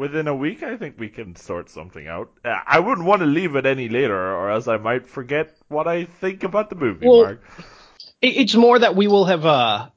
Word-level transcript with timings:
within 0.00 0.28
a 0.28 0.34
week, 0.34 0.62
I 0.62 0.78
think 0.78 0.98
we 0.98 1.10
can 1.10 1.36
sort 1.36 1.68
something 1.68 2.08
out. 2.08 2.30
I 2.42 2.80
wouldn't 2.80 3.06
want 3.06 3.20
to 3.20 3.26
leave 3.26 3.54
it 3.54 3.66
any 3.66 3.90
later, 3.90 4.16
or 4.16 4.50
else 4.50 4.66
I 4.66 4.78
might 4.78 5.06
forget 5.06 5.54
what 5.68 5.86
I 5.86 6.06
think 6.06 6.42
about 6.42 6.70
the 6.70 6.76
movie. 6.76 7.06
Well, 7.06 7.24
Mark. 7.24 7.42
It's 8.22 8.54
more 8.54 8.78
that 8.78 8.96
we 8.96 9.08
will 9.08 9.26
have 9.26 9.44
uh 9.44 9.90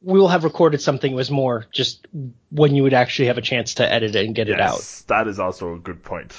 we 0.00 0.18
will 0.18 0.28
have 0.28 0.42
recorded 0.42 0.80
something. 0.82 1.12
It 1.12 1.14
was 1.14 1.30
more 1.30 1.66
just 1.72 2.06
when 2.50 2.74
you 2.74 2.82
would 2.82 2.94
actually 2.94 3.28
have 3.28 3.38
a 3.38 3.42
chance 3.42 3.74
to 3.74 3.90
edit 3.90 4.16
it 4.16 4.26
and 4.26 4.34
get 4.34 4.48
it 4.48 4.60
out. 4.60 4.82
That 5.06 5.28
is 5.28 5.38
also 5.38 5.74
a 5.74 5.78
good 5.78 6.02
point. 6.02 6.32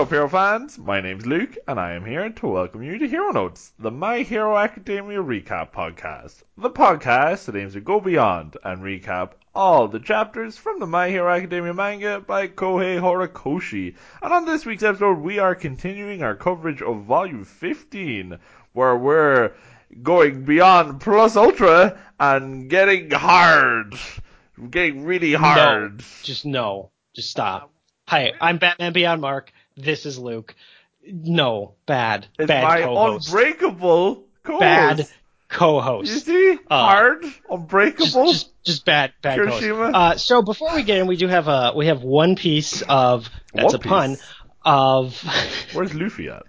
Up, 0.00 0.08
Hero 0.08 0.30
fans? 0.30 0.78
My 0.78 1.02
name's 1.02 1.26
Luke, 1.26 1.58
and 1.68 1.78
I 1.78 1.92
am 1.92 2.06
here 2.06 2.30
to 2.30 2.46
welcome 2.46 2.82
you 2.82 2.96
to 2.96 3.06
Hero 3.06 3.32
Notes, 3.32 3.74
the 3.78 3.90
My 3.90 4.20
Hero 4.20 4.56
Academia 4.56 5.18
recap 5.18 5.72
podcast. 5.72 6.42
The 6.56 6.70
podcast 6.70 7.44
that 7.44 7.56
aims 7.56 7.74
to 7.74 7.82
go 7.82 8.00
beyond 8.00 8.56
and 8.64 8.80
recap 8.80 9.32
all 9.54 9.88
the 9.88 10.00
chapters 10.00 10.56
from 10.56 10.80
the 10.80 10.86
My 10.86 11.10
Hero 11.10 11.30
Academia 11.30 11.74
manga 11.74 12.18
by 12.18 12.48
Kohei 12.48 12.98
Horikoshi. 12.98 13.94
And 14.22 14.32
on 14.32 14.46
this 14.46 14.64
week's 14.64 14.82
episode, 14.82 15.18
we 15.18 15.38
are 15.38 15.54
continuing 15.54 16.22
our 16.22 16.34
coverage 16.34 16.80
of 16.80 17.02
Volume 17.02 17.44
15, 17.44 18.38
where 18.72 18.96
we're 18.96 19.52
going 20.02 20.46
beyond 20.46 21.02
Plus 21.02 21.36
Ultra 21.36 22.00
and 22.18 22.70
getting 22.70 23.10
hard. 23.10 23.94
Getting 24.70 25.04
really 25.04 25.34
hard. 25.34 25.98
No, 25.98 26.04
just 26.22 26.46
no. 26.46 26.90
Just 27.14 27.30
stop. 27.30 27.70
Hi, 28.08 28.32
I'm 28.40 28.56
Batman 28.56 28.94
Beyond 28.94 29.20
Mark. 29.20 29.52
This 29.82 30.06
is 30.06 30.18
Luke. 30.18 30.54
No, 31.06 31.74
bad. 31.86 32.26
It's 32.38 32.46
bad 32.48 32.62
my 32.64 32.82
co-host. 32.82 33.28
unbreakable 33.28 34.24
co-host. 34.42 34.60
bad 34.60 35.08
co-host. 35.48 36.12
You 36.12 36.18
see? 36.20 36.58
Uh, 36.70 36.82
Hard, 36.86 37.24
unbreakable. 37.50 38.32
just, 38.32 38.50
just 38.64 38.84
bad, 38.84 39.12
bad 39.22 39.38
co-host. 39.38 39.94
Uh, 39.94 40.16
so 40.16 40.42
before 40.42 40.74
we 40.74 40.82
get 40.82 40.98
in, 40.98 41.06
we 41.06 41.16
do 41.16 41.26
have 41.28 41.48
a 41.48 41.72
we 41.74 41.86
have 41.86 42.02
one 42.02 42.36
piece 42.36 42.82
of 42.82 43.30
that's 43.54 43.72
One 43.72 43.74
a 43.74 43.78
pun 43.78 44.10
Piece? 44.16 44.22
of 44.64 45.24
Where's 45.72 45.94
Luffy 45.94 46.28
at? 46.28 46.42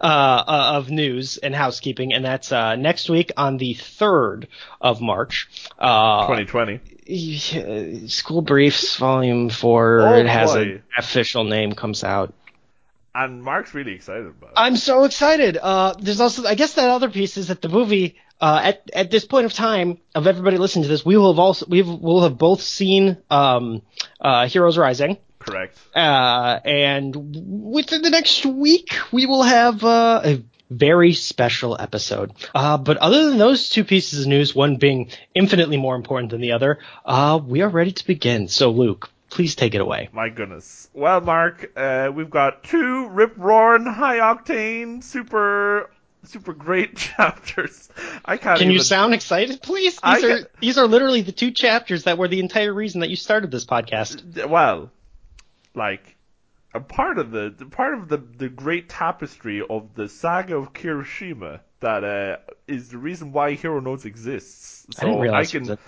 uh, 0.00 0.04
uh, 0.04 0.72
of 0.76 0.90
news 0.90 1.36
and 1.36 1.54
housekeeping, 1.54 2.12
and 2.14 2.24
that's 2.24 2.50
uh, 2.52 2.74
next 2.74 3.08
week 3.10 3.30
on 3.36 3.58
the 3.58 3.74
third 3.74 4.48
of 4.80 5.00
March. 5.00 5.48
Uh, 5.78 6.22
2020. 6.22 6.80
Yeah, 7.06 8.06
School 8.06 8.42
Briefs 8.42 8.96
Volume 8.96 9.50
Four. 9.50 10.00
Oh, 10.00 10.14
it 10.14 10.26
has 10.26 10.52
boy. 10.52 10.62
an 10.62 10.82
official 10.96 11.44
name 11.44 11.72
comes 11.72 12.04
out. 12.04 12.32
And 13.14 13.42
Mark's 13.42 13.74
really 13.74 13.92
excited 13.92 14.26
about 14.26 14.50
it. 14.50 14.54
I'm 14.56 14.76
so 14.76 15.04
excited. 15.04 15.58
Uh, 15.60 15.94
there's 16.00 16.20
also, 16.20 16.46
I 16.46 16.54
guess, 16.54 16.74
that 16.74 16.88
other 16.88 17.10
piece 17.10 17.36
is 17.36 17.48
that 17.48 17.60
the 17.62 17.68
movie. 17.68 18.16
Uh, 18.40 18.60
at 18.64 18.90
at 18.92 19.08
this 19.08 19.24
point 19.24 19.46
of 19.46 19.52
time 19.52 19.98
of 20.16 20.26
everybody 20.26 20.58
listening 20.58 20.82
to 20.82 20.88
this, 20.88 21.04
we 21.04 21.16
will 21.16 21.32
have 21.32 21.38
also 21.38 21.64
we 21.68 21.80
will 21.82 22.22
have 22.22 22.36
both 22.36 22.60
seen 22.60 23.16
um, 23.30 23.82
uh, 24.20 24.48
Heroes 24.48 24.76
Rising. 24.76 25.16
Correct. 25.38 25.78
Uh, 25.94 26.58
and 26.64 27.14
within 27.72 28.02
the 28.02 28.10
next 28.10 28.44
week, 28.44 28.94
we 29.12 29.26
will 29.26 29.44
have 29.44 29.84
uh, 29.84 30.22
a 30.24 30.42
very 30.72 31.12
special 31.12 31.76
episode. 31.80 32.32
Uh, 32.54 32.78
but 32.78 32.96
other 32.98 33.28
than 33.28 33.38
those 33.38 33.68
two 33.68 33.84
pieces 33.84 34.20
of 34.22 34.26
news, 34.26 34.54
one 34.54 34.76
being 34.76 35.10
infinitely 35.34 35.76
more 35.76 35.94
important 35.96 36.30
than 36.30 36.40
the 36.40 36.52
other, 36.52 36.78
uh, 37.04 37.38
we 37.44 37.62
are 37.62 37.68
ready 37.68 37.92
to 37.92 38.06
begin. 38.06 38.48
So, 38.48 38.70
Luke, 38.70 39.10
please 39.30 39.54
take 39.54 39.74
it 39.74 39.80
away. 39.80 40.08
My 40.12 40.28
goodness. 40.28 40.88
Well, 40.94 41.20
Mark, 41.20 41.70
uh, 41.76 42.10
we've 42.14 42.30
got 42.30 42.64
two 42.64 43.08
rip 43.08 43.34
roaring, 43.36 43.86
high 43.86 44.18
octane, 44.18 45.02
super, 45.02 45.90
super 46.24 46.52
great 46.52 46.96
chapters. 46.98 47.88
I 48.24 48.36
can't 48.36 48.58
Can 48.58 48.66
even. 48.68 48.74
you 48.74 48.82
sound 48.82 49.14
excited, 49.14 49.62
please? 49.62 49.94
These 49.94 50.00
I 50.02 50.16
are 50.16 50.20
can- 50.38 50.46
these 50.60 50.78
are 50.78 50.86
literally 50.86 51.22
the 51.22 51.32
two 51.32 51.50
chapters 51.50 52.04
that 52.04 52.18
were 52.18 52.28
the 52.28 52.40
entire 52.40 52.72
reason 52.72 53.00
that 53.00 53.10
you 53.10 53.16
started 53.16 53.50
this 53.50 53.64
podcast. 53.64 54.46
well, 54.48 54.90
like 55.74 56.16
a 56.74 56.80
part 56.80 57.18
of 57.18 57.30
the, 57.30 57.50
part 57.70 57.94
of 57.94 58.08
the 58.08 58.16
the 58.16 58.48
great 58.48 58.88
tapestry 58.88 59.62
of 59.68 59.94
the 59.94 60.08
saga 60.08 60.56
of 60.56 60.72
Kirishima 60.72 61.60
that 61.80 62.04
uh, 62.04 62.36
is 62.66 62.90
the 62.90 62.98
reason 62.98 63.32
why 63.32 63.52
Hero 63.52 63.80
Notes 63.80 64.04
exists. 64.04 64.86
So 64.96 65.22
I 65.22 65.40
I 65.40 65.44
can. 65.44 65.78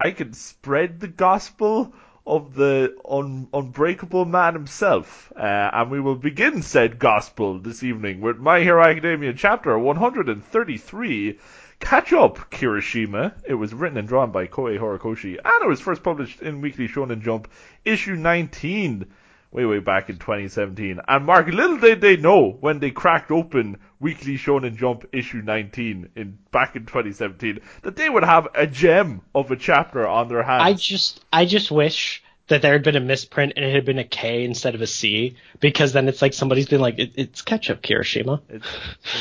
I 0.00 0.10
can 0.10 0.32
spread 0.32 1.00
the 1.00 1.08
gospel 1.08 1.94
of 2.26 2.54
the 2.54 2.96
un- 3.08 3.48
unbreakable 3.52 4.24
man 4.24 4.54
himself, 4.54 5.32
uh, 5.36 5.40
and 5.40 5.90
we 5.90 6.00
will 6.00 6.16
begin 6.16 6.62
said 6.62 6.98
gospel 6.98 7.58
this 7.58 7.82
evening 7.82 8.20
with 8.20 8.38
My 8.38 8.60
Hero 8.60 8.82
Academia 8.82 9.32
chapter 9.34 9.78
133. 9.78 11.38
Catch 11.80 12.12
Up 12.12 12.50
Kirishima. 12.50 13.34
It 13.44 13.54
was 13.54 13.74
written 13.74 13.98
and 13.98 14.08
drawn 14.08 14.30
by 14.30 14.46
Kohei 14.46 14.78
Horikoshi, 14.78 15.38
and 15.44 15.64
it 15.64 15.68
was 15.68 15.80
first 15.80 16.02
published 16.02 16.40
in 16.40 16.60
Weekly 16.60 16.88
Shonen 16.88 17.20
Jump, 17.20 17.50
issue 17.84 18.14
19, 18.14 19.06
way, 19.54 19.64
way 19.64 19.78
back 19.78 20.10
in 20.10 20.18
2017. 20.18 21.00
And 21.08 21.24
Mark, 21.24 21.46
little 21.46 21.78
did 21.78 22.00
they 22.00 22.16
know 22.16 22.50
when 22.60 22.80
they 22.80 22.90
cracked 22.90 23.30
open 23.30 23.78
Weekly 24.00 24.36
Shonen 24.36 24.76
Jump, 24.76 25.06
issue 25.12 25.40
19, 25.42 26.10
in 26.16 26.38
back 26.50 26.76
in 26.76 26.84
2017, 26.84 27.60
that 27.82 27.96
they 27.96 28.10
would 28.10 28.24
have 28.24 28.48
a 28.54 28.66
gem 28.66 29.22
of 29.34 29.50
a 29.50 29.56
chapter 29.56 30.06
on 30.06 30.28
their 30.28 30.42
hands. 30.42 30.62
I 30.64 30.74
just 30.74 31.24
I 31.32 31.46
just 31.46 31.70
wish 31.70 32.22
that 32.48 32.60
there 32.60 32.72
had 32.72 32.82
been 32.82 32.96
a 32.96 33.00
misprint 33.00 33.54
and 33.56 33.64
it 33.64 33.74
had 33.74 33.86
been 33.86 33.98
a 33.98 34.04
K 34.04 34.44
instead 34.44 34.74
of 34.74 34.82
a 34.82 34.86
C 34.86 35.36
because 35.60 35.94
then 35.94 36.08
it's 36.08 36.20
like 36.20 36.34
somebody's 36.34 36.66
been 36.68 36.80
like 36.80 36.98
it, 36.98 37.12
it's 37.14 37.40
ketchup 37.40 37.80
Kirishima. 37.80 38.42
It's, 38.50 38.66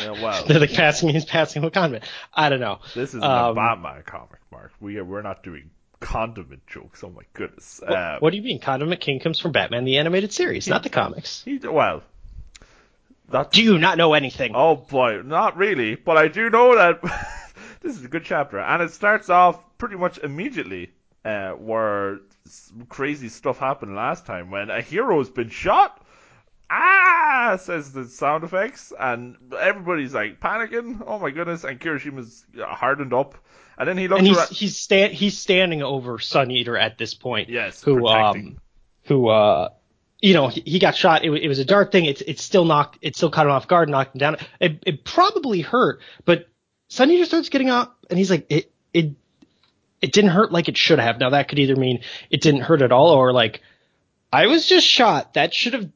you 0.02 0.08
know, 0.08 0.14
well, 0.22 0.44
They're 0.48 0.60
like 0.60 0.74
passing 0.74 1.08
he's 1.10 1.24
passing 1.24 1.64
a 1.64 1.72
condiment. 1.72 2.04
I 2.34 2.50
don't 2.50 2.60
know. 2.60 2.80
this 2.96 3.14
is 3.14 3.24
Um, 3.24 3.52
a 3.52 3.54
Batman 3.54 4.04
comic, 4.06 4.40
Mark. 4.52 4.74
We 4.82 4.98
are, 4.98 5.06
we're 5.06 5.22
not 5.22 5.42
doing 5.44 5.70
condiment 6.04 6.66
jokes. 6.68 7.04
Oh 7.04 7.10
my 7.10 7.24
goodness. 7.34 7.82
Uh, 7.82 8.18
What 8.20 8.32
do 8.32 8.38
you 8.38 8.44
mean? 8.44 8.60
Condiment 8.60 9.02
King 9.02 9.20
comes 9.20 9.40
from 9.40 9.52
Batman 9.52 9.86
the 9.86 9.98
animated 9.98 10.32
series, 10.32 10.68
not 10.68 10.84
the 10.84 10.90
comics. 10.90 11.44
he, 11.44 11.58
well, 11.60 12.04
that's 13.30 13.56
Do 13.56 13.64
you 13.64 13.78
not 13.80 13.98
know 13.98 14.14
anything? 14.14 14.52
Oh 14.56 14.76
boy, 14.76 15.22
not 15.24 15.58
really, 15.58 15.96
but 15.96 16.18
I 16.18 16.28
do 16.28 16.50
know 16.50 16.76
that 16.76 17.02
this 17.82 17.96
is 17.98 18.06
a 18.06 18.08
good 18.08 18.26
chapter, 18.26 18.60
and 18.60 18.82
it 18.82 18.92
starts 18.92 19.30
off 19.30 19.60
pretty 19.78 19.96
much 19.96 20.18
immediately 20.20 20.92
uh, 21.26 21.52
where 21.52 22.20
crazy 22.90 23.30
stuff 23.30 23.58
happened 23.58 23.96
last 23.96 24.26
time 24.26 24.52
when 24.52 24.70
a 24.70 24.82
hero's 24.82 25.30
been 25.30 25.50
shot. 25.50 26.00
Ah, 26.70 27.58
says 27.62 27.92
the 27.94 28.06
sound 28.06 28.44
effects, 28.44 28.92
and 29.00 29.36
everybody's 29.60 30.14
like 30.14 30.40
panicking. 30.40 31.04
Oh 31.06 31.20
my 31.20 31.30
goodness! 31.32 31.64
And 31.64 31.80
Kirishima's 31.80 32.46
hardened 32.60 33.14
up, 33.14 33.36
and 33.78 33.88
then 33.88 33.98
he 33.98 34.08
looks 34.08 34.20
and 34.20 34.28
he's 34.28 34.38
around. 34.38 34.50
he's 34.50 34.78
sta- 34.78 35.10
he's 35.14 35.38
standing 35.38 35.82
over 35.84 36.20
Sun 36.20 36.52
Eater 36.52 36.78
at 36.78 36.98
this 36.98 37.14
point. 37.14 37.50
Yes, 37.50 37.82
who 37.84 38.00
protecting. 38.02 38.48
um 38.48 38.58
who 39.06 39.28
uh 39.30 39.70
you 40.22 40.34
know 40.34 40.48
he, 40.48 40.62
he 40.66 40.80
got 40.80 40.96
shot. 40.96 41.24
It, 41.26 41.32
it 41.34 41.48
was 41.48 41.60
a 41.60 41.66
dark 41.66 41.92
thing. 41.92 42.06
It's 42.06 42.22
it's 42.22 42.44
still 42.44 42.66
knocked. 42.66 43.00
It 43.02 43.16
still 43.16 43.30
caught 43.30 43.46
him 43.46 43.52
off 43.52 43.68
guard, 43.68 43.90
knocked 43.90 44.16
him 44.16 44.20
down. 44.20 44.38
It 44.60 44.84
it 44.86 45.04
probably 45.04 45.62
hurt, 45.62 46.00
but 46.26 46.48
Sun 46.90 47.12
Eater 47.12 47.26
starts 47.26 47.50
getting 47.50 47.70
up, 47.70 47.98
and 48.10 48.18
he's 48.20 48.30
like 48.30 48.46
it 48.50 48.72
it 48.94 49.12
it 50.02 50.12
didn't 50.14 50.32
hurt 50.32 50.52
like 50.52 50.70
it 50.70 50.78
should 50.78 51.00
have. 51.00 51.20
Now 51.20 51.32
that 51.32 51.48
could 51.50 51.60
either 51.60 51.76
mean 51.76 52.02
it 52.30 52.42
didn't 52.42 52.62
hurt 52.62 52.82
at 52.82 52.92
all, 52.92 53.10
or 53.10 53.34
like 53.34 53.62
I 54.32 54.48
was 54.48 54.66
just 54.68 54.88
shot. 54.88 55.34
That 55.34 55.54
should 55.54 55.74
have 55.74 55.90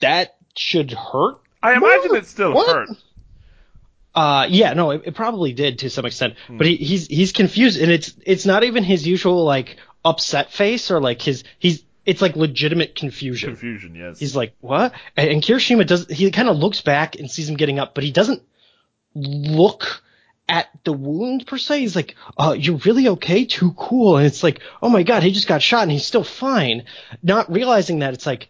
that 0.00 0.36
should 0.56 0.90
hurt. 0.92 1.38
I 1.62 1.74
imagine 1.74 2.08
more? 2.08 2.16
it 2.18 2.26
still 2.26 2.52
What? 2.52 2.68
hurt. 2.74 2.88
Uh, 4.14 4.46
yeah, 4.50 4.74
no, 4.74 4.90
it, 4.90 5.02
it 5.06 5.14
probably 5.14 5.52
did 5.52 5.80
to 5.80 5.90
some 5.90 6.04
extent, 6.04 6.34
but 6.48 6.66
he, 6.66 6.76
he's 6.76 7.06
he's 7.06 7.32
confused, 7.32 7.80
and 7.80 7.90
it's 7.90 8.14
it's 8.26 8.44
not 8.44 8.62
even 8.62 8.84
his 8.84 9.06
usual 9.06 9.44
like 9.44 9.76
upset 10.04 10.52
face 10.52 10.90
or 10.90 11.00
like 11.00 11.22
his 11.22 11.44
he's 11.58 11.82
it's 12.04 12.20
like 12.20 12.36
legitimate 12.36 12.94
confusion. 12.94 13.50
Confusion, 13.50 13.94
yes. 13.94 14.18
He's 14.18 14.36
like, 14.36 14.54
what? 14.60 14.92
And, 15.16 15.30
and 15.30 15.42
Kirishima 15.42 15.86
does 15.86 16.08
he 16.08 16.30
kind 16.30 16.48
of 16.48 16.56
looks 16.56 16.80
back 16.80 17.16
and 17.16 17.30
sees 17.30 17.48
him 17.48 17.56
getting 17.56 17.78
up, 17.78 17.94
but 17.94 18.04
he 18.04 18.10
doesn't 18.10 18.42
look 19.14 20.02
at 20.48 20.68
the 20.84 20.92
wound 20.92 21.46
per 21.46 21.56
se. 21.56 21.80
He's 21.80 21.96
like, 21.96 22.16
uh, 22.36 22.54
you're 22.58 22.78
really 22.78 23.08
okay? 23.08 23.44
Too 23.44 23.72
cool. 23.72 24.16
And 24.16 24.26
it's 24.26 24.42
like, 24.42 24.60
oh 24.82 24.88
my 24.88 25.02
god, 25.04 25.22
he 25.22 25.30
just 25.30 25.48
got 25.48 25.62
shot 25.62 25.82
and 25.82 25.92
he's 25.92 26.04
still 26.04 26.24
fine. 26.24 26.84
Not 27.22 27.50
realizing 27.50 28.00
that 28.00 28.14
it's 28.14 28.26
like, 28.26 28.48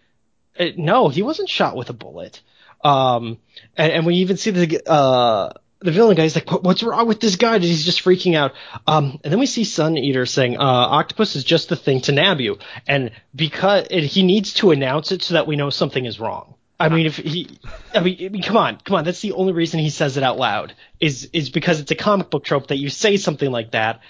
uh, 0.59 0.67
no, 0.77 1.09
he 1.09 1.23
wasn't 1.23 1.49
shot 1.49 1.77
with 1.77 1.91
a 1.91 1.95
bullet. 1.95 2.41
Um, 2.83 3.39
and, 3.77 3.93
and 3.93 4.07
we 4.07 4.17
even 4.17 4.37
see 4.37 4.51
the, 4.51 4.91
uh, 4.91 5.53
the 5.81 5.93
villain 5.93 6.17
guy's 6.17 6.35
like, 6.35 6.51
"What- 6.51 6.63
what's 6.63 6.83
wrong 6.83 7.07
with 7.09 7.21
this 7.21 7.37
guy? 7.37 7.59
He's 7.59 7.85
just 7.85 8.05
freaking 8.05 8.37
out. 8.37 8.53
Um, 8.87 9.19
and 9.25 9.33
then 9.33 9.41
we 9.41 9.47
see 9.47 9.65
Sun 9.65 9.99
Eater 9.99 10.27
saying, 10.27 10.57
uh, 10.57 10.63
octopus 10.63 11.37
is 11.37 11.45
just 11.45 11.69
the 11.69 11.77
thing 11.77 12.01
to 12.03 12.13
nab 12.13 12.41
you. 12.41 12.59
And 12.87 13.11
because 13.35 13.87
he 13.91 14.23
needs 14.23 14.55
to 14.55 14.71
announce 14.71 15.13
it 15.13 15.23
so 15.23 15.35
that 15.35 15.47
we 15.47 15.57
know 15.57 15.71
something 15.71 16.05
is 16.05 16.21
wrong. 16.21 16.55
I 16.79 16.89
mean, 16.89 17.07
if 17.07 17.17
he, 17.17 17.59
I 17.95 18.01
mean, 18.01 18.17
I 18.25 18.29
mean, 18.29 18.43
come 18.43 18.57
on, 18.57 18.79
come 18.79 18.97
on. 18.97 19.05
That's 19.05 19.21
the 19.21 19.33
only 19.33 19.53
reason 19.53 19.79
he 19.79 19.91
says 19.91 20.17
it 20.17 20.25
out 20.25 20.37
loud 20.39 20.75
is, 20.99 21.29
is 21.33 21.49
because 21.51 21.79
it's 21.79 21.93
a 21.93 21.97
comic 21.97 22.29
book 22.31 22.43
trope 22.43 22.69
that 22.69 22.79
you 22.79 22.89
say 22.89 23.17
something 23.17 23.51
like 23.51 23.71
that. 23.71 24.01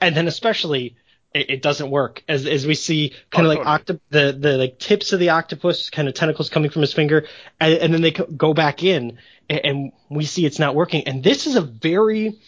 And 0.00 0.14
then 0.14 0.28
especially 0.28 0.96
it, 1.38 1.50
it 1.50 1.62
doesn't 1.62 1.90
work 1.90 2.22
as, 2.28 2.46
as 2.46 2.66
we 2.66 2.74
see 2.74 3.14
kind 3.30 3.46
Oh, 3.46 3.50
of 3.50 3.56
like 3.58 3.66
totally. 3.84 3.98
octop, 3.98 4.00
the, 4.10 4.32
the 4.38 4.58
like 4.58 4.78
tips 4.78 5.12
of 5.12 5.20
the 5.20 5.30
octopus 5.30 5.90
kind 5.90 6.08
of 6.08 6.14
tentacles 6.14 6.50
coming 6.50 6.70
from 6.70 6.82
his 6.82 6.92
finger 6.92 7.26
and, 7.60 7.74
and 7.74 7.94
then 7.94 8.02
they 8.02 8.10
co- 8.12 8.26
go 8.26 8.54
back 8.54 8.82
in 8.82 9.18
and, 9.48 9.60
and 9.64 9.92
we 10.10 10.24
see 10.24 10.44
it's 10.44 10.58
not 10.58 10.74
working. 10.74 11.06
And 11.06 11.22
this 11.22 11.46
is 11.46 11.56
a 11.56 11.60
very 11.62 12.38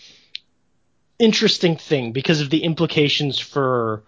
interesting 1.18 1.76
thing 1.76 2.12
because 2.12 2.40
of 2.40 2.50
the 2.50 2.62
implications 2.64 3.38
for, 3.38 4.02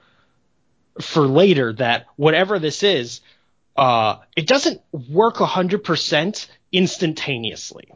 for 1.00 1.23
later 1.23 1.73
that 1.75 2.06
whatever 2.17 2.58
this 2.58 2.82
is, 2.82 3.20
uh, 3.76 4.17
it 4.37 4.46
doesn't 4.46 4.81
work 4.93 5.37
100% 5.37 6.46
instantaneously. 6.73 7.93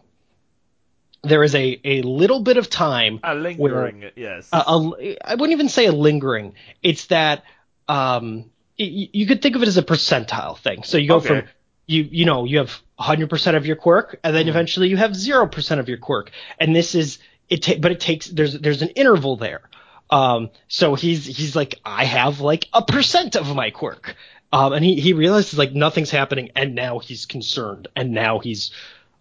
There 1.28 1.43
is 1.43 1.55
a, 1.55 1.81
a 1.84 2.02
little 2.02 2.40
bit 2.40 2.56
of 2.56 2.70
time 2.70 3.20
A 3.23 3.34
lingering, 3.34 4.05
yes. 4.17 4.49
a, 4.52 4.58
a, 4.58 5.17
I 5.25 5.34
wouldn't 5.34 5.52
even 5.52 5.69
say 5.69 5.87
a 5.87 5.93
lingering. 5.93 6.55
It's 6.82 7.06
that 7.06 7.44
um, 7.88 8.50
y- 8.78 9.08
you 9.12 9.26
could 9.26 9.43
think 9.43 9.56
of 9.56 9.62
it 9.62 9.69
as 9.69 9.76
a 9.76 9.82
percentile 9.82 10.58
thing. 10.58 10.82
So 10.82 10.99
you 10.99 11.08
go 11.08 11.17
Okay. 11.17 11.26
from 11.28 11.43
you 11.87 12.02
you 12.02 12.25
know 12.25 12.44
you 12.44 12.58
have 12.58 12.81
100% 12.99 13.56
of 13.56 13.67
your 13.67 13.76
quirk, 13.76 14.19
and 14.25 14.31
Mm-hmm. 14.32 14.38
then 14.38 14.49
eventually 14.49 14.88
you 14.88 14.96
have 14.96 15.12
0% 15.12 15.78
of 15.78 15.88
your 15.88 15.99
quirk. 15.99 16.31
And 16.58 16.75
this 16.75 16.94
is 16.94 17.19
it. 17.49 17.62
Ta- 17.62 17.75
but 17.78 17.93
it 17.93 18.00
takes 18.00 18.26
there's 18.26 18.58
there's 18.58 18.82
an 18.82 18.88
interval 18.90 19.37
there. 19.37 19.62
Um, 20.11 20.50
so 20.69 20.94
he's 20.94 21.26
he's 21.26 21.55
like 21.56 21.81
I 21.84 22.05
have 22.05 22.40
like 22.40 22.67
a 22.73 22.82
percent 22.82 23.37
of 23.37 23.55
my 23.55 23.70
quirk. 23.70 24.14
Um, 24.52 24.73
and 24.73 24.84
he 24.84 25.00
he 25.00 25.12
realizes 25.12 25.58
like 25.58 25.73
nothing's 25.73 26.11
happening, 26.11 26.50
and 26.55 26.75
now 26.76 27.00
he's 27.00 27.26
concerned, 27.26 27.88
and 27.96 28.12
now 28.12 28.38
he's 28.38 28.70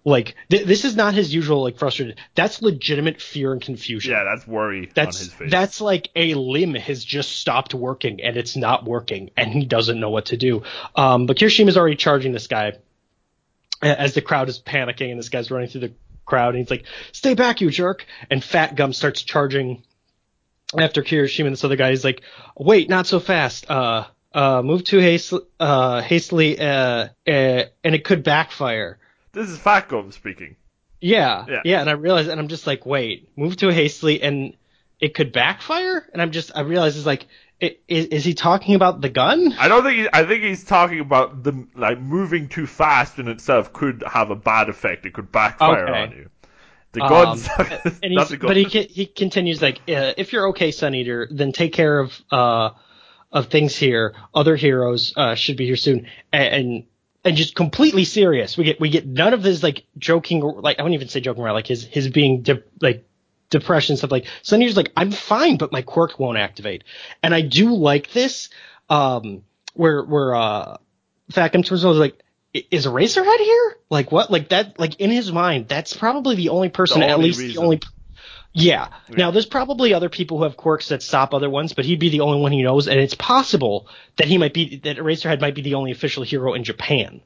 like 0.06 0.36
th- 0.52 0.66
this 0.66 0.86
is 0.86 0.96
not 0.96 1.16
his 1.16 1.34
usual 1.34 1.63
like 1.63 1.78
frustrated. 1.78 2.19
That's 2.36 2.62
legitimate 2.62 3.22
fear 3.22 3.52
and 3.52 3.62
confusion. 3.62 4.12
yeah, 4.12 4.24
that's 4.24 4.48
worry 4.48 4.92
That's 4.94 5.18
on 5.18 5.24
his 5.25 5.34
face. 5.34 5.52
that's 5.52 5.81
like 5.81 6.10
a 6.16 6.36
limb 6.36 6.75
has 6.75 7.04
just 7.04 7.31
stopped 7.38 7.74
working 7.74 8.22
and 8.22 8.38
it's 8.38 8.56
not 8.56 8.86
working 8.86 9.31
and 9.36 9.52
he 9.52 9.66
doesn't 9.66 10.00
know 10.00 10.12
what 10.12 10.28
to 10.28 10.38
do. 10.38 10.62
Um, 10.96 11.25
but 11.25 11.42
is 11.42 11.75
already 11.75 11.96
charging 11.96 12.31
this 12.31 12.46
guy 12.48 12.74
as 13.81 14.13
the 14.13 14.22
crowd 14.22 14.48
is 14.48 14.60
panicking 14.60 15.10
and 15.10 15.19
this 15.19 15.30
guy's 15.30 15.50
running 15.52 15.69
through 15.69 15.81
the 15.81 15.94
crowd 16.25 16.50
and 16.56 16.60
he's 16.60 16.69
like, 16.72 16.86
"Stay 17.12 17.34
back, 17.34 17.60
you 17.62 17.69
jerk!" 17.72 18.06
And 18.30 18.44
Fat 18.44 18.75
Gum 18.75 18.94
starts 18.94 19.22
charging 19.24 19.84
after 20.78 21.02
Kirishima. 21.04 21.48
And 21.48 21.54
this 21.54 21.63
other 21.63 21.75
guy 21.75 21.90
is 21.90 22.04
like, 22.04 22.22
"Wait, 22.57 22.90
not 22.90 23.07
so 23.07 23.19
fast. 23.19 23.69
Uh, 23.69 24.06
uh, 24.34 24.62
move 24.63 24.84
too 24.84 25.00
hastily, 25.00 25.44
uh, 25.60 26.02
hastily, 26.02 26.60
uh, 26.60 27.07
uh, 27.28 27.63
and 27.84 27.96
it 27.96 28.04
could 28.04 28.24
backfire." 28.24 29.00
This 29.36 29.50
is 29.50 29.58
Fat 29.58 29.88
Gum 29.90 30.12
speaking. 30.12 30.56
Yeah, 31.02 31.46
Yeah. 31.48 31.62
yeah, 31.66 31.82
and 31.82 31.90
I 31.90 31.94
realized, 31.94 32.30
and 32.30 32.40
I'm 32.40 32.48
just 32.48 32.66
like, 32.66 32.86
wait, 32.86 33.30
move 33.38 33.58
too 33.58 33.68
hastily, 33.70 34.22
and 34.22 34.56
it 35.00 35.14
could 35.14 35.32
backfire. 35.34 36.08
And 36.14 36.22
I'm 36.22 36.32
just, 36.32 36.52
I 36.56 36.62
realize 36.62 36.96
it's 36.98 37.06
like, 37.06 37.28
i- 37.62 37.76
is, 37.88 38.06
is 38.08 38.24
he 38.26 38.34
talking 38.34 38.76
about 38.76 39.02
the 39.02 39.10
gun? 39.10 39.54
I 39.60 39.68
don't 39.68 39.84
think 39.84 39.98
he, 40.00 40.08
I 40.12 40.24
think 40.26 40.42
he's 40.44 40.64
talking 40.64 41.02
about 41.02 41.44
the 41.44 41.68
like 41.76 42.00
moving 42.00 42.48
too 42.48 42.66
fast 42.66 43.20
in 43.20 43.28
itself 43.28 43.74
could 43.74 44.04
have 44.08 44.32
a 44.32 44.36
bad 44.36 44.70
effect. 44.70 45.06
It 45.06 45.14
could 45.14 45.32
backfire 45.32 45.84
Okay. 45.90 46.02
on 46.04 46.12
you. 46.12 46.30
The 46.94 47.02
guns, 47.02 47.48
Um, 47.60 47.68
and 48.02 48.14
not 48.16 48.30
the 48.30 48.38
gun. 48.38 48.48
but 48.48 48.56
he 48.58 48.64
he 48.84 49.06
continues 49.06 49.62
like, 49.62 49.80
uh, 49.90 50.14
if 50.18 50.31
you're 50.31 50.48
okay, 50.50 50.72
Sun 50.72 50.96
Eater, 50.96 51.28
then 51.30 51.52
take 51.52 51.74
care 51.74 52.00
of 52.00 52.20
uh 52.31 52.70
of 53.34 53.48
things 53.48 53.76
here. 53.76 54.16
Other 54.34 54.56
heroes 54.56 55.12
uh 55.18 55.36
should 55.36 55.58
be 55.58 55.66
here 55.66 55.76
soon, 55.76 56.08
and. 56.31 56.54
and 56.54 56.84
and 57.25 57.36
just 57.36 57.56
completely 57.56 58.06
serious. 58.06 58.57
We 58.57 58.63
get 58.63 58.80
we 58.80 58.89
get 58.89 59.06
none 59.06 59.33
of 59.33 59.42
this 59.44 59.63
like 59.63 59.86
joking 59.98 60.42
like 60.42 60.80
I 60.80 60.83
wouldn't 60.83 60.94
even 60.95 61.10
say 61.10 61.19
joking 61.19 61.44
around 61.44 61.56
like 61.56 61.68
his 61.68 61.83
his 61.83 62.07
being 62.10 62.44
de- 62.44 62.63
like 62.80 63.06
depression 63.50 63.98
stuff 63.98 64.12
like 64.12 64.25
Eater's 64.62 64.77
like 64.77 64.92
I'm 64.95 65.12
fine 65.12 65.57
but 65.57 65.72
my 65.72 65.81
quirk 65.81 66.19
won't 66.19 66.38
activate. 66.38 66.83
And 67.24 67.33
I 67.33 67.42
do 67.42 67.74
like 67.75 68.12
this 68.12 68.50
um 68.89 69.44
where 69.74 70.04
where 70.04 70.36
uh 70.36 70.77
Fat 71.31 71.51
Gum 71.51 71.63
over 71.72 72.00
like 72.00 72.19
"I- 72.56 72.66
is 72.69 72.86
Eraserhead 72.86 73.39
here? 73.39 73.78
Like 73.89 74.12
what? 74.12 74.30
Like 74.31 74.50
that 74.50 74.80
like 74.80 75.00
in 75.01 75.10
his 75.10 75.31
mind 75.31 75.68
that's 75.68 75.95
probably 75.98 76.36
the 76.36 76.50
only 76.50 76.69
person 76.69 77.00
The 77.01 77.10
at 77.10 77.19
least 77.19 77.39
reason. 77.39 77.56
the 77.56 77.62
only 77.62 77.80
yeah. 78.56 78.88
Now 79.10 79.31
there's 79.31 79.46
probably 79.46 79.94
other 79.94 80.10
people 80.10 80.38
who 80.38 80.44
have 80.44 80.56
quirks 80.56 80.88
that 80.88 81.04
stop 81.04 81.34
other 81.34 81.50
ones, 81.50 81.74
but 81.74 81.84
he'd 81.84 82.00
be 82.00 82.10
the 82.10 82.22
only 82.22 82.40
one 82.40 82.54
he 82.54 82.63
knows, 82.63 82.88
and 82.88 83.00
it's 83.00 83.13
possible 83.13 83.88
that 84.16 84.28
he 84.28 84.38
might 84.38 84.54
be 84.54 84.78
that 84.78 84.98
Eraserhead 84.98 85.42
might 85.42 85.56
be 85.56 85.62
the 85.62 85.74
only 85.74 85.92
official 85.92 86.24
hero 86.24 86.54
in 86.54 86.63
Japan 86.63 87.22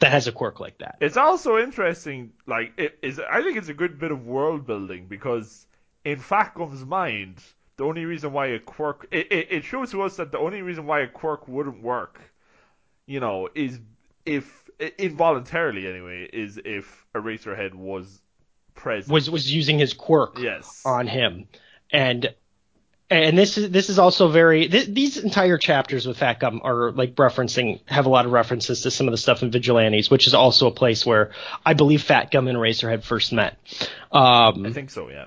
that 0.00 0.10
has 0.10 0.26
a 0.26 0.32
quirk 0.32 0.60
like 0.60 0.76
that. 0.78 0.96
It's 1.00 1.16
also 1.16 1.58
interesting, 1.58 2.32
like 2.46 2.74
it 2.76 2.98
is. 3.02 3.18
I 3.18 3.42
think 3.42 3.56
it's 3.56 3.68
a 3.70 3.74
good 3.74 3.98
bit 3.98 4.10
of 4.10 4.26
world 4.26 4.66
building 4.66 5.06
because 5.06 5.66
in 6.04 6.18
Fat 6.18 6.54
Gum's 6.54 6.84
mind, 6.84 7.38
the 7.78 7.84
only 7.84 8.04
reason 8.04 8.32
why 8.32 8.46
a 8.48 8.58
quirk 8.58 9.06
it, 9.10 9.32
it, 9.32 9.46
it 9.50 9.64
shows 9.64 9.90
to 9.92 10.02
us 10.02 10.16
that 10.16 10.32
the 10.32 10.38
only 10.38 10.60
reason 10.60 10.86
why 10.86 11.00
a 11.00 11.08
quirk 11.08 11.48
wouldn't 11.48 11.82
work, 11.82 12.20
you 13.06 13.20
know, 13.20 13.48
is 13.54 13.80
if 14.26 14.68
involuntarily 14.98 15.86
anyway, 15.86 16.28
is 16.32 16.60
if 16.64 17.06
Eraserhead 17.14 17.74
was 17.74 18.21
present. 18.74 19.12
Was 19.12 19.30
was 19.30 19.52
using 19.52 19.78
his 19.78 19.94
quirk 19.94 20.38
yes. 20.38 20.82
on 20.84 21.06
him, 21.06 21.48
and 21.90 22.34
and 23.12 23.36
this 23.36 23.58
is 23.58 23.70
this 23.70 23.90
is 23.90 23.98
also 23.98 24.28
very 24.28 24.68
th- 24.68 24.88
these 24.88 25.18
entire 25.18 25.58
chapters 25.58 26.06
with 26.06 26.16
Fat 26.16 26.40
Gum 26.40 26.60
are 26.64 26.92
like 26.92 27.14
referencing 27.16 27.80
have 27.86 28.06
a 28.06 28.08
lot 28.08 28.24
of 28.24 28.32
references 28.32 28.82
to 28.82 28.90
some 28.90 29.06
of 29.06 29.12
the 29.12 29.18
stuff 29.18 29.42
in 29.42 29.50
Vigilantes, 29.50 30.10
which 30.10 30.26
is 30.26 30.34
also 30.34 30.66
a 30.66 30.72
place 30.72 31.04
where 31.04 31.32
I 31.64 31.74
believe 31.74 32.02
Fat 32.02 32.30
Gum 32.30 32.48
and 32.48 32.56
Eraserhead 32.56 33.04
first 33.04 33.32
met. 33.32 33.58
Um, 34.10 34.64
I 34.66 34.72
think 34.72 34.90
so. 34.90 35.10
Yeah. 35.10 35.26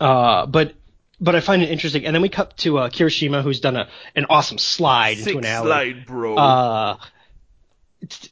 Uh, 0.00 0.46
but 0.46 0.74
but 1.20 1.34
I 1.34 1.40
find 1.40 1.62
it 1.62 1.70
interesting. 1.70 2.06
And 2.06 2.14
then 2.14 2.22
we 2.22 2.28
cut 2.28 2.56
to 2.58 2.78
uh, 2.78 2.88
Kirishima, 2.90 3.42
who's 3.42 3.60
done 3.60 3.76
a 3.76 3.88
an 4.14 4.26
awesome 4.30 4.58
slide 4.58 5.18
into 5.18 5.38
an 5.38 5.44
alley, 5.44 5.68
slide, 5.68 6.06
bro. 6.06 6.36
uh, 6.36 6.96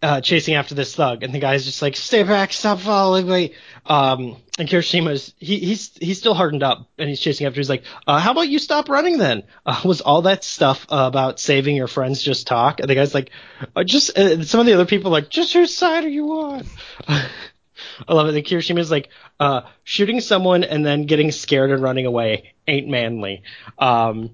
uh, 0.03 0.21
chasing 0.21 0.55
after 0.55 0.75
this 0.75 0.95
thug, 0.95 1.23
and 1.23 1.35
the 1.35 1.39
guy's 1.39 1.65
just 1.65 1.83
like, 1.83 1.97
"Stay 1.97 2.23
back, 2.23 2.53
stop 2.53 2.81
following 2.81 3.29
me." 3.29 3.55
Um, 3.87 4.37
and 4.59 4.69
Kirishima's 4.69 5.35
he, 5.39 5.59
he's 5.59 5.97
he's 6.01 6.19
still 6.19 6.35
hardened 6.35 6.63
up, 6.63 6.89
and 6.99 7.09
he's 7.09 7.21
chasing 7.21 7.47
after. 7.47 7.61
He's 7.61 7.69
like, 7.69 7.85
uh, 8.07 8.19
"How 8.19 8.33
about 8.33 8.49
you 8.49 8.59
stop 8.59 8.89
running 8.89 9.19
then?" 9.19 9.45
Uh, 9.65 9.81
was 9.85 10.01
all 10.01 10.23
that 10.23 10.45
stuff 10.45 10.87
about 10.89 11.41
saving 11.41 11.77
your 11.77 11.89
friends 11.89 12.23
just 12.23 12.47
talk? 12.47 12.81
And 12.81 12.89
the 12.89 12.95
guy's 12.95 13.15
like, 13.15 13.31
uh, 13.75 13.85
"Just." 13.85 14.17
Uh, 14.17 14.43
some 14.45 14.61
of 14.61 14.67
the 14.67 14.75
other 14.75 14.87
people 14.87 15.11
like, 15.11 15.29
"Just 15.29 15.53
whose 15.53 15.77
side 15.77 16.05
are 16.05 16.09
you 16.09 16.33
on?" 16.33 16.67
I 18.09 18.15
love 18.15 18.29
it. 18.29 18.33
The 18.33 18.43
Kirishima's 18.43 18.91
like, 18.91 19.09
uh, 19.41 19.63
shooting 19.85 20.21
someone 20.21 20.65
and 20.65 20.85
then 20.85 21.05
getting 21.05 21.33
scared 21.33 21.71
and 21.71 21.83
running 21.83 22.07
away 22.07 22.53
ain't 22.67 22.89
manly. 22.89 23.43
Um, 23.79 24.31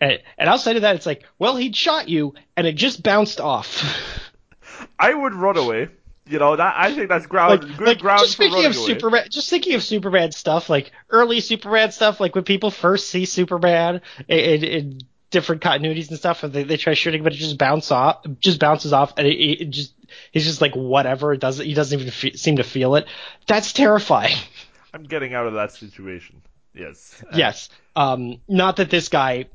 and, 0.00 0.20
and 0.38 0.48
outside 0.48 0.76
of 0.76 0.82
that, 0.82 0.96
it's 0.96 1.06
like, 1.06 1.24
well, 1.38 1.56
he'd 1.56 1.76
shot 1.76 2.08
you 2.08 2.34
and 2.56 2.66
it 2.66 2.74
just 2.74 3.02
bounced 3.02 3.40
off. 3.40 3.84
I 4.98 5.14
would 5.14 5.34
run 5.34 5.56
away. 5.56 5.88
You 6.28 6.40
know 6.40 6.56
that 6.56 6.74
I 6.76 6.92
think 6.92 7.08
that's 7.08 7.26
ground 7.26 7.62
like, 7.62 7.78
good 7.78 7.86
like 7.86 7.98
ground 7.98 8.20
just 8.20 8.34
for 8.34 8.42
thinking 8.42 8.64
running 8.64 8.70
of 8.70 8.76
away. 8.76 8.86
Superman, 8.86 9.26
just 9.30 9.48
thinking 9.48 9.74
of 9.74 9.82
Superman 9.84 10.32
stuff, 10.32 10.68
like 10.68 10.90
early 11.08 11.40
Superman 11.40 11.92
stuff, 11.92 12.18
like 12.18 12.34
when 12.34 12.42
people 12.42 12.72
first 12.72 13.08
see 13.08 13.26
Superman 13.26 14.00
in, 14.26 14.38
in, 14.38 14.64
in 14.64 14.98
different 15.30 15.62
continuities 15.62 16.08
and 16.08 16.18
stuff, 16.18 16.42
and 16.42 16.52
they, 16.52 16.64
they 16.64 16.76
try 16.76 16.94
shooting, 16.94 17.22
but 17.22 17.32
it 17.32 17.36
just 17.36 17.58
bounce 17.58 17.92
off, 17.92 18.24
just 18.40 18.58
bounces 18.58 18.92
off, 18.92 19.14
and 19.16 19.26
it, 19.28 19.36
it 19.36 19.70
just 19.70 19.94
he's 20.32 20.44
just 20.44 20.60
like 20.60 20.74
whatever. 20.74 21.32
It 21.32 21.40
doesn't 21.40 21.64
he 21.64 21.74
doesn't 21.74 21.96
even 21.96 22.10
fe- 22.10 22.34
seem 22.34 22.56
to 22.56 22.64
feel 22.64 22.96
it. 22.96 23.06
That's 23.46 23.72
terrifying. 23.72 24.36
I'm 24.92 25.04
getting 25.04 25.32
out 25.32 25.46
of 25.46 25.54
that 25.54 25.72
situation. 25.72 26.42
Yes. 26.74 27.22
Yes. 27.34 27.68
Um, 27.94 28.40
not 28.48 28.76
that 28.76 28.90
this 28.90 29.08
guy 29.08 29.46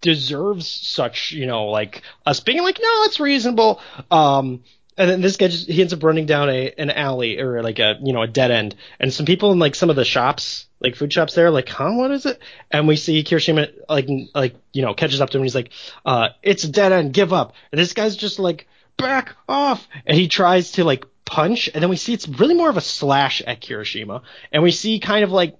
deserves 0.00 0.66
such, 0.66 1.32
you 1.32 1.46
know, 1.46 1.66
like 1.66 2.02
us 2.24 2.40
being 2.40 2.62
like, 2.62 2.78
no, 2.80 3.02
it's 3.04 3.20
reasonable. 3.20 3.80
Um, 4.10 4.64
and 4.98 5.10
then 5.10 5.20
this 5.20 5.36
guy 5.36 5.48
just 5.48 5.68
he 5.68 5.80
ends 5.80 5.92
up 5.92 6.02
running 6.02 6.26
down 6.26 6.48
a 6.48 6.72
an 6.78 6.90
alley 6.90 7.38
or 7.38 7.62
like 7.62 7.78
a 7.78 7.98
you 8.02 8.12
know 8.12 8.22
a 8.22 8.26
dead 8.26 8.50
end, 8.50 8.76
and 8.98 9.12
some 9.12 9.26
people 9.26 9.52
in 9.52 9.58
like 9.58 9.74
some 9.74 9.90
of 9.90 9.96
the 9.96 10.04
shops, 10.04 10.66
like 10.80 10.96
food 10.96 11.12
shops, 11.12 11.34
there, 11.34 11.50
like, 11.50 11.68
huh, 11.68 11.92
what 11.92 12.10
is 12.10 12.24
it? 12.24 12.38
And 12.70 12.88
we 12.88 12.96
see 12.96 13.22
Kirishima 13.22 13.72
like 13.88 14.08
like 14.34 14.54
you 14.72 14.82
know 14.82 14.94
catches 14.94 15.20
up 15.20 15.30
to 15.30 15.36
him, 15.36 15.42
and 15.42 15.46
he's 15.46 15.54
like, 15.54 15.70
uh, 16.04 16.30
it's 16.42 16.64
a 16.64 16.68
dead 16.70 16.92
end, 16.92 17.12
give 17.12 17.32
up. 17.32 17.52
And 17.72 17.78
this 17.78 17.92
guy's 17.92 18.16
just 18.16 18.38
like, 18.38 18.66
back 18.96 19.36
off, 19.48 19.86
and 20.06 20.16
he 20.16 20.28
tries 20.28 20.72
to 20.72 20.84
like 20.84 21.04
punch, 21.24 21.68
and 21.72 21.82
then 21.82 21.90
we 21.90 21.96
see 21.96 22.14
it's 22.14 22.28
really 22.28 22.54
more 22.54 22.70
of 22.70 22.76
a 22.76 22.82
slash 22.82 23.42
at 23.42 23.60
Kirishima, 23.60 24.22
and 24.50 24.62
we 24.62 24.70
see 24.70 24.98
kind 24.98 25.24
of 25.24 25.30
like 25.30 25.58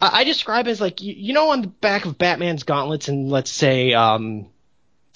I 0.00 0.20
I 0.20 0.24
describe 0.24 0.66
it 0.66 0.70
as 0.70 0.80
like 0.80 1.00
you, 1.02 1.14
you 1.16 1.32
know 1.32 1.50
on 1.50 1.62
the 1.62 1.68
back 1.68 2.04
of 2.04 2.18
Batman's 2.18 2.62
gauntlets 2.64 3.08
and 3.08 3.30
let's 3.30 3.50
say 3.50 3.92
um, 3.94 4.46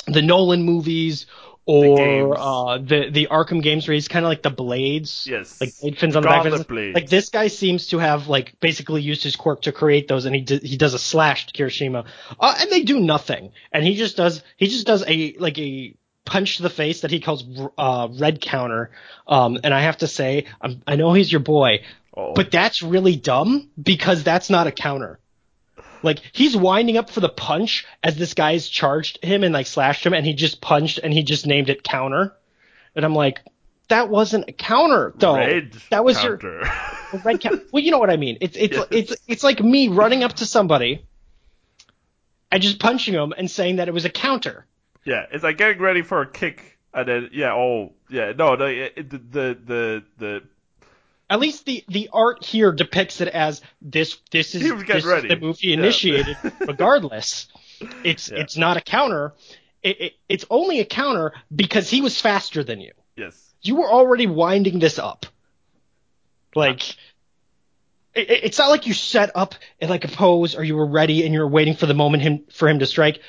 the 0.07 0.23
Nolan 0.23 0.63
movies 0.63 1.27
or 1.67 1.97
games. 1.97 2.37
uh, 2.39 2.79
the 2.79 3.11
the 3.11 3.29
Arkham 3.31 3.63
games 3.63 3.87
where 3.87 3.95
he's 3.95 4.09
kind 4.09 4.25
of 4.25 4.29
like 4.31 4.43
the 4.43 4.51
blades, 4.51 5.27
Yes. 5.31 5.61
like 5.61 5.71
blade 5.81 5.99
fins 5.99 6.17
on 6.17 6.23
the 6.23 6.29
back. 6.29 6.39
of 6.39 6.45
Gauntlet 6.45 6.59
his- 6.61 6.67
blades. 6.67 6.95
Like 6.95 7.09
this 7.09 7.29
guy 7.29 7.47
seems 7.49 7.89
to 7.89 7.99
have 7.99 8.27
like 8.29 8.59
basically 8.61 9.03
used 9.03 9.23
his 9.23 9.37
quirk 9.37 9.63
to 9.63 9.73
create 9.73 10.09
those, 10.09 10.25
and 10.25 10.35
he 10.35 10.41
d- 10.41 10.61
he 10.67 10.77
does 10.77 10.95
a 10.95 10.99
slash 10.99 11.47
to 11.47 11.53
Kirishima, 11.53 12.07
uh, 12.41 12.55
and 12.59 12.71
they 12.71 12.83
do 12.83 12.99
nothing, 12.99 13.53
and 13.73 13.85
he 13.85 13.95
just 13.95 14.17
does 14.17 14.43
he 14.57 14.67
just 14.67 14.87
does 14.87 15.05
a 15.07 15.35
like 15.39 15.59
a 15.59 15.95
punch 16.25 16.57
to 16.57 16.63
the 16.63 16.71
face 16.71 17.01
that 17.03 17.11
he 17.11 17.21
calls 17.21 17.45
uh, 17.79 18.09
red 18.19 18.41
counter, 18.41 18.91
um, 19.29 19.59
and 19.63 19.73
I 19.75 19.81
have 19.83 19.99
to 19.99 20.07
say 20.09 20.47
I'm, 20.61 20.83
I 20.87 20.97
know 20.97 21.13
he's 21.13 21.31
your 21.31 21.41
boy, 21.41 21.83
Oh. 22.17 22.33
but 22.35 22.51
that's 22.51 22.83
really 22.83 23.15
dumb 23.17 23.71
because 23.81 24.25
that's 24.25 24.51
not 24.51 24.67
a 24.67 24.73
counter. 24.73 25.19
Like 26.03 26.21
he's 26.33 26.57
winding 26.57 26.97
up 26.97 27.11
for 27.11 27.21
the 27.21 27.29
punch 27.29 27.87
as 28.03 28.17
this 28.17 28.35
guy's 28.35 28.69
charged 28.69 29.23
him 29.23 29.45
and 29.45 29.53
like 29.53 29.67
slashed 29.67 30.05
him, 30.05 30.15
and 30.15 30.25
he 30.27 30.33
just 30.35 30.61
punched 30.61 30.99
and 31.03 31.13
he 31.13 31.23
just 31.23 31.47
named 31.47 31.69
it 31.69 31.83
counter, 31.85 32.35
and 32.97 33.05
I'm 33.05 33.15
like, 33.15 33.41
that 33.89 34.09
wasn't 34.09 34.49
a 34.49 34.53
counter 34.53 35.13
though. 35.17 35.37
Red 35.37 35.73
that 35.91 36.05
was 36.05 36.23
your 36.23 36.39
counter. 36.39 36.61
a 37.13 37.19
red 37.25 37.41
counter. 37.41 37.63
Well, 37.71 37.83
you 37.83 37.91
know 37.91 37.99
what 37.99 38.11
I 38.11 38.17
mean. 38.17 38.39
It's 38.41 38.57
it's 38.57 38.77
Yes. 38.77 38.87
it's 38.91 39.17
it's 39.29 39.45
like 39.45 39.61
me 39.61 39.89
running 39.89 40.25
up 40.25 40.33
to 40.35 40.47
somebody 40.47 41.05
and 42.51 42.63
just 42.63 42.79
punching 42.81 43.15
him 43.15 43.33
and 43.37 43.51
saying 43.51 43.77
that 43.77 43.89
it 43.89 43.95
was 43.95 44.05
a 44.05 44.11
counter. 44.11 44.67
yeah, 45.05 45.27
it's 45.31 45.45
like 45.45 45.59
getting 45.59 45.81
ready 45.83 46.03
for 46.03 46.23
a 46.23 46.27
kick, 46.27 46.79
and 46.95 47.07
then 47.07 47.29
yeah, 47.33 47.53
oh 47.53 47.93
yeah, 48.09 48.33
no, 48.37 48.55
no, 48.55 48.65
it, 48.67 49.11
the 49.11 49.19
the 49.19 50.05
the 50.19 50.43
At 51.31 51.39
least 51.41 51.65
the 51.65 51.85
the 51.89 52.11
art 52.13 52.45
here 52.45 52.73
depicts 52.73 53.21
it 53.21 53.29
as 53.29 53.63
this 53.81 54.19
this 54.33 54.55
is 54.57 54.63
He 54.63 54.73
was 54.73 54.83
getting 54.83 54.97
this 54.97 55.05
ready. 55.07 55.29
is 55.29 55.35
the 55.35 55.41
move 55.41 55.59
he 55.61 55.69
Yeah. 55.69 55.75
initiated. 55.79 56.37
regardless, 56.67 57.47
it's 58.05 58.29
Yeah. 58.31 58.39
it's 58.41 58.57
not 58.57 58.77
a 58.77 58.81
counter. 58.81 59.33
It, 59.83 60.01
it, 60.01 60.13
it's 60.29 60.45
only 60.51 60.81
a 60.81 60.85
counter 60.85 61.33
because 61.55 61.89
he 61.89 62.01
was 62.03 62.21
faster 62.21 62.63
than 62.65 62.81
you. 62.81 62.93
yes, 63.17 63.55
You 63.63 63.77
were 63.77 63.89
already 63.91 64.27
winding 64.27 64.79
this 64.81 64.99
up. 64.99 65.25
Like 66.55 66.91
it, 68.15 68.29
it- 68.31 68.45
it's 68.45 68.59
not 68.59 68.69
like 68.71 68.87
you 68.89 68.93
set 68.93 69.31
up 69.37 69.55
in 69.79 69.89
like 69.89 70.05
a 70.05 70.09
pose 70.09 70.55
or 70.57 70.65
you 70.65 70.75
were 70.77 70.87
ready 70.87 71.25
and 71.25 71.33
you 71.33 71.41
were 71.41 71.49
waiting 71.49 71.75
for 71.75 71.87
the 71.87 71.95
moment 71.95 72.23
him 72.25 72.45
for 72.53 72.69
him 72.69 72.81
to 72.81 72.87
strike. 72.87 73.21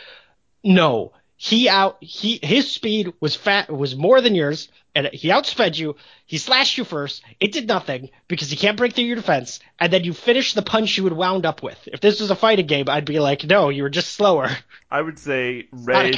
No, 0.64 1.14
he 1.44 1.68
out 1.68 1.98
he 2.02 2.40
his 2.44 2.70
speed 2.70 3.14
was 3.20 3.36
fat 3.36 3.68
was 3.72 3.96
more 3.96 4.22
than 4.22 4.36
yours 4.36 4.68
and 4.94 5.08
he 5.08 5.30
outsped 5.30 5.76
you. 5.76 5.96
He 6.28 6.38
slashed 6.38 6.78
you 6.78 6.84
first. 6.84 7.24
It 7.40 7.52
did 7.52 7.68
nothing 7.68 8.12
because 8.28 8.52
he 8.52 8.56
can't 8.56 8.78
break 8.78 8.94
through 8.94 9.06
your 9.06 9.16
defense. 9.16 9.60
And 9.80 9.92
then 9.92 10.04
you 10.04 10.14
finish 10.14 10.54
the 10.54 10.62
punch 10.62 10.98
you 10.98 11.04
would 11.04 11.14
wound 11.14 11.48
up 11.48 11.64
with. 11.64 11.80
If 11.88 12.00
this 12.00 12.20
was 12.20 12.30
a 12.30 12.36
fighting 12.36 12.68
game, 12.68 12.88
I'd 12.88 13.06
be 13.06 13.20
like, 13.20 13.44
no, 13.44 13.70
you 13.70 13.82
were 13.82 13.90
just 13.90 14.12
slower. 14.12 14.52
I 14.92 15.02
would 15.02 15.18
say 15.18 15.68
red, 15.72 16.16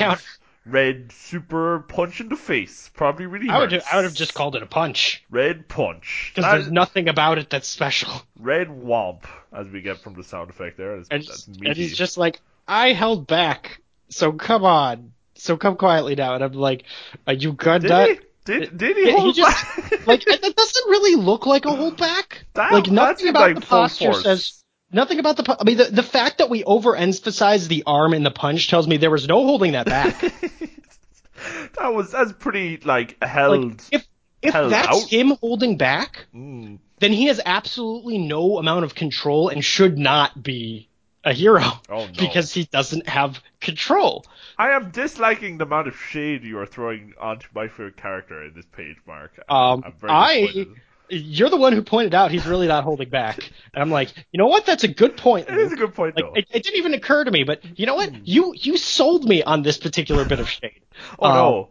red 0.65 1.13
super 1.13 1.85
punch 1.87 2.19
in 2.19 2.27
the 2.27 2.35
face 2.35 2.91
probably 2.93 3.25
really 3.25 3.47
I 3.47 3.59
would 3.59 3.71
hurts. 3.71 3.85
I 3.89 3.95
would 3.95 4.05
have 4.05 4.15
just 4.15 4.33
called 4.33 4.57
it 4.57 4.63
a 4.63 4.65
punch 4.65 5.23
red 5.29 5.69
punch. 5.69 6.33
because 6.35 6.51
there's 6.51 6.71
nothing 6.71 7.07
about 7.07 7.37
it 7.37 7.49
that's 7.49 7.69
special. 7.69 8.11
red 8.37 8.67
womp, 8.67 9.23
as 9.53 9.69
we 9.69 9.79
get 9.79 9.99
from 9.99 10.15
the 10.15 10.23
sound 10.25 10.49
effect 10.49 10.75
there. 10.75 10.97
That's, 10.97 11.07
and, 11.09 11.23
that's 11.23 11.47
and 11.47 11.77
he's 11.77 11.95
just 11.95 12.17
like, 12.17 12.41
I 12.67 12.91
held 12.91 13.25
back, 13.25 13.79
so 14.13 14.31
come 14.31 14.63
on, 14.63 15.13
so 15.35 15.57
come 15.57 15.75
quietly 15.75 16.15
now. 16.15 16.35
And 16.35 16.43
I'm 16.43 16.53
like, 16.53 16.83
are 17.27 17.33
you 17.33 17.53
gunned 17.53 17.89
up? 17.91 18.09
Did, 18.45 18.77
did 18.77 18.97
he 18.97 19.03
Yeah, 19.07 19.11
he 19.15 19.19
hold 19.19 19.35
just- 19.35 19.65
back? 19.65 20.05
Like 20.07 20.25
that 20.25 20.41
doesn't 20.41 20.89
really 20.89 21.15
look 21.21 21.45
like 21.45 21.65
a 21.65 21.69
holdback. 21.69 22.25
That- 22.55 22.73
like 22.73 22.87
nothing 22.91 23.29
about 23.29 23.41
like 23.41 23.55
the 23.55 23.61
posture 23.61 24.11
force. 24.11 24.23
says 24.23 24.63
nothing 24.91 25.19
about 25.19 25.37
the. 25.37 25.57
I 25.59 25.63
mean, 25.63 25.77
the, 25.77 25.85
the 25.85 26.03
fact 26.03 26.39
that 26.39 26.49
we 26.49 26.63
overemphasize 26.63 27.67
the 27.69 27.83
arm 27.87 28.13
in 28.13 28.23
the 28.23 28.31
punch 28.31 28.69
tells 28.69 28.87
me 28.87 28.97
there 28.97 29.09
was 29.11 29.27
no 29.27 29.43
holding 29.45 29.71
that 29.73 29.85
back. 29.85 30.19
that 31.79 31.93
was 31.93 32.11
that's 32.11 32.33
pretty 32.33 32.77
like 32.77 33.17
held. 33.23 33.63
like 33.71 33.81
if 33.91 34.07
if 34.41 34.53
held 34.53 34.71
that's 34.71 35.03
out. 35.03 35.09
him 35.09 35.29
holding 35.41 35.77
back, 35.77 36.25
Mm. 36.35 36.79
then 36.99 37.13
he 37.13 37.27
has 37.27 37.39
absolutely 37.45 38.17
no 38.17 38.57
amount 38.57 38.83
of 38.85 38.93
control 38.93 39.47
and 39.49 39.63
should 39.63 39.97
not 39.97 40.41
be 40.43 40.89
a 41.23 41.33
hero 41.33 41.61
Oh, 41.89 42.05
no. 42.05 42.11
because 42.19 42.53
he 42.53 42.65
doesn't 42.65 43.07
have 43.07 43.39
control. 43.61 44.25
I 44.57 44.69
am 44.71 44.91
disliking 44.91 45.57
the 45.57 45.65
amount 45.65 45.87
of 45.87 45.95
shade 45.95 46.43
you 46.43 46.59
are 46.59 46.65
throwing 46.65 47.13
onto 47.19 47.47
my 47.55 47.67
favorite 47.67 47.97
character 47.97 48.43
in 48.43 48.53
this 48.53 48.65
page, 48.75 48.97
Mark. 49.07 49.31
Um, 49.49 49.83
I 50.03 50.67
you're 51.09 51.49
the 51.49 51.57
one 51.57 51.73
who 51.73 51.81
pointed 51.83 52.13
out 52.15 52.31
he's 52.31 52.45
really 52.47 52.67
not 52.67 52.83
holding 52.83 53.09
back. 53.09 53.37
And 53.73 53.83
I'm 53.83 53.91
like, 53.91 54.11
you 54.31 54.37
know 54.37 54.47
what? 54.47 54.65
That's 54.65 54.83
a 54.83 54.87
good 54.87 55.15
point. 55.17 55.47
It 55.49 55.57
is 55.57 55.71
a 55.71 55.75
good 55.75 55.93
point, 55.93 56.15
Like, 56.15 56.25
though. 56.25 56.33
it, 56.33 56.47
it 56.51 56.63
didn't 56.63 56.77
even 56.77 56.93
occur 56.93 57.23
to 57.23 57.29
me, 57.29 57.43
but 57.43 57.61
you 57.77 57.85
know 57.85 57.95
what? 57.95 58.27
You 58.27 58.53
you 58.57 58.77
sold 58.77 59.25
me 59.25 59.43
on 59.43 59.61
this 59.61 59.77
particular 59.77 60.25
bit 60.25 60.39
of 60.39 60.49
shade. 60.49 60.81
oh 61.19 61.33
no, 61.33 61.69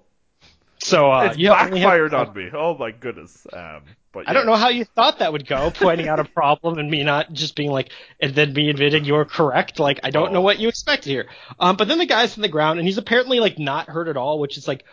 So 0.79 1.11
uh, 1.11 1.25
it's 1.31 1.39
you 1.39 1.49
only 1.51 1.81
have- 1.81 1.89
backfired 1.91 2.15
on 2.15 2.35
me. 2.35 2.51
Oh 2.53 2.77
my 2.77 2.91
goodness. 2.93 3.47
Um, 3.53 3.83
but 4.13 4.29
I 4.29 4.33
don't 4.35 4.47
know 4.47 4.55
how 4.57 4.69
you 4.69 4.85
thought 4.85 5.19
that 5.21 5.33
would 5.33 5.47
go, 5.47 5.71
pointing 5.75 6.09
out 6.09 6.21
a 6.21 6.25
problem 6.25 6.79
and 6.79 6.91
me 6.91 7.03
not 7.03 7.33
just 7.33 7.57
being 7.57 7.71
like, 7.71 7.91
and 8.21 8.35
then 8.35 8.53
me 8.53 8.69
admitting 8.71 9.05
you're 9.05 9.25
correct. 9.25 9.79
Like, 9.79 10.01
I 10.05 10.11
don't 10.11 10.29
Oh. 10.29 10.33
know 10.33 10.41
what 10.43 10.59
you 10.59 10.69
expected 10.69 11.11
here. 11.11 11.29
Um, 11.59 11.77
but 11.77 11.89
then 11.89 11.99
the 11.99 12.07
guy's 12.07 12.37
on 12.37 12.43
the 12.43 12.49
ground 12.49 12.79
and 12.79 12.87
he's 12.87 12.99
apparently 12.99 13.41
like 13.41 13.59
not 13.59 13.89
hurt 13.89 14.09
at 14.09 14.17
all, 14.17 14.39
which 14.39 14.59
is 14.59 14.69
like, 14.69 14.85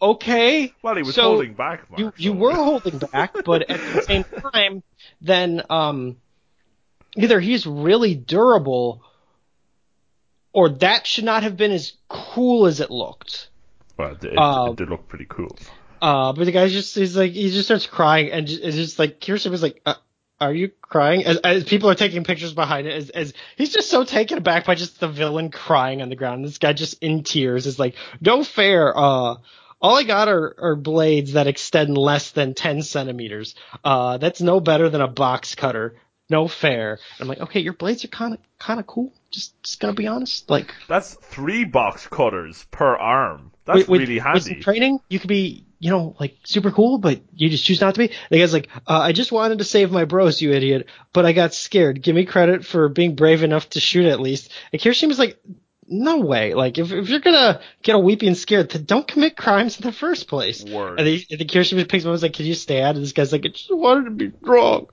okay. 0.00 0.72
Well, 0.82 0.94
he 0.96 1.02
was 1.02 1.14
So, 1.14 1.22
holding 1.22 1.54
back, 1.54 1.90
Mark. 1.90 1.98
you 2.00 2.12
you 2.16 2.32
so- 2.32 2.36
were 2.38 2.54
holding 2.54 2.98
back, 2.98 3.34
but 3.44 3.62
at 3.70 3.80
the 3.94 4.02
same 4.02 4.24
time, 4.52 4.82
then 5.20 5.62
um, 5.70 6.16
either 7.16 7.40
he's 7.40 7.66
really 7.66 8.14
durable, 8.14 9.02
or 10.52 10.68
that 10.70 11.06
should 11.06 11.24
not 11.24 11.42
have 11.42 11.56
been 11.56 11.72
as 11.72 11.92
cool 12.08 12.66
as 12.66 12.80
it 12.80 12.90
looked. 12.90 13.48
Well, 13.98 14.12
it, 14.12 14.24
it, 14.24 14.36
uh, 14.38 14.68
it 14.70 14.76
did 14.76 14.90
look 14.90 15.08
pretty 15.08 15.26
cool. 15.28 15.56
Uh, 16.00 16.32
but 16.32 16.44
the 16.44 16.52
guy 16.52 16.68
just 16.68 16.94
he's 16.94 17.16
like 17.16 17.32
he 17.32 17.50
just 17.50 17.66
starts 17.66 17.86
crying 17.86 18.30
and 18.30 18.46
just, 18.46 18.62
it's 18.62 18.76
just 18.76 18.98
like 18.98 19.20
Kirsten 19.20 19.52
was 19.52 19.62
like, 19.62 19.80
uh, 19.86 19.94
"Are 20.40 20.52
you 20.52 20.70
crying?" 20.80 21.24
As, 21.24 21.38
as 21.38 21.64
people 21.64 21.90
are 21.90 21.94
taking 21.94 22.24
pictures 22.24 22.52
behind 22.54 22.86
it, 22.86 22.92
as, 22.94 23.10
as 23.10 23.34
he's 23.56 23.72
just 23.72 23.90
so 23.90 24.04
taken 24.04 24.38
aback 24.38 24.66
by 24.66 24.74
just 24.74 25.00
the 25.00 25.08
villain 25.08 25.50
crying 25.50 26.02
on 26.02 26.08
the 26.08 26.16
ground. 26.16 26.44
This 26.44 26.58
guy 26.58 26.72
just 26.72 27.02
in 27.02 27.22
tears 27.22 27.66
is 27.66 27.78
like, 27.78 27.94
"No 28.20 28.44
fair." 28.44 28.96
Uh, 28.96 29.36
all 29.78 29.96
I 29.96 30.04
got 30.04 30.28
are, 30.28 30.54
are 30.58 30.74
blades 30.74 31.34
that 31.34 31.46
extend 31.46 31.98
less 31.98 32.30
than 32.30 32.54
10 32.54 32.80
centimeters. 32.82 33.54
Uh, 33.84 34.16
that's 34.16 34.40
no 34.40 34.58
better 34.58 34.88
than 34.88 35.02
a 35.02 35.06
box 35.06 35.54
cutter. 35.54 35.96
No 36.30 36.48
fair. 36.48 36.98
I'm 37.20 37.28
like, 37.28 37.40
okay, 37.40 37.60
your 37.60 37.74
blades 37.74 38.02
are 38.02 38.08
kind 38.08 38.32
of 38.32 38.40
kind 38.58 38.80
of 38.80 38.86
cool. 38.86 39.12
Just 39.30 39.62
just 39.62 39.78
gonna 39.78 39.92
be 39.92 40.06
honest. 40.06 40.48
Like, 40.50 40.74
That's 40.88 41.12
three 41.14 41.64
box 41.64 42.06
cutters 42.06 42.66
per 42.70 42.96
arm. 42.96 43.52
That's 43.66 43.80
with, 43.80 43.88
with- 43.88 44.00
really 44.00 44.14
with 44.14 44.22
handy. 44.24 44.40
some 44.40 44.60
training, 44.60 44.98
you 45.10 45.18
could 45.20 45.28
be, 45.28 45.65
you 45.78 45.90
know, 45.90 46.16
like 46.18 46.38
super 46.44 46.70
cool, 46.70 46.98
but 46.98 47.20
you 47.34 47.48
just 47.48 47.64
choose 47.64 47.80
not 47.80 47.94
to 47.94 47.98
be. 47.98 48.14
The 48.30 48.38
guy's 48.38 48.52
like, 48.52 48.68
uh, 48.86 48.98
I 48.98 49.12
just 49.12 49.32
wanted 49.32 49.58
to 49.58 49.64
save 49.64 49.90
my 49.90 50.04
bros, 50.04 50.40
you 50.40 50.52
idiot, 50.52 50.88
but 51.12 51.26
I 51.26 51.32
got 51.32 51.54
scared. 51.54 52.02
Give 52.02 52.16
me 52.16 52.24
credit 52.24 52.64
for 52.64 52.88
being 52.88 53.14
brave 53.14 53.42
enough 53.42 53.68
to 53.70 53.80
shoot 53.80 54.06
at 54.06 54.20
least. 54.20 54.50
And 54.72 54.80
Kirishima's 54.80 55.18
like, 55.18 55.38
no 55.88 56.18
way. 56.18 56.54
Like, 56.54 56.78
if, 56.78 56.90
if 56.92 57.08
you're 57.08 57.20
gonna 57.20 57.60
get 57.82 57.94
a 57.94 57.98
weeping 57.98 58.34
scared, 58.34 58.70
then 58.70 58.84
don't 58.84 59.06
commit 59.06 59.36
crimes 59.36 59.78
in 59.78 59.86
the 59.86 59.92
first 59.92 60.28
place. 60.28 60.64
Word. 60.64 60.98
And 60.98 61.06
the, 61.06 61.26
and 61.30 61.40
the 61.40 61.44
Kirishima 61.44 61.88
picks 61.88 62.04
him 62.04 62.08
up 62.08 62.12
and 62.12 62.16
is 62.16 62.22
like, 62.22 62.32
can 62.32 62.46
you 62.46 62.54
stand? 62.54 62.96
And 62.96 63.04
this 63.04 63.12
guy's 63.12 63.32
like, 63.32 63.44
I 63.44 63.48
just 63.48 63.74
wanted 63.74 64.04
to 64.04 64.10
be 64.10 64.32
strong. 64.42 64.88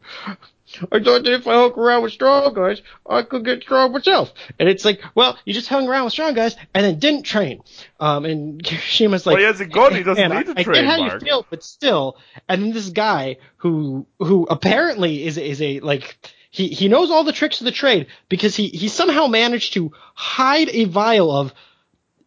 I 0.91 0.99
thought 0.99 1.23
that 1.23 1.33
if 1.33 1.47
I 1.47 1.53
hung 1.53 1.71
around 1.73 2.03
with 2.03 2.13
strong 2.13 2.53
guys, 2.53 2.81
I 3.07 3.21
could 3.23 3.45
get 3.45 3.61
strong 3.63 3.91
myself. 3.91 4.31
And 4.59 4.67
it's 4.69 4.83
like, 4.85 5.01
well, 5.15 5.37
you 5.45 5.53
just 5.53 5.67
hung 5.69 5.87
around 5.87 6.05
with 6.05 6.13
strong 6.13 6.33
guys 6.33 6.55
and 6.73 6.85
then 6.85 6.99
didn't 6.99 7.23
train. 7.23 7.61
Um, 7.99 8.25
and 8.25 8.63
Kirishima's 8.63 9.25
like, 9.25 9.33
Well, 9.35 9.41
he 9.41 9.45
has 9.47 9.59
a 9.61 9.65
gun, 9.65 9.93
he 9.95 10.03
doesn't 10.03 10.29
"Man, 10.29 10.37
need 10.37 10.45
to 10.53 10.57
I, 10.57 10.61
I 10.61 10.63
train, 10.63 10.83
get 10.83 10.85
how 10.85 10.97
Mark." 10.97 11.13
you 11.21 11.27
feel, 11.27 11.45
but 11.49 11.63
still. 11.63 12.17
And 12.49 12.63
then 12.63 12.71
this 12.73 12.89
guy 12.89 13.37
who 13.57 14.05
who 14.19 14.45
apparently 14.49 15.25
is 15.25 15.37
is 15.37 15.61
a 15.61 15.79
like 15.79 16.17
he 16.49 16.67
he 16.67 16.87
knows 16.87 17.09
all 17.11 17.23
the 17.23 17.31
tricks 17.33 17.61
of 17.61 17.65
the 17.65 17.71
trade 17.71 18.07
because 18.29 18.55
he 18.55 18.67
he 18.67 18.87
somehow 18.87 19.27
managed 19.27 19.73
to 19.73 19.91
hide 20.15 20.69
a 20.69 20.85
vial 20.85 21.31
of 21.31 21.53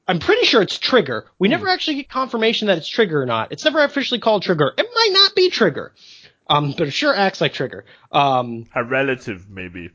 I'm 0.08 0.20
pretty 0.20 0.44
sure 0.46 0.62
it's 0.62 0.78
Trigger. 0.78 1.26
We 1.36 1.48
never 1.48 1.68
actually 1.68 1.96
get 1.96 2.08
confirmation 2.08 2.68
that 2.68 2.78
it's 2.78 2.86
Trigger 2.86 3.22
or 3.22 3.26
not. 3.26 3.50
It's 3.50 3.64
never 3.64 3.82
officially 3.82 4.20
called 4.20 4.42
Trigger. 4.44 4.72
It 4.78 4.86
might 4.94 5.10
not 5.12 5.34
be 5.34 5.50
Trigger. 5.50 5.92
Um, 6.48 6.74
but 6.76 6.88
it 6.88 6.92
sure 6.92 7.14
acts 7.14 7.40
like 7.40 7.52
Trigger. 7.52 7.84
Um, 8.12 8.66
A 8.74 8.84
relative, 8.84 9.48
maybe. 9.50 9.90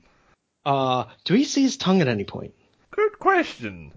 uh, 0.65 1.05
do 1.25 1.33
we 1.33 1.43
see 1.43 1.61
his 1.63 1.77
tongue 1.77 2.01
at 2.01 2.07
any 2.07 2.23
point? 2.25 2.53
Good 2.91 3.17
question. 3.19 3.93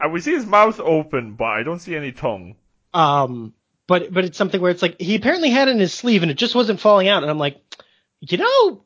I 0.00 0.06
we 0.08 0.20
see 0.20 0.32
his 0.32 0.46
mouth 0.46 0.80
open, 0.80 1.34
but 1.34 1.44
I 1.44 1.62
don't 1.62 1.78
see 1.80 1.94
any 1.96 2.12
tongue. 2.12 2.56
Um, 2.94 3.52
but 3.86 4.12
but 4.12 4.24
it's 4.24 4.38
something 4.38 4.60
where 4.60 4.70
it's 4.70 4.82
like 4.82 5.00
he 5.00 5.14
apparently 5.16 5.50
had 5.50 5.68
it 5.68 5.72
in 5.72 5.78
his 5.78 5.92
sleeve 5.94 6.22
and 6.22 6.30
it 6.30 6.38
just 6.38 6.54
wasn't 6.54 6.80
falling 6.80 7.08
out. 7.08 7.22
And 7.22 7.30
I'm 7.30 7.38
like, 7.38 7.60
you 8.20 8.38
know, 8.38 8.84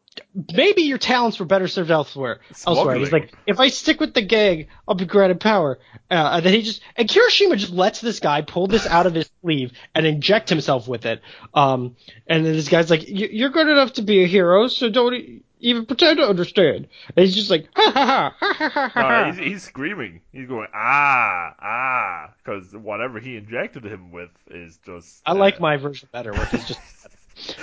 maybe 0.54 0.82
your 0.82 0.98
talents 0.98 1.38
were 1.38 1.46
better 1.46 1.68
served 1.68 1.90
elsewhere. 1.90 2.40
Elsewhere. 2.66 2.96
He's 2.96 3.12
like, 3.12 3.32
if 3.46 3.58
I 3.60 3.68
stick 3.68 4.00
with 4.00 4.14
the 4.14 4.22
gag, 4.22 4.68
I'll 4.86 4.94
be 4.94 5.04
granted 5.06 5.40
power. 5.40 5.78
Uh, 6.10 6.30
and 6.34 6.44
then 6.44 6.54
he 6.54 6.62
just 6.62 6.80
and 6.96 7.08
Kirishima 7.08 7.56
just 7.56 7.72
lets 7.72 8.00
this 8.00 8.20
guy 8.20 8.42
pull 8.42 8.66
this 8.66 8.86
out 8.86 9.06
of 9.06 9.14
his 9.14 9.30
sleeve 9.42 9.72
and 9.94 10.06
inject 10.06 10.48
himself 10.48 10.86
with 10.88 11.06
it. 11.06 11.20
Um, 11.54 11.96
and 12.26 12.44
then 12.44 12.52
this 12.54 12.68
guy's 12.68 12.90
like, 12.90 13.08
"You- 13.08 13.28
you're 13.30 13.50
good 13.50 13.68
enough 13.68 13.94
to 13.94 14.02
be 14.02 14.22
a 14.22 14.26
hero, 14.26 14.68
so 14.68 14.88
don't. 14.88 15.42
even 15.62 15.84
pretend 15.84 16.16
to 16.16 16.24
understand. 16.26 16.88
And 17.14 17.26
he's 17.26 17.34
just 17.34 17.50
like, 17.50 17.68
ha 17.76 17.90
ha 17.92 18.06
ha 18.06 18.34
ha 18.40 18.54
ha 18.54 18.68
ha 18.70 18.88
ha. 18.88 19.08
No, 19.26 19.32
he's, 19.32 19.38
he's 19.38 19.62
screaming. 19.62 20.22
He's 20.32 20.48
going 20.48 20.68
ah 20.72 21.54
ah 21.60 22.30
because 22.42 22.74
whatever 22.74 23.20
he 23.20 23.36
injected 23.36 23.84
him 23.84 24.10
with 24.10 24.30
is 24.50 24.78
just. 24.86 25.20
I 25.26 25.32
uh, 25.32 25.34
like 25.34 25.60
my 25.60 25.76
version 25.76 26.08
better, 26.12 26.32
which 26.32 26.54
is 26.54 26.64
just. 26.66 26.80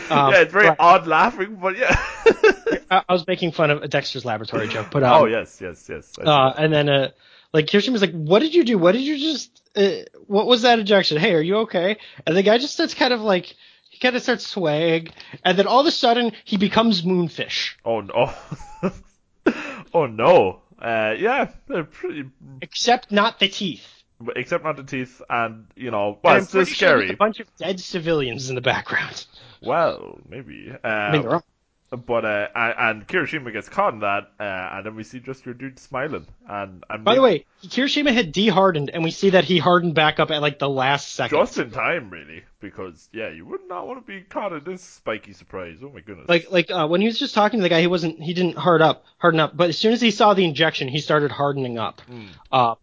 Um, 0.09 0.31
yeah, 0.31 0.41
it's 0.41 0.53
very 0.53 0.67
right. 0.67 0.77
odd 0.79 1.07
laughing, 1.07 1.57
but 1.61 1.77
yeah. 1.77 1.95
I, 2.89 3.03
I 3.07 3.13
was 3.13 3.25
making 3.27 3.51
fun 3.51 3.71
of 3.71 3.83
a 3.83 3.87
Dexter's 3.87 4.25
Laboratory 4.25 4.67
joke, 4.67 4.87
but 4.91 5.03
um, 5.03 5.21
oh 5.21 5.25
yes, 5.25 5.59
yes, 5.61 5.87
yes. 5.89 6.13
Uh, 6.17 6.53
and 6.57 6.73
then, 6.73 6.89
uh, 6.89 7.11
like 7.53 7.67
Kirishima's 7.67 8.01
like, 8.01 8.11
"What 8.11 8.39
did 8.39 8.53
you 8.53 8.63
do? 8.63 8.77
What 8.77 8.93
did 8.93 9.01
you 9.01 9.17
just? 9.17 9.61
Uh, 9.75 10.03
what 10.27 10.47
was 10.47 10.63
that 10.63 10.79
injection? 10.79 11.17
Hey, 11.17 11.33
are 11.33 11.41
you 11.41 11.57
okay?" 11.57 11.97
And 12.25 12.35
the 12.35 12.43
guy 12.43 12.57
just 12.57 12.73
starts 12.73 12.93
kind 12.93 13.13
of 13.13 13.21
like, 13.21 13.55
he 13.89 13.99
kind 13.99 14.15
of 14.15 14.23
starts 14.23 14.47
swaying, 14.47 15.09
and 15.43 15.57
then 15.57 15.67
all 15.67 15.81
of 15.81 15.87
a 15.87 15.91
sudden 15.91 16.31
he 16.45 16.57
becomes 16.57 17.01
Moonfish, 17.01 17.75
oh 17.85 18.01
no. 18.01 18.33
oh 19.93 20.05
no. 20.05 20.61
Uh, 20.79 21.15
yeah, 21.17 21.49
they're 21.67 21.83
pretty, 21.83 22.25
except 22.61 23.11
not 23.11 23.39
the 23.39 23.47
teeth. 23.47 23.96
Except 24.35 24.63
not 24.63 24.75
the 24.77 24.83
teeth, 24.83 25.21
and 25.29 25.67
you 25.75 25.91
know, 25.91 26.09
And 26.13 26.17
well, 26.23 26.33
I'm 26.35 26.41
it's 26.41 26.51
sure 26.51 26.65
scary. 26.65 27.09
a 27.09 27.15
bunch 27.17 27.39
of 27.39 27.47
dead 27.57 27.79
civilians 27.79 28.49
in 28.49 28.55
the 28.55 28.61
background. 28.61 29.25
Well, 29.59 30.19
maybe. 30.29 30.71
Uh, 30.71 30.87
I 30.87 31.11
mean, 31.13 31.23
they're 31.23 31.33
all- 31.33 31.45
But 31.89 32.25
uh, 32.25 32.47
and, 32.53 32.75
and 32.99 33.07
Kirishima 33.07 33.51
gets 33.51 33.67
caught 33.69 33.93
in 33.93 34.01
that, 34.01 34.29
uh, 34.39 34.43
and 34.43 34.85
then 34.85 34.95
we 34.95 35.03
see 35.03 35.19
just 35.19 35.45
your 35.47 35.55
dude 35.55 35.79
smiling. 35.79 36.27
And, 36.47 36.83
and 36.89 37.03
By 37.03 37.15
the 37.15 37.21
way, 37.23 37.45
Kirishima 37.63 38.13
had 38.13 38.31
de-hardened, 38.33 38.91
and 38.91 39.03
we 39.03 39.09
see 39.09 39.31
that 39.31 39.45
he 39.45 39.57
hardened 39.57 39.95
back 39.95 40.19
up 40.19 40.29
at 40.29 40.41
like 40.43 40.59
the 40.59 40.69
last 40.69 41.13
second. 41.13 41.39
just 41.39 41.57
in 41.57 41.71
time, 41.71 42.11
really, 42.11 42.43
because 42.59 43.09
yeah, 43.11 43.29
you 43.31 43.47
would 43.47 43.67
not 43.67 43.87
want 43.87 44.05
to 44.05 44.05
be 44.05 44.21
caught 44.21 44.53
in 44.53 44.63
this 44.63 44.83
spiky 44.83 45.33
surprise. 45.33 45.77
Oh 45.81 45.89
my 45.89 46.01
goodness! 46.01 46.29
like 46.29 46.51
like 46.51 46.69
uh, 46.69 46.85
when 46.87 47.01
he 47.01 47.07
was 47.07 47.17
just 47.17 47.33
talking 47.33 47.57
to 47.59 47.63
the 47.63 47.69
guy, 47.69 47.81
he 47.81 47.87
wasn't 47.87 48.21
he 48.21 48.35
didn't 48.35 48.57
hard 48.57 48.83
up 48.83 49.05
harden 49.17 49.39
up, 49.39 49.57
but 49.57 49.69
as 49.69 49.77
soon 49.79 49.93
as 49.93 50.01
he 50.01 50.11
saw 50.11 50.35
the 50.35 50.45
injection, 50.45 50.87
he 50.87 50.99
started 50.99 51.31
hardening 51.31 51.79
up. 51.79 52.01
Uh, 52.51 52.75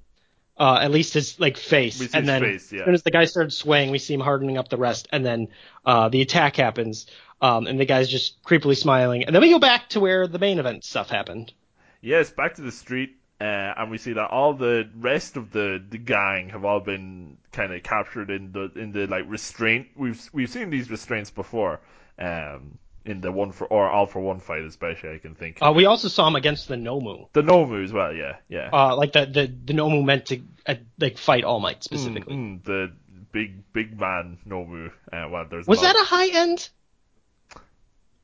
uh, 0.57 0.79
at 0.81 0.91
least 0.91 1.15
his 1.15 1.39
like 1.41 1.57
face, 1.57 2.15
and 2.15 2.29
then 2.29 2.43
face, 2.43 2.73
yeah. 2.73 2.81
as 2.81 2.85
soon 2.85 2.95
as 2.95 3.03
the 3.03 3.11
guy 3.11 3.25
started 3.25 3.51
swaying, 3.53 3.91
we 3.91 3.99
see 3.99 4.15
him 4.15 4.21
hardening 4.21 4.59
up 4.59 4.69
the 4.69 4.77
rest, 4.77 5.09
and 5.13 5.25
then 5.25 5.49
uh, 5.85 6.09
the 6.09 6.21
attack 6.23 6.57
happens, 6.57 7.07
um, 7.41 7.67
and 7.67 7.79
the 7.79 7.85
guy's 7.85 8.09
just 8.09 8.43
creepily 8.45 8.77
smiling, 8.77 9.25
and 9.25 9.35
then 9.35 9.43
we 9.43 9.51
go 9.51 9.59
back 9.59 9.89
to 9.91 10.01
where 10.01 10.27
the 10.27 10.39
main 10.39 10.59
event 10.59 10.85
stuff 10.85 11.11
happened. 11.11 11.53
yes, 12.01 12.31
back 12.31 12.55
to 12.55 12.63
the 12.63 12.71
street, 12.73 13.17
uh, 13.41 13.45
and 13.77 13.91
we 13.91 13.99
see 13.99 14.13
that 14.13 14.31
all 14.31 14.55
the 14.55 14.89
rest 14.97 15.37
of 15.37 15.51
the, 15.51 15.83
the 15.91 15.99
gang 15.99 16.51
have 16.51 16.65
all 16.65 16.81
been 16.81 17.37
kind 17.51 17.73
of 17.73 17.83
captured 17.83 18.31
in 18.31 18.53
the 18.53 18.71
in 18.77 18.93
the 18.93 19.07
like 19.07 19.25
restraint. 19.27 19.89
We've 19.97 20.31
we've 20.33 20.51
seen 20.51 20.71
these 20.71 20.89
restraints 20.91 21.31
before, 21.31 21.81
um, 22.19 22.79
in 23.05 23.21
the 23.21 23.31
one 23.31 23.53
for 23.53 23.67
or 23.67 23.89
all 23.89 24.07
for 24.07 24.21
one 24.21 24.41
fight, 24.41 24.63
especially 24.63 25.11
I 25.15 25.19
can 25.19 25.35
think. 25.35 25.59
Uh, 25.61 25.73
we 25.75 25.87
also 25.87 26.09
saw 26.09 26.27
him 26.27 26.37
against 26.37 26.69
the 26.69 26.77
Nomu. 26.77 27.29
the 27.33 27.43
Nomu 27.43 27.83
as 27.85 27.93
well, 27.93 28.13
yeah, 28.13 28.37
yeah. 28.49 28.71
Uh, 28.73 28.97
like 28.97 29.13
the, 29.13 29.27
the 29.27 29.47
the 29.47 29.73
Nomu 29.73 30.05
meant 30.05 30.27
to 30.27 30.41
uh, 30.67 30.75
like 30.99 31.19
fight 31.19 31.45
All 31.45 31.61
Might 31.61 31.85
specifically. 31.85 32.35
Mm, 32.35 32.65
the 32.65 32.93
big 33.33 33.73
big 33.73 33.99
man 33.99 34.39
Nomu. 34.49 34.91
Uh, 35.13 35.29
well, 35.31 35.47
there's 35.49 35.67
Was 35.67 35.83
that 35.83 35.97
a 35.97 36.05
high 36.05 36.29
end? 36.29 36.69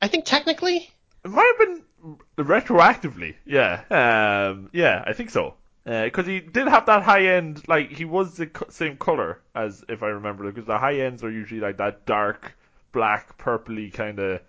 I 0.01 0.07
think 0.07 0.25
technically. 0.25 0.89
It 1.23 1.29
might 1.29 1.53
have 1.59 1.67
been 1.67 2.17
retroactively. 2.45 3.35
Yeah. 3.45 3.83
Um. 3.91 4.69
Yeah, 4.73 5.03
I 5.05 5.13
think 5.13 5.29
so. 5.29 5.55
Because 5.83 6.27
he 6.27 6.39
did 6.39 6.67
have 6.67 6.85
that 6.85 7.01
high 7.03 7.25
end, 7.25 7.67
like 7.67 7.91
he 7.91 8.05
was 8.05 8.37
the 8.37 8.49
same 8.69 8.97
color 8.97 9.39
as 9.55 9.83
if 9.89 10.03
I 10.03 10.07
remember, 10.07 10.43
because 10.51 10.65
the 10.67 10.77
high 10.77 10.99
ends 10.99 11.23
are 11.23 11.31
usually 11.31 11.59
like 11.59 11.77
that 11.77 12.05
dark 12.05 12.55
black, 12.91 13.37
purpley 13.37 13.91
kind 13.91 14.19
of, 14.19 14.41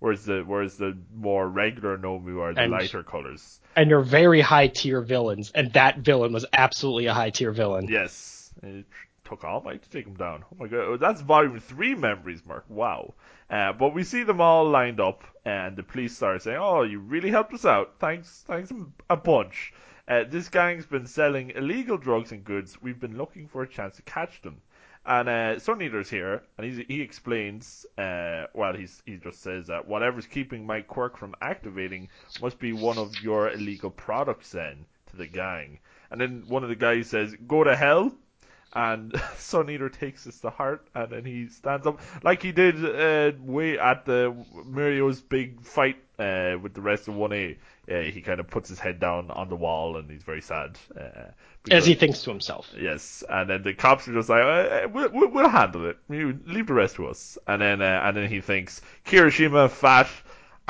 whereas 0.00 0.24
the 0.24 0.42
whereas 0.46 0.76
the 0.76 0.96
more 1.14 1.48
regular 1.48 1.98
Nomu 1.98 2.40
are 2.40 2.54
the 2.54 2.62
And- 2.62 2.72
lighter 2.72 3.02
colors. 3.02 3.60
and 3.76 3.90
they're 3.90 4.00
very 4.00 4.40
high 4.40 4.68
tier 4.68 5.00
villains, 5.02 5.50
and 5.54 5.72
that 5.72 5.98
villain 5.98 6.32
was 6.32 6.46
absolutely 6.52 7.06
a 7.06 7.14
high 7.14 7.30
tier 7.30 7.52
villain. 7.52 7.86
Yes, 7.88 8.52
it 8.62 8.86
took 9.24 9.44
All 9.44 9.60
Might 9.60 9.82
to 9.82 9.90
take 9.90 10.06
him 10.06 10.14
down. 10.14 10.44
Oh 10.52 10.56
my 10.58 10.68
god, 10.68 11.00
that's 11.00 11.20
volume 11.20 11.58
three 11.60 11.94
memories, 11.94 12.44
Mark. 12.46 12.64
Wow. 12.68 13.14
Uh, 13.50 13.72
but 13.72 13.94
we 13.94 14.02
see 14.04 14.24
them 14.24 14.40
all 14.40 14.68
lined 14.68 15.00
up, 15.00 15.22
and 15.44 15.76
the 15.76 15.82
police 15.82 16.14
start 16.16 16.42
saying, 16.42 16.58
"Oh, 16.60 16.82
you 16.82 16.98
really 17.00 17.30
helped 17.30 17.54
us 17.54 17.64
out. 17.64 17.94
Thanks, 17.98 18.44
thanks 18.46 18.72
a 19.08 19.16
bunch. 19.16 19.72
Uh, 20.06 20.24
this 20.28 20.48
gang's 20.48 20.86
been 20.86 21.06
selling 21.06 21.50
illegal 21.50 21.98
drugs 21.98 22.32
and 22.32 22.42
goods. 22.44 22.80
We've 22.80 22.98
been 22.98 23.16
looking 23.18 23.46
for 23.48 23.62
a 23.62 23.68
chance 23.68 23.96
to 23.96 24.02
catch 24.02 24.40
them." 24.42 24.60
And 25.08 25.26
uh, 25.26 25.58
Sun 25.58 25.80
Eater's 25.80 26.10
here, 26.10 26.42
and 26.58 26.84
he 26.86 27.00
explains, 27.00 27.86
uh, 27.96 28.44
well, 28.52 28.74
he's, 28.74 29.02
he 29.06 29.16
just 29.16 29.42
says 29.42 29.68
that 29.68 29.88
whatever's 29.88 30.26
keeping 30.26 30.66
my 30.66 30.82
quirk 30.82 31.16
from 31.16 31.34
activating 31.40 32.10
must 32.42 32.58
be 32.58 32.74
one 32.74 32.98
of 32.98 33.22
your 33.22 33.50
illegal 33.50 33.88
products 33.88 34.52
then 34.52 34.84
to 35.06 35.16
the 35.16 35.26
gang. 35.26 35.78
And 36.10 36.20
then 36.20 36.44
one 36.46 36.62
of 36.62 36.68
the 36.68 36.76
guys 36.76 37.08
says, 37.08 37.34
go 37.46 37.64
to 37.64 37.74
hell. 37.74 38.12
And 38.74 39.18
Sun 39.38 39.70
Eater 39.70 39.88
takes 39.88 40.24
this 40.24 40.40
to 40.40 40.50
heart, 40.50 40.86
and 40.94 41.10
then 41.10 41.24
he 41.24 41.48
stands 41.48 41.86
up 41.86 42.00
like 42.22 42.42
he 42.42 42.52
did 42.52 42.84
uh, 42.84 43.32
way 43.40 43.78
at 43.78 44.04
the 44.04 44.36
Mirio's 44.66 45.22
big 45.22 45.62
fight 45.62 45.96
uh, 46.18 46.56
with 46.60 46.74
the 46.74 46.80
rest 46.80 47.08
of 47.08 47.14
1A. 47.14 47.56
Uh, 47.90 48.00
he 48.00 48.20
kind 48.20 48.40
of 48.40 48.48
puts 48.48 48.68
his 48.68 48.78
head 48.78 49.00
down 49.00 49.30
on 49.30 49.48
the 49.48 49.56
wall, 49.56 49.96
and 49.96 50.10
he's 50.10 50.22
very 50.22 50.42
sad. 50.42 50.76
Uh, 50.98 51.30
As 51.70 51.86
he 51.86 51.94
thinks 51.94 52.22
to 52.22 52.30
himself. 52.30 52.68
Yes, 52.78 53.24
and 53.28 53.48
then 53.48 53.62
the 53.62 53.74
cops 53.74 54.08
are 54.08 54.12
just 54.12 54.28
like, 54.28 54.42
uh, 54.42 54.46
uh, 54.46 54.88
we'll, 54.92 55.10
we'll, 55.10 55.28
we'll 55.30 55.48
handle 55.48 55.88
it. 55.88 55.96
You 56.10 56.38
leave 56.46 56.66
the 56.66 56.74
rest 56.74 56.96
to 56.96 57.06
us. 57.06 57.38
And 57.46 57.62
then, 57.62 57.80
uh, 57.80 58.02
and 58.04 58.16
then 58.16 58.28
he 58.28 58.40
thinks, 58.40 58.80
Kirishima, 59.06 59.70
fat. 59.70 60.08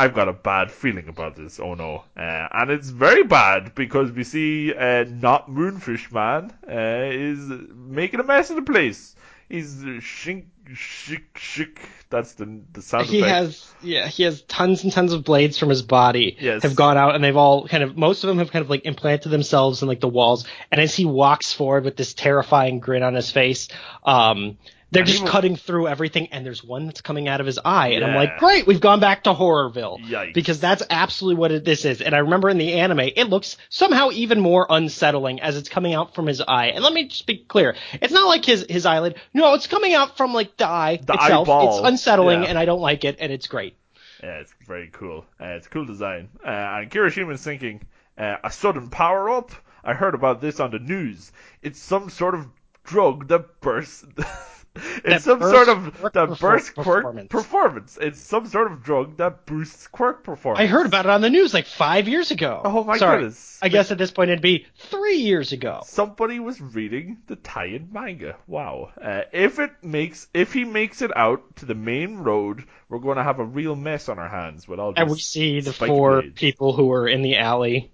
I've 0.01 0.15
got 0.15 0.29
a 0.29 0.33
bad 0.33 0.71
feeling 0.71 1.09
about 1.09 1.35
this. 1.35 1.59
Oh 1.59 1.75
no, 1.75 2.05
uh, 2.17 2.49
and 2.53 2.71
it's 2.71 2.89
very 2.89 3.25
bad 3.25 3.75
because 3.75 4.13
we 4.13 4.23
see 4.23 4.73
uh, 4.73 5.05
not 5.09 5.51
Moonfish 5.51 6.13
Man 6.13 6.53
uh, 6.69 7.11
is 7.13 7.41
making 7.75 8.21
a 8.21 8.23
mess 8.23 8.49
of 8.51 8.55
the 8.57 8.63
place. 8.63 9.17
He's 9.49 9.75
shink, 9.75 10.45
shik, 10.75 11.23
shik. 11.35 11.79
That's 12.11 12.35
the 12.35 12.61
the 12.73 12.83
sound 12.83 13.07
He 13.07 13.19
effect. 13.21 13.35
has 13.35 13.71
yeah, 13.83 14.07
he 14.07 14.23
has 14.25 14.43
tons 14.43 14.83
and 14.85 14.93
tons 14.93 15.13
of 15.13 15.25
blades 15.25 15.59
from 15.59 15.69
his 15.69 15.83
body 15.83 16.37
Yes. 16.41 16.63
have 16.63 16.75
gone 16.77 16.97
out 16.97 17.15
and 17.15 17.23
they've 17.23 17.37
all 17.37 17.67
kind 17.69 17.83
of 17.83 17.97
most 17.97 18.25
of 18.25 18.29
them 18.29 18.39
have 18.39 18.51
kind 18.51 18.65
of 18.65 18.71
like 18.71 18.85
implanted 18.87 19.31
themselves 19.31 19.83
in 19.83 19.89
like 19.89 20.01
the 20.01 20.09
walls 20.09 20.47
and 20.71 20.81
as 20.81 20.95
he 20.95 21.05
walks 21.05 21.53
forward 21.53 21.85
with 21.85 21.97
this 21.97 22.15
terrifying 22.15 22.81
grin 22.81 23.03
on 23.03 23.15
his 23.15 23.31
face, 23.31 23.69
um 24.05 24.57
they're 24.91 25.05
just 25.05 25.27
cutting 25.27 25.57
through 25.57 25.87
everything 25.89 26.29
and 26.33 26.47
there's 26.47 26.65
one 26.65 26.87
that's 26.87 27.01
coming 27.03 27.29
out 27.29 27.41
of 27.41 27.47
his 27.47 27.59
eye 27.65 27.89
and 27.91 28.05
I'm 28.05 28.15
like, 28.15 28.39
"Great, 28.39 28.67
we've 28.67 28.81
gone 28.81 29.01
back 29.01 29.25
to 29.25 29.35
Horrorville." 29.35 30.01
Yikes. 30.05 30.35
Because 30.35 30.61
that's 30.61 30.83
absolutely 30.89 31.39
what 31.41 31.53
it, 31.53 31.65
this 31.65 31.85
is. 31.85 32.01
And 32.01 32.15
I 32.15 32.19
remember 32.19 32.49
in 32.49 32.59
the 32.59 32.75
anime, 32.75 33.01
it 33.01 33.29
looks 33.29 33.57
somehow 33.69 34.11
even 34.13 34.41
more 34.41 34.67
unsettling 34.71 35.41
as 35.41 35.57
it's 35.57 35.69
coming 35.69 35.95
out 35.95 36.15
from 36.15 36.27
his 36.27 36.41
eye. 36.41 36.69
And 36.69 36.83
let 36.83 36.93
me 36.93 37.09
just 37.09 37.27
be 37.27 37.37
clear. 37.39 37.77
It's 38.01 38.13
not 38.13 38.27
like 38.29 38.45
his 38.45 38.65
his 38.69 38.87
eyelid. 38.87 39.17
No, 39.35 39.55
it's 39.55 39.67
coming 39.67 39.95
out 39.95 40.17
from 40.17 40.33
like 40.33 40.57
the 40.57 40.67
eye 40.67 41.01
The 41.05 41.15
itself. 41.15 41.49
eyeball. 41.49 41.79
It's 41.81 41.89
unsettling 41.89 42.43
Yeah. 42.45 42.49
and 42.51 42.59
I 42.59 42.65
don't 42.65 42.81
like 42.81 43.05
it 43.05 43.17
and 43.21 43.31
it's 43.33 43.47
great. 43.47 43.77
Yeah, 44.23 44.39
it's 44.41 44.53
very 44.67 44.89
cool. 44.93 45.25
Uh, 45.41 45.49
it's 45.57 45.67
a 45.67 45.71
cool 45.71 45.85
design. 45.85 46.29
Uh, 46.45 46.49
and 46.49 46.91
Kirishima's 46.91 47.43
thinking, 47.45 47.87
uh, 48.17 48.37
a 48.43 48.51
sudden 48.51 48.91
power 48.91 49.31
up? 49.31 49.53
I 49.85 49.95
heard 49.95 50.15
about 50.15 50.41
this 50.41 50.59
on 50.59 50.73
the 50.73 50.81
news. 50.81 51.31
It's 51.63 51.79
some 51.79 52.11
sort 52.11 52.35
of 52.35 52.47
drug 52.85 53.29
that 53.29 53.61
bursts. 53.61 54.05
it's 55.05 55.25
some 55.25 55.41
sort 55.41 55.69
of 55.69 56.13
that 56.13 56.39
bursts 56.41 56.71
quirk 56.71 57.03
performance. 57.05 57.29
performance. 57.29 57.99
It's 58.01 58.21
some 58.21 58.47
sort 58.47 58.71
of 58.71 58.83
drug 58.83 59.17
that 59.17 59.47
boosts 59.47 59.87
quirk 59.87 60.25
performance. 60.25 60.61
I 60.61 60.67
heard 60.67 60.87
about 60.87 61.07
it 61.07 61.11
on 61.11 61.21
the 61.21 61.31
news 61.31 61.53
like 61.55 61.67
five 61.67 62.09
years 62.09 62.31
ago. 62.31 62.61
Oh 62.65 62.85
my 62.85 62.99
Sorry. 62.99 63.19
goodness. 63.19 63.59
I 63.61 63.69
guess 63.69 63.91
at 63.91 63.99
this 63.99 64.11
point 64.11 64.31
it'd 64.31 64.43
be 64.43 64.67
three 64.77 65.17
years 65.17 65.53
ago. 65.53 65.83
Somebody 65.85 66.39
was 66.39 66.61
reading 66.61 67.19
the 67.27 67.37
tie-in 67.37 67.89
manga. 67.93 68.37
Wow. 68.47 68.91
Uh, 69.01 69.23
if 69.33 69.59
it 69.59 69.73
makes, 69.83 70.29
if 70.33 70.53
he 70.53 70.65
makes 70.65 71.03
it 71.03 71.17
out 71.17 71.57
to 71.57 71.67
the 71.67 71.75
main 71.75 72.19
road, 72.19 72.65
we're 72.89 73.01
going 73.01 73.17
to 73.17 73.25
have 73.25 73.41
a 73.41 73.45
real 73.45 73.75
mess 73.75 74.09
on 74.09 74.19
our 74.19 74.29
hands 74.29 74.69
with 74.69 74.79
all. 74.79 74.93
And 74.97 75.11
we 75.11 75.19
see 75.19 75.61
the 75.61 75.73
four 75.73 76.23
blades. 76.23 76.39
people 76.39 76.73
who 76.73 76.93
are 76.93 77.09
in 77.09 77.23
the 77.23 77.39
alley. 77.39 77.91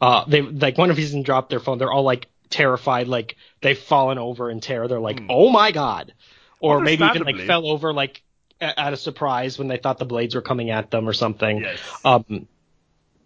Uh, 0.00 0.24
they 0.28 0.42
like 0.42 0.78
one 0.78 0.90
of 0.90 0.96
these 0.96 1.14
and 1.14 1.24
dropped 1.24 1.50
their 1.50 1.58
phone. 1.58 1.78
They're 1.78 1.90
all 1.90 2.04
like 2.04 2.28
terrified, 2.50 3.08
like 3.08 3.36
they've 3.60 3.78
fallen 3.78 4.18
over 4.18 4.50
in 4.50 4.60
terror. 4.60 4.88
They're 4.88 5.00
like, 5.00 5.20
"Oh 5.28 5.50
my 5.50 5.72
god!" 5.72 6.14
Or 6.60 6.80
maybe 6.80 7.04
even 7.04 7.22
like. 7.22 7.46
Fell 7.46 7.66
over 7.68 7.92
like 7.92 8.22
a- 8.60 8.78
at 8.78 8.92
a 8.92 8.96
surprise 8.96 9.58
when 9.58 9.68
they 9.68 9.76
thought 9.78 9.98
the 9.98 10.04
blades 10.04 10.34
were 10.34 10.42
coming 10.42 10.70
at 10.70 10.90
them 10.90 11.08
or 11.08 11.12
something. 11.12 11.60
Yes. 11.60 11.78
Um, 12.04 12.48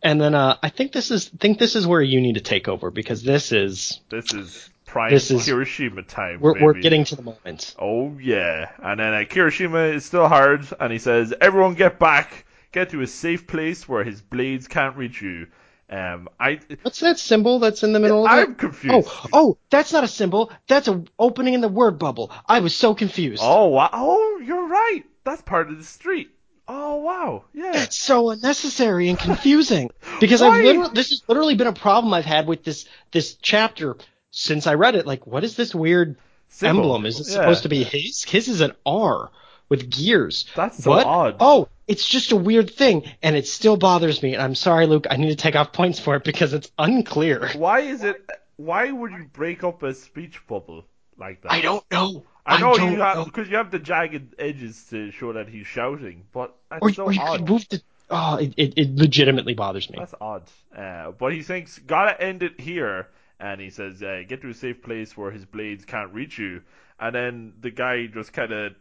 and 0.02 0.20
then 0.20 0.34
uh, 0.34 0.56
I 0.62 0.68
think 0.68 0.92
this 0.92 1.10
is 1.10 1.28
think 1.28 1.58
this 1.58 1.76
is 1.76 1.86
where 1.86 2.02
you 2.02 2.20
need 2.20 2.34
to 2.34 2.40
take 2.40 2.68
over 2.68 2.90
because 2.90 3.22
this 3.22 3.52
is 3.52 4.00
This 4.10 4.32
is 4.34 4.68
prime 4.84 5.10
This 5.10 5.30
is- 5.30 5.46
Kirishima 5.46 6.06
time. 6.06 6.40
we're 6.40 6.60
we're 6.60 6.74
getting 6.74 7.04
to 7.04 7.16
the 7.16 7.22
moment. 7.22 7.74
Oh 7.78 8.18
yeah, 8.20 8.70
and 8.82 8.98
then 9.00 9.14
uh, 9.14 9.18
Kirishima 9.28 9.94
is 9.94 10.04
still 10.04 10.28
hard, 10.28 10.66
and 10.80 10.92
he 10.92 10.98
says, 10.98 11.32
"Everyone 11.40 11.74
get 11.74 11.98
back, 11.98 12.44
get 12.72 12.90
to 12.90 13.00
a 13.00 13.06
safe 13.06 13.46
place 13.46 13.88
where 13.88 14.04
his 14.04 14.20
blades 14.20 14.66
can't 14.68 14.96
reach 14.96 15.22
you." 15.22 15.46
Um, 15.92 16.30
I, 16.40 16.58
What's 16.80 17.00
that 17.00 17.18
symbol 17.18 17.58
that's 17.58 17.82
in 17.82 17.92
the 17.92 18.00
middle 18.00 18.24
of 18.24 18.32
it? 18.32 18.34
I'm 18.34 18.54
confused. 18.54 19.08
Oh, 19.10 19.28
oh, 19.32 19.58
that's 19.68 19.92
not 19.92 20.04
a 20.04 20.08
symbol. 20.08 20.50
That's 20.66 20.88
a 20.88 21.04
opening 21.18 21.52
in 21.52 21.60
the 21.60 21.68
word 21.68 21.98
bubble. 21.98 22.32
I 22.48 22.60
was 22.60 22.74
so 22.74 22.94
confused. 22.94 23.42
Oh, 23.44 23.66
wow. 23.66 23.90
oh, 23.92 24.40
you're 24.42 24.66
right. 24.66 25.02
That's 25.24 25.42
part 25.42 25.70
of 25.70 25.76
the 25.76 25.84
street. 25.84 26.30
Oh 26.68 26.96
wow, 26.96 27.44
yeah. 27.52 27.72
That's 27.72 27.98
so 27.98 28.30
unnecessary 28.30 29.08
and 29.08 29.18
confusing 29.18 29.90
because? 30.20 30.40
I've 30.40 30.62
literally 30.62 30.90
this 30.94 31.10
has 31.10 31.22
literally 31.26 31.56
been 31.56 31.66
a 31.66 31.72
problem 31.72 32.14
I've 32.14 32.24
had 32.24 32.46
with 32.46 32.62
this 32.62 32.86
this 33.10 33.34
chapter 33.34 33.96
since 34.30 34.66
I 34.68 34.74
read 34.74 34.94
it. 34.94 35.06
Like, 35.06 35.26
what 35.26 35.42
is 35.44 35.56
this 35.56 35.74
weird 35.74 36.18
Symbol. 36.48 36.82
emblem? 36.84 37.04
Is 37.06 37.20
it 37.20 37.26
Yeah. 37.26 37.40
supposed 37.40 37.64
to 37.64 37.68
be 37.68 37.82
his? 37.82 38.22
His 38.24 38.48
is 38.48 38.60
an 38.60 38.72
R 38.86 39.30
with 39.72 39.88
gears. 39.88 40.44
That's 40.54 40.84
so 40.84 40.90
what? 40.90 41.06
odd. 41.06 41.36
Oh, 41.40 41.66
it's 41.88 42.06
just 42.06 42.30
a 42.30 42.36
weird 42.36 42.70
thing, 42.70 43.04
and 43.22 43.34
it 43.34 43.46
still 43.46 43.78
bothers 43.78 44.22
me. 44.22 44.34
And 44.34 44.42
I'm 44.42 44.54
sorry, 44.54 44.86
Luke. 44.86 45.06
I 45.10 45.16
need 45.16 45.30
to 45.30 45.34
take 45.34 45.56
off 45.56 45.72
points 45.72 45.98
for 45.98 46.14
it 46.14 46.24
because 46.24 46.52
it's 46.52 46.70
unclear. 46.78 47.48
Why 47.54 47.80
is 47.80 48.04
it? 48.04 48.22
Why 48.56 48.92
would 48.92 49.12
you 49.12 49.24
break 49.32 49.64
up 49.64 49.82
a 49.82 49.94
speech 49.94 50.46
bubble 50.46 50.84
like 51.16 51.40
that? 51.40 51.52
I 51.52 51.62
don't 51.62 51.82
know. 51.90 52.22
I 52.44 52.60
know 52.60 52.76
don't 52.76 52.92
you 52.92 53.00
have 53.00 53.16
know. 53.16 53.24
because 53.24 53.48
you 53.48 53.56
have 53.56 53.70
the 53.70 53.78
jagged 53.78 54.34
edges 54.38 54.84
to 54.90 55.10
show 55.10 55.32
that 55.32 55.48
he's 55.48 55.66
shouting, 55.66 56.24
but 56.34 56.54
that's 56.70 56.82
Or, 56.82 56.92
so 56.92 57.04
or 57.04 57.12
you 57.12 57.20
odd. 57.22 57.38
could 57.38 57.48
move 57.48 57.66
the. 57.70 57.80
Oh, 58.10 58.36
it, 58.36 58.52
it, 58.58 58.74
it 58.76 58.94
legitimately 58.94 59.54
bothers 59.54 59.88
me. 59.88 59.96
That's 59.98 60.14
odd. 60.20 60.42
Uh, 60.76 61.12
but 61.12 61.32
he 61.32 61.42
thinks 61.42 61.78
gotta 61.78 62.20
end 62.20 62.42
it 62.42 62.60
here, 62.60 63.08
and 63.40 63.58
he 63.58 63.70
says 63.70 64.02
uh, 64.02 64.20
get 64.28 64.42
to 64.42 64.50
a 64.50 64.54
safe 64.54 64.82
place 64.82 65.16
where 65.16 65.30
his 65.30 65.46
blades 65.46 65.86
can't 65.86 66.12
reach 66.12 66.36
you. 66.38 66.60
And 67.00 67.14
then 67.14 67.54
the 67.60 67.70
guy 67.70 68.06
just 68.06 68.34
kind 68.34 68.52
of 68.52 68.74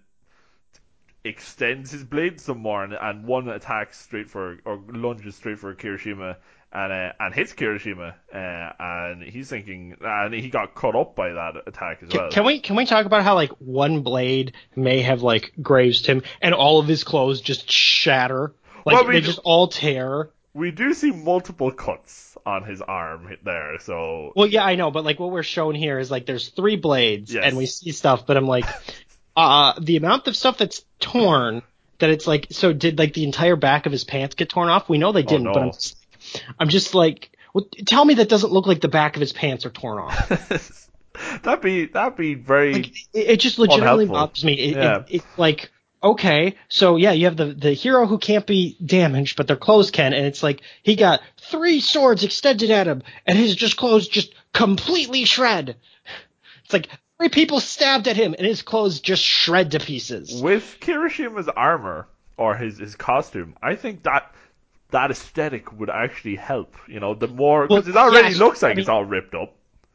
extends 1.23 1.91
his 1.91 2.03
blade 2.03 2.39
some 2.41 2.59
more, 2.59 2.83
and, 2.83 2.93
and 2.93 3.25
one 3.25 3.47
attacks 3.49 3.99
straight 3.99 4.29
for 4.29 4.59
or 4.65 4.79
lunges 4.89 5.35
straight 5.35 5.59
for 5.59 5.73
Kirishima. 5.75 6.37
And, 6.73 6.93
uh, 6.93 7.11
and 7.19 7.33
hits 7.35 7.51
Kirishima, 7.51 8.13
uh, 8.33 8.71
and 8.79 9.21
he's 9.21 9.49
thinking, 9.49 9.97
and 9.99 10.33
he 10.33 10.49
got 10.49 10.73
caught 10.73 10.95
up 10.95 11.17
by 11.17 11.33
that 11.33 11.55
attack 11.67 12.01
as 12.01 12.07
Can, 12.07 12.21
well. 12.21 12.31
can 12.31 12.45
we 12.45 12.59
can 12.61 12.77
we 12.77 12.85
talk 12.85 13.05
about 13.05 13.23
how 13.23 13.35
like 13.35 13.51
one 13.59 14.03
blade 14.03 14.53
may 14.73 15.01
have 15.01 15.21
like 15.21 15.51
grazed 15.61 16.05
him 16.05 16.23
and 16.41 16.53
all 16.53 16.79
of 16.79 16.87
his 16.87 17.03
clothes 17.03 17.41
just 17.41 17.69
shatter, 17.69 18.53
like 18.85 18.95
Well, 18.95 19.05
we 19.05 19.15
they 19.15 19.19
just 19.19 19.39
all 19.43 19.67
tear. 19.67 20.29
we 20.53 20.71
do 20.71 20.93
see 20.93 21.11
multiple 21.11 21.71
cuts 21.71 22.37
on 22.45 22.63
his 22.63 22.81
arm 22.81 23.35
there, 23.43 23.77
so 23.81 24.31
Well, 24.37 24.47
yeah, 24.47 24.63
I 24.63 24.75
know, 24.75 24.91
but 24.91 25.03
like 25.03 25.19
what 25.19 25.31
we're 25.31 25.43
shown 25.43 25.75
here 25.75 25.99
is 25.99 26.09
like 26.09 26.25
there's 26.25 26.47
three 26.47 26.77
blades 26.77 27.33
Yes. 27.33 27.43
and 27.45 27.57
we 27.57 27.65
see 27.65 27.91
stuff, 27.91 28.25
but 28.25 28.37
I'm 28.37 28.47
like, 28.47 28.63
uh, 29.35 29.73
the 29.79 29.97
amount 29.97 30.27
of 30.27 30.35
stuff 30.35 30.57
that's 30.57 30.83
torn 30.99 31.61
that 31.99 32.09
it's 32.09 32.27
like, 32.27 32.47
so 32.51 32.73
did 32.73 32.97
like 32.99 33.13
the 33.13 33.23
entire 33.23 33.55
back 33.55 33.85
of 33.85 33.91
his 33.91 34.03
pants 34.03 34.35
get 34.35 34.49
torn 34.49 34.69
off? 34.69 34.89
We 34.89 34.97
know 34.97 35.11
they 35.11 35.23
didn't, 35.23 35.45
but 35.53 35.57
I'm 35.57 35.63
Oh, 35.63 35.65
no. 35.67 35.71
just, 35.71 35.97
I'm 36.59 36.69
just 36.69 36.93
like, 36.95 37.31
well, 37.53 37.67
tell 37.85 38.03
me 38.05 38.15
that 38.15 38.29
doesn't 38.29 38.51
look 38.51 38.65
like 38.67 38.81
the 38.81 38.87
back 38.87 39.15
of 39.15 39.21
his 39.21 39.33
pants 39.33 39.65
are 39.65 39.69
torn 39.69 39.99
off. 39.99 40.29
that'd 41.43 41.61
be 41.61 41.85
that'd 41.87 42.17
be 42.17 42.33
very 42.35 42.73
like 42.73 42.91
it, 43.13 43.29
it 43.31 43.39
just 43.39 43.59
legitimately 43.59 44.05
Unhelpful. 44.05 44.27
bothers 44.27 44.45
me. 44.45 44.53
It, 44.53 44.75
Yeah. 44.77 45.03
it 45.09 45.23
like 45.37 45.71
okay, 46.03 46.55
so 46.69 46.95
yeah, 46.95 47.11
you 47.11 47.25
have 47.25 47.37
the 47.37 47.47
the 47.53 47.73
hero 47.73 48.07
who 48.07 48.17
can't 48.17 48.47
be 48.47 48.77
damaged, 48.83 49.35
but 49.37 49.47
their 49.47 49.57
clothes 49.57 49.91
can, 49.91 50.13
and 50.13 50.25
it's 50.25 50.41
like 50.41 50.61
he 50.81 50.95
got 50.95 51.21
three 51.49 51.79
swords 51.81 52.23
extended 52.23 52.71
at 52.71 52.87
him, 52.87 53.03
and 53.27 53.37
his 53.37 53.55
just 53.55 53.77
clothes 53.77 54.07
just 54.07 54.33
completely 54.53 55.25
shred. 55.25 55.75
It's 56.63 56.73
like 56.73 56.87
three 57.21 57.29
people 57.29 57.59
stabbed 57.59 58.07
at 58.07 58.17
him, 58.17 58.33
and 58.35 58.47
his 58.47 58.63
clothes 58.63 58.99
just 58.99 59.23
shred 59.23 59.71
to 59.71 59.79
pieces. 59.79 60.41
with 60.41 60.77
Kirishima's 60.79 61.47
armor 61.47 62.07
or 62.35 62.55
his 62.55 62.79
his 62.79 62.95
costume. 62.95 63.55
I 63.61 63.75
think 63.75 64.03
that 64.03 64.33
that 64.89 65.11
aesthetic 65.11 65.71
would 65.79 65.91
actually 65.91 66.35
help. 66.35 66.75
You 66.87 66.99
know, 66.99 67.13
the 67.13 67.27
more 67.27 67.67
because 67.67 67.85
Well, 67.85 67.95
it 67.95 67.97
already 67.97 68.33
looks 68.33 68.63
like 68.63 68.77
I 68.77 68.79
it's 68.79 68.89
all 68.89 69.05
ripped 69.05 69.35
up. 69.35 69.53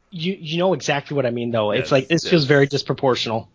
You 0.09 0.37
you 0.39 0.57
know 0.57 0.73
exactly 0.73 1.15
what 1.15 1.25
I 1.25 1.31
mean, 1.31 1.51
though. 1.51 1.73
Yes, 1.73 1.83
it's 1.83 1.91
like 1.91 2.07
this 2.07 2.23
yes. 2.23 2.31
feels 2.31 2.45
very 2.45 2.67
disproportional. 2.67 3.47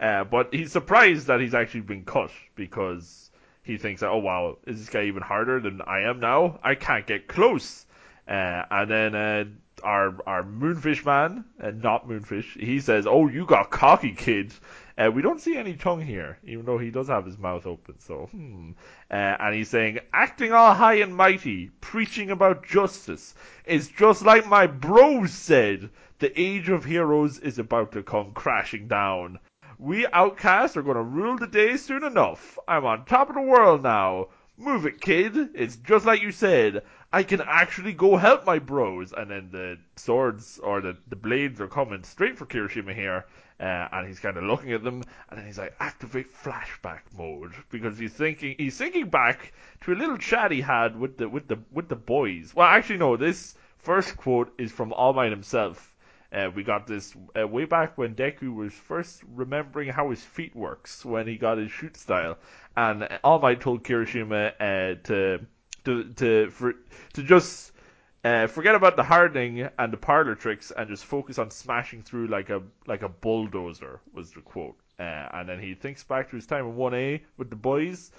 Uh, 0.00 0.24
but 0.24 0.52
he's 0.52 0.72
surprised 0.72 1.28
that 1.28 1.40
he's 1.40 1.54
actually 1.54 1.82
been 1.82 2.04
cut 2.04 2.32
because 2.56 3.30
he 3.62 3.78
thinks 3.78 4.00
that, 4.00 4.08
oh 4.08 4.18
wow, 4.18 4.58
is 4.66 4.80
this 4.80 4.88
guy 4.88 5.04
even 5.04 5.22
harder 5.22 5.60
than 5.60 5.80
I 5.80 6.00
am 6.10 6.18
now? 6.18 6.58
I 6.64 6.74
can't 6.74 7.06
get 7.06 7.28
close. 7.28 7.86
Uh, 8.26 8.62
and 8.68 8.90
then 8.90 9.14
uh, 9.14 9.44
our 9.82 10.16
our 10.26 10.42
moonfish 10.42 11.04
man, 11.04 11.44
uh, 11.62 11.70
not 11.70 12.08
moonfish, 12.08 12.58
he 12.58 12.80
says, 12.80 13.06
oh 13.06 13.28
you 13.28 13.46
got 13.46 13.70
cocky 13.70 14.12
kid. 14.12 14.52
Uh, 14.98 15.10
we 15.10 15.22
don't 15.22 15.40
see 15.40 15.56
any 15.56 15.74
tongue 15.74 16.02
here, 16.02 16.38
even 16.44 16.66
though 16.66 16.78
he 16.78 16.90
does 16.90 17.08
have 17.08 17.24
his 17.24 17.38
mouth 17.38 17.66
open. 17.66 17.98
So, 17.98 18.28
hmm. 18.30 18.72
Uh, 19.10 19.14
and 19.14 19.54
he's 19.54 19.70
saying, 19.70 20.00
acting 20.12 20.52
all 20.52 20.74
high 20.74 20.96
and 20.96 21.16
mighty, 21.16 21.70
preaching 21.80 22.30
about 22.30 22.66
justice, 22.66 23.34
is 23.64 23.88
just 23.88 24.22
like 24.22 24.46
my 24.46 24.66
bros 24.66 25.32
said. 25.32 25.90
The 26.18 26.40
age 26.40 26.68
of 26.68 26.84
heroes 26.84 27.38
is 27.40 27.58
about 27.58 27.92
to 27.92 28.02
come 28.02 28.32
crashing 28.32 28.86
down. 28.86 29.40
We 29.78 30.06
outcasts 30.06 30.76
are 30.76 30.82
gonna 30.82 31.02
rule 31.02 31.36
the 31.36 31.48
day 31.48 31.76
soon 31.76 32.04
enough. 32.04 32.56
I'm 32.68 32.84
on 32.84 33.04
top 33.04 33.28
of 33.28 33.34
the 33.34 33.40
world 33.40 33.82
now. 33.82 34.28
Move 34.56 34.86
it, 34.86 35.00
kid. 35.00 35.36
It's 35.54 35.74
just 35.76 36.06
like 36.06 36.22
you 36.22 36.30
said. 36.30 36.82
I 37.12 37.22
can 37.22 37.42
actually 37.42 37.92
go 37.92 38.16
help 38.16 38.46
my 38.46 38.58
bros. 38.58 39.12
And 39.12 39.30
then 39.30 39.48
the 39.52 39.78
swords 39.96 40.58
or 40.58 40.80
the, 40.80 40.96
the 41.08 41.16
blades 41.16 41.60
are 41.60 41.68
coming 41.68 42.02
straight 42.04 42.38
for 42.38 42.46
Kirishima 42.46 42.94
here. 42.94 43.26
Uh, 43.60 43.86
and 43.92 44.08
he's 44.08 44.18
kind 44.18 44.36
of 44.36 44.42
looking 44.42 44.72
at 44.72 44.82
them, 44.82 45.04
and 45.30 45.38
then 45.38 45.46
he's 45.46 45.58
like, 45.58 45.72
activate 45.78 46.34
flashback 46.34 47.02
mode 47.16 47.52
because 47.70 47.96
he's 47.96 48.12
thinking 48.12 48.56
he's 48.58 48.76
thinking 48.76 49.08
back 49.08 49.52
to 49.80 49.92
a 49.92 49.94
little 49.94 50.18
chat 50.18 50.50
he 50.50 50.60
had 50.60 50.98
with 50.98 51.16
the 51.16 51.28
with 51.28 51.46
the 51.46 51.56
with 51.70 51.88
the 51.88 51.94
boys. 51.94 52.52
Well, 52.56 52.66
actually, 52.66 52.96
no. 52.96 53.16
This 53.16 53.54
first 53.78 54.16
quote 54.16 54.52
is 54.58 54.72
from 54.72 54.92
All 54.92 55.12
Might 55.12 55.30
himself. 55.30 55.94
Uh, 56.32 56.50
we 56.52 56.64
got 56.64 56.88
this 56.88 57.14
uh, 57.38 57.46
way 57.46 57.64
back 57.64 57.96
when 57.96 58.16
Deku 58.16 58.52
was 58.52 58.72
first 58.72 59.22
remembering 59.32 59.90
how 59.90 60.10
his 60.10 60.24
feet 60.24 60.56
works 60.56 61.04
when 61.04 61.28
he 61.28 61.36
got 61.36 61.58
his 61.58 61.70
shoot 61.70 61.96
style, 61.96 62.38
and 62.76 63.08
All 63.22 63.38
Might 63.38 63.60
told 63.60 63.84
Kirishima 63.84 64.54
uh, 64.58 65.00
to 65.04 65.46
to 65.84 66.04
to 66.14 66.50
for, 66.50 66.74
to 67.14 67.22
just 67.22 67.72
uh, 68.24 68.46
forget 68.46 68.74
about 68.74 68.96
the 68.96 69.02
hardening 69.02 69.68
and 69.78 69.92
the 69.92 69.96
parlor 69.96 70.34
tricks 70.34 70.72
and 70.76 70.88
just 70.88 71.04
focus 71.04 71.38
on 71.38 71.50
smashing 71.50 72.02
through 72.02 72.28
like 72.28 72.50
a 72.50 72.62
like 72.86 73.02
a 73.02 73.08
bulldozer 73.08 74.00
was 74.12 74.32
the 74.32 74.40
quote. 74.40 74.76
Uh, 74.98 75.28
and 75.32 75.48
then 75.48 75.58
he 75.58 75.74
thinks 75.74 76.04
back 76.04 76.30
to 76.30 76.36
his 76.36 76.46
time 76.46 76.66
in 76.66 76.76
1A 76.76 77.20
with 77.36 77.50
the 77.50 77.56
boys, 77.56 78.12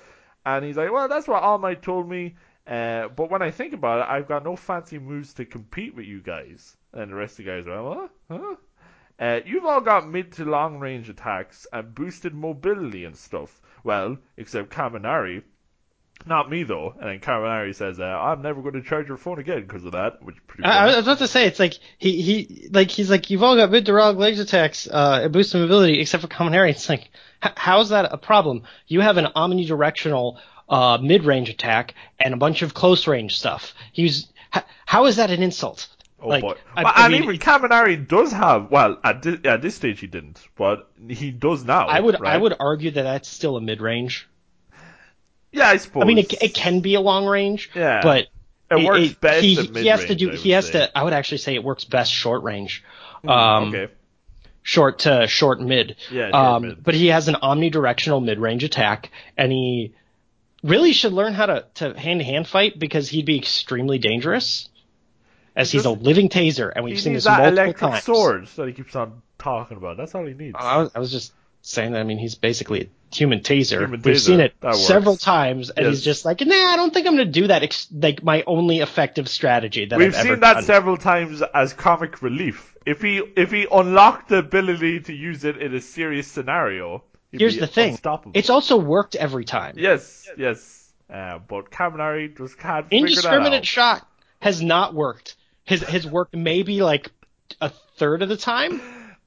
and 0.45 0.65
he's 0.65 0.75
like, 0.75 0.91
well, 0.91 1.07
that's 1.07 1.27
what 1.27 1.41
All 1.41 1.57
Might 1.57 1.81
told 1.81 2.09
me. 2.09 2.35
Uh, 2.65 3.07
but 3.09 3.29
when 3.29 3.41
I 3.41 3.51
think 3.51 3.73
about 3.73 3.99
it, 3.99 4.11
I've 4.11 4.27
got 4.27 4.43
no 4.43 4.55
fancy 4.55 4.97
moves 4.97 5.33
to 5.35 5.45
compete 5.45 5.95
with 5.95 6.05
you 6.05 6.21
guys. 6.21 6.75
And 6.93 7.11
the 7.11 7.15
rest 7.15 7.39
of 7.39 7.45
the 7.45 7.51
guys 7.51 7.67
are 7.67 7.81
like? 7.81 8.09
Huh? 8.29 8.55
Uh, 9.19 9.39
you've 9.45 9.65
all 9.65 9.81
got 9.81 10.09
mid 10.09 10.31
to 10.33 10.45
long 10.45 10.79
range 10.79 11.07
attacks 11.09 11.67
and 11.71 11.93
boosted 11.93 12.33
mobility 12.33 13.05
and 13.05 13.15
stuff. 13.15 13.61
Well, 13.83 14.17
except 14.37 14.69
Kaminari. 14.69 15.43
Not 16.25 16.49
me 16.49 16.63
though. 16.63 16.93
And 16.99 17.09
then 17.09 17.19
Kaminari 17.19 17.75
says, 17.75 17.99
uh, 17.99 18.03
"I'm 18.03 18.41
never 18.41 18.61
going 18.61 18.75
to 18.75 18.81
charge 18.81 19.07
your 19.07 19.17
phone 19.17 19.39
again 19.39 19.61
because 19.61 19.83
of 19.83 19.91
that," 19.91 20.23
which 20.23 20.35
is 20.35 20.41
pretty. 20.47 20.63
I, 20.63 20.83
I 20.83 20.85
was 20.85 21.05
about 21.05 21.17
to 21.19 21.27
say 21.27 21.45
it's 21.47 21.59
like 21.59 21.73
he 21.97 22.21
he 22.21 22.69
like 22.71 22.91
he's 22.91 23.09
like 23.09 23.29
you've 23.29 23.43
all 23.43 23.55
got 23.55 23.71
mid 23.71 23.85
to 23.87 23.93
wrong 23.93 24.17
legs 24.17 24.39
attacks, 24.39 24.87
uh, 24.87 25.21
and 25.23 25.33
boosted 25.33 25.61
mobility 25.61 25.99
except 25.99 26.21
for 26.21 26.29
Kaminari. 26.29 26.69
It's 26.69 26.87
like 26.87 27.09
h- 27.43 27.53
how 27.57 27.81
is 27.81 27.89
that 27.89 28.13
a 28.13 28.17
problem? 28.17 28.63
You 28.87 29.01
have 29.01 29.17
an 29.17 29.25
omnidirectional 29.35 30.39
uh, 30.69 30.97
mid 31.01 31.25
range 31.25 31.49
attack 31.49 31.95
and 32.19 32.33
a 32.33 32.37
bunch 32.37 32.61
of 32.61 32.73
close 32.73 33.05
range 33.07 33.37
stuff. 33.37 33.73
He's 33.91 34.27
h- 34.55 34.63
how 34.85 35.05
is 35.07 35.17
that 35.17 35.29
an 35.29 35.43
insult? 35.43 35.89
Oh 36.21 36.29
like, 36.29 36.41
boy! 36.41 36.55
I- 36.73 36.83
Well, 36.83 36.93
I 36.95 37.05
and 37.07 37.15
even 37.15 37.37
Kaminari 37.37 38.07
does 38.07 38.31
have. 38.31 38.71
Well, 38.71 38.97
at 39.03 39.21
this, 39.23 39.39
at 39.43 39.61
this 39.61 39.75
stage 39.75 39.99
he 39.99 40.07
didn't, 40.07 40.41
but 40.55 40.89
he 41.09 41.31
does 41.31 41.65
now. 41.65 41.87
I 41.87 41.99
would 41.99 42.21
I 42.23 42.37
would 42.37 42.55
argue 42.59 42.91
that 42.91 43.03
that's 43.03 43.27
still 43.27 43.57
a 43.57 43.61
mid 43.61 43.81
range. 43.81 44.27
Yeah, 45.53 45.69
I 45.69 45.77
suppose. 45.77 46.03
I 46.03 46.05
mean, 46.05 46.17
it, 46.17 46.33
it 46.43 46.53
can 46.53 46.79
be 46.81 46.95
a 46.95 47.01
long 47.01 47.25
range, 47.25 47.69
Yeah. 47.75 48.01
but 48.03 48.27
It 48.71 48.83
works 48.85 49.13
best 49.13 49.41
he, 49.43 49.55
he 49.55 49.87
has 49.87 50.03
to 50.05 50.15
do. 50.15 50.29
He 50.31 50.49
has 50.51 50.65
say. 50.67 50.73
to. 50.73 50.97
I 50.97 51.03
would 51.03 51.13
actually 51.13 51.37
say 51.37 51.53
it 51.55 51.63
works 51.63 51.85
best 51.85 52.11
short 52.11 52.43
range. 52.43 52.83
Um, 53.25 53.69
okay. 53.73 53.93
short 54.63 54.99
to 54.99 55.27
short 55.27 55.61
mid. 55.61 55.95
Yeah, 56.11 56.31
short 56.31 56.33
um, 56.35 56.61
mid. 56.63 56.83
But 56.83 56.95
he 56.95 57.07
has 57.07 57.27
an 57.27 57.35
omnidirectional 57.35 58.23
mid 58.23 58.39
range 58.39 58.63
attack, 58.63 59.11
and 59.37 59.51
he 59.51 59.93
really 60.63 60.91
should 60.93 61.13
learn 61.13 61.33
how 61.33 61.45
to 61.45 61.65
to 61.75 61.93
hand 61.97 62.19
to 62.19 62.25
hand 62.25 62.47
fight 62.47 62.79
because 62.79 63.09
he'd 63.09 63.25
be 63.25 63.37
extremely 63.37 63.99
dangerous. 63.99 64.69
As 65.55 65.71
he's 65.71 65.85
a 65.85 65.91
Just- 65.91 66.01
living 66.01 66.29
taser, 66.29 66.71
and 66.75 66.83
we've 66.83 66.95
He 66.95 67.01
seen 67.01 67.13
needs 67.13 67.25
this 67.25 67.31
that 67.31 67.37
multiple 67.53 67.63
electric 67.63 67.91
times. 67.91 68.03
sword 68.05 68.47
that 68.55 68.67
he 68.67 68.73
keeps 68.73 68.95
on 68.95 69.21
talking 69.37 69.77
about. 69.77 69.97
That's 69.97 70.15
all 70.15 70.25
he 70.25 70.33
needs. 70.33 70.55
I 70.59 70.77
was, 70.77 70.91
I 70.95 70.99
was 70.99 71.11
just 71.11 71.31
saying 71.63 71.93
that. 71.93 71.99
I 71.99 72.03
mean, 72.03 72.19
he's 72.19 72.35
basically 72.35 72.81
a 72.81 73.15
human 73.15 73.39
taser. 73.39 73.79
Human 73.81 74.01
We've 74.03 74.15
taser. 74.15 74.19
seen 74.19 74.39
it 74.39 74.53
several 74.75 75.17
times, 75.17 75.69
and 75.71 75.85
Yes. 75.85 75.95
he's 75.95 76.03
just 76.05 76.25
like, 76.25 76.41
"Nah, 76.41 76.53
I 76.55 76.75
don't 76.75 76.93
think 76.93 77.07
I'm 77.07 77.15
going 77.15 77.27
to 77.27 77.31
do 77.41 77.47
that." 77.47 77.63
Ex- 77.63 77.87
like 77.91 78.23
my 78.23 78.43
only 78.45 78.79
effective 78.79 79.27
strategy 79.27 79.85
that 79.85 79.97
We've 79.97 80.09
I've 80.09 80.19
ever 80.19 80.27
seen 80.29 80.39
that 80.41 80.53
done. 80.53 80.63
several 80.63 80.97
times 80.97 81.41
as 81.53 81.73
comic 81.73 82.21
relief. 82.21 82.75
If 82.85 83.01
he 83.01 83.17
if 83.35 83.51
he 83.51 83.65
unlocked 83.71 84.29
the 84.29 84.37
ability 84.37 84.99
to 85.01 85.13
use 85.13 85.43
it 85.45 85.57
in 85.57 85.73
a 85.73 85.81
serious 85.81 86.27
scenario, 86.27 87.03
he'd 87.31 87.39
Here's 87.41 87.57
the 87.57 87.67
thing: 87.67 87.97
it's 88.33 88.49
also 88.49 88.77
worked 88.77 89.15
every 89.15 89.45
time. 89.45 89.75
yes, 89.77 90.29
yes. 90.37 90.91
Uh, 91.11 91.37
but 91.47 91.69
Kaminari 91.69 92.35
just 92.35 92.57
can't 92.57 92.87
indiscriminate 92.91 93.65
shot 93.65 94.05
has 94.39 94.61
not 94.61 94.93
worked. 94.93 95.35
His 95.63 95.81
his 95.83 96.05
worked 96.05 96.35
maybe 96.35 96.81
like 96.81 97.11
a 97.61 97.69
third 97.97 98.21
of 98.21 98.29
the 98.29 98.35
time. 98.37 98.81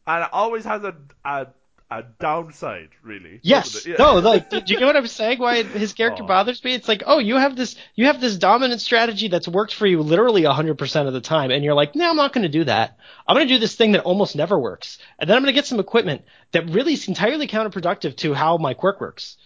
and 0.06 0.24
it 0.24 0.30
always 0.32 0.64
has 0.64 0.82
a, 0.84 0.94
a 1.24 1.46
a 1.90 2.02
downside, 2.02 2.90
really. 3.02 3.40
Yes. 3.42 3.86
Yeah. 3.86 3.96
No, 3.98 4.16
like, 4.16 4.50
do 4.50 4.56
you 4.66 4.78
get 4.78 4.84
what 4.84 4.96
I'm 4.96 5.06
saying? 5.06 5.38
Why 5.38 5.62
his 5.62 5.92
character 5.92 6.24
bothers 6.24 6.62
me? 6.64 6.74
It's 6.74 6.88
like, 6.88 7.04
oh, 7.06 7.18
you 7.18 7.36
have 7.36 7.54
this, 7.54 7.76
you 7.94 8.06
have 8.06 8.20
this 8.20 8.36
dominant 8.36 8.80
strategy 8.80 9.28
that's 9.28 9.46
worked 9.46 9.72
for 9.72 9.86
you 9.86 10.02
literally 10.02 10.42
100% 10.42 11.06
of 11.06 11.12
the 11.12 11.20
time, 11.20 11.50
and 11.50 11.64
you're 11.64 11.74
like, 11.74 11.94
no, 11.94 12.10
I'm 12.10 12.16
not 12.16 12.32
going 12.32 12.42
to 12.42 12.48
do 12.48 12.64
that. 12.64 12.98
I'm 13.26 13.36
going 13.36 13.46
to 13.46 13.54
do 13.54 13.60
this 13.60 13.76
thing 13.76 13.92
that 13.92 14.02
almost 14.02 14.34
never 14.34 14.58
works, 14.58 14.98
and 15.18 15.30
then 15.30 15.36
I'm 15.36 15.42
going 15.42 15.54
to 15.54 15.58
get 15.58 15.66
some 15.66 15.80
equipment 15.80 16.22
that 16.52 16.68
really 16.70 16.94
is 16.94 17.06
entirely 17.06 17.46
counterproductive 17.46 18.16
to 18.16 18.34
how 18.34 18.56
my 18.56 18.74
quirk 18.74 19.00
works. 19.00 19.36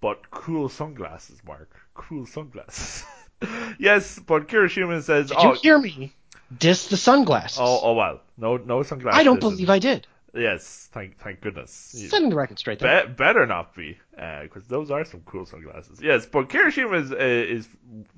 But 0.00 0.30
cool 0.30 0.68
sunglasses, 0.68 1.38
Mark. 1.44 1.74
Cool 1.94 2.26
sunglasses. 2.26 3.04
yes, 3.78 4.18
but 4.18 4.48
Kirishima 4.48 5.02
says, 5.02 5.28
Did 5.28 5.36
oh, 5.38 5.52
you 5.52 5.58
hear 5.60 5.78
me? 5.78 6.14
Diss 6.56 6.88
the 6.88 6.96
sunglasses. 6.96 7.58
oh, 7.60 7.80
oh 7.82 7.94
well, 7.94 8.20
no, 8.36 8.56
no 8.56 8.82
sunglasses. 8.82 9.18
I 9.18 9.24
don't 9.24 9.40
believe 9.40 9.70
I 9.70 9.78
did. 9.78 10.06
Yes, 10.34 10.88
thank, 10.92 11.18
thank 11.18 11.40
goodness. 11.40 11.70
Setting 11.70 12.30
the 12.30 12.36
record 12.36 12.58
straight 12.58 12.78
there. 12.78 13.06
Be- 13.06 13.12
better 13.12 13.46
not 13.46 13.74
be, 13.74 13.98
because 14.42 14.64
those 14.68 14.90
are 14.90 15.04
some 15.04 15.22
cool 15.26 15.46
sunglasses. 15.46 16.00
Yes, 16.00 16.26
but 16.26 16.48
Kirishima 16.48 17.02
is 17.02 17.12
uh, 17.12 17.16
is 17.16 17.68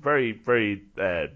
very 0.01 0.31
very 0.31 0.83
uh, 0.97 1.27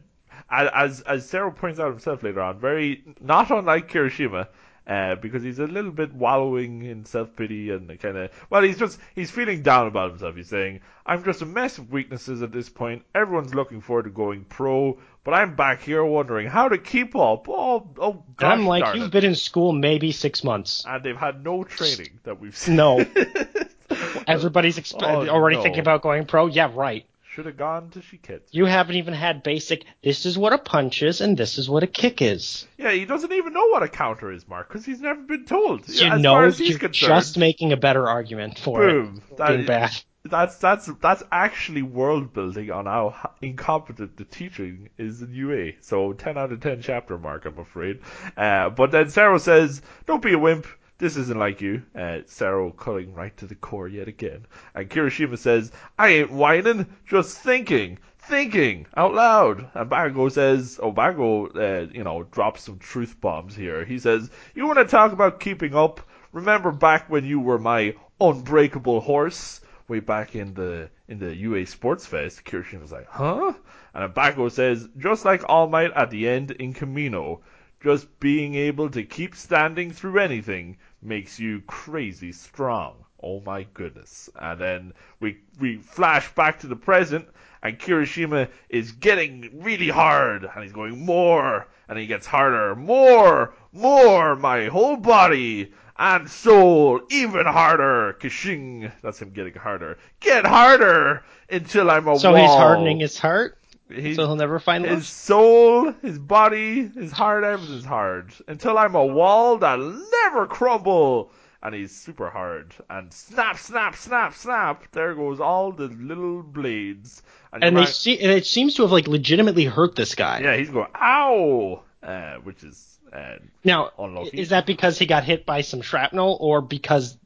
as 0.49 1.01
as 1.01 1.27
Sero 1.27 1.51
points 1.51 1.79
out 1.79 1.89
himself 1.89 2.23
later 2.23 2.41
on, 2.41 2.59
very 2.59 3.03
not 3.19 3.49
unlike 3.51 3.91
Kirishima. 3.91 4.47
Uh, 4.88 5.15
because 5.15 5.43
he's 5.43 5.60
a 5.60 5.67
little 5.67 5.91
bit 5.91 6.13
wallowing 6.13 6.84
in 6.86 7.04
self 7.04 7.36
pity 7.36 7.71
and 7.71 8.00
kind 8.00 8.15
of 8.15 8.32
well, 8.50 8.62
he's 8.63 8.78
just 8.78 8.97
he's 9.15 9.30
feeling 9.30 9.62
down 9.62 9.86
about 9.86 10.12
himself. 10.12 10.34
He's 10.38 10.47
saying, 10.47 10.80
"I'm 11.06 11.26
just 11.26 11.41
a 11.41 11.45
mess 11.45 11.78
of 11.78 11.91
weaknesses 11.91 12.41
at 12.41 12.54
this 12.54 12.69
point. 12.69 13.04
Everyone's 13.13 13.54
looking 13.54 13.82
forward 13.82 14.04
to 14.04 14.10
going 14.10 14.45
pro, 14.45 14.97
but 15.26 15.34
I'm 15.34 15.58
back 15.58 15.82
here 15.82 16.06
wondering 16.06 16.47
how 16.47 16.69
to 16.69 16.78
keep 16.78 17.17
up. 17.17 17.50
Oh, 17.50 17.86
oh, 18.00 18.23
gosh 18.38 18.54
I'm 18.54 18.65
like, 18.65 18.95
you've 18.95 19.08
it. 19.08 19.12
been 19.12 19.26
in 19.26 19.36
school 19.36 19.73
maybe 19.73 20.13
six 20.13 20.41
months. 20.41 20.86
and 20.88 21.04
they've 21.04 21.17
had 21.17 21.43
no 21.43 21.65
training 21.65 22.21
that 22.23 22.39
we've 22.39 22.56
seen. 22.56 22.78
No. 22.78 23.00
Everybody's 24.28 24.78
exp- 24.78 25.02
Oh, 25.02 25.28
already 25.28 25.58
no. 25.58 25.63
thinking 25.63 25.82
about 25.82 26.02
going 26.02 26.26
pro. 26.26 26.47
Yeah, 26.47 26.71
right. 26.73 27.06
Should 27.38 27.45
have 27.45 27.58
gone 27.58 27.91
to 27.91 28.00
Shiketsu. 28.00 28.47
You 28.50 28.65
haven't 28.65 28.95
even 28.95 29.13
had 29.13 29.43
basic. 29.43 29.86
This 30.02 30.26
is 30.26 30.39
what 30.39 30.54
a 30.54 30.58
punch 30.58 31.04
is, 31.04 31.21
and 31.21 31.38
this 31.38 31.60
is 31.60 31.69
what 31.69 31.84
a 31.84 31.88
kick 31.88 32.19
is. 32.19 32.65
Yeah, 32.80 32.89
he 32.89 33.06
doesn't 33.06 33.32
even 33.32 33.54
know 33.54 33.67
what 33.67 33.84
a 33.84 33.88
counter 33.88 34.32
is, 34.32 34.47
Mark, 34.47 34.69
because 34.69 34.88
he's 34.88 35.02
never 35.02 35.21
been 35.21 35.45
told. 35.45 35.88
You 35.88 36.13
as 36.13 36.19
know, 36.19 36.32
far 36.32 36.45
as 36.45 36.58
he's 36.58 36.80
concerned, 36.80 37.10
just 37.10 37.38
making 37.38 37.73
a 37.73 37.78
better 37.78 38.10
argument 38.10 38.58
for 38.58 38.80
boom. 38.80 39.21
it 39.30 39.38
That 39.38 39.50
being 39.50 39.67
bad. 39.67 39.91
That's 40.23 40.58
that's 40.58 40.89
that's 41.00 41.21
actually 41.32 41.84
world 41.84 42.34
building 42.34 42.71
on 42.71 42.88
how 42.88 43.13
incompetent 43.39 44.17
the 44.17 44.26
teaching 44.26 44.89
is 44.97 45.21
in 45.21 45.32
UA. 45.32 45.73
So 45.82 46.13
ten 46.13 46.39
out 46.39 46.52
of 46.52 46.60
ten 46.62 46.82
chapter 46.82 47.19
mark, 47.19 47.45
I'm 47.45 47.60
afraid. 47.60 48.00
Uh, 48.36 48.71
but 48.71 48.89
then 48.89 49.12
Sero 49.12 49.38
says, 49.38 49.84
"Don't 50.08 50.23
be 50.23 50.34
a 50.34 50.39
wimp. 50.39 50.65
This 50.97 51.17
isn't 51.17 51.38
like 51.38 51.62
you." 51.62 51.83
Uh, 51.95 52.19
Sero 52.25 52.71
cutting 52.71 53.13
right 53.13 53.36
to 53.38 53.45
the 53.45 53.55
core 53.55 53.88
yet 53.88 54.07
again. 54.07 54.45
And 54.73 54.89
Kirishima 54.89 55.38
says, 55.38 55.71
"I 55.97 56.10
ain't 56.10 56.31
whining, 56.31 56.88
just 57.05 57.38
thinking." 57.38 57.99
Thinking 58.17 58.88
out 58.97 59.13
loud, 59.13 59.69
and 59.73 59.89
Bakugo 59.89 60.29
says, 60.31 60.79
"Oh, 60.83 60.91
Bakugo, 60.91 61.55
uh, 61.55 61.88
you 61.93 62.03
know, 62.03 62.23
drops 62.23 62.63
some 62.63 62.79
truth 62.79 63.21
bombs 63.21 63.55
here." 63.55 63.86
He 63.86 63.99
says, 63.99 64.29
"You 64.53 64.65
want 64.67 64.79
to 64.79 64.86
talk 64.86 65.13
about 65.13 65.39
keeping 65.39 65.73
up? 65.73 66.01
Remember 66.33 66.71
back 66.71 67.10
when 67.10 67.23
you 67.23 67.39
were 67.39 67.60
my 67.60 67.95
unbreakable 68.19 68.99
horse?" 69.01 69.62
way 69.88 69.99
back 69.99 70.36
in 70.36 70.53
the 70.53 70.89
in 71.07 71.19
the 71.19 71.33
UA 71.33 71.65
Sports 71.65 72.05
Fest, 72.05 72.43
Kirishima 72.43 72.81
was 72.81 72.91
like, 72.91 73.07
huh? 73.07 73.53
And 73.93 74.13
Abago 74.13 74.51
says, 74.51 74.88
just 74.97 75.23
like 75.23 75.43
All 75.47 75.67
Might 75.67 75.93
at 75.93 76.10
the 76.10 76.27
end 76.27 76.51
in 76.51 76.73
Kamino, 76.73 77.39
just 77.79 78.19
being 78.19 78.55
able 78.55 78.89
to 78.89 79.03
keep 79.03 79.36
standing 79.36 79.91
through 79.91 80.19
anything 80.19 80.77
makes 81.01 81.39
you 81.39 81.62
crazy 81.62 82.31
strong. 82.31 82.95
Oh 83.21 83.41
my 83.41 83.63
goodness. 83.73 84.29
And 84.39 84.60
then 84.60 84.93
we 85.19 85.38
we 85.60 85.77
flash 85.77 86.33
back 86.36 86.60
to 86.60 86.67
the 86.67 86.75
present 86.75 87.27
and 87.63 87.79
Kirishima 87.79 88.49
is 88.69 88.91
getting 88.93 89.49
really 89.63 89.89
hard 89.89 90.43
and 90.45 90.63
he's 90.63 90.71
going 90.73 91.03
more 91.05 91.67
and 91.89 91.97
he 91.97 92.05
gets 92.07 92.25
harder. 92.27 92.75
More, 92.75 93.53
more, 93.73 94.36
my 94.36 94.65
whole 94.67 94.97
body 94.97 95.73
and 95.97 96.29
soul 96.29 97.01
even 97.10 97.45
harder. 97.45 98.13
Kishing. 98.13 98.91
That's 99.01 99.21
him 99.21 99.31
getting 99.31 99.53
harder. 99.55 99.97
Get 100.19 100.45
harder 100.45 101.23
until 101.49 101.89
I'm 101.89 102.07
a 102.07 102.17
So 102.17 102.33
wall. 102.33 102.41
he's 102.41 102.53
hardening 102.55 102.99
his 102.99 103.17
heart, 103.17 103.57
He- 103.89 104.15
so 104.15 104.26
he'll 104.28 104.36
never 104.36 104.60
find 104.60 104.84
his 104.86 104.93
love. 104.95 105.04
soul, 105.06 105.91
his 106.02 106.19
body, 106.19 106.88
his 106.89 107.12
heart, 107.12 107.43
everything's 107.43 107.86
hard. 107.86 108.34
Until 108.47 108.78
I'm 108.78 108.95
a 108.95 109.06
wall 109.06 109.58
that'll 109.60 110.02
never 110.23 110.45
crumble. 110.47 111.32
And 111.63 111.73
he's 111.73 111.95
super 111.95 112.30
hard. 112.30 112.76
And 112.89 113.12
snap, 113.12 113.58
snap, 113.58 113.95
snap, 113.95 114.36
snap. 114.36 114.84
There 114.91 115.15
goes 115.15 115.39
all 115.39 115.71
the 115.71 115.88
little 115.88 116.43
blades. 116.43 117.23
And 117.52 117.63
you're 117.63 117.71
they 117.71 117.78
right- 117.78 117.88
see, 117.89 118.19
and 118.19 118.32
it 118.32 118.45
seems 118.45 118.76
to 118.76 118.84
have 118.84 118.91
like 118.91 119.08
legitimately 119.08 119.65
hurt 119.65 119.95
this 119.95 120.15
guy. 120.15 120.39
yeah, 120.41 120.56
he's 120.56 120.69
going, 120.69 120.88
ow! 120.95 121.82
Uh, 122.04 122.36
which 122.43 122.63
is, 122.63 123.00
uh, 123.12 123.38
Now, 123.63 123.91
Unlucky. 123.97 124.39
is 124.39 124.50
that 124.50 124.65
because 124.67 125.00
he 125.00 125.06
got 125.08 125.23
hit 125.23 125.45
by 125.45 125.62
some 125.62 125.82
shrapnel, 125.82 126.38
or 126.39 126.62
because 126.62 127.17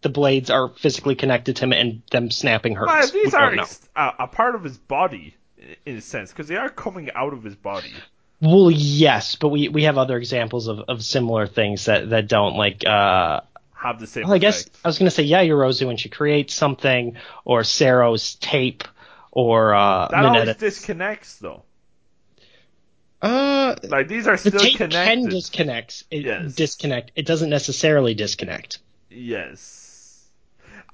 the 0.00 0.08
blades 0.08 0.48
are 0.50 0.70
physically 0.70 1.14
connected 1.14 1.56
to 1.56 1.64
him 1.64 1.72
and 1.72 2.02
them 2.10 2.30
snapping 2.30 2.74
hurts? 2.74 2.90
well, 2.90 3.10
these 3.10 3.34
are 3.34 3.52
ex- 3.54 3.86
a, 3.94 4.12
a 4.20 4.26
part 4.28 4.54
of 4.54 4.64
his 4.64 4.78
body, 4.78 5.34
in 5.86 5.96
a 5.96 6.00
sense, 6.00 6.30
because 6.30 6.48
they 6.48 6.56
are 6.56 6.68
coming 6.68 7.10
out 7.14 7.32
of 7.32 7.42
his 7.42 7.54
body. 7.54 7.92
Well, 8.40 8.70
yes, 8.70 9.36
but 9.36 9.48
we, 9.48 9.68
we 9.68 9.84
have 9.84 9.96
other 9.96 10.16
examples 10.18 10.66
of, 10.66 10.80
of 10.80 11.04
similar 11.04 11.46
things 11.46 11.86
that, 11.86 12.10
that 12.10 12.28
don't 12.28 12.56
like. 12.56 12.86
Uh, 12.86 13.40
Have 13.74 14.00
the 14.00 14.06
same 14.06 14.24
well, 14.24 14.34
I 14.34 14.38
guess. 14.38 14.66
I 14.84 14.88
was 14.88 14.98
going 14.98 15.06
to 15.06 15.10
say 15.10 15.26
Yaoyorozu 15.26 15.86
when 15.86 15.96
she 15.96 16.08
creates 16.08 16.52
something, 16.52 17.16
or 17.44 17.62
Sero's 17.62 18.34
tape, 18.34 18.84
or 19.30 19.74
uh, 19.74 20.08
That 20.08 20.24
always 20.24 20.56
disconnects, 20.56 21.36
though. 21.36 21.62
Uh, 23.22 23.76
Like, 23.84 24.08
these 24.08 24.26
are 24.26 24.36
the 24.36 24.50
still 24.50 24.60
tape 24.60 24.76
connected. 24.76 25.20
can 25.20 25.28
disconnect. 25.30 26.04
It, 26.10 26.24
Yes. 26.26 26.54
Disconnect. 26.54 27.12
It 27.16 27.24
doesn't 27.26 27.50
necessarily 27.50 28.14
disconnect. 28.14 28.80
Yes. 29.10 30.26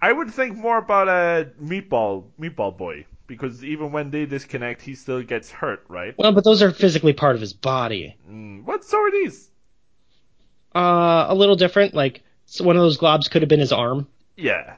I 0.01 0.13
would 0.13 0.31
think 0.33 0.57
more 0.57 0.79
about 0.79 1.09
a 1.09 1.51
meatball 1.61 2.25
meatball 2.41 2.77
boy 2.77 3.07
because 3.31 3.65
even 3.65 3.93
when 3.93 4.11
they 4.11 4.27
disconnect, 4.27 4.83
he 4.83 4.97
still 4.97 5.23
gets 5.23 5.53
hurt, 5.53 5.85
right? 5.89 6.15
Well, 6.19 6.33
but 6.33 6.43
those 6.43 6.63
are 6.63 6.73
physically 6.73 7.13
part 7.13 7.37
of 7.37 7.41
his 7.41 7.53
body. 7.53 8.17
Mm, 8.29 8.65
what 8.65 8.85
so 8.85 8.99
are 8.99 9.11
these? 9.13 9.49
Uh, 10.75 11.27
a 11.29 11.35
little 11.35 11.55
different. 11.55 11.95
Like 11.95 12.23
so 12.47 12.65
one 12.65 12.75
of 12.77 12.83
those 12.83 12.99
globs 12.99 13.31
could 13.31 13.43
have 13.43 13.49
been 13.49 13.61
his 13.61 13.73
arm. 13.73 14.09
Yeah, 14.37 14.75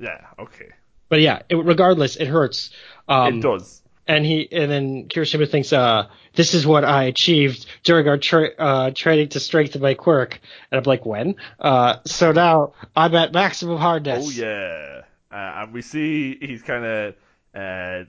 yeah, 0.00 0.26
okay, 0.38 0.70
But 1.08 1.20
yeah, 1.20 1.42
it, 1.48 1.56
regardless, 1.56 2.14
it 2.16 2.28
hurts. 2.28 2.70
Um, 3.08 3.38
it 3.38 3.42
does. 3.42 3.82
and 4.06 4.24
he 4.24 4.48
and 4.52 4.70
then 4.70 5.08
Kirishima 5.08 5.50
thinks, 5.50 5.72
uh, 5.72 6.06
this 6.34 6.54
is 6.54 6.64
what 6.64 6.84
I 6.84 7.04
achieved 7.04 7.66
during 7.82 8.06
our 8.06 8.18
tra- 8.18 8.54
uh, 8.56 8.90
training 8.94 9.30
to 9.30 9.40
strengthen 9.40 9.82
my 9.82 9.94
quirk. 9.94 10.38
And 10.70 10.78
I'm 10.78 10.84
like, 10.84 11.04
when? 11.04 11.34
Uh, 11.58 11.96
so 12.06 12.30
now 12.30 12.74
I'm 12.94 13.14
at 13.16 13.32
maximum 13.32 13.78
hardness. 13.78 14.24
Oh 14.24 14.30
yeah, 14.30 15.02
uh, 15.32 15.62
and 15.62 15.72
we 15.72 15.82
see 15.82 16.38
he's 16.40 16.62
kind 16.62 16.84
of. 16.84 17.14
Uh, 17.54 18.04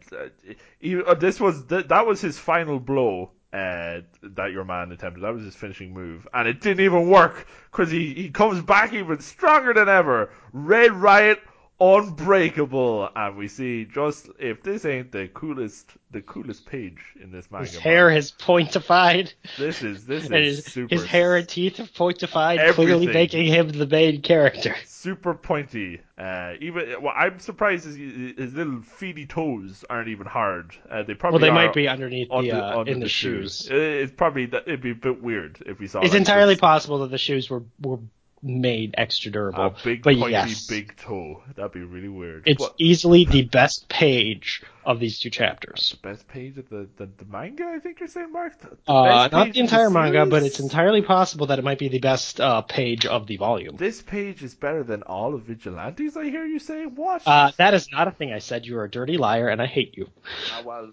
he, 0.79 1.01
uh, 1.01 1.13
this 1.15 1.39
was 1.39 1.63
th- 1.65 1.87
that 1.87 2.05
was 2.05 2.21
his 2.21 2.37
final 2.37 2.79
blow 2.79 3.31
uh, 3.53 4.01
that 4.21 4.51
your 4.51 4.63
man 4.63 4.91
attempted. 4.91 5.23
That 5.23 5.33
was 5.33 5.43
his 5.43 5.55
finishing 5.55 5.93
move, 5.93 6.27
and 6.33 6.47
it 6.47 6.61
didn't 6.61 6.83
even 6.83 7.09
work 7.09 7.47
because 7.71 7.89
he, 7.89 8.13
he 8.13 8.29
comes 8.29 8.61
back 8.61 8.93
even 8.93 9.19
stronger 9.21 9.73
than 9.73 9.89
ever. 9.89 10.31
Red 10.53 10.91
Riot 10.91 11.39
unbreakable, 11.79 13.09
and 13.15 13.37
we 13.37 13.47
see 13.47 13.85
just 13.85 14.29
if 14.39 14.63
this 14.63 14.85
ain't 14.85 15.11
the 15.11 15.27
coolest 15.29 15.91
the 16.11 16.21
coolest 16.21 16.65
page 16.65 16.97
in 17.21 17.31
this 17.31 17.51
manga. 17.51 17.67
His 17.67 17.77
hair 17.77 18.09
has 18.09 18.31
pointified, 18.31 19.33
This 19.57 19.83
is 19.83 20.05
this 20.05 20.23
is 20.31 20.31
his, 20.31 20.65
super 20.65 20.95
his 20.95 21.05
hair 21.05 21.35
and 21.37 21.47
teeth 21.47 21.77
have 21.77 21.91
pointified, 21.93 22.73
clearly 22.73 23.07
making 23.07 23.45
him 23.45 23.69
the 23.69 23.85
main 23.85 24.21
character. 24.21 24.75
super 24.85 25.33
pointy. 25.33 26.01
Uh, 26.17 26.53
even 26.59 27.01
well, 27.01 27.13
I'm 27.15 27.39
surprised 27.39 27.85
his, 27.85 27.95
his 27.95 28.53
little 28.53 28.79
feety 28.79 29.27
toes 29.29 29.85
aren't 29.89 30.09
even 30.09 30.25
hard. 30.27 30.75
Uh, 30.89 31.03
they 31.03 31.13
probably 31.13 31.37
Well, 31.37 31.41
they 31.41 31.49
are 31.59 31.65
might 31.67 31.73
be 31.73 31.87
underneath 31.87 32.29
under, 32.31 32.51
the 32.51 32.63
uh, 32.65 32.79
under 32.79 32.91
in 32.91 32.99
the, 32.99 33.07
shoe. 33.07 33.41
shoes. 33.43 33.69
Uh, 33.71 33.75
It's 33.75 34.11
probably 34.11 34.47
that 34.47 34.63
it'd 34.67 34.81
be 34.81 34.91
a 34.91 34.95
bit 34.95 35.21
weird 35.21 35.63
if 35.65 35.79
we 35.79 35.87
saw. 35.87 36.01
It's 36.01 36.15
entirely 36.15 36.55
possible 36.57 36.99
that 36.99 37.11
the 37.11 37.17
shoes 37.17 37.49
were 37.49 37.63
were 37.81 37.99
made 38.41 38.95
extra 38.97 39.31
durable. 39.31 39.65
a 39.65 39.75
big 39.83 40.03
but 40.03 40.15
pointy 40.15 40.31
yes, 40.31 40.67
big 40.67 40.95
toe. 40.97 41.43
That'd 41.55 41.71
be 41.71 41.81
really 41.81 42.09
weird. 42.09 42.43
it's 42.45 42.65
easily 42.77 43.25
the 43.25 43.43
best 43.43 43.89
page 43.89 44.63
of 44.85 44.99
these 44.99 45.19
two 45.19 45.29
chapters. 45.29 45.95
the 46.01 46.09
best 46.09 46.27
page 46.27 46.57
of 46.57 46.69
the, 46.69 46.87
the, 46.97 47.05
the 47.05 47.25
manga. 47.25 47.65
I 47.65 47.79
think 47.79 47.99
you're 47.99 48.09
saying, 48.09 48.31
Mark. 48.31 48.59
The, 48.59 48.69
the 48.69 48.91
Uh, 48.91 49.29
not 49.31 49.53
the 49.53 49.59
entire 49.59 49.89
manga, 49.89 50.25
but 50.25 50.43
it's 50.43 50.59
entirely 50.59 51.01
possible 51.01 51.47
that 51.47 51.59
it 51.59 51.65
might 51.65 51.79
be 51.79 51.89
the 51.89 51.99
best 51.99 52.39
uh, 52.41 52.61
page 52.61 53.05
of 53.05 53.27
the 53.27 53.37
volume. 53.37 53.75
This 53.77 54.01
page 54.01 54.41
is 54.43 54.55
better 54.55 54.83
than 54.83 55.03
all 55.03 55.35
of 55.35 55.43
Vigilantes. 55.43 56.17
I 56.17 56.25
hear 56.25 56.45
you 56.45 56.59
say. 56.59 56.85
What? 56.85 57.21
Uh, 57.25 57.51
that 57.57 57.73
is 57.73 57.91
not 57.91 58.07
a 58.07 58.11
thing 58.11 58.33
I 58.33 58.39
said. 58.39 58.65
You 58.65 58.79
are 58.79 58.85
a 58.85 58.89
dirty 58.89 59.17
liar, 59.17 59.47
and 59.47 59.61
I 59.61 59.65
hate 59.67 59.97
you. 59.97 60.09
Ah, 60.53 60.63
well. 60.65 60.91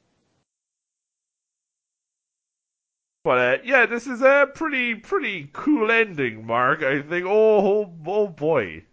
But 3.27 3.39
uh, 3.39 3.63
yeah, 3.65 3.87
this 3.87 4.07
is 4.07 4.23
a 4.23 4.49
pretty 4.55 4.95
pretty 4.95 5.51
cool 5.53 5.91
ending, 5.91 6.47
Mark. 6.47 6.85
I 6.85 7.03
think. 7.03 7.27
Oh, 7.27 7.59
oh, 7.59 7.93
oh 8.07 8.29
boy. 8.29 8.85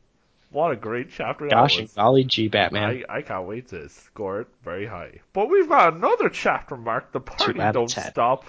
What 0.49 0.71
a 0.71 0.75
great 0.75 1.11
chapter 1.11 1.47
Gosh, 1.47 1.73
that 1.73 1.79
and 1.81 1.87
was. 1.89 1.93
golly 1.93 2.23
gee, 2.23 2.47
Batman. 2.47 3.03
I, 3.07 3.17
I 3.17 3.21
can't 3.21 3.45
wait 3.45 3.67
to 3.67 3.87
score 3.89 4.41
it 4.41 4.47
very 4.63 4.87
high. 4.87 5.19
But 5.33 5.51
we've 5.51 5.69
got 5.69 5.93
another 5.93 6.29
chapter, 6.29 6.75
Mark. 6.75 7.11
The 7.11 7.19
party 7.19 7.59
don't 7.59 7.91
stop. 7.91 8.45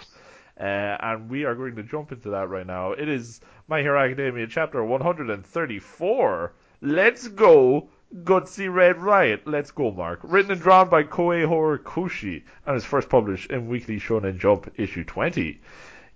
Uh, 0.59 0.63
and 0.63 1.29
we 1.29 1.45
are 1.45 1.55
going 1.55 1.77
to 1.77 1.83
jump 1.83 2.13
into 2.13 2.31
that 2.31 2.49
right 2.49 2.67
now. 2.67 2.93
It 2.93 3.11
is 3.11 3.43
My 3.69 3.83
Hero 3.83 4.03
Academia 4.03 4.47
chapter 4.47 4.83
134. 4.83 6.53
Let's 6.81 7.29
go, 7.29 7.91
Gutsy 8.23 8.73
Red 8.73 9.01
Riot. 9.01 9.47
Let's 9.47 9.71
go, 9.71 9.91
Mark. 9.91 10.21
Written 10.23 10.53
and 10.53 10.61
drawn 10.61 10.89
by 10.89 11.03
Kohei 11.03 11.47
Horikoshi 11.47 12.43
and 12.67 12.77
is 12.77 12.85
first 12.85 13.09
published 13.09 13.51
in 13.51 13.69
Weekly 13.69 13.99
Shonen 13.99 14.39
Jump 14.39 14.73
issue 14.77 15.05
20 15.05 15.61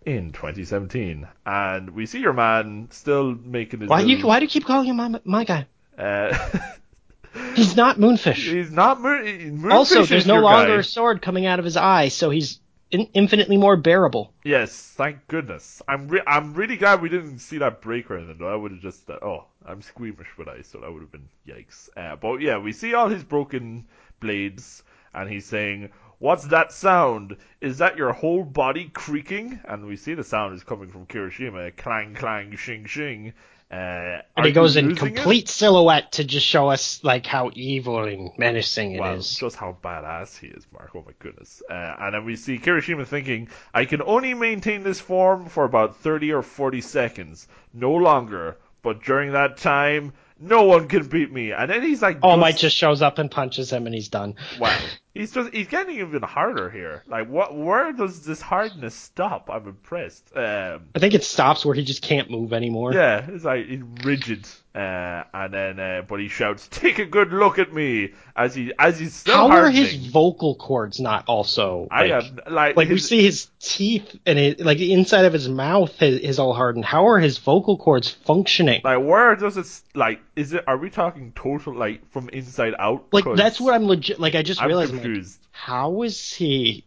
in 0.07 0.33
2017. 0.33 1.27
And 1.45 1.91
we 1.91 2.07
see 2.07 2.21
your 2.21 2.33
man 2.33 2.89
still 2.91 3.35
making 3.45 3.81
his 3.81 3.89
why 3.89 4.03
do 4.03 4.09
you 4.09 4.27
why 4.27 4.39
do 4.39 4.45
you 4.45 4.51
keep 4.51 4.65
calling 4.65 4.87
him 4.87 4.97
my, 4.97 5.21
my 5.25 5.45
guy? 5.45 5.67
uh, 5.99 6.37
He's 7.55 7.77
not 7.77 7.99
Moonfish. 7.99 8.53
He's 8.53 8.71
not 8.71 9.01
Moon. 9.01 9.61
Moonfish 9.61 9.73
also, 9.73 10.05
there's 10.05 10.27
no 10.27 10.41
longer 10.41 10.75
guy. 10.75 10.81
a 10.81 10.83
sword 10.83 11.23
coming 11.23 11.47
out 11.47 11.59
of 11.59 11.65
his 11.65 11.77
eye, 11.77 12.09
so 12.09 12.31
he's 12.31 12.61
in- 12.91 13.09
infinitely 13.13 13.57
more 13.57 13.77
bearable. 13.77 14.33
Yes, 14.45 14.93
thank 14.97 15.27
goodness. 15.29 15.83
I'm 15.89 16.09
re- 16.09 16.23
I'm 16.27 16.55
really 16.55 16.77
glad 16.77 17.03
we 17.03 17.09
didn't 17.09 17.39
see 17.41 17.59
that 17.59 17.81
break 17.81 18.11
or 18.11 18.17
anything. 18.17 18.39
Though 18.39 18.53
I 18.53 18.57
would 18.57 18.73
have 18.73 18.81
just 18.81 19.09
uh, 19.11 19.19
oh, 19.23 19.45
I'm 19.65 19.83
squeamish 19.83 20.37
with 20.39 20.49
ice, 20.49 20.69
so 20.69 20.81
that 20.81 20.93
would 20.93 21.03
have 21.03 21.13
been 21.13 21.29
yikes. 21.47 21.89
Uh, 21.97 22.17
but 22.17 22.41
yeah, 22.41 22.59
we 22.59 22.73
see 22.73 22.95
all 22.95 23.09
his 23.09 23.25
broken 23.25 23.87
blades, 24.21 24.83
and 25.15 25.31
he's 25.31 25.47
saying, 25.47 25.91
"What's 26.19 26.47
that 26.47 26.73
sound? 26.73 27.37
Is 27.61 27.79
that 27.79 27.97
your 27.97 28.13
whole 28.13 28.45
body 28.45 28.91
creaking?" 28.93 29.61
And 29.65 29.87
we 29.87 29.97
see 29.97 30.15
the 30.15 30.25
sound 30.25 30.55
is 30.55 30.65
coming 30.65 30.91
from 30.91 31.07
Kirishima, 31.07 31.77
clang 31.77 32.15
clang, 32.15 32.57
shing 32.57 32.87
shing. 32.87 33.35
Uh, 33.71 34.23
And 34.37 34.47
he 34.47 34.53
goes 34.53 34.77
in 34.77 34.89
losing 34.89 35.09
it? 35.09 35.17
complete 35.17 35.49
silhouette 35.49 36.13
to 36.13 36.25
just 36.25 36.47
show 36.47 36.69
us 36.71 37.05
like 37.05 37.27
how 37.27 37.51
evil 37.55 38.05
and 38.05 38.31
menacing 38.39 38.93
it 38.93 38.97
is. 38.97 39.01
Well, 39.01 39.17
just 39.51 39.57
how 39.57 39.77
badass 39.83 40.39
he 40.39 40.47
is, 40.47 40.67
Mark. 40.73 40.91
Oh 40.95 41.05
my 41.07 41.13
goodness. 41.19 41.63
Uh, 41.69 41.95
and 42.01 42.15
then 42.15 42.25
we 42.25 42.37
see 42.37 42.59
Kirishima 42.59 43.07
thinking, 43.07 43.49
I 43.75 43.85
can 43.85 44.01
only 44.01 44.33
maintain 44.33 44.83
this 44.83 45.01
form 45.01 45.51
for 45.51 45.65
about 45.65 45.97
30 45.97 46.33
or 46.33 46.43
40 46.43 46.81
seconds, 46.81 47.47
no 47.75 47.93
longer. 47.93 48.57
But 48.81 49.03
during 49.03 49.33
that 49.33 49.59
time, 49.59 50.15
no 50.41 50.63
one 50.65 50.89
can 50.89 51.07
beat 51.07 51.33
me. 51.33 51.53
And 51.53 51.71
then 51.71 51.83
he's 51.83 52.03
like, 52.03 52.19
All 52.23 52.33
just- 52.37 52.41
Might 52.41 52.57
just 52.57 52.77
shows 52.77 53.03
up 53.03 53.19
and 53.19 53.31
punches 53.31 53.73
him, 53.73 53.87
and 53.87 53.95
he's 53.95 54.09
done. 54.09 54.35
Wow. 54.59 54.79
He's 55.15 55.33
just 55.33 55.53
he's 55.53 55.67
getting 55.67 55.99
even 55.99 56.23
harder 56.23 56.71
here. 56.71 57.03
Like 57.09 57.29
what 57.29 57.57
where 57.57 57.93
does 57.93 58.25
this 58.25 58.41
hardness 58.41 58.95
stop? 58.95 59.51
I'm 59.53 59.67
impressed. 59.67 60.31
Um 60.37 60.91
I 60.95 61.01
think 61.01 61.15
it 61.15 61.25
stops 61.25 61.65
where 61.65 61.75
he 61.75 61.83
just 61.85 62.03
can't 62.03 62.31
move 62.31 62.53
anymore. 62.53 62.93
yeah, 62.93 63.27
it's 63.29 63.45
like 63.45 63.67
he's 63.67 63.83
rigid. 64.05 64.47
Uh 64.75 65.25
and 65.33 65.55
then 65.55 65.81
uh 65.81 66.03
but 66.07 66.21
he 66.21 66.29
shouts, 66.29 66.69
Take 66.69 66.99
a 66.99 67.07
good 67.07 67.33
look 67.33 67.59
at 67.59 67.73
me 67.73 68.13
as 68.37 68.55
he 68.55 68.73
as 68.79 68.99
he's 68.99 69.15
still 69.15 69.35
How 69.35 69.49
are 69.51 69.71
his 69.71 69.95
vocal 70.09 70.55
cords 70.55 71.01
not 71.01 71.25
also? 71.27 71.89
I 71.91 72.07
like, 72.07 72.11
have 72.11 72.41
like 72.51 72.77
like 72.77 72.89
we 72.89 72.99
see 72.99 73.23
his 73.23 73.49
teeth 73.61 74.17
and 74.27 74.39
it, 74.39 74.61
like 74.61 74.79
the 74.79 74.93
inside 74.93 75.25
of 75.25 75.33
his 75.33 75.49
mouth 75.49 76.01
is, 76.03 76.21
is 76.21 76.39
all 76.39 76.53
hardened. 76.53 76.85
How 76.85 77.09
are 77.09 77.19
his 77.19 77.39
vocal 77.39 77.79
cords 77.79 78.09
functioning? 78.11 78.83
Like 78.85 79.03
where 79.03 79.35
does 79.37 79.57
it 79.57 79.61
s- 79.61 79.83
like? 79.95 80.21
Is 80.37 80.53
it? 80.53 80.65
Are 80.67 80.77
we 80.77 80.91
talking 80.91 81.33
total 81.35 81.75
like 81.75 82.09
from 82.13 82.29
inside 82.29 82.75
out? 82.79 83.07
Like, 83.11 83.25
that's 83.37 83.61
what 83.61 83.75
I'm 83.75 83.87
legit. 83.87 84.21
Like 84.21 84.35
I 84.35 84.43
just 84.43 84.61
I'm 84.61 84.69
realized. 84.69 84.93
Like, 84.93 85.03
confused. 85.03 85.39
how 85.51 86.03
is 86.03 86.33
he? 86.33 86.85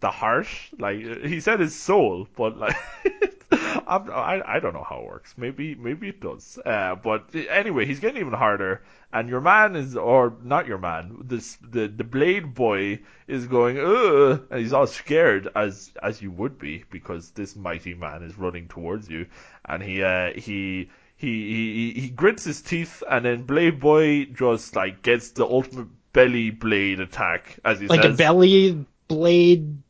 The 0.00 0.10
heart, 0.10 0.48
like 0.78 0.98
he 1.00 1.40
said, 1.40 1.60
his 1.60 1.74
soul, 1.74 2.26
but 2.36 2.56
like 2.58 2.76
I'm, 3.52 4.10
I 4.10 4.42
I 4.46 4.60
don't 4.60 4.74
know 4.74 4.84
how 4.88 5.00
it 5.00 5.06
works. 5.06 5.34
Maybe 5.36 5.74
maybe 5.74 6.08
it 6.08 6.20
does. 6.20 6.58
Uh, 6.64 6.94
but 6.96 7.34
anyway, 7.34 7.86
he's 7.86 8.00
getting 8.00 8.20
even 8.20 8.32
harder, 8.32 8.82
and 9.12 9.28
your 9.28 9.40
man 9.40 9.76
is, 9.76 9.96
or 9.96 10.34
not 10.42 10.66
your 10.66 10.78
man, 10.78 11.16
this 11.24 11.56
the 11.62 11.88
the 11.88 12.04
blade 12.04 12.54
boy 12.54 13.00
is 13.26 13.46
going, 13.46 13.78
ugh, 13.78 14.46
and 14.50 14.60
he's 14.60 14.72
all 14.72 14.86
scared 14.86 15.48
as 15.54 15.92
as 16.02 16.22
you 16.22 16.30
would 16.30 16.58
be 16.58 16.84
because 16.90 17.30
this 17.32 17.56
mighty 17.56 17.94
man 17.94 18.22
is 18.22 18.38
running 18.38 18.68
towards 18.68 19.08
you, 19.08 19.26
and 19.64 19.82
he 19.82 20.02
uh 20.02 20.32
he. 20.34 20.90
He, 21.16 21.92
he 21.94 22.00
he 22.00 22.08
grits 22.08 22.44
his 22.44 22.62
teeth 22.62 23.02
and 23.06 23.26
then 23.26 23.42
Blade 23.42 23.78
Boy 23.78 24.24
just 24.24 24.74
like 24.74 25.02
gets 25.02 25.32
the 25.32 25.44
ultimate 25.44 25.88
belly 26.14 26.48
blade 26.50 26.98
attack 26.98 27.58
as 27.62 27.78
he 27.78 27.88
Like 27.88 28.04
says. 28.04 28.04
a 28.04 28.08
belly 28.16 28.86
blade 29.08 29.82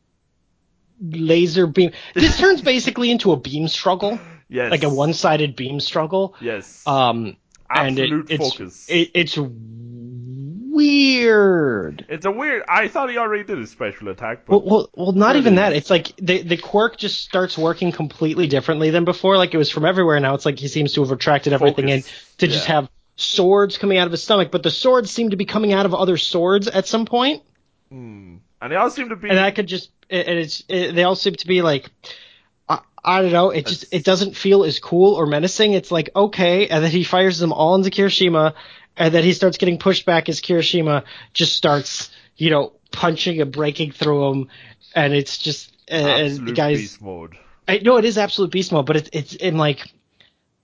laser 1.01 1.67
beam. 1.67 1.91
This 2.13 2.37
turns 2.37 2.61
basically 2.61 3.11
into 3.11 3.31
a 3.31 3.37
beam 3.37 3.67
struggle, 3.67 4.19
yes. 4.49 4.71
like 4.71 4.83
a 4.83 4.89
one-sided 4.89 5.55
beam 5.55 5.79
struggle. 5.79 6.35
Yes. 6.39 6.85
Um, 6.87 7.37
and 7.69 7.97
it, 7.99 8.29
it's 8.29 8.53
focus. 8.53 8.85
it, 8.89 9.11
it's 9.13 9.37
weird. 10.71 12.05
It's 12.09 12.25
a 12.25 12.31
weird. 12.31 12.63
I 12.67 12.87
thought 12.87 13.09
he 13.09 13.17
already 13.17 13.43
did 13.43 13.59
a 13.59 13.67
special 13.67 14.09
attack, 14.09 14.47
Well, 14.47 14.59
but 14.61 14.69
well, 14.69 14.89
well, 14.93 15.11
not 15.13 15.35
even 15.35 15.53
is. 15.53 15.57
that. 15.57 15.73
It's 15.73 15.89
like 15.89 16.15
the 16.17 16.41
the 16.41 16.57
quirk 16.57 16.97
just 16.97 17.23
starts 17.23 17.57
working 17.57 17.91
completely 17.91 18.47
differently 18.47 18.89
than 18.89 19.05
before. 19.05 19.37
Like 19.37 19.53
it 19.53 19.57
was 19.57 19.69
from 19.69 19.85
everywhere. 19.85 20.19
Now 20.19 20.33
it's 20.35 20.45
like 20.45 20.59
he 20.59 20.67
seems 20.67 20.93
to 20.93 21.01
have 21.01 21.11
retracted 21.11 21.53
everything 21.53 21.89
in 21.89 22.01
Focus. 22.01 22.35
to 22.37 22.47
just 22.47 22.67
Yeah. 22.67 22.75
have 22.75 22.89
swords 23.15 23.77
coming 23.77 23.97
out 23.97 24.07
of 24.07 24.11
his 24.11 24.23
stomach. 24.23 24.51
But 24.51 24.63
the 24.63 24.71
swords 24.71 25.11
seem 25.11 25.29
to 25.31 25.35
be 25.37 25.45
coming 25.45 25.73
out 25.73 25.85
of 25.85 25.93
other 25.93 26.17
swords 26.17 26.67
at 26.67 26.87
some 26.87 27.05
point, 27.05 27.43
and 28.61 28.71
they 28.71 28.75
all 28.75 28.89
seem 28.89 29.09
to 29.09 29.15
be. 29.15 29.29
and 29.29 29.39
I 29.39 29.51
could 29.51 29.67
just 29.67 29.89
and 30.09 30.27
it's 30.27 30.63
it, 30.67 30.93
they 30.93 31.03
all 31.03 31.15
seem 31.15 31.35
to 31.35 31.47
be 31.47 31.61
like. 31.61 31.89
I, 32.69 32.79
I 33.03 33.21
don't 33.21 33.31
know. 33.31 33.49
It 33.49 33.65
just 33.65 33.85
it 33.91 34.05
doesn't 34.05 34.35
feel 34.35 34.63
as 34.63 34.79
cool 34.79 35.15
or 35.15 35.25
menacing. 35.25 35.73
It's 35.73 35.91
like 35.91 36.09
okay, 36.15 36.67
and 36.67 36.83
then 36.83 36.91
he 36.91 37.03
fires 37.03 37.39
them 37.39 37.51
all 37.51 37.75
into 37.75 37.89
Kirishima, 37.89 38.53
and 38.95 39.13
then 39.13 39.23
he 39.23 39.33
starts 39.33 39.57
getting 39.57 39.79
pushed 39.79 40.05
back 40.05 40.29
as 40.29 40.41
Kirishima 40.41 41.03
just 41.33 41.55
starts, 41.55 42.11
you 42.37 42.49
know, 42.51 42.73
punching 42.91 43.41
and 43.41 43.51
breaking 43.51 43.91
through 43.91 44.31
him, 44.31 44.47
and 44.93 45.13
it's 45.13 45.37
just 45.37 45.75
uh, 45.91 45.95
and 45.95 46.47
the 46.47 46.51
guys. 46.51 46.77
beast 46.77 47.01
mode. 47.01 47.35
I 47.67 47.79
know 47.79 47.97
it 47.97 48.05
is 48.05 48.17
absolute 48.17 48.51
beast 48.51 48.71
mode, 48.71 48.85
but 48.85 48.97
it's 48.97 49.09
it's 49.13 49.35
in 49.35 49.57
like 49.57 49.91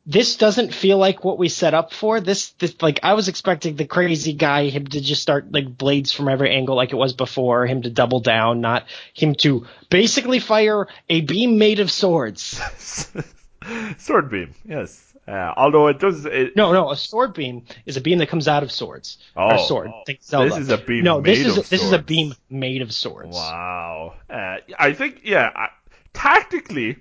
this 0.10 0.38
doesn't 0.38 0.74
feel 0.74 0.98
like 0.98 1.24
what 1.26 1.38
we 1.38 1.50
set 1.50 1.74
up 1.74 1.92
for. 1.94 2.22
This 2.22 2.52
this 2.52 2.82
like 2.82 3.02
I 3.04 3.14
was 3.14 3.28
expecting 3.28 3.76
the 3.76 3.86
crazy 3.86 4.32
guy 4.34 4.70
him 4.70 4.88
to 4.88 5.02
just 5.02 5.22
start 5.22 5.52
like 5.52 5.78
blades 5.78 6.14
from 6.14 6.30
every 6.30 6.50
angle 6.56 6.76
like 6.78 6.94
it 6.94 6.96
was 6.96 7.14
before, 7.14 7.66
him 7.68 7.82
to 7.82 7.90
double 7.90 8.22
down, 8.22 8.62
not 8.62 8.86
him 9.14 9.36
to 9.42 9.68
basically 9.90 10.40
fire 10.40 10.88
a 11.10 11.22
beam 11.22 11.58
made 11.58 11.80
of 11.82 11.92
swords. 11.92 12.60
Sword 13.98 14.30
beam, 14.32 14.54
yes. 14.66 15.04
Uh, 15.28 15.54
although 15.58 15.88
it 15.88 16.00
does. 16.00 16.26
It, 16.26 16.56
No, 16.56 16.72
no, 16.72 16.90
a 16.92 16.96
sword 16.96 17.34
beam 17.34 17.66
is 17.86 17.98
a 17.98 18.02
beam 18.02 18.20
that 18.20 18.30
comes 18.30 18.48
out 18.48 18.64
of 18.64 18.72
swords. 18.72 19.18
or 19.36 19.56
Oh, 19.56 19.66
sword. 19.68 19.90
oh. 19.94 20.04
This 20.08 20.58
is 20.58 20.70
a 20.70 20.78
beam 20.78 21.04
No, 21.04 21.20
this 21.20 21.40
made 21.40 21.48
is 21.48 21.56
this 21.56 21.74
is 21.82 21.88
a 21.88 21.96
swords. 21.96 22.06
beam 22.06 22.34
made 22.50 22.82
of 22.82 22.94
swords. 22.94 23.36
Wow. 23.36 24.14
Uh, 24.30 24.58
I 24.80 24.94
think 24.94 25.22
yeah. 25.26 25.52
I, 25.54 25.68
tactically, 26.14 26.96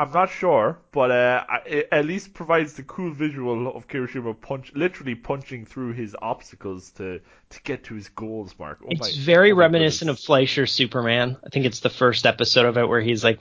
I'm 0.00 0.10
not 0.12 0.30
sure, 0.30 0.78
but 0.92 1.10
uh, 1.10 1.44
it 1.66 1.88
at 1.92 2.06
least 2.06 2.32
provides 2.32 2.72
the 2.72 2.82
cool 2.84 3.10
visual 3.12 3.68
of 3.76 3.86
Kirishima 3.86 4.40
punch, 4.40 4.72
literally 4.74 5.14
punching 5.14 5.66
through 5.66 5.92
his 5.92 6.16
obstacles 6.22 6.90
to 6.92 7.20
to 7.50 7.62
get 7.64 7.84
to 7.84 7.94
his 7.94 8.08
goals. 8.08 8.54
Mark. 8.58 8.78
Oh 8.82 8.86
It's 8.88 9.16
my- 9.18 9.22
very 9.24 9.52
oh 9.52 9.56
reminiscent 9.56 10.08
goodness. 10.08 10.20
of 10.22 10.26
Fleischer's 10.26 10.72
Superman. 10.72 11.36
I 11.44 11.50
think 11.50 11.66
it's 11.66 11.80
the 11.80 11.90
first 11.90 12.24
episode 12.26 12.64
of 12.66 12.78
it 12.78 12.88
where 12.88 13.02
he's 13.02 13.22
like, 13.22 13.40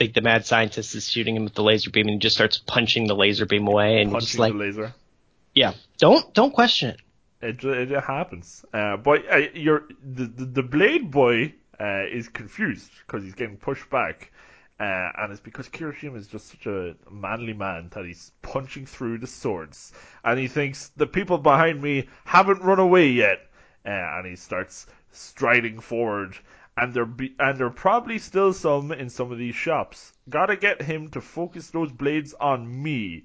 like 0.00 0.12
the 0.12 0.20
mad 0.22 0.44
scientist 0.44 0.94
is 0.96 1.08
shooting 1.08 1.36
him 1.36 1.44
with 1.44 1.54
the 1.54 1.62
laser 1.62 1.90
beam 1.90 2.06
and 2.08 2.14
he 2.14 2.18
just 2.18 2.34
starts 2.36 2.58
punching 2.58 3.06
the 3.06 3.14
laser 3.14 3.46
beam 3.46 3.68
away 3.68 4.02
and 4.02 4.10
punching 4.10 4.26
just 4.26 4.38
like, 4.40 4.52
the 4.54 4.58
laser. 4.58 4.92
yeah, 5.54 5.72
don't 5.98 6.34
don't 6.34 6.52
question 6.52 6.90
it. 6.90 7.00
It 7.42 7.58
ju- 7.58 7.70
it 7.72 7.90
happens. 7.90 8.64
Uh, 8.74 8.96
but 8.96 9.22
uh, 9.32 9.36
you're 9.54 9.84
the, 10.02 10.24
the 10.26 10.44
the 10.46 10.62
blade 10.64 11.12
boy 11.12 11.54
uh, 11.78 12.06
is 12.10 12.28
confused 12.28 12.90
because 13.06 13.22
he's 13.22 13.34
getting 13.34 13.56
pushed 13.56 13.88
back, 13.90 14.32
uh, 14.78 15.10
and 15.16 15.32
it's 15.32 15.40
because 15.40 15.68
Kirishima 15.68 16.16
is 16.16 16.26
just 16.26 16.50
such 16.50 16.66
a 16.66 16.94
manly 17.10 17.54
man 17.54 17.88
that 17.94 18.04
he's 18.04 18.32
punching 18.42 18.84
through 18.84 19.18
the 19.18 19.26
swords, 19.26 19.92
and 20.22 20.38
he 20.38 20.48
thinks 20.48 20.88
the 20.96 21.06
people 21.06 21.38
behind 21.38 21.80
me 21.80 22.08
haven't 22.26 22.62
run 22.62 22.78
away 22.78 23.08
yet, 23.08 23.38
uh, 23.86 23.88
and 23.88 24.26
he 24.26 24.36
starts 24.36 24.86
striding 25.12 25.80
forward. 25.80 26.36
And 26.76 26.92
there 26.92 27.06
be 27.06 27.34
and 27.38 27.56
there 27.56 27.68
are 27.68 27.70
probably 27.70 28.18
still 28.18 28.52
some 28.52 28.92
in 28.92 29.08
some 29.08 29.32
of 29.32 29.38
these 29.38 29.54
shops. 29.56 30.12
Gotta 30.28 30.56
get 30.56 30.82
him 30.82 31.08
to 31.10 31.22
focus 31.22 31.70
those 31.70 31.90
blades 31.90 32.34
on 32.34 32.82
me. 32.82 33.24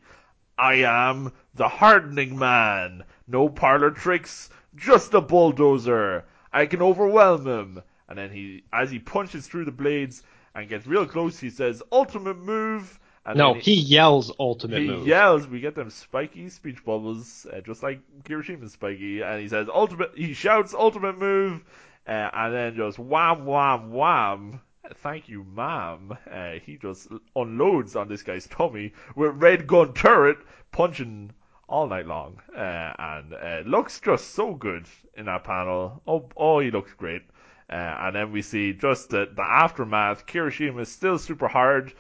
I 0.58 0.76
am 0.86 1.34
the 1.56 1.68
hardening 1.68 2.40
man. 2.40 3.04
No 3.28 3.50
parlor 3.50 3.92
tricks, 3.92 4.50
just 4.76 5.14
a 5.14 5.20
bulldozer. 5.20 6.24
I 6.54 6.66
can 6.66 6.82
overwhelm 6.82 7.46
him. 7.46 7.84
And 8.08 8.18
then 8.18 8.30
he, 8.30 8.64
as 8.72 8.92
he 8.92 9.00
punches 9.00 9.48
through 9.48 9.66
the 9.66 9.72
blades 9.72 10.24
and 10.56 10.68
gets 10.70 10.86
real 10.88 11.06
close, 11.06 11.40
he 11.40 11.50
says, 11.50 11.82
"Ultimate 11.92 12.38
move." 12.38 13.00
And 13.26 13.38
No, 13.38 13.54
then 13.54 13.62
he 13.62 13.74
yells 13.76 14.32
ultimate 14.40 14.82
he 14.82 14.88
move. 14.88 15.06
yells. 15.08 15.48
We 15.48 15.60
get 15.60 15.76
them 15.76 15.92
spiky 15.92 16.50
speech 16.50 16.84
bubbles, 16.84 17.46
uh, 17.54 17.62
just 17.62 17.84
like 17.84 18.00
Kirishima's 18.24 18.74
spiky. 18.74 19.22
And 19.22 19.40
he 19.42 19.48
says, 19.48 19.68
"Ultimate." 19.72 20.12
He 20.16 20.34
shouts, 20.34 20.74
"Ultimate 20.74 21.18
move," 21.20 21.64
uh, 22.08 22.30
and 22.34 22.54
then 22.54 22.76
just 22.76 22.98
wham, 22.98 23.46
wham, 23.46 23.92
wham. 23.92 24.62
Thank 24.96 25.30
you, 25.30 25.44
ma'am. 25.44 26.18
Uh, 26.30 26.54
he 26.66 26.78
just 26.78 27.08
unloads 27.36 27.96
on 27.96 28.08
this 28.10 28.24
guy's 28.24 28.48
tummy 28.48 28.92
with 29.16 29.36
Red 29.36 29.68
Gauntlet, 29.68 30.38
punching 30.72 31.32
all 31.70 31.88
night 31.88 32.08
long, 32.08 32.42
uh, 32.54 32.94
and 33.00 33.34
uh, 33.34 33.62
looks 33.66 34.02
just 34.02 34.32
so 34.32 34.54
good 34.56 34.86
in 35.16 35.26
that 35.28 35.44
panel. 35.44 36.02
Oh, 36.08 36.28
oh, 36.36 36.60
he 36.60 36.72
looks 36.72 36.94
great. 36.96 37.22
Uh, 37.72 37.96
and 38.02 38.16
then 38.16 38.32
we 38.34 38.42
see 38.42 38.74
just 38.74 39.10
the, 39.10 39.30
the 39.34 39.44
aftermath. 39.44 40.26
Kirishima 40.26 40.82
is 40.82 40.92
still 40.92 41.18
super 41.18 41.48
hard, 41.48 41.94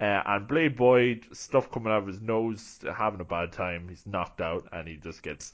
uh, 0.00 0.22
and 0.24 0.48
Blade 0.48 0.76
Boy 0.76 1.20
stuff 1.32 1.70
coming 1.70 1.92
out 1.92 2.02
of 2.02 2.06
his 2.06 2.22
nose, 2.22 2.80
having 2.96 3.20
a 3.20 3.24
bad 3.24 3.52
time. 3.52 3.88
He's 3.88 4.06
knocked 4.06 4.40
out, 4.40 4.68
and 4.72 4.88
he 4.88 4.96
just 4.96 5.22
gets 5.22 5.52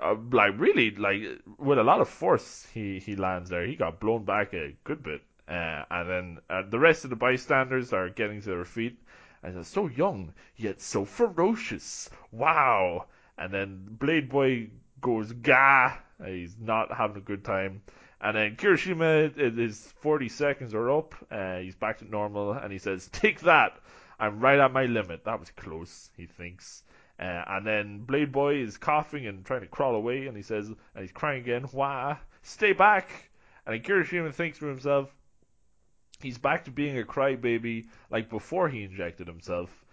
uh, 0.00 0.14
like 0.32 0.58
really 0.58 0.90
like 0.92 1.20
with 1.58 1.78
a 1.78 1.84
lot 1.84 2.00
of 2.00 2.08
force. 2.08 2.66
He 2.72 2.98
he 2.98 3.14
lands 3.14 3.50
there. 3.50 3.66
He 3.66 3.76
got 3.76 4.00
blown 4.00 4.24
back 4.24 4.54
a 4.54 4.74
good 4.84 5.02
bit, 5.02 5.20
uh, 5.48 5.82
and 5.90 6.08
then 6.08 6.38
uh, 6.48 6.62
the 6.70 6.78
rest 6.78 7.04
of 7.04 7.10
the 7.10 7.16
bystanders 7.16 7.92
are 7.92 8.08
getting 8.08 8.40
to 8.40 8.48
their 8.48 8.64
feet. 8.64 8.98
And 9.42 9.58
it's 9.58 9.68
so 9.68 9.88
young 9.88 10.32
yet 10.56 10.80
so 10.80 11.04
ferocious. 11.04 12.08
Wow! 12.32 13.04
And 13.36 13.52
then 13.52 13.84
Blade 13.86 14.30
Boy 14.30 14.70
goes 15.02 15.30
gah. 15.32 15.98
He's 16.24 16.56
not 16.58 16.90
having 16.90 17.18
a 17.18 17.20
good 17.20 17.44
time. 17.44 17.82
And 18.20 18.36
then 18.36 18.56
Kirishima, 18.56 19.56
his 19.56 19.92
40 20.00 20.28
seconds 20.28 20.74
are 20.74 20.90
up. 20.90 21.14
Uh, 21.30 21.58
he's 21.58 21.74
back 21.74 21.98
to 21.98 22.04
normal, 22.08 22.52
and 22.52 22.72
he 22.72 22.78
says, 22.78 23.08
"Take 23.12 23.40
that! 23.40 23.78
I'm 24.18 24.40
right 24.40 24.58
at 24.58 24.72
my 24.72 24.86
limit." 24.86 25.24
That 25.24 25.40
was 25.40 25.50
close, 25.50 26.10
he 26.16 26.26
thinks. 26.26 26.84
Uh, 27.18 27.42
and 27.46 27.66
then 27.66 27.98
Blade 28.00 28.32
Boy 28.32 28.56
is 28.56 28.76
coughing 28.76 29.26
and 29.26 29.44
trying 29.44 29.60
to 29.60 29.66
crawl 29.66 29.94
away, 29.94 30.26
and 30.26 30.36
he 30.36 30.42
says, 30.42 30.68
and 30.68 30.78
he's 30.96 31.12
crying 31.12 31.40
again, 31.42 31.64
"Why? 31.72 32.18
Stay 32.42 32.72
back!" 32.72 33.30
And 33.66 33.74
then 33.74 33.82
Kirishima 33.82 34.32
thinks 34.32 34.58
to 34.58 34.66
himself, 34.66 35.14
he's 36.20 36.38
back 36.38 36.64
to 36.64 36.70
being 36.70 36.98
a 36.98 37.02
crybaby 37.02 37.86
like 38.10 38.30
before 38.30 38.68
he 38.68 38.82
injected 38.82 39.26
himself. 39.26 39.83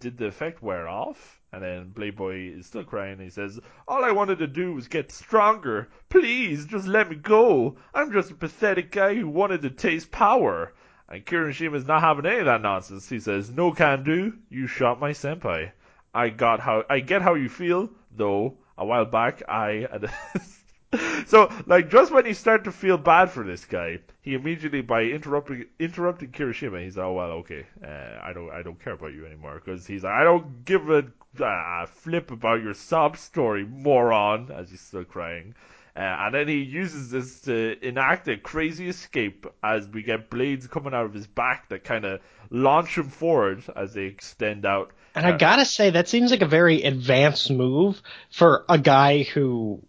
Did 0.00 0.18
the 0.18 0.26
effect 0.26 0.62
wear 0.62 0.88
off? 0.88 1.40
And 1.52 1.62
then 1.62 1.90
Blade 1.90 2.16
Boy 2.16 2.50
is 2.50 2.66
still 2.66 2.84
crying. 2.84 3.18
He 3.20 3.30
says, 3.30 3.58
All 3.86 4.04
I 4.04 4.10
wanted 4.10 4.38
to 4.40 4.46
do 4.46 4.74
was 4.74 4.88
get 4.88 5.10
stronger. 5.10 5.88
Please, 6.08 6.66
just 6.66 6.86
let 6.86 7.08
me 7.08 7.16
go. 7.16 7.76
I'm 7.94 8.12
just 8.12 8.30
a 8.30 8.34
pathetic 8.34 8.90
guy 8.90 9.14
who 9.14 9.28
wanted 9.28 9.62
to 9.62 9.70
taste 9.70 10.10
power. 10.10 10.74
And 11.08 11.24
Kirishima's 11.24 11.86
not 11.86 12.02
having 12.02 12.26
any 12.26 12.40
of 12.40 12.44
that 12.46 12.60
nonsense. 12.60 13.08
He 13.08 13.20
says, 13.20 13.50
No 13.50 13.72
can 13.72 14.04
do. 14.04 14.34
You 14.50 14.66
shot 14.66 15.00
my 15.00 15.12
senpai. 15.12 15.72
I 16.14 16.28
got 16.28 16.60
how 16.60 16.84
I 16.90 17.00
get 17.00 17.22
how 17.22 17.34
you 17.34 17.48
feel, 17.48 17.90
though. 18.14 18.58
A 18.76 18.84
while 18.84 19.06
back, 19.06 19.42
I 19.48 19.86
so 21.26 21.52
like 21.66 21.90
just 21.90 22.12
when 22.12 22.24
you 22.24 22.34
start 22.34 22.64
to 22.64 22.72
feel 22.72 22.96
bad 22.96 23.30
for 23.30 23.44
this 23.44 23.64
guy, 23.64 23.98
he 24.22 24.34
immediately 24.34 24.80
by 24.80 25.02
interrupting 25.02 25.66
interrupting 25.78 26.30
Kirishima, 26.30 26.82
he's 26.82 26.96
like, 26.96 27.06
oh 27.06 27.12
well, 27.12 27.30
okay, 27.32 27.66
uh, 27.84 28.18
I 28.22 28.32
don't 28.32 28.50
I 28.50 28.62
don't 28.62 28.82
care 28.82 28.94
about 28.94 29.12
you 29.12 29.26
anymore 29.26 29.60
because 29.62 29.86
he's 29.86 30.04
like, 30.04 30.14
I 30.14 30.24
don't 30.24 30.64
give 30.64 30.88
a 30.88 31.04
uh, 31.40 31.86
flip 31.86 32.30
about 32.30 32.62
your 32.62 32.74
sob 32.74 33.16
story, 33.16 33.64
moron, 33.64 34.50
as 34.50 34.70
he's 34.70 34.80
still 34.80 35.04
crying. 35.04 35.54
Uh, 35.94 36.00
and 36.00 36.34
then 36.34 36.48
he 36.48 36.62
uses 36.62 37.10
this 37.10 37.40
to 37.40 37.76
enact 37.86 38.28
a 38.28 38.36
crazy 38.36 38.88
escape 38.88 39.46
as 39.64 39.88
we 39.88 40.02
get 40.02 40.30
blades 40.30 40.66
coming 40.68 40.94
out 40.94 41.04
of 41.04 41.12
his 41.12 41.26
back 41.26 41.68
that 41.68 41.82
kind 41.82 42.04
of 42.04 42.20
launch 42.50 42.96
him 42.96 43.08
forward 43.08 43.64
as 43.74 43.94
they 43.94 44.04
extend 44.04 44.64
out. 44.64 44.92
And 45.16 45.26
I 45.26 45.36
gotta 45.36 45.64
say, 45.64 45.90
that 45.90 46.08
seems 46.08 46.30
like 46.30 46.42
a 46.42 46.46
very 46.46 46.82
advanced 46.82 47.50
move 47.50 48.00
for 48.30 48.64
a 48.68 48.78
guy 48.78 49.24
who 49.24 49.82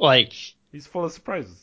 like 0.00 0.32
he's 0.72 0.86
full 0.86 1.04
of 1.04 1.12
surprises. 1.12 1.56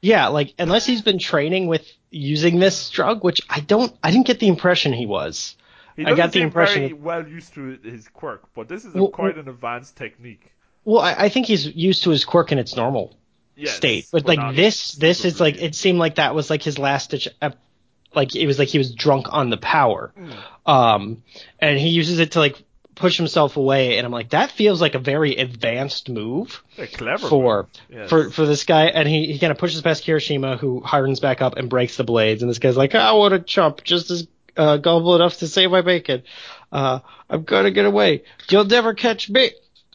Yeah, 0.00 0.28
like 0.28 0.54
unless 0.58 0.86
he's 0.86 1.02
been 1.02 1.18
training 1.18 1.66
with 1.66 1.90
using 2.10 2.58
this 2.58 2.90
drug, 2.90 3.22
which 3.22 3.40
I 3.48 3.60
don't, 3.60 3.94
I 4.02 4.10
didn't 4.10 4.26
get 4.26 4.40
the 4.40 4.48
impression 4.48 4.92
he 4.92 5.06
was. 5.06 5.56
He 5.96 6.06
I 6.06 6.14
got 6.14 6.32
the 6.32 6.40
impression 6.40 6.80
very 6.80 6.92
well 6.92 7.26
used 7.26 7.54
to 7.54 7.78
his 7.82 8.08
quirk, 8.08 8.48
but 8.54 8.68
this 8.68 8.84
is 8.84 8.94
a, 8.94 8.98
well, 8.98 9.08
quite 9.08 9.36
an 9.36 9.48
advanced 9.48 9.96
technique. 9.96 10.52
Well, 10.84 11.00
I, 11.00 11.14
I, 11.14 11.28
think 11.28 11.46
he's 11.46 11.66
used 11.66 12.04
to 12.04 12.10
his 12.10 12.24
quirk 12.24 12.50
in 12.50 12.58
its 12.58 12.74
normal 12.76 13.14
yes, 13.56 13.76
state, 13.76 14.08
but, 14.10 14.26
like 14.26 14.56
this, 14.56 14.92
this 14.92 15.24
is 15.24 15.38
like 15.38 15.60
it 15.60 15.74
seemed 15.74 15.98
like 15.98 16.16
that 16.16 16.34
was 16.34 16.50
like 16.50 16.62
his 16.62 16.78
last 16.78 17.10
ditch. 17.10 17.28
Like 18.14 18.34
it 18.34 18.46
was 18.46 18.58
like 18.58 18.68
he 18.68 18.78
was 18.78 18.94
drunk 18.94 19.26
on 19.30 19.50
the 19.50 19.58
power, 19.58 20.12
mm. 20.18 20.70
um, 20.70 21.22
and 21.58 21.78
he 21.78 21.88
uses 21.88 22.18
it 22.18 22.32
to 22.32 22.40
like 22.40 22.62
push 23.02 23.16
himself 23.16 23.56
away, 23.56 23.98
and 23.98 24.06
I'm 24.06 24.12
like, 24.12 24.30
that 24.30 24.52
feels 24.52 24.80
like 24.80 24.94
a 24.94 25.00
very 25.00 25.34
advanced 25.34 26.08
move 26.08 26.62
clever 26.94 27.26
for 27.26 27.66
yes. 27.90 28.08
for 28.08 28.30
for 28.30 28.46
this 28.46 28.64
guy. 28.64 28.86
And 28.86 29.08
he, 29.08 29.32
he 29.32 29.40
kind 29.40 29.50
of 29.50 29.58
pushes 29.58 29.82
past 29.82 30.04
Kirishima, 30.04 30.56
who 30.56 30.80
hardens 30.80 31.18
back 31.18 31.42
up 31.42 31.56
and 31.56 31.68
breaks 31.68 31.96
the 31.96 32.04
blades. 32.04 32.42
And 32.42 32.48
this 32.48 32.60
guy's 32.60 32.76
like, 32.76 32.94
I 32.94 33.12
want 33.14 33.34
a 33.34 33.40
chump, 33.40 33.82
just 33.82 34.12
as 34.12 34.28
uh, 34.56 34.76
gullible 34.76 35.16
enough 35.16 35.38
to 35.38 35.48
save 35.48 35.72
my 35.72 35.82
bacon. 35.82 36.22
Uh, 36.70 37.00
I'm 37.28 37.42
gonna 37.42 37.72
get 37.72 37.86
away. 37.86 38.22
You'll 38.48 38.66
never 38.66 38.94
catch 38.94 39.28
me. 39.28 39.50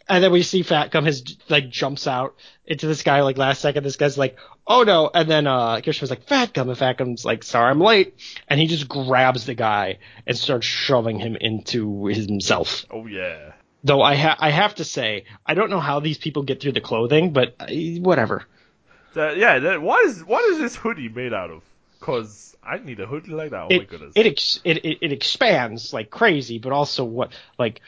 And 0.09 0.21
then 0.21 0.33
we 0.33 0.43
see 0.43 0.61
Fat 0.61 0.91
Gum 0.91 1.05
his 1.05 1.37
like 1.47 1.69
jumps 1.69 2.07
out 2.07 2.35
into 2.65 2.87
this 2.87 3.03
guy 3.03 3.21
like 3.21 3.37
last 3.37 3.61
second. 3.61 3.85
This 3.85 3.95
guy's 3.95 4.17
like, 4.17 4.37
oh 4.67 4.83
no. 4.83 5.09
And 5.13 5.29
then 5.29 5.47
uh 5.47 5.81
was 5.85 6.09
like, 6.09 6.27
Fat 6.27 6.53
Gum, 6.53 6.69
and 6.69 6.77
Fat 6.77 6.97
Gum's 6.97 7.25
like, 7.25 7.43
sorry, 7.43 7.71
I'm 7.71 7.79
late. 7.79 8.15
And 8.47 8.59
he 8.59 8.67
just 8.67 8.87
grabs 8.87 9.45
the 9.45 9.55
guy 9.55 9.99
and 10.25 10.37
starts 10.37 10.65
shoving 10.65 11.19
him 11.19 11.35
into 11.39 12.07
himself. 12.07 12.85
Oh 12.91 13.07
yeah. 13.07 13.53
Though 13.83 14.01
I 14.01 14.15
ha- 14.15 14.37
I 14.39 14.49
have 14.49 14.75
to 14.75 14.83
say, 14.83 15.25
I 15.45 15.53
don't 15.53 15.69
know 15.69 15.79
how 15.79 15.99
these 15.99 16.17
people 16.17 16.43
get 16.43 16.61
through 16.61 16.73
the 16.73 16.81
clothing, 16.81 17.31
but 17.31 17.55
uh, 17.59 17.67
whatever. 18.01 18.45
That, 19.13 19.37
yeah, 19.37 19.59
that, 19.59 19.81
what 19.81 20.05
is 20.05 20.23
what 20.23 20.43
is 20.51 20.59
this 20.59 20.75
hoodie 20.75 21.09
made 21.09 21.33
out 21.33 21.49
of? 21.49 21.63
Cause 21.99 22.55
I 22.63 22.77
need 22.79 22.99
a 22.99 23.05
hoodie 23.05 23.31
like 23.31 23.51
that. 23.51 23.63
Oh 23.63 23.67
it, 23.69 23.79
my 23.79 23.85
goodness. 23.85 24.13
It, 24.15 24.25
ex- 24.27 24.59
it 24.63 24.85
it 24.85 24.97
it 25.01 25.11
expands 25.11 25.93
like 25.93 26.09
crazy, 26.09 26.59
but 26.59 26.73
also 26.73 27.05
what 27.05 27.31
like 27.57 27.81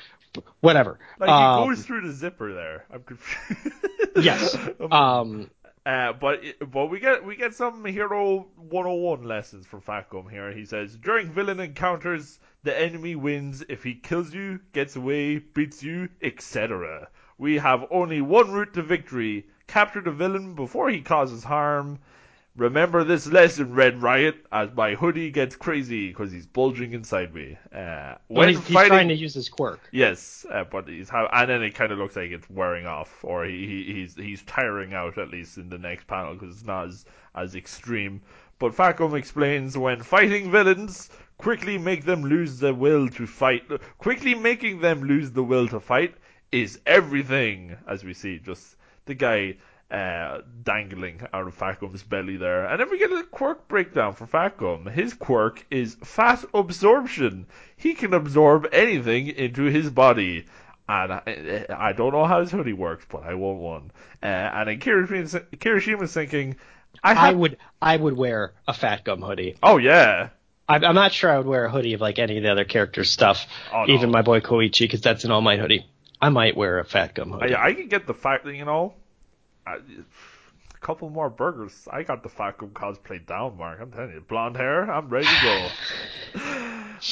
whatever. 0.62 1.00
Like 1.20 1.30
um, 1.30 1.70
goes 1.70 1.86
through 1.86 2.08
the 2.08 2.14
zipper 2.14 2.54
there. 2.54 2.86
I'm 2.92 3.04
confused. 3.04 3.76
yes. 4.22 4.58
Um. 4.92 5.50
Uh, 5.86 6.12
but 6.14 6.44
but 6.72 6.88
we 6.88 7.00
get 7.00 7.24
we 7.24 7.36
get 7.36 7.56
some 7.56 7.86
hero 7.86 8.48
101 8.58 9.24
lessons 9.24 9.66
from 9.66 9.82
Fat 9.82 10.10
Gum 10.10 10.28
here. 10.28 10.52
He 10.52 10.66
says 10.66 10.98
during 10.98 11.32
villain 11.32 11.60
encounters, 11.60 12.40
the 12.64 12.78
enemy 12.78 13.16
wins 13.16 13.64
if 13.70 13.84
he 13.84 13.96
kills 13.96 14.34
you, 14.34 14.60
gets 14.74 14.96
away, 14.98 15.40
beats 15.40 15.82
you, 15.82 16.10
etc. 16.22 17.08
We 17.38 17.60
have 17.60 17.86
only 17.92 18.22
one 18.22 18.52
route 18.52 18.74
to 18.74 18.82
victory: 18.82 19.48
capture 19.68 20.02
the 20.02 20.12
villain 20.12 20.54
before 20.54 20.90
he 20.90 21.02
causes 21.02 21.46
harm. 21.46 22.00
Remember 22.60 23.06
this 23.06 23.26
lesson, 23.26 23.74
Red 23.74 24.02
Riot, 24.02 24.46
as 24.52 24.68
my 24.76 24.94
hoodie 24.94 25.32
gets 25.32 25.56
crazy 25.56 26.10
because 26.10 26.30
he's 26.30 26.46
bulging 26.46 26.92
inside 26.92 27.34
me. 27.34 27.58
Uh, 27.74 28.16
when 28.28 28.50
he's, 28.50 28.58
he's 28.58 28.74
fighting, 28.74 28.90
trying 28.90 29.08
to 29.08 29.16
use 29.16 29.34
his 29.34 29.48
quirk. 29.48 29.80
Yes, 29.94 30.46
uh, 30.52 30.66
but 30.66 30.86
he's 30.86 31.08
how, 31.08 31.30
and 31.32 31.50
then 31.50 31.64
it 31.64 31.74
kind 31.74 31.94
of 31.94 32.00
looks 32.00 32.18
like 32.18 32.32
it's 32.32 32.50
wearing 32.50 32.86
off, 32.86 33.24
or 33.24 33.46
he, 33.46 33.66
he, 33.66 33.94
he's 33.94 34.14
he's 34.14 34.42
tiring 34.42 34.94
out 34.94 35.18
at 35.18 35.30
least 35.30 35.58
in 35.58 35.70
the 35.70 35.78
next 35.78 36.06
panel 36.08 36.34
because 36.34 36.54
it's 36.54 36.66
not 36.66 36.88
as 36.88 37.06
as 37.34 37.56
extreme. 37.56 38.22
But 38.60 38.76
Fat 38.76 39.00
explains 39.00 39.78
when 39.78 40.04
fighting 40.04 40.52
villains, 40.52 41.10
quickly 41.38 41.78
make 41.78 42.04
them 42.04 42.24
lose 42.24 42.60
the 42.60 42.74
will 42.74 43.08
to 43.08 43.26
fight. 43.26 43.64
Quickly 44.00 44.36
making 44.36 44.82
them 44.82 45.04
lose 45.06 45.32
the 45.32 45.44
will 45.44 45.70
to 45.70 45.80
fight 45.80 46.14
is 46.52 46.82
everything, 46.86 47.78
as 47.88 48.04
we 48.04 48.14
see. 48.14 48.38
Just 48.38 48.76
the 49.06 49.14
guy 49.16 49.56
uh, 49.92 50.40
dangling 50.64 51.22
out 51.34 51.48
of 51.48 51.54
Fat 51.54 51.80
Gum's 51.80 52.04
belly 52.04 52.38
there. 52.38 52.66
And 52.66 52.80
then 52.80 52.90
we 52.92 53.00
get 53.00 53.12
a 53.12 53.24
quirk 53.24 53.68
breakdown 53.68 54.14
for 54.14 54.28
Fat 54.28 54.58
Gum. 54.58 54.86
His 54.86 55.14
quirk 55.14 55.66
is 55.72 55.96
fat 56.04 56.46
absorption. 56.54 57.48
He 57.76 57.94
can 57.94 58.14
absorb 58.14 58.68
anything 58.72 59.28
into 59.28 59.64
his 59.64 59.90
body. 59.90 60.46
And 60.88 61.14
I, 61.14 61.66
I 61.70 61.94
don't 61.94 62.14
know 62.14 62.26
how 62.26 62.42
his 62.42 62.52
hoodie 62.52 62.74
works, 62.74 63.06
but 63.10 63.24
I 63.24 63.36
want 63.36 63.60
one. 63.60 63.92
Uh, 64.22 64.26
and 64.26 64.70
then 64.70 64.80
Kirishima's 64.80 66.14
thinking, 66.14 66.56
I, 67.04 67.14
have... 67.14 67.24
I 67.24 67.34
would 67.34 67.58
I 67.82 67.98
would 67.98 68.18
wear 68.18 68.54
a 68.68 68.74
Fat 68.74 69.04
Gum 69.04 69.22
hoodie. 69.22 69.56
Oh 69.62 69.78
yeah. 69.78 70.30
I'm, 70.68 70.84
I'm 70.84 70.96
not 70.96 71.14
sure 71.14 71.32
I 71.32 71.38
would 71.38 71.48
wear 71.48 71.66
a 71.66 71.70
hoodie 71.72 71.94
of 71.94 72.02
like 72.02 72.20
any 72.20 72.38
of 72.38 72.44
the 72.44 72.52
other 72.52 72.64
characters' 72.64 73.10
stuff, 73.10 73.48
oh, 73.74 73.86
no. 73.86 73.94
even 73.94 74.12
my 74.12 74.22
boy 74.22 74.40
Koichi, 74.40 74.82
because 74.82 75.02
that's 75.02 75.24
an 75.24 75.32
All 75.32 75.42
Might 75.42 75.60
hoodie. 75.60 75.88
I 76.22 76.30
might 76.30 76.56
wear 76.56 76.78
a 76.78 76.86
Fat 76.86 77.16
Gum 77.16 77.32
hoodie. 77.32 77.56
I, 77.56 77.70
I 77.70 77.74
can 77.74 77.88
get 77.88 78.06
the 78.06 78.14
that 78.14 78.46
you 78.46 78.66
know 78.66 78.94
a 79.78 80.78
couple 80.80 81.10
more 81.10 81.30
burgers. 81.30 81.88
I 81.92 82.04
got 82.04 82.24
the 82.24 82.30
Fat 82.30 82.58
Gum 82.58 82.70
cosplay 82.70 83.26
down, 83.26 83.58
Mark. 83.58 83.80
I'm 83.82 83.92
telling 83.92 84.12
you, 84.12 84.22
blonde 84.22 84.58
hair, 84.58 84.90
I'm 84.90 85.10
ready 85.10 85.28
to 85.28 85.70
go. 86.34 86.44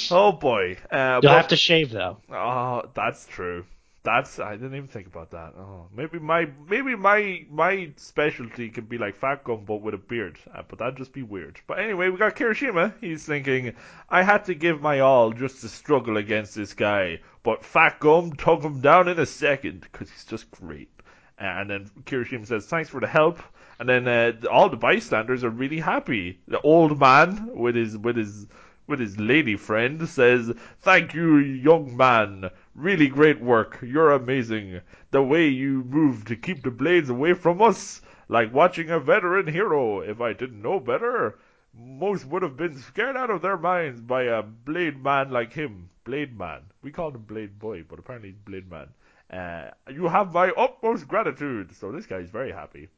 oh 0.11 0.31
boy, 0.31 0.77
uh, 0.91 1.19
you'll 1.21 1.31
but, 1.31 1.37
have 1.37 1.47
to 1.49 1.55
shave 1.55 1.91
though. 1.91 2.17
Oh, 2.31 2.83
that's 2.93 3.25
true. 3.25 3.65
That's 4.03 4.39
I 4.39 4.53
didn't 4.53 4.75
even 4.75 4.87
think 4.87 5.07
about 5.07 5.31
that. 5.31 5.53
Oh, 5.57 5.87
maybe 5.93 6.17
my 6.17 6.47
maybe 6.69 6.95
my 6.95 7.45
my 7.49 7.91
specialty 7.97 8.69
could 8.69 8.87
be 8.87 8.97
like 8.97 9.17
Fat 9.17 9.43
Gum 9.43 9.65
but 9.65 9.81
with 9.81 9.93
a 9.93 9.97
beard, 9.97 10.39
uh, 10.55 10.61
but 10.65 10.79
that'd 10.79 10.95
just 10.95 11.11
be 11.11 11.23
weird. 11.23 11.59
But 11.67 11.79
anyway, 11.79 12.07
we 12.07 12.17
got 12.17 12.37
Kirishima. 12.37 12.93
He's 13.01 13.25
thinking 13.25 13.73
I 14.09 14.23
had 14.23 14.45
to 14.45 14.55
give 14.55 14.81
my 14.81 15.01
all 15.01 15.33
just 15.33 15.59
to 15.61 15.67
struggle 15.67 16.15
against 16.15 16.55
this 16.55 16.73
guy, 16.73 17.19
but 17.43 17.65
Fat 17.65 17.99
Gum 17.99 18.31
took 18.31 18.63
him 18.63 18.79
down 18.79 19.09
in 19.09 19.19
a 19.19 19.25
second 19.25 19.81
because 19.81 20.09
he's 20.09 20.23
just 20.23 20.49
great. 20.51 20.89
And 21.38 21.69
then 21.69 21.89
Kirishima 22.03 22.47
says, 22.47 22.65
"Thanks 22.65 22.89
for 22.89 22.99
the 22.99 23.07
help." 23.07 23.39
And 23.79 23.88
then 23.88 24.07
uh, 24.07 24.33
all 24.49 24.69
the 24.69 24.77
bystanders 24.77 25.43
are 25.43 25.49
really 25.49 25.79
happy. 25.79 26.39
The 26.47 26.61
old 26.61 26.99
man 26.99 27.51
with 27.53 27.75
his 27.75 27.97
with 27.97 28.15
his 28.15 28.47
with 28.88 28.99
his 28.99 29.19
lady 29.19 29.57
friend, 29.57 30.07
says, 30.07 30.53
Thank 30.79 31.13
you, 31.13 31.35
young 31.35 31.95
man. 31.97 32.49
Really 32.73 33.07
great 33.09 33.41
work. 33.41 33.79
You're 33.81 34.11
amazing. 34.11 34.79
The 35.11 35.21
way 35.21 35.49
you 35.49 35.83
move 35.83 36.23
to 36.25 36.38
keep 36.38 36.63
the 36.63 36.71
blades 36.71 37.09
away 37.09 37.33
from 37.33 37.61
us, 37.61 38.01
like 38.29 38.53
watching 38.53 38.89
a 38.89 38.99
veteran 38.99 39.47
hero. 39.47 39.99
If 39.99 40.21
I 40.21 40.33
didn't 40.33 40.61
know 40.61 40.79
better, 40.79 41.38
most 41.77 42.25
would 42.25 42.43
have 42.43 42.55
been 42.55 42.77
scared 42.77 43.17
out 43.17 43.29
of 43.29 43.41
their 43.41 43.57
minds 43.57 43.99
by 43.99 44.23
a 44.23 44.41
blade 44.41 45.03
man 45.03 45.31
like 45.31 45.53
him. 45.53 45.89
Blade 46.05 46.38
man. 46.38 46.61
We 46.81 46.91
called 46.91 47.15
him 47.15 47.23
Blade 47.23 47.59
Boy, 47.59 47.83
but 47.83 47.99
apparently 47.99 48.29
he's 48.29 48.39
Blade 48.39 48.71
man. 48.71 48.88
Uh, 49.32 49.69
you 49.91 50.07
have 50.07 50.34
my 50.34 50.49
utmost 50.51 51.07
gratitude. 51.07 51.75
So 51.75 51.91
this 51.91 52.05
guy's 52.05 52.30
very 52.30 52.51
happy. 52.51 52.89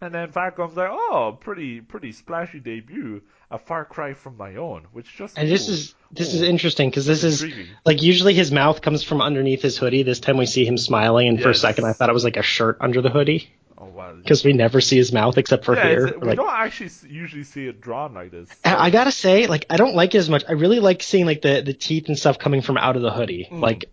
And 0.00 0.12
then 0.12 0.32
Fat 0.32 0.56
Gum's 0.56 0.76
like, 0.76 0.90
oh, 0.90 1.38
pretty, 1.40 1.80
pretty 1.80 2.10
splashy 2.12 2.58
debut, 2.58 3.22
a 3.50 3.58
far 3.58 3.84
cry 3.84 4.12
from 4.12 4.36
my 4.36 4.56
own, 4.56 4.86
which 4.92 5.14
just. 5.16 5.38
And 5.38 5.48
this 5.48 5.68
is 5.68 5.94
this 6.10 6.32
ooh, 6.34 6.38
is 6.38 6.42
interesting 6.42 6.90
because 6.90 7.06
this 7.06 7.22
is 7.22 7.42
intriguing. 7.42 7.72
like 7.86 8.02
usually 8.02 8.34
his 8.34 8.50
mouth 8.50 8.82
comes 8.82 9.04
from 9.04 9.22
underneath 9.22 9.62
his 9.62 9.78
hoodie. 9.78 10.02
This 10.02 10.18
time 10.18 10.36
we 10.36 10.46
see 10.46 10.66
him 10.66 10.76
smiling, 10.78 11.28
and 11.28 11.40
for 11.40 11.50
a 11.50 11.54
second 11.54 11.84
I 11.84 11.92
thought 11.92 12.10
it 12.10 12.12
was 12.12 12.24
like 12.24 12.36
a 12.36 12.42
shirt 12.42 12.78
under 12.80 13.00
the 13.02 13.08
hoodie 13.08 13.48
Oh 13.78 13.86
wow. 13.86 14.12
because 14.14 14.44
we 14.44 14.52
never 14.52 14.80
see 14.80 14.96
his 14.96 15.12
mouth 15.12 15.38
except 15.38 15.64
for 15.64 15.76
yeah, 15.76 15.88
here. 15.88 16.06
it's- 16.08 16.20
we 16.20 16.28
Like, 16.28 16.36
don't 16.36 16.50
actually 16.52 16.90
usually 17.08 17.44
see 17.44 17.66
it 17.68 17.80
drawn 17.80 18.14
like 18.14 18.32
this. 18.32 18.48
I 18.64 18.86
I 18.86 18.90
gotta 18.90 19.12
say, 19.12 19.46
like 19.46 19.64
I 19.70 19.76
don't 19.76 19.94
like 19.94 20.14
it 20.16 20.18
as 20.18 20.28
much. 20.28 20.42
I 20.48 20.52
really 20.52 20.80
like 20.80 21.04
seeing 21.04 21.24
like 21.24 21.40
the 21.40 21.62
the 21.62 21.72
teeth 21.72 22.08
and 22.08 22.18
stuff 22.18 22.38
coming 22.40 22.62
from 22.62 22.76
out 22.76 22.96
of 22.96 23.02
the 23.02 23.12
hoodie. 23.12 23.48
Mm. 23.50 23.60
Like 23.60 23.84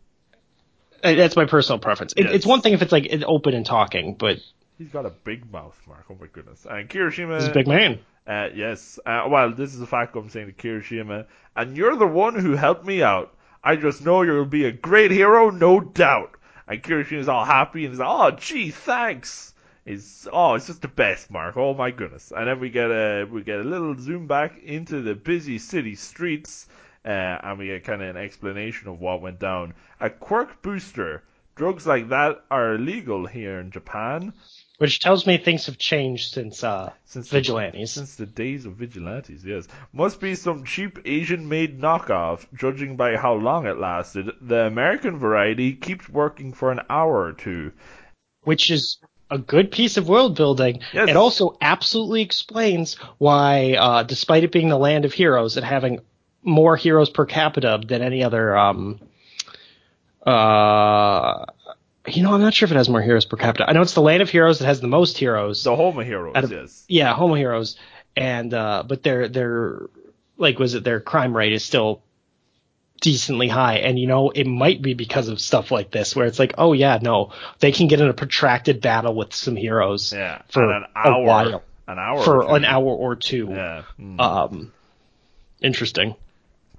that's 1.03 1.35
my 1.35 1.45
personal 1.45 1.79
preference. 1.79 2.13
It, 2.15 2.25
Yes. 2.25 2.33
It's 2.35 2.45
one 2.45 2.61
thing 2.61 2.73
if 2.73 2.81
it's 2.81 2.91
like 2.91 3.11
open 3.25 3.53
and 3.53 3.65
talking, 3.65 4.15
but 4.15 4.39
He's 4.77 4.89
got 4.89 5.05
a 5.05 5.11
big 5.11 5.51
mouth, 5.51 5.79
Mark. 5.87 6.05
Oh 6.09 6.17
my 6.19 6.25
goodness. 6.25 6.65
And 6.67 6.89
Kirishima. 6.89 7.39
he's 7.39 7.49
a 7.49 7.53
big 7.53 7.67
man. 7.67 7.99
Uh, 8.25 8.47
yes. 8.55 8.99
Uh, 9.05 9.27
well, 9.29 9.51
this 9.51 9.75
is 9.75 9.81
a 9.81 9.85
fact 9.85 10.15
I'm 10.15 10.29
saying 10.29 10.47
to 10.47 10.53
Kirishima. 10.53 11.27
And 11.55 11.77
you're 11.77 11.95
the 11.95 12.07
one 12.07 12.33
who 12.33 12.53
helped 12.53 12.83
me 12.83 13.03
out. 13.03 13.31
I 13.63 13.75
just 13.75 14.03
know 14.03 14.23
you'll 14.23 14.45
be 14.45 14.65
a 14.65 14.71
great 14.71 15.11
hero, 15.11 15.51
no 15.51 15.79
doubt. 15.81 16.31
And 16.67 16.81
Kirishima's 16.81 17.29
all 17.29 17.45
happy 17.45 17.85
and 17.85 17.93
he's 17.93 17.99
like, 17.99 18.09
oh, 18.09 18.31
gee, 18.31 18.71
thanks. 18.71 19.53
It's, 19.85 20.27
oh, 20.31 20.55
it's 20.55 20.65
just 20.65 20.81
the 20.81 20.87
best, 20.87 21.29
Mark. 21.29 21.57
Oh 21.57 21.75
my 21.75 21.91
goodness. 21.91 22.31
And 22.35 22.47
then 22.47 22.59
we 22.59 22.69
get 22.69 22.89
a, 22.89 23.25
we 23.29 23.43
get 23.43 23.59
a 23.59 23.63
little 23.63 23.95
zoom 23.99 24.25
back 24.25 24.63
into 24.63 25.01
the 25.01 25.13
busy 25.13 25.59
city 25.59 25.93
streets, 25.93 26.67
uh, 27.05 27.07
and 27.09 27.57
we 27.59 27.67
get 27.67 27.83
kind 27.83 28.01
of 28.01 28.15
an 28.15 28.21
explanation 28.21 28.87
of 28.87 28.99
what 28.99 29.21
went 29.21 29.39
down. 29.39 29.73
A 29.99 30.09
quirk 30.09 30.61
booster. 30.61 31.23
Drugs 31.55 31.85
like 31.85 32.09
that 32.09 32.43
are 32.49 32.75
illegal 32.75 33.25
here 33.27 33.59
in 33.59 33.71
Japan. 33.71 34.33
Which 34.77 34.99
tells 34.99 35.27
me 35.27 35.37
things 35.37 35.67
have 35.67 35.77
changed 35.77 36.33
since 36.33 36.63
uh 36.63 36.91
Since 37.05 37.29
the- 37.29 37.37
vigilantes. 37.37 37.91
Since 37.91 38.15
the 38.15 38.25
days 38.25 38.65
of 38.65 38.73
vigilantes, 38.73 39.43
yes. 39.45 39.67
Must 39.93 40.19
be 40.19 40.33
some 40.33 40.63
cheap 40.63 40.97
Asian 41.05 41.47
made 41.49 41.79
knockoff, 41.79 42.47
judging 42.57 42.95
by 42.95 43.15
how 43.17 43.33
long 43.33 43.67
it 43.67 43.77
lasted. 43.77 44.31
The 44.41 44.65
American 44.65 45.19
variety 45.19 45.73
keeps 45.73 46.09
working 46.09 46.53
for 46.53 46.71
an 46.71 46.79
hour 46.89 47.21
or 47.25 47.33
two. 47.33 47.73
which 48.43 48.71
is 48.71 48.97
a 49.29 49.37
good 49.37 49.71
piece 49.71 49.97
of 49.97 50.09
world 50.09 50.35
building. 50.35 50.79
Yes. 50.93 51.09
It 51.09 51.15
also 51.15 51.57
absolutely 51.61 52.21
explains 52.21 52.95
why, 53.19 53.75
uh, 53.79 54.03
despite 54.03 54.43
it 54.43 54.51
being 54.51 54.69
the 54.69 54.77
land 54.79 55.05
of 55.05 55.13
heroes 55.13 55.57
and 55.57 55.65
having 55.65 55.99
more 56.43 56.75
heroes 56.75 57.09
per 57.09 57.25
capita 57.25 57.79
than 57.85 58.01
any 58.01 58.23
other, 58.23 58.57
um, 58.57 58.99
uh, 60.25 61.45
you 62.07 62.23
know, 62.23 62.33
I'm 62.33 62.41
not 62.41 62.53
sure 62.53 62.65
if 62.65 62.71
it 62.71 62.75
has 62.77 62.89
more 62.89 63.01
heroes 63.01 63.25
per 63.25 63.37
capita. 63.37 63.69
I 63.69 63.73
know 63.73 63.81
it's 63.81 63.93
the 63.93 64.01
land 64.01 64.21
of 64.21 64.29
heroes 64.29 64.59
that 64.59 64.65
has 64.65 64.81
the 64.81 64.87
most 64.87 65.17
heroes. 65.17 65.63
The 65.63 65.75
Homa 65.75 66.03
heroes, 66.03 66.35
of- 66.35 66.51
yes. 66.51 66.83
yeah, 66.87 67.13
homo 67.13 67.35
heroes, 67.35 67.77
and 68.15 68.53
uh, 68.53 68.83
but 68.87 69.03
their 69.03 69.27
their 69.27 69.81
like 70.37 70.57
was 70.59 70.73
it 70.73 70.83
their 70.83 70.99
crime 70.99 71.35
rate 71.35 71.53
is 71.53 71.63
still 71.63 72.01
decently 73.01 73.47
high, 73.47 73.77
and 73.77 73.97
you 73.99 74.07
know 74.07 74.29
it 74.31 74.45
might 74.47 74.81
be 74.81 74.93
because 74.93 75.27
of 75.27 75.39
stuff 75.39 75.71
like 75.71 75.91
this 75.91 76.15
where 76.15 76.25
it's 76.25 76.39
like, 76.39 76.55
oh 76.57 76.73
yeah, 76.73 76.97
no, 77.01 77.31
they 77.59 77.71
can 77.71 77.87
get 77.87 78.01
in 78.01 78.07
a 78.07 78.13
protracted 78.13 78.81
battle 78.81 79.13
with 79.15 79.33
some 79.33 79.55
heroes 79.55 80.11
Yeah. 80.13 80.41
for 80.49 80.63
an 80.71 80.85
hour. 80.95 81.13
a 81.13 81.21
while, 81.23 81.63
An 81.87 81.99
hour. 81.99 82.21
for 82.23 82.43
or 82.43 82.47
two. 82.49 82.55
an 82.55 82.65
hour 82.65 82.85
or 82.93 83.15
two. 83.15 83.47
Yeah. 83.51 83.83
Mm. 83.99 84.19
Um, 84.19 84.73
interesting. 85.61 86.15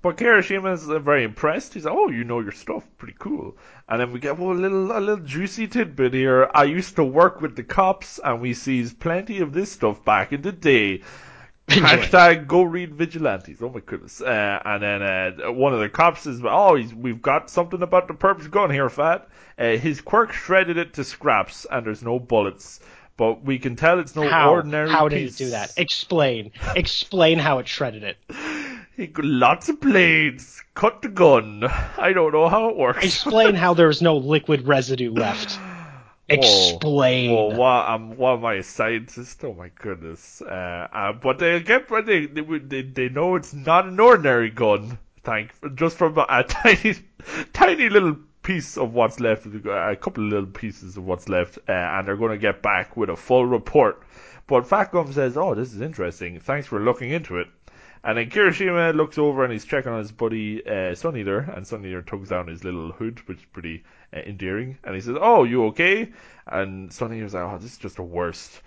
But 0.03 0.17
Kirishima's 0.17 0.91
uh, 0.91 0.99
very 0.99 1.23
impressed. 1.23 1.75
He's 1.75 1.85
like, 1.85 1.95
"Oh, 1.97 2.09
you 2.09 2.25
know 2.25 2.41
your 2.41 2.51
stuff, 2.51 2.85
pretty 2.99 3.15
cool." 3.19 3.57
And 3.89 4.01
then 4.01 4.13
we 4.13 4.19
get 4.19 4.37
well, 4.37 4.51
a 4.51 4.59
little 4.59 4.91
a 4.91 4.99
little 4.99 5.25
juicy 5.25 5.69
tidbit 5.69 6.13
here. 6.13 6.51
I 6.53 6.65
used 6.65 6.97
to 6.97 7.05
work 7.05 7.41
with 7.41 7.55
the 7.55 7.63
cops, 7.63 8.19
and 8.23 8.41
we 8.41 8.53
sees 8.53 8.93
plenty 8.93 9.39
of 9.39 9.53
this 9.53 9.71
stuff 9.71 10.05
back 10.05 10.33
in 10.33 10.43
the 10.43 10.51
day. 10.51 11.03
Hashtag 11.69 12.49
go 12.49 12.65
read 12.65 12.95
vigilantes. 12.95 13.63
Oh 13.63 13.71
my 13.71 13.79
goodness. 13.79 14.21
Uh, 14.21 14.61
and 14.65 14.83
then 14.83 15.03
uh, 15.03 15.53
one 15.53 15.73
of 15.73 15.79
the 15.79 15.89
cops 15.89 16.27
is, 16.27 16.41
"Oh, 16.45 16.75
he's, 16.75 16.93
we've 16.93 17.23
got 17.23 17.49
something 17.49 17.81
about 17.81 18.09
the 18.09 18.15
perp's 18.15 18.49
gun 18.49 18.71
here, 18.71 18.91
Fat. 18.91 19.29
Uh, 19.57 19.77
his 19.77 20.01
quirk 20.01 20.33
shredded 20.33 20.79
it 20.79 20.95
to 20.95 21.05
scraps, 21.05 21.65
and 21.71 21.87
there's 21.87 22.03
no 22.03 22.19
bullets." 22.19 22.81
But 23.17 23.45
we 23.45 23.59
can 23.59 23.77
tell 23.77 24.01
it's 24.01 24.17
no 24.17 24.29
How 24.29 24.51
ordinary 24.51 24.91
how 24.91 25.09
did 25.09 25.29
piece. 25.29 25.41
it 25.41 25.45
do 25.45 25.51
that? 25.51 25.75
Explain. 25.77 26.51
Explain 26.75 27.39
how 27.39 27.59
it 27.59 27.69
shredded 27.69 28.03
it. 28.03 28.17
Lots 28.99 29.69
of 29.69 29.81
blades. 29.81 30.63
Cut 30.75 31.03
the 31.03 31.09
gun. 31.09 31.65
I 31.65 32.13
don't 32.13 32.33
know 32.33 32.49
how 32.49 32.69
it 32.69 32.77
works. 32.77 33.05
Explain 33.05 33.55
how 33.55 33.75
there's 33.75 34.03
no 34.03 34.17
liquid 34.17 34.67
residue 34.67 35.13
left. 35.13 35.59
Explain. 36.29 37.33
Well, 37.33 37.53
what, 37.53 37.89
um, 37.89 38.17
what 38.17 38.39
am 38.39 38.45
I, 38.45 38.55
a 38.55 38.63
scientist? 38.63 39.45
Oh 39.45 39.55
my 39.55 39.71
goodness. 39.81 40.41
Uh, 40.43 40.89
uh, 40.93 41.13
but 41.13 41.39
they 41.39 41.61
get, 41.61 41.89
but 41.89 42.07
they, 42.07 42.27
they, 42.27 42.43
they, 42.43 42.83
they 42.83 43.09
know 43.09 43.35
it's 43.37 43.53
not 43.53 43.87
an 43.87 43.99
ordinary 43.99 44.51
gun. 44.51 44.99
Thank, 45.25 45.53
just 45.75 45.97
from 45.97 46.19
a, 46.19 46.27
a 46.29 46.45
tiny, 46.45 46.95
tiny 47.53 47.89
little 47.89 48.17
piece 48.43 48.77
of 48.77 48.93
what's 48.93 49.21
left, 49.21 49.47
a 49.47 49.97
couple 49.97 50.25
of 50.25 50.31
little 50.31 50.47
pieces 50.47 50.97
of 50.97 51.05
what's 51.05 51.29
left, 51.29 51.59
uh, 51.69 51.73
and 51.73 52.07
they're 52.07 52.17
going 52.17 52.33
to 52.33 52.39
get 52.39 52.63
back 52.63 52.97
with 52.97 53.09
a 53.09 53.17
full 53.17 53.47
report. 53.47 54.03
But 54.47 54.67
Fat 54.67 54.91
Gum 54.91 55.13
says, 55.13 55.37
"Oh, 55.37 55.55
this 55.55 55.73
is 55.73 55.81
interesting. 55.81 56.41
Thanks 56.41 56.67
for 56.67 56.81
looking 56.81 57.11
into 57.11 57.39
it." 57.39 57.47
And 58.05 58.19
then 58.19 58.31
Kirishima 58.31 58.95
looks 58.95 59.17
over 59.17 59.45
and 59.45 59.53
he's 59.53 59.65
checking 59.65 59.93
on 59.93 60.01
his 60.01 60.11
buddy 60.11 60.67
uh, 60.67 60.95
Sun 60.95 61.17
Eater, 61.17 61.39
and 61.39 61.67
Sun 61.67 61.87
Eater 61.87 62.03
tugs 62.03 62.31
down 62.31 62.49
his 62.49 62.65
little 62.65 62.91
hood, 62.91 63.21
which 63.29 63.39
is 63.39 63.45
pretty 63.53 63.85
uh, 64.13 64.19
endearing. 64.21 64.79
And 64.83 64.95
he 64.95 65.01
says, 65.01 65.17
"Oh, 65.21 65.45
you 65.45 65.67
okay?" 65.67 66.13
And 66.47 66.93
Sun 66.93 67.15
Eater's 67.15 67.35
like, 67.35 67.45
"Oh, 67.45 67.59
this 67.59 67.73
is 67.73 67.79
just 67.79 67.97
the 67.97 68.03
worst." 68.03 68.61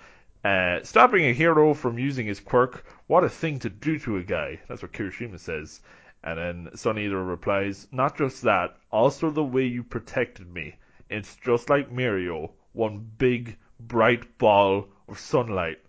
Uh, 0.46 0.84
stopping 0.84 1.26
a 1.26 1.34
hero 1.34 1.74
from 1.74 1.98
using 1.98 2.28
his 2.28 2.40
quirk, 2.40 2.86
what 3.08 3.24
a 3.24 3.30
thing 3.30 3.58
to 3.58 3.68
do 3.68 3.98
to 3.98 4.18
a 4.18 4.24
guy. 4.24 4.60
That's 4.68 4.84
what 4.84 4.94
Kirishima 4.94 5.40
says. 5.40 5.82
And 6.24 6.38
then 6.38 6.70
Sun 6.76 7.00
Eater 7.00 7.24
replies, 7.24 7.88
Not 7.92 8.16
just 8.16 8.44
that, 8.44 8.78
also 8.92 9.32
the 9.32 9.44
way 9.44 9.66
you 9.66 9.84
protected 9.84 10.54
me. 10.54 10.76
It's 11.10 11.36
just 11.36 11.70
like 11.70 11.92
Mirio, 11.92 12.52
one 12.74 13.10
big, 13.18 13.58
bright 13.80 14.38
ball 14.38 14.88
of 15.08 15.18
sunlight. 15.20 15.80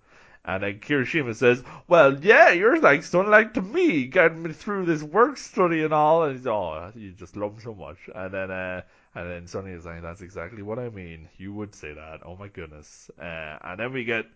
And 0.49 0.63
then 0.63 0.79
Kirishima 0.79 1.35
says, 1.35 1.65
Well, 1.89 2.23
yeah, 2.23 2.53
you're 2.53 2.81
like 2.81 3.03
sunlight 3.03 3.55
to 3.55 3.63
me, 3.63 4.07
getting 4.07 4.45
me 4.45 4.53
through 4.53 4.87
this 4.87 5.03
work 5.03 5.39
study 5.39 5.83
and 5.83 5.93
all. 5.93 6.23
And 6.23 6.37
he's, 6.37 6.47
Oh, 6.47 6.93
you 6.95 7.11
just 7.11 7.37
love 7.37 7.55
him 7.55 7.61
so 7.61 7.75
much. 7.75 7.99
And 8.15 8.33
then, 8.33 8.51
uh, 8.53 8.83
and 9.17 9.29
then 9.29 9.47
Sonny 9.49 9.73
is 9.73 9.87
like, 9.87 10.03
That's 10.03 10.23
exactly 10.23 10.63
what 10.63 10.79
I 10.79 10.89
mean. 10.89 11.29
You 11.37 11.53
would 11.53 11.75
say 11.75 11.93
that. 11.95 12.21
Oh 12.25 12.37
my 12.37 12.47
goodness. 12.47 13.11
Uh, 13.21 13.59
and 13.61 13.81
then 13.81 13.93
we 13.93 14.05
get 14.05 14.27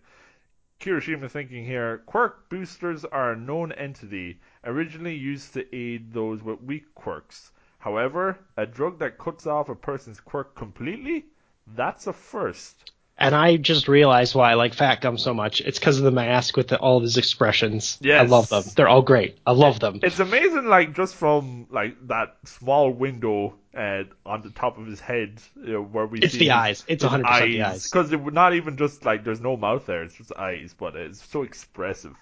Kirishima 0.81 1.31
thinking 1.31 1.63
here, 1.63 1.99
quirk 1.99 2.49
boosters 2.49 3.05
are 3.05 3.31
a 3.31 3.37
known 3.37 3.71
entity, 3.71 4.41
originally 4.65 5.15
used 5.15 5.53
to 5.53 5.75
aid 5.75 6.11
those 6.11 6.43
with 6.43 6.61
weak 6.61 6.93
quirks. 6.93 7.51
However, 7.77 8.39
a 8.57 8.65
drug 8.65 8.99
that 8.99 9.17
cuts 9.17 9.47
off 9.47 9.69
a 9.69 9.75
person's 9.75 10.19
quirk 10.19 10.55
completely, 10.55 11.27
that's 11.67 12.07
a 12.07 12.13
first. 12.13 12.91
And 13.21 13.35
I 13.35 13.57
just 13.57 13.87
realized 13.87 14.35
why 14.35 14.51
I 14.51 14.53
like 14.55 14.73
Fat 14.73 14.99
Gum 15.01 15.17
so 15.17 15.33
much. 15.33 15.61
It's 15.61 15.79
because 15.79 15.97
of 15.97 16.03
the 16.03 16.11
mask 16.11 16.57
with 16.57 16.67
the, 16.69 16.77
all 16.79 16.97
of 16.97 17.03
his 17.03 17.17
expressions. 17.17 17.99
I 18.03 18.23
love 18.23 18.49
them. 18.49 18.63
They're 18.75 18.89
all 18.89 19.01
great. 19.03 19.37
I 19.45 19.51
love 19.51 19.79
them. 19.79 19.99
It's 20.03 20.19
amazing, 20.19 20.65
like 20.65 20.95
just 20.95 21.15
from 21.15 21.67
like 21.69 21.95
that 22.07 22.35
small 22.45 22.91
window 22.91 23.53
uh, 23.77 24.03
on 24.25 24.41
the 24.41 24.49
top 24.49 24.77
of 24.77 24.87
his 24.87 24.99
head, 24.99 25.39
you 25.55 25.73
know, 25.73 25.81
where 25.83 26.05
we 26.05 26.19
It's 26.19 26.33
see 26.33 26.39
the 26.39 26.45
his- 26.45 26.51
eyes. 26.53 26.85
It's 26.87 27.03
his 27.03 27.11
100% 27.11 27.51
the 27.51 27.63
eyes. 27.63 27.89
because 27.89 28.11
it 28.11 28.19
would 28.19 28.33
not 28.33 28.53
even 28.55 28.75
just 28.77 29.05
like 29.05 29.23
there's 29.23 29.39
no 29.41 29.55
mouth 29.55 29.85
there; 29.85 30.03
it's 30.03 30.15
just 30.15 30.33
eyes, 30.35 30.75
but 30.77 30.95
it's 30.95 31.23
so 31.23 31.43
expressive. 31.43 32.15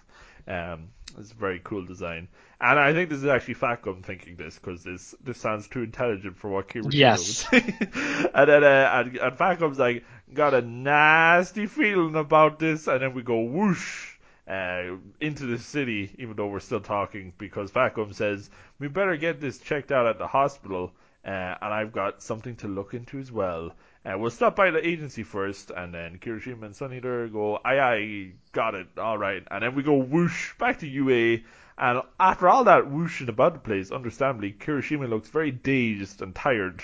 Um, 0.48 0.90
it's 1.18 1.32
a 1.32 1.36
very 1.36 1.60
cool 1.64 1.86
design, 1.86 2.28
and 2.62 2.80
I 2.80 2.94
think 2.94 3.10
this 3.10 3.20
is 3.20 3.26
actually 3.26 3.56
Fat 3.56 3.82
Gum 3.82 4.02
thinking 4.04 4.36
this 4.36 4.58
because 4.60 4.84
this 4.84 5.16
this 5.24 5.38
sounds 5.40 5.68
too 5.68 5.82
intelligent 5.82 6.38
for 6.38 6.50
what 6.50 6.68
Kirishima 6.70 6.94
Yes. 6.94 7.52
would 7.52 7.64
and 8.34 8.50
then 8.50 8.64
uh, 8.64 8.92
and, 8.94 9.18
and 9.18 9.38
Fat 9.38 9.60
Gum's 9.60 9.80
like 9.80 10.04
got 10.34 10.54
a 10.54 10.62
nasty 10.62 11.66
feeling 11.66 12.16
about 12.16 12.60
this, 12.60 12.88
and 12.88 13.02
then 13.02 13.14
we 13.14 13.22
go 13.22 13.40
whoosh 13.42 14.16
uh, 14.48 14.96
into 15.20 15.46
the 15.46 15.58
city, 15.58 16.16
even 16.18 16.36
though 16.36 16.48
we're 16.48 16.60
still 16.60 16.82
talking, 16.82 17.34
because 17.38 17.72
Fat 17.72 17.96
Gum 17.96 18.14
says 18.14 18.50
we 18.80 18.88
better 18.88 19.18
get 19.18 19.40
this 19.42 19.60
checked 19.60 19.92
out 19.92 20.08
at 20.08 20.18
the 20.18 20.28
hospital. 20.28 20.92
uh, 21.26 21.56
and 21.62 21.74
I've 21.74 21.92
got 21.92 22.24
something 22.24 22.56
to 22.58 22.68
look 22.68 22.94
into 22.94 23.20
as 23.20 23.32
well. 23.32 23.74
Uh, 24.06 24.18
we'll 24.18 24.32
stop 24.32 24.56
by 24.56 24.72
the 24.72 24.86
agency 24.88 25.24
first, 25.24 25.72
and 25.72 25.94
then 25.94 26.18
Kirishima 26.18 26.64
and 26.64 26.76
Sun 26.76 26.94
Eater 26.94 27.28
go, 27.28 27.60
aye 27.66 27.80
aye, 27.80 28.32
got 28.54 28.74
it, 28.74 28.88
alright. 28.98 29.44
And 29.52 29.62
then 29.64 29.76
we 29.76 29.84
go 29.84 29.96
whoosh 29.98 30.54
back 30.58 30.80
to 30.80 30.88
UA, 30.88 31.40
and 31.78 32.02
after 32.20 32.48
all 32.48 32.64
that 32.64 32.90
whooshing 32.90 33.30
about 33.30 33.54
the 33.54 33.60
place, 33.60 33.92
understandably, 33.92 34.54
Kirishima 34.54 35.10
looks 35.10 35.30
very 35.30 35.52
dazed 35.52 36.22
and 36.22 36.34
tired. 36.34 36.82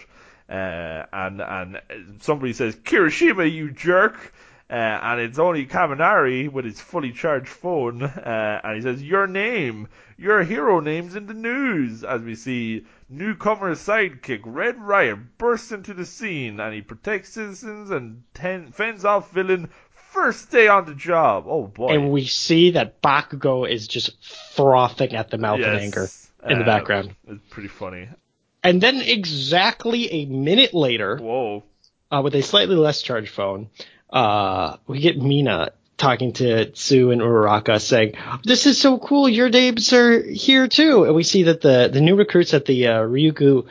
Uh, 0.50 1.06
and 1.12 1.42
and 1.42 1.82
somebody 2.22 2.54
says, 2.54 2.76
Kirishima, 2.76 3.52
you 3.52 3.72
jerk! 3.72 4.34
Uh, 4.68 4.74
and 4.74 5.22
it's 5.22 5.38
only 5.38 5.66
Kaminari 5.68 6.52
with 6.52 6.66
his 6.66 6.82
fully 6.82 7.12
charged 7.12 7.48
phone, 7.48 8.02
uh, 8.02 8.62
and 8.64 8.76
he 8.76 8.82
says, 8.82 9.02
Your 9.04 9.28
name, 9.28 9.88
your 10.18 10.44
hero 10.44 10.80
name's 10.80 11.16
in 11.16 11.28
the 11.28 11.36
news, 11.36 12.04
as 12.04 12.22
we 12.22 12.34
see 12.34 12.86
newcomer 13.08 13.76
sidekick 13.76 14.42
Red 14.44 14.80
Riot 14.82 15.38
bursts 15.38 15.72
into 15.72 15.94
the 15.94 16.06
scene, 16.06 16.60
and 16.60 16.74
he 16.74 16.82
protects 16.82 17.30
citizens 17.34 17.92
and 17.92 18.24
ten- 18.34 18.72
fends 18.72 19.06
off 19.06 19.32
villain 19.32 19.70
first 19.92 20.50
day 20.50 20.68
on 20.68 20.86
the 20.86 20.96
job. 20.96 21.46
Oh 21.48 21.68
boy. 21.68 21.90
And 21.94 22.10
we 22.12 22.26
see 22.26 22.72
that 22.72 23.02
Bakugo 23.04 23.70
is 23.70 23.88
just 23.88 24.16
frothing 24.56 25.14
at 25.16 25.30
the 25.30 25.38
mouth 25.38 25.60
in 25.60 25.64
Yes. 25.66 25.82
anger 25.84 26.08
in 26.50 26.58
the 26.60 26.64
Uh, 26.64 26.66
background. 26.66 27.16
It's 27.28 27.44
pretty 27.52 27.70
funny. 27.70 28.08
And 28.66 28.82
then 28.82 29.00
exactly 29.00 30.12
a 30.12 30.26
minute 30.26 30.74
later, 30.74 31.18
Whoa. 31.18 31.64
uh, 32.12 32.22
with 32.24 32.34
a 32.34 32.42
slightly 32.42 32.76
less 32.76 33.04
charged 33.04 33.30
phone, 33.30 33.70
uh, 34.10 34.78
we 34.88 35.00
get 35.00 35.22
Mina 35.22 35.70
talking 35.98 36.34
to 36.34 36.72
Tsu 36.72 37.12
and 37.12 37.22
Uraraka 37.22 37.80
saying, 37.80 38.16
"This 38.44 38.66
is 38.66 38.82
so 38.82 38.98
cool. 38.98 39.30
Your 39.30 39.50
names 39.50 39.94
are 39.94 40.20
here 40.24 40.68
too." 40.68 41.04
And 41.04 41.14
we 41.14 41.22
see 41.22 41.44
that 41.44 41.62
the 41.62 41.90
the 41.94 42.02
new 42.02 42.16
recruits 42.16 42.56
at 42.56 42.66
the 42.66 42.88
uh, 42.88 43.02
Ryukyu 43.02 43.68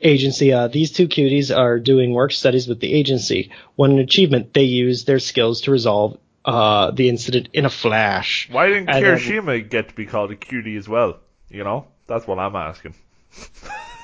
agency, 0.00 0.52
uh, 0.52 0.68
these 0.68 0.92
two 0.92 1.08
cuties 1.08 1.54
are 1.54 1.80
doing 1.80 2.12
work 2.12 2.30
studies 2.30 2.68
with 2.68 2.78
the 2.78 2.94
agency. 2.94 3.50
When 3.74 3.90
an 3.90 3.98
achievement, 3.98 4.54
they 4.54 4.62
use 4.62 5.06
their 5.06 5.18
skills 5.18 5.62
to 5.62 5.72
resolve 5.72 6.18
uh, 6.44 6.92
the 6.92 7.08
incident 7.08 7.48
in 7.52 7.64
a 7.64 7.70
flash. 7.70 8.48
Why 8.48 8.68
didn't 8.68 8.90
And 8.90 9.04
then- 9.04 9.18
Kirishima 9.18 9.68
get 9.68 9.88
to 9.88 9.94
be 9.96 10.06
called 10.06 10.30
a 10.30 10.36
cutie 10.36 10.76
as 10.76 10.88
well? 10.88 11.18
You 11.50 11.64
know? 11.64 11.86
That's 12.06 12.28
what 12.28 12.38
I'm 12.38 12.54
asking. 12.54 12.94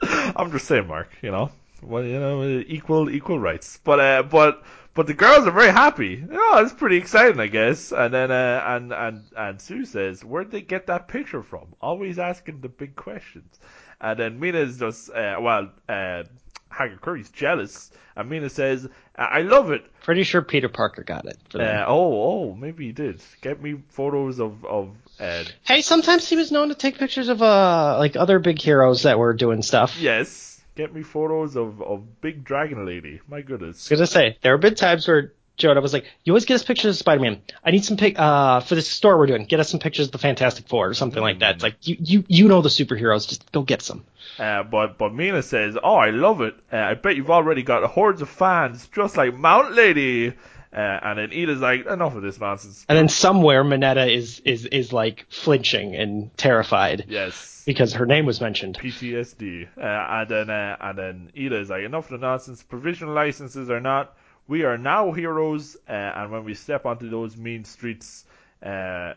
I'm 0.36 0.50
just 0.52 0.66
saying, 0.66 0.86
Mark, 0.86 1.10
you 1.22 1.30
know? 1.30 1.50
Well, 1.82 2.04
you 2.04 2.18
know, 2.18 2.42
equal 2.66 3.08
equal 3.08 3.38
rights. 3.38 3.78
But 3.84 4.00
uh 4.00 4.22
but 4.24 4.64
but 4.94 5.06
the 5.06 5.14
girls 5.14 5.46
are 5.46 5.52
very 5.52 5.70
happy. 5.70 6.24
Oh, 6.30 6.62
it's 6.64 6.72
pretty 6.72 6.96
exciting, 6.96 7.38
I 7.40 7.46
guess. 7.46 7.92
And 7.92 8.12
then 8.12 8.30
uh 8.32 8.62
and 8.66 8.92
and 8.92 9.24
and 9.36 9.58
Tsu 9.58 9.84
says, 9.84 10.24
"Where'd 10.24 10.50
they 10.50 10.60
get 10.62 10.86
that 10.88 11.06
picture 11.06 11.42
from?" 11.42 11.68
Always 11.80 12.18
asking 12.18 12.60
the 12.60 12.68
big 12.68 12.96
questions. 12.96 13.60
And 14.00 14.18
then 14.18 14.40
Mina's 14.40 14.78
just 14.78 15.10
uh 15.10 15.38
well, 15.40 15.70
uh 15.88 16.24
Hagakure's 16.70 17.30
jealous, 17.30 17.90
and 18.16 18.28
Mina 18.28 18.48
says, 18.50 18.88
"I 19.16 19.42
love 19.42 19.70
it. 19.70 19.84
Pretty 20.02 20.22
sure 20.22 20.42
Peter 20.42 20.68
Parker 20.68 21.02
got 21.02 21.26
it. 21.26 21.38
Uh, 21.54 21.84
oh, 21.86 22.22
oh, 22.50 22.54
maybe 22.54 22.86
he 22.86 22.92
did. 22.92 23.20
Get 23.40 23.62
me 23.62 23.76
photos 23.88 24.38
of 24.40 24.64
of 24.64 24.94
Ed. 25.18 25.52
Hey, 25.64 25.82
sometimes 25.82 26.28
he 26.28 26.36
was 26.36 26.52
known 26.52 26.68
to 26.68 26.74
take 26.74 26.98
pictures 26.98 27.28
of 27.28 27.42
uh 27.42 27.96
like 27.98 28.16
other 28.16 28.38
big 28.38 28.60
heroes 28.60 29.02
that 29.02 29.18
were 29.18 29.34
doing 29.34 29.62
stuff. 29.62 29.98
yes. 30.00 30.46
Get 30.76 30.94
me 30.94 31.02
photos 31.02 31.56
of 31.56 31.82
of 31.82 32.20
Big 32.20 32.44
Dragon 32.44 32.86
Lady. 32.86 33.20
My 33.26 33.40
goodness. 33.40 33.90
I 33.90 33.94
was 33.94 33.98
gonna 33.98 34.06
say 34.06 34.38
there 34.42 34.52
have 34.52 34.60
been 34.60 34.76
times 34.76 35.08
where 35.08 35.32
Jonah 35.58 35.80
was 35.80 35.92
like, 35.92 36.06
"You 36.24 36.32
always 36.32 36.44
get 36.46 36.54
us 36.54 36.62
pictures 36.64 36.94
of 36.94 36.96
Spider-Man. 36.98 37.42
I 37.64 37.70
need 37.72 37.84
some 37.84 37.96
pic 37.96 38.18
uh 38.18 38.60
for 38.60 38.74
this 38.74 38.88
store 38.88 39.18
we're 39.18 39.26
doing. 39.26 39.44
Get 39.44 39.60
us 39.60 39.68
some 39.68 39.80
pictures 39.80 40.06
of 40.06 40.12
the 40.12 40.18
Fantastic 40.18 40.68
Four 40.68 40.88
or 40.88 40.94
something 40.94 41.22
like 41.22 41.40
that." 41.40 41.56
It's 41.56 41.64
like 41.64 41.86
you 41.86 41.96
you 42.00 42.24
you 42.28 42.48
know 42.48 42.62
the 42.62 42.68
superheroes, 42.70 43.28
just 43.28 43.50
go 43.52 43.62
get 43.62 43.82
some. 43.82 44.04
Uh, 44.38 44.62
but 44.62 44.96
but 44.98 45.12
Mina 45.12 45.42
says, 45.42 45.76
"Oh, 45.82 45.96
I 45.96 46.10
love 46.10 46.40
it. 46.40 46.54
Uh, 46.72 46.76
I 46.76 46.94
bet 46.94 47.16
you've 47.16 47.30
already 47.30 47.62
got 47.62 47.82
hordes 47.90 48.22
of 48.22 48.28
fans, 48.30 48.88
just 48.94 49.16
like 49.16 49.34
Mount 49.34 49.74
Lady." 49.74 50.32
Uh, 50.70 50.76
and 50.76 51.18
then 51.18 51.32
Ida's 51.32 51.60
like, 51.60 51.86
"Enough 51.86 52.14
of 52.14 52.22
this 52.22 52.38
nonsense." 52.38 52.84
And 52.88 52.96
then 52.96 53.08
somewhere 53.08 53.64
Minetta 53.64 54.06
is 54.06 54.40
is 54.44 54.64
is 54.66 54.92
like 54.92 55.26
flinching 55.28 55.96
and 55.96 56.30
terrified 56.36 57.06
Yes. 57.08 57.62
because 57.66 57.94
her 57.94 58.06
name 58.06 58.26
was 58.26 58.40
mentioned. 58.40 58.78
PTSD. 58.78 59.66
Uh, 59.76 59.80
and 59.80 60.28
then 60.28 60.50
uh, 60.50 60.76
and 60.80 60.98
then 60.98 61.30
Ida 61.36 61.58
is 61.58 61.70
like, 61.70 61.84
enough 61.84 62.04
of 62.12 62.20
the 62.20 62.26
nonsense. 62.26 62.62
Provisional 62.62 63.14
licenses 63.14 63.70
are 63.70 63.80
not. 63.80 64.14
We 64.48 64.64
are 64.64 64.78
now 64.78 65.12
heroes, 65.12 65.76
uh, 65.88 65.92
and 65.92 66.32
when 66.32 66.44
we 66.44 66.54
step 66.54 66.86
onto 66.86 67.10
those 67.10 67.36
mean 67.36 67.64
streets, 67.64 68.24
uh, 68.62 69.12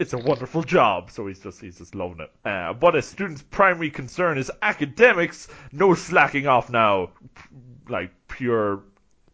it's 0.00 0.12
a 0.12 0.18
wonderful 0.18 0.64
job. 0.64 1.12
So 1.12 1.28
he's 1.28 1.38
just 1.38 1.60
he's 1.60 1.78
just 1.78 1.94
loving 1.94 2.18
it. 2.20 2.32
Uh, 2.44 2.72
but 2.72 2.96
a 2.96 3.02
student's 3.02 3.42
primary 3.42 3.90
concern 3.90 4.38
is 4.38 4.50
academics. 4.60 5.46
No 5.70 5.94
slacking 5.94 6.48
off 6.48 6.68
now. 6.68 7.10
Like 7.88 8.10
pure 8.26 8.82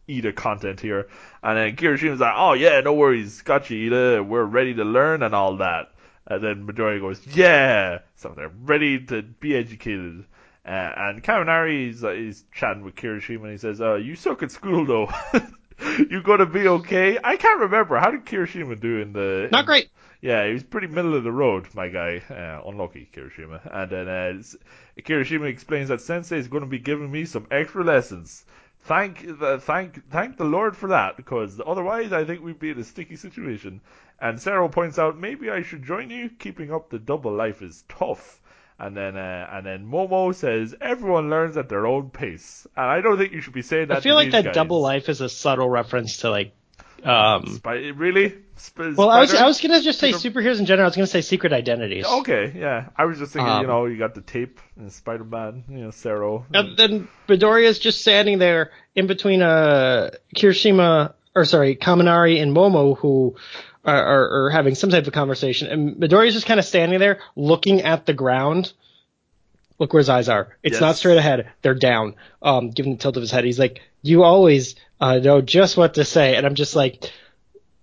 Ida 0.07 0.33
content 0.33 0.79
here. 0.79 1.07
And 1.41 1.57
then 1.57 1.75
Kirishima's 1.75 2.19
like, 2.19 2.35
oh 2.35 2.53
yeah, 2.53 2.81
no 2.81 2.93
worries, 2.93 3.41
got 3.41 3.69
you, 3.69 3.87
Ida. 3.87 4.23
We're 4.23 4.43
ready 4.43 4.75
to 4.75 4.83
learn 4.83 5.23
and 5.23 5.33
all 5.33 5.57
that. 5.57 5.93
And 6.27 6.43
then 6.43 6.67
Midoriya 6.67 6.99
goes, 6.99 7.25
yeah. 7.25 7.99
So 8.15 8.33
they're 8.35 8.51
ready 8.63 9.03
to 9.05 9.23
be 9.23 9.55
educated. 9.55 10.25
Uh, 10.69 10.93
and 10.97 11.23
Kaminari 11.23 11.89
is, 11.89 12.03
uh, 12.03 12.11
is 12.11 12.43
chatting 12.53 12.83
with 12.83 12.95
Kirishima 12.95 13.41
and 13.41 13.51
he 13.53 13.57
says, 13.57 13.81
uh, 13.81 13.95
you 13.95 14.15
suck 14.15 14.43
at 14.43 14.51
school 14.51 14.85
though. 14.85 15.09
you 16.11 16.21
gonna 16.21 16.45
be 16.45 16.67
okay? 16.67 17.17
I 17.23 17.37
can't 17.37 17.61
remember. 17.61 17.97
How 17.97 18.11
did 18.11 18.25
Kirishima 18.25 18.79
do 18.79 18.99
in 18.99 19.11
the... 19.11 19.49
Not 19.51 19.65
great. 19.65 19.89
Yeah, 20.21 20.45
he 20.45 20.53
was 20.53 20.61
pretty 20.61 20.85
middle 20.85 21.15
of 21.15 21.23
the 21.23 21.31
road, 21.31 21.67
my 21.73 21.87
guy. 21.89 22.21
Uh, 22.29 22.69
unlucky, 22.69 23.09
Kirishima. 23.11 23.61
And 23.65 23.91
then 23.91 24.07
uh, 24.07 25.01
Kirishima 25.01 25.47
explains 25.47 25.89
that 25.89 26.01
Sensei 26.01 26.37
is 26.37 26.49
going 26.49 26.61
to 26.61 26.69
be 26.69 26.77
giving 26.77 27.09
me 27.09 27.25
some 27.25 27.47
extra 27.49 27.83
lessons. 27.83 28.45
Thank, 28.83 29.27
uh, 29.41 29.57
thank, 29.57 30.07
thank 30.11 30.37
the 30.37 30.45
Lord 30.45 30.77
for 30.77 30.89
that, 30.89 31.17
because 31.17 31.59
otherwise 31.65 32.13
I 32.13 32.25
think 32.25 32.43
we'd 32.43 32.59
be 32.59 32.69
in 32.69 32.79
a 32.79 32.83
sticky 32.83 33.15
situation. 33.15 33.81
And 34.21 34.39
Sero 34.39 34.69
points 34.69 34.99
out 34.99 35.17
maybe 35.17 35.49
I 35.49 35.63
should 35.63 35.81
join 35.81 36.11
you. 36.11 36.29
Keeping 36.29 36.71
up 36.71 36.91
the 36.91 36.99
double 36.99 37.33
life 37.33 37.63
is 37.63 37.83
tough. 37.89 38.39
And 38.79 38.95
then, 38.95 39.17
uh, 39.17 39.47
and 39.51 39.65
then 39.65 39.85
Momo 39.85 40.33
says 40.33 40.73
everyone 40.79 41.29
learns 41.29 41.57
at 41.57 41.67
their 41.67 41.85
own 41.85 42.09
pace. 42.11 42.65
And 42.77 42.85
I 42.85 43.01
don't 43.01 43.17
think 43.17 43.33
you 43.33 43.41
should 43.41 43.53
be 43.53 43.61
saying 43.61 43.89
that. 43.89 43.97
I 43.97 43.99
feel 44.01 44.15
like 44.15 44.31
that 44.31 44.45
guys. 44.45 44.55
double 44.55 44.79
life 44.81 45.09
is 45.09 45.19
a 45.21 45.27
subtle 45.27 45.69
reference 45.69 46.17
to 46.17 46.29
like 46.29 46.53
um 47.03 47.45
Spy- 47.55 47.89
really? 47.95 48.35
Sp- 48.59 48.95
well 48.97 49.09
I 49.09 49.21
was? 49.21 49.33
I 49.33 49.45
was 49.45 49.61
gonna 49.61 49.81
just 49.81 49.99
say 49.99 50.11
superheroes 50.11 50.59
in 50.59 50.65
general, 50.65 50.85
I 50.85 50.89
was 50.89 50.95
gonna 50.97 51.07
say 51.07 51.21
secret 51.21 51.53
identities. 51.53 52.05
Okay, 52.05 52.53
yeah. 52.57 52.89
I 52.95 53.05
was 53.05 53.17
just 53.19 53.31
thinking, 53.33 53.47
you 53.47 53.59
Um, 53.59 53.67
know, 53.67 53.85
you 53.85 53.97
got 53.97 54.15
the 54.15 54.21
tape 54.21 54.59
and 54.77 54.91
Spider 54.91 55.23
Man, 55.23 55.63
you 55.69 55.77
know, 55.77 55.91
Sero. 55.91 56.45
And 56.53 56.75
then 56.77 57.07
Midoriya's 57.27 57.79
just 57.79 58.01
standing 58.01 58.37
there 58.39 58.71
in 58.95 59.07
between 59.07 59.41
uh 59.41 60.09
Kirishima 60.35 61.13
or 61.35 61.45
sorry, 61.45 61.75
Kaminari 61.77 62.41
and 62.41 62.53
Momo 62.55 62.97
who 62.97 63.35
are 63.85 64.49
having 64.49 64.75
some 64.75 64.89
type 64.89 65.07
of 65.07 65.13
conversation 65.13 65.67
and 65.67 65.95
Midoriya's 65.95 66.33
just 66.33 66.45
kind 66.45 66.59
of 66.59 66.65
standing 66.65 66.99
there 66.99 67.19
looking 67.35 67.81
at 67.81 68.05
the 68.05 68.13
ground. 68.13 68.73
Look 69.79 69.93
where 69.93 69.99
his 69.99 70.09
eyes 70.09 70.27
are. 70.27 70.57
It's 70.61 70.73
Yes. 70.73 70.81
not 70.81 70.95
straight 70.97 71.17
ahead. 71.17 71.47
They're 71.61 71.73
down. 71.73 72.15
Um, 72.41 72.69
given 72.71 72.91
the 72.93 72.97
tilt 72.97 73.15
of 73.15 73.21
his 73.21 73.31
head, 73.31 73.45
he's 73.45 73.57
like, 73.57 73.81
"You 74.01 74.23
always 74.23 74.75
uh, 74.99 75.19
know 75.19 75.39
just 75.39 75.77
what 75.77 75.93
to 75.93 76.03
say," 76.03 76.35
and 76.35 76.45
I'm 76.45 76.55
just 76.55 76.75
like, 76.75 77.09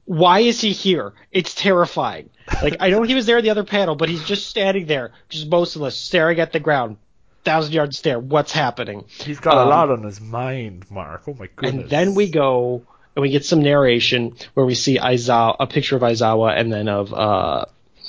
"Why 0.05 0.40
is 0.40 0.61
he 0.61 0.72
here? 0.72 1.14
It's 1.32 1.55
terrifying." 1.55 2.28
Like 2.62 2.76
I 2.80 2.90
know 2.90 3.03
he 3.03 3.14
was 3.14 3.24
there 3.24 3.38
in 3.38 3.44
the 3.44 3.51
other 3.51 3.64
panel, 3.64 3.97
but 3.97 4.11
he's 4.11 4.22
just 4.24 4.47
standing 4.47 4.84
there, 4.86 5.12
just 5.30 5.49
motionless, 5.49 5.97
staring 5.97 6.38
at 6.38 6.53
the 6.53 6.61
ground, 6.61 6.99
thousand 7.44 7.72
yard 7.72 7.94
stare. 7.94 8.18
What's 8.20 8.53
happening? 8.53 9.05
He's 9.09 9.40
got 9.40 9.57
a 9.57 9.62
um, 9.62 9.68
lot 9.70 9.90
on 9.90 10.03
his 10.03 10.20
mind, 10.20 10.84
Mark. 10.90 11.22
Oh 11.26 11.34
my 11.34 11.49
goodness. 11.57 11.82
And 11.84 11.90
then 11.90 12.14
we 12.14 12.30
go 12.30 12.82
and 13.17 13.23
we 13.23 13.31
get 13.31 13.45
some 13.45 13.62
narration 13.62 14.37
where 14.55 14.67
we 14.67 14.75
see 14.75 14.99
Aizawa, 14.99 15.57
a 15.59 15.67
picture 15.67 15.97
of 15.97 16.03
Aizawa, 16.03 16.57
and 16.57 16.71
then 16.71 16.89
of 16.89 17.12
uh, 17.14 17.64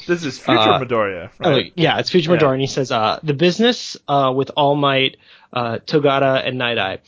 This 0.05 0.25
is 0.25 0.37
future 0.37 0.59
uh, 0.59 0.79
Midoriya, 0.79 1.31
oh 1.41 1.61
yeah, 1.75 1.97
it's 1.99 2.11
Future 2.11 2.33
Yeah. 2.33 2.37
Midoriya, 2.37 2.51
and 2.53 2.61
he 2.61 2.67
says, 2.67 2.91
uh, 2.91 3.19
the 3.23 3.33
business 3.33 3.95
uh, 4.07 4.33
with 4.35 4.51
All 4.57 4.75
Might, 4.75 5.15
uh, 5.53 5.79
Togata, 5.85 6.45
and 6.45 6.57
Night 6.57 6.77
Eye. 6.77 6.99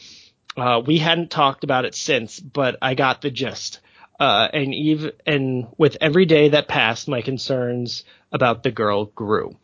Uh, 0.55 0.81
we 0.85 0.97
hadn't 0.97 1.29
talked 1.29 1.63
about 1.63 1.85
it 1.85 1.93
since, 1.93 2.39
but 2.39 2.77
I 2.81 2.95
got 2.95 3.21
the 3.21 3.29
gist. 3.29 3.81
Uh, 4.19 4.47
and 4.51 4.73
even 4.73 5.11
and 5.25 5.67
with 5.77 5.97
every 6.01 6.25
day 6.25 6.49
that 6.49 6.67
passed, 6.67 7.07
my 7.07 7.21
concerns 7.21 8.03
about 8.31 8.63
the 8.63 8.71
girl 8.71 9.05
grew. 9.05 9.55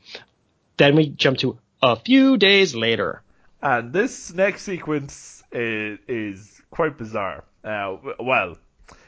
Then 0.77 0.95
we 0.95 1.09
jump 1.09 1.39
to 1.39 1.57
a 1.81 1.95
few 1.97 2.37
days 2.37 2.75
later. 2.75 3.21
And 3.61 3.91
this 3.91 4.33
next 4.33 4.63
sequence 4.63 5.43
is, 5.51 5.99
is 6.07 6.61
quite 6.69 6.97
bizarre. 6.97 7.43
Uh, 7.65 7.97
well, 8.19 8.57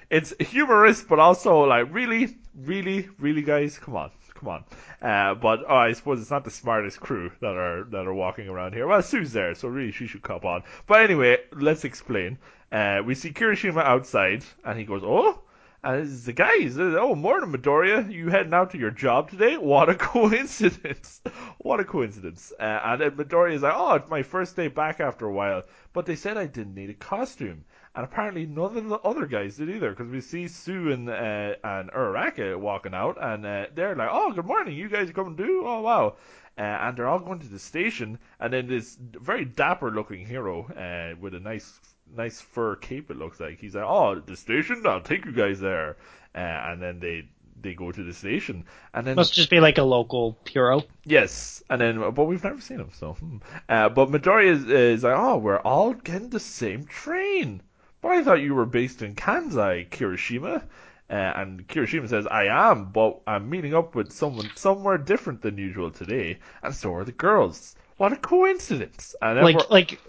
it's 0.09 0.33
humorous, 0.39 1.03
but 1.03 1.19
also 1.19 1.59
like 1.59 1.93
really, 1.93 2.35
really, 2.55 3.07
really, 3.19 3.43
guys, 3.43 3.77
come 3.77 3.95
on, 3.95 4.11
come 4.33 4.49
on. 4.49 4.63
Uh, 5.01 5.35
but 5.35 5.59
oh, 5.67 5.75
I 5.75 5.93
suppose 5.93 6.19
it's 6.19 6.31
not 6.31 6.43
the 6.43 6.51
smartest 6.51 6.99
crew 6.99 7.31
that 7.41 7.55
are 7.55 7.83
that 7.91 8.07
are 8.07 8.13
walking 8.13 8.49
around 8.49 8.73
here. 8.73 8.87
Well, 8.87 9.01
Tsu's 9.03 9.31
there, 9.31 9.53
so 9.53 9.67
really 9.67 9.91
she 9.91 10.07
should 10.07 10.23
cop 10.23 10.43
on. 10.43 10.63
But 10.87 11.01
anyway, 11.01 11.37
let's 11.53 11.85
explain. 11.85 12.39
Uh, 12.71 13.01
we 13.05 13.15
see 13.15 13.31
Kirishima 13.31 13.83
outside, 13.83 14.43
and 14.65 14.77
he 14.77 14.85
goes, 14.85 15.03
"Oh," 15.05 15.41
And 15.83 16.01
it's 16.01 16.25
the 16.25 16.33
guys, 16.33 16.77
"Oh, 16.79 17.13
morning, 17.13 17.51
Midoriya. 17.51 18.11
You 18.11 18.29
heading 18.29 18.53
out 18.53 18.71
to 18.71 18.79
your 18.79 18.89
job 18.91 19.29
today? 19.29 19.57
What 19.73 19.89
a 19.89 19.95
coincidence! 19.95 21.21
what 21.59 21.79
a 21.79 21.85
coincidence!" 21.85 22.51
Uh, 22.59 22.79
and 22.83 23.01
then 23.01 23.11
Midoriya 23.11 23.53
is 23.53 23.61
like, 23.61 23.75
"Oh, 23.75 23.93
it's 23.93 24.09
my 24.09 24.23
first 24.23 24.55
day 24.55 24.69
back 24.69 24.99
after 24.99 25.27
a 25.27 25.31
while." 25.31 25.63
But 25.93 26.07
they 26.07 26.15
said 26.15 26.35
I 26.35 26.47
didn't 26.47 26.73
need 26.73 26.89
a 26.89 26.95
costume, 26.95 27.63
and 27.97 28.05
apparently 28.05 28.45
none 28.45 28.77
of 28.77 28.87
the 28.89 28.99
other 28.99 29.25
guys 29.25 29.57
did 29.57 29.71
either. 29.71 29.89
Because 29.89 30.11
we 30.11 30.21
see 30.21 30.47
Tsu 30.47 30.91
and 30.91 31.09
uh, 31.09 31.55
and 31.63 31.91
Uraraka 31.91 32.55
walking 32.57 32.93
out, 32.93 33.17
and 33.19 33.43
uh, 33.43 33.65
they're 33.73 33.95
like, 33.95 34.09
"Oh, 34.11 34.31
good 34.31 34.45
morning. 34.45 34.77
You 34.77 34.87
guys 34.87 35.09
are 35.09 35.13
coming 35.13 35.35
too? 35.35 35.63
Oh, 35.65 35.81
wow." 35.81 36.15
Uh, 36.57 36.61
and 36.61 36.95
they're 36.95 37.07
all 37.07 37.19
going 37.19 37.39
to 37.39 37.47
the 37.47 37.59
station, 37.59 38.19
and 38.39 38.53
then 38.53 38.67
this 38.67 38.97
very 38.99 39.45
dapper-looking 39.45 40.25
hero 40.25 40.65
uh, 40.73 41.15
with 41.19 41.33
a 41.33 41.39
nice, 41.39 41.79
nice 42.15 42.39
fur 42.39 42.75
cape. 42.75 43.09
It 43.11 43.17
looks 43.17 43.39
like 43.39 43.59
he's 43.59 43.73
like, 43.73 43.85
"Oh, 43.85 44.19
the 44.19 44.35
station. 44.37 44.83
I'll 44.85 45.01
take 45.01 45.25
you 45.25 45.31
guys 45.31 45.59
there." 45.59 45.97
Uh, 46.35 46.37
and 46.37 46.79
then 46.81 46.99
they 46.99 47.27
they 47.59 47.73
go 47.73 47.91
to 47.91 48.03
the 48.03 48.13
station, 48.13 48.65
and 48.93 49.07
then 49.07 49.15
Must 49.15 49.33
just 49.33 49.49
be 49.49 49.59
like 49.59 49.79
a 49.79 49.83
local 49.83 50.37
hero. 50.47 50.83
yes, 51.03 51.63
and 51.71 51.81
then 51.81 51.99
but 52.11 52.25
we've 52.25 52.43
never 52.43 52.61
seen 52.61 52.79
him, 52.79 52.91
so. 52.93 53.13
hmm. 53.13 53.37
Uh, 53.67 53.89
but 53.89 54.09
Midori 54.11 54.45
is, 54.45 54.65
is 54.69 55.03
like, 55.03 55.15
"Oh, 55.17 55.37
we're 55.37 55.57
all 55.57 55.93
getting 55.93 56.29
the 56.29 56.39
same 56.39 56.85
train." 56.85 57.61
I 58.09 58.23
thought 58.23 58.41
you 58.41 58.55
were 58.55 58.65
based 58.65 59.01
in 59.01 59.15
Kansai, 59.15 59.89
Kirishima. 59.89 60.63
Uh, 61.09 61.13
and 61.13 61.65
Kirishima 61.67 62.09
says, 62.09 62.27
I 62.27 62.45
am, 62.47 62.91
but 62.91 63.21
I'm 63.25 63.49
meeting 63.49 63.73
up 63.73 63.95
with 63.95 64.11
someone 64.11 64.49
somewhere 64.55 64.97
different 64.97 65.41
than 65.41 65.57
usual 65.57 65.89
today, 65.89 66.39
and 66.61 66.75
so 66.75 66.93
are 66.95 67.05
the 67.05 67.13
girls. 67.13 67.75
What 67.95 68.11
a 68.11 68.17
coincidence! 68.17 69.15
And 69.21 69.39
Like 69.41 69.69
like 69.69 69.99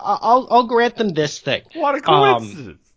I'll 0.00 0.48
I'll 0.50 0.66
grant 0.66 0.96
them 0.96 1.10
this 1.10 1.38
thing. 1.38 1.62
what 1.74 1.94
a 1.94 2.10
um, 2.10 2.40
coincidence! 2.40 2.92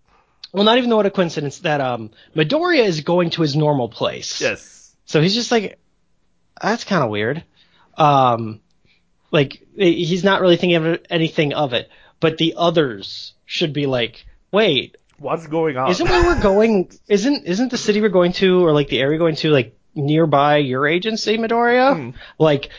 Well, 0.53 0.63
not 0.63 0.77
even 0.77 0.89
though 0.89 0.95
what 0.97 1.05
a 1.05 1.11
coincidence 1.11 1.59
that 1.59 1.81
um 1.81 2.11
Midoriya 2.35 2.85
is 2.85 3.01
going 3.01 3.31
to 3.31 3.41
his 3.41 3.55
normal 3.55 3.89
place. 3.89 4.39
yes. 4.41 4.95
So 5.05 5.21
he's 5.21 5.35
just 5.35 5.51
like, 5.51 5.77
that's 6.61 6.85
kind 6.85 7.03
of 7.03 7.09
weird. 7.09 7.43
Um, 7.97 8.61
like 9.31 9.61
he's 9.75 10.23
not 10.23 10.39
really 10.41 10.57
thinking 10.57 10.77
of 10.85 10.99
anything 11.09 11.53
of 11.53 11.73
it, 11.73 11.89
but 12.19 12.37
the 12.37 12.53
others 12.57 13.33
should 13.53 13.71
be 13.73 13.85
like, 13.85 14.25
wait, 14.51 14.97
What's 15.19 15.45
going 15.47 15.77
on? 15.77 15.91
isn't 15.91 16.09
where 16.09 16.23
we're 16.25 16.41
going? 16.51 16.91
Isn't 17.07 17.45
isn't 17.45 17.69
the 17.69 17.77
city 17.77 18.01
we're 18.01 18.09
going 18.09 18.33
to, 18.33 18.65
or 18.65 18.73
like 18.73 18.89
the 18.89 18.99
area 18.99 19.11
we're 19.15 19.19
going 19.25 19.35
to, 19.37 19.51
like 19.51 19.77
nearby 19.95 20.57
your 20.57 20.87
agency, 20.87 21.37
Midoriya? 21.37 21.95
Hmm. 21.95 22.17
Like, 22.39 22.69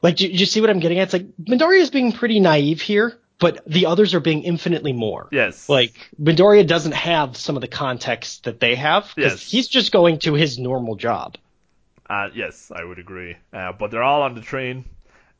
like 0.00 0.16
do, 0.16 0.28
do 0.28 0.32
you 0.34 0.46
see 0.46 0.60
what 0.60 0.70
I'm 0.70 0.78
getting 0.80 0.98
at? 1.00 1.04
It's 1.04 1.12
like 1.12 1.26
Midoriya 1.36 1.80
is 1.80 1.90
being 1.90 2.12
pretty 2.12 2.38
naive 2.40 2.80
here, 2.80 3.18
but 3.40 3.62
the 3.66 3.86
others 3.86 4.14
are 4.14 4.20
being 4.20 4.44
infinitely 4.44 4.92
more. 4.92 5.28
yes. 5.32 5.68
Like 5.68 5.92
Midoriya 6.22 6.66
doesn't 6.66 6.94
have 6.94 7.36
some 7.36 7.56
of 7.56 7.60
the 7.62 7.68
context 7.68 8.44
that 8.44 8.60
they 8.60 8.76
have 8.76 9.12
because 9.16 9.32
Yes. 9.42 9.50
he's 9.50 9.68
just 9.68 9.90
going 9.92 10.20
to 10.20 10.34
his 10.34 10.56
normal 10.58 10.94
job. 10.94 11.36
Uh, 12.08 12.28
yes, 12.34 12.70
I 12.74 12.82
would 12.84 12.98
agree. 13.00 13.36
Uh, 13.52 13.72
but 13.72 13.90
they're 13.90 14.02
all 14.02 14.22
on 14.22 14.34
the 14.34 14.40
train. 14.40 14.84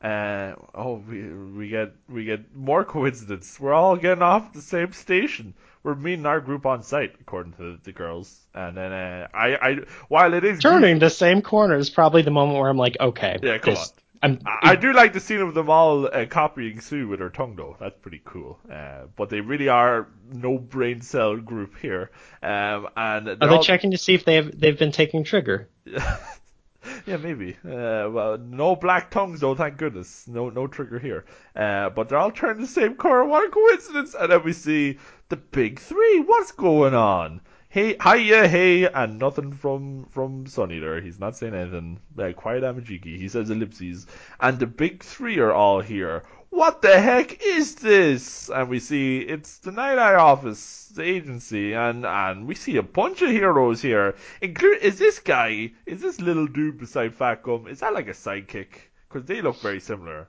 Uh, 0.03 0.55
oh, 0.73 0.95
we 1.07 1.29
we 1.31 1.69
get 1.69 1.93
we 2.09 2.25
get 2.25 2.55
more 2.55 2.83
coincidence. 2.97 3.59
We're 3.59 3.73
all 3.73 3.95
getting 3.97 4.23
off 4.23 4.53
the 4.53 4.61
same 4.61 4.93
station. 4.93 5.53
We're 5.83 5.95
meeting 5.95 6.25
our 6.27 6.39
group 6.39 6.65
on 6.65 6.83
site, 6.83 7.15
according 7.19 7.53
to 7.53 7.77
the 7.83 7.91
girls. 7.91 8.39
And 8.53 8.77
then 8.77 8.91
uh, 8.91 9.27
I 9.33 9.55
I 9.55 9.77
while 10.09 10.33
it 10.33 10.43
is 10.43 10.59
Turning 10.59 10.99
the 10.99 11.09
same 11.09 11.41
corner 11.41 11.75
is 11.77 11.89
probably 11.89 12.21
the 12.23 12.31
moment 12.31 12.59
where 12.59 12.69
I'm 12.69 12.77
like, 12.77 12.97
okay, 12.99 13.37
Yeah, 13.41 13.57
come 13.59 13.73
this- 13.75 13.93
I'm, 14.23 14.39
I, 14.45 14.73
I 14.73 14.75
do 14.75 14.93
like 14.93 15.13
the 15.13 15.19
scene 15.19 15.41
of 15.41 15.55
them 15.55 15.71
all 15.71 16.05
uh, 16.05 16.27
copying 16.29 16.77
Tsu 16.79 17.07
with 17.07 17.19
her 17.21 17.31
tongue, 17.31 17.55
though. 17.55 17.75
That's 17.79 17.97
pretty 18.03 18.21
cool. 18.23 18.59
Uh, 18.71 19.05
but 19.15 19.31
they 19.31 19.41
really 19.41 19.67
are 19.67 20.07
no 20.31 20.59
brain 20.59 21.01
cell 21.01 21.37
group 21.37 21.75
here. 21.79 22.11
Um, 22.43 22.87
and 22.95 23.27
are 23.29 23.35
they 23.35 23.47
all- 23.47 23.63
checking 23.63 23.89
to 23.91 23.97
see 23.97 24.13
if 24.13 24.23
they 24.23 24.35
have 24.35 24.59
they've 24.59 24.77
been 24.77 24.91
taking 24.91 25.23
trigger? 25.23 25.69
yeah, 27.05 27.17
maybe. 27.17 27.57
Uh, 27.65 28.09
well, 28.09 28.37
no 28.37 28.75
black 28.75 29.11
tongues 29.11 29.39
though, 29.39 29.55
thank 29.55 29.77
goodness. 29.77 30.27
No, 30.27 30.49
no 30.49 30.67
trigger 30.67 30.99
here. 30.99 31.25
Uh, 31.55 31.89
but 31.89 32.09
they're 32.09 32.17
all 32.17 32.31
turning 32.31 32.61
the 32.61 32.67
same 32.67 32.95
color. 32.95 33.23
What 33.23 33.47
a 33.47 33.51
coincidence! 33.51 34.15
And 34.19 34.31
then 34.31 34.43
we 34.43 34.53
see 34.53 34.97
the 35.29 35.37
big 35.37 35.79
three. 35.79 36.19
What's 36.21 36.51
going 36.51 36.93
on? 36.93 37.41
Hey, 37.69 37.95
hiya, 38.03 38.47
hey, 38.47 38.85
and 38.85 39.17
nothing 39.17 39.53
from 39.53 40.05
from 40.11 40.45
Sunny 40.45 40.79
there. 40.79 40.99
He's 40.99 41.19
not 41.19 41.37
saying 41.37 41.53
anything. 41.53 41.99
Uh, 42.17 42.33
quiet 42.33 42.63
Amajiki. 42.63 43.17
He 43.17 43.29
says 43.29 43.49
ellipses. 43.49 44.07
And 44.39 44.59
the 44.59 44.67
big 44.67 45.03
three 45.03 45.39
are 45.39 45.53
all 45.53 45.81
here. 45.81 46.23
What 46.51 46.81
the 46.81 46.99
heck 46.99 47.41
is 47.43 47.75
this? 47.75 48.49
And 48.49 48.69
we 48.69 48.79
see 48.79 49.19
it's 49.19 49.59
the 49.59 49.71
Night 49.71 49.97
Eye 49.97 50.15
office, 50.15 50.91
the 50.93 51.01
agency, 51.01 51.73
and 51.73 52.05
and 52.05 52.45
we 52.45 52.55
see 52.55 52.75
a 52.75 52.83
bunch 52.83 53.21
of 53.21 53.29
heroes 53.29 53.81
here. 53.81 54.15
Include 54.41 54.79
is 54.81 54.99
this 54.99 55.19
guy? 55.19 55.71
Is 55.85 56.01
this 56.01 56.19
little 56.19 56.47
dude 56.47 56.77
beside 56.77 57.15
Fat 57.15 57.41
Gum? 57.41 57.67
Is 57.67 57.79
that 57.79 57.93
like 57.93 58.09
a 58.09 58.13
sidekick? 58.13 58.67
Because 59.07 59.25
they 59.27 59.41
look 59.41 59.61
very 59.61 59.79
similar. 59.79 60.27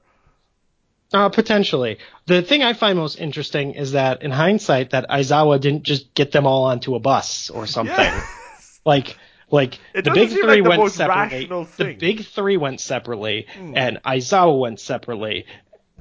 Uh, 1.12 1.28
potentially. 1.28 1.98
The 2.26 2.40
thing 2.40 2.62
I 2.62 2.72
find 2.72 2.96
most 2.96 3.18
interesting 3.18 3.74
is 3.74 3.92
that 3.92 4.22
in 4.22 4.30
hindsight, 4.30 4.90
that 4.90 5.10
Aizawa 5.10 5.60
didn't 5.60 5.82
just 5.82 6.14
get 6.14 6.32
them 6.32 6.46
all 6.46 6.64
onto 6.64 6.94
a 6.94 7.00
bus 7.00 7.50
or 7.50 7.66
something. 7.66 7.94
Yes. 7.96 8.38
Like, 8.84 9.16
like 9.48 9.78
It 9.94 10.02
the 10.02 10.10
big 10.10 10.30
three 10.30 10.42
like 10.42 10.64
the 10.64 10.68
went 10.68 10.90
separately. 10.90 11.46
The. 11.46 11.94
Big 11.94 12.24
three 12.24 12.56
went 12.56 12.80
separately, 12.80 13.46
and 13.56 14.02
Aizawa 14.02 14.58
went 14.58 14.80
separately. 14.80 15.46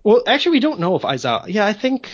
Well, 0.04 0.24
actually, 0.28 0.54
we 0.54 0.60
don't 0.62 0.80
know 0.80 0.96
if 0.96 1.04
Aizawa. 1.04 1.46
Yeah, 1.48 1.66
I 1.66 1.74
think 1.74 2.10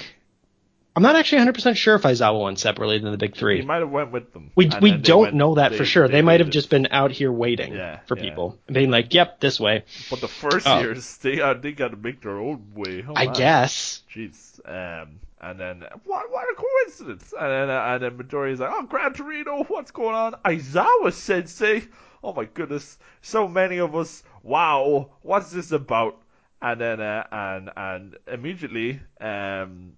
I'm 0.96 1.04
not 1.04 1.16
actually 1.16 1.38
100 1.40 1.54
percent 1.54 1.78
sure 1.78 1.96
if 1.96 2.02
Aizawa 2.02 2.44
went 2.44 2.60
separately 2.60 3.00
than 3.00 3.12
the 3.12 3.18
big 3.18 3.36
three. 3.36 3.60
He 3.60 3.66
might 3.66 3.80
have 3.80 3.90
went 3.92 4.12
with 4.12 4.34
them. 4.34 4.52
We 4.56 4.70
we 4.82 4.92
don't 4.92 5.22
went- 5.22 5.36
know 5.36 5.56
that 5.56 5.76
for 5.76 5.86
sure. 5.86 6.08
They, 6.08 6.22
might 6.22 6.40
have 6.40 6.50
just 6.50 6.70
been 6.70 6.88
out 6.92 7.12
here 7.12 7.32
waiting 7.32 7.74
Yeah, 7.74 8.00
for 8.08 8.18
yeah. 8.18 8.24
people, 8.24 8.58
being 8.66 8.90
like, 8.92 9.14
"Yep, 9.14 9.40
this 9.40 9.60
way." 9.60 9.86
But 10.10 10.22
the 10.22 10.28
first 10.28 10.68
Oh. 10.68 10.80
years, 10.80 11.18
they 11.18 11.40
uh, 11.40 11.54
they 11.54 11.72
got 11.72 11.90
to 11.92 11.98
make 11.98 12.22
their 12.22 12.38
own 12.40 12.72
way. 12.76 13.06
Oh, 13.08 13.14
I 13.16 13.26
man. 13.26 13.34
guess. 13.36 14.02
Jeez. 14.14 14.60
Um, 14.66 15.20
and 15.40 15.60
then 15.60 15.84
what? 16.04 16.32
What 16.32 16.46
a 16.52 16.56
coincidence! 16.56 17.32
And 17.40 17.52
then 17.52 17.70
uh, 17.70 17.86
and 17.94 18.04
then 18.04 18.18
Midoriya's 18.18 18.60
like, 18.60 18.72
"Oh, 18.74 18.84
Gran 18.84 19.14
Torino, 19.14 19.64
what's 19.66 19.92
going 19.92 20.16
on?" 20.16 20.34
Aizawa 20.44 21.14
Sensei. 21.14 21.84
Oh 22.24 22.34
my 22.34 22.46
goodness, 22.46 22.98
so 23.22 23.48
many 23.48 23.78
of 23.78 23.96
us. 23.96 24.24
Wow, 24.42 25.12
what's 25.22 25.52
this 25.52 25.72
about? 25.72 26.20
And 26.62 26.82
then 26.82 27.02
uh, 27.02 27.28
and 27.32 27.72
and 27.76 28.18
immediately, 28.28 29.00
um, 29.22 29.94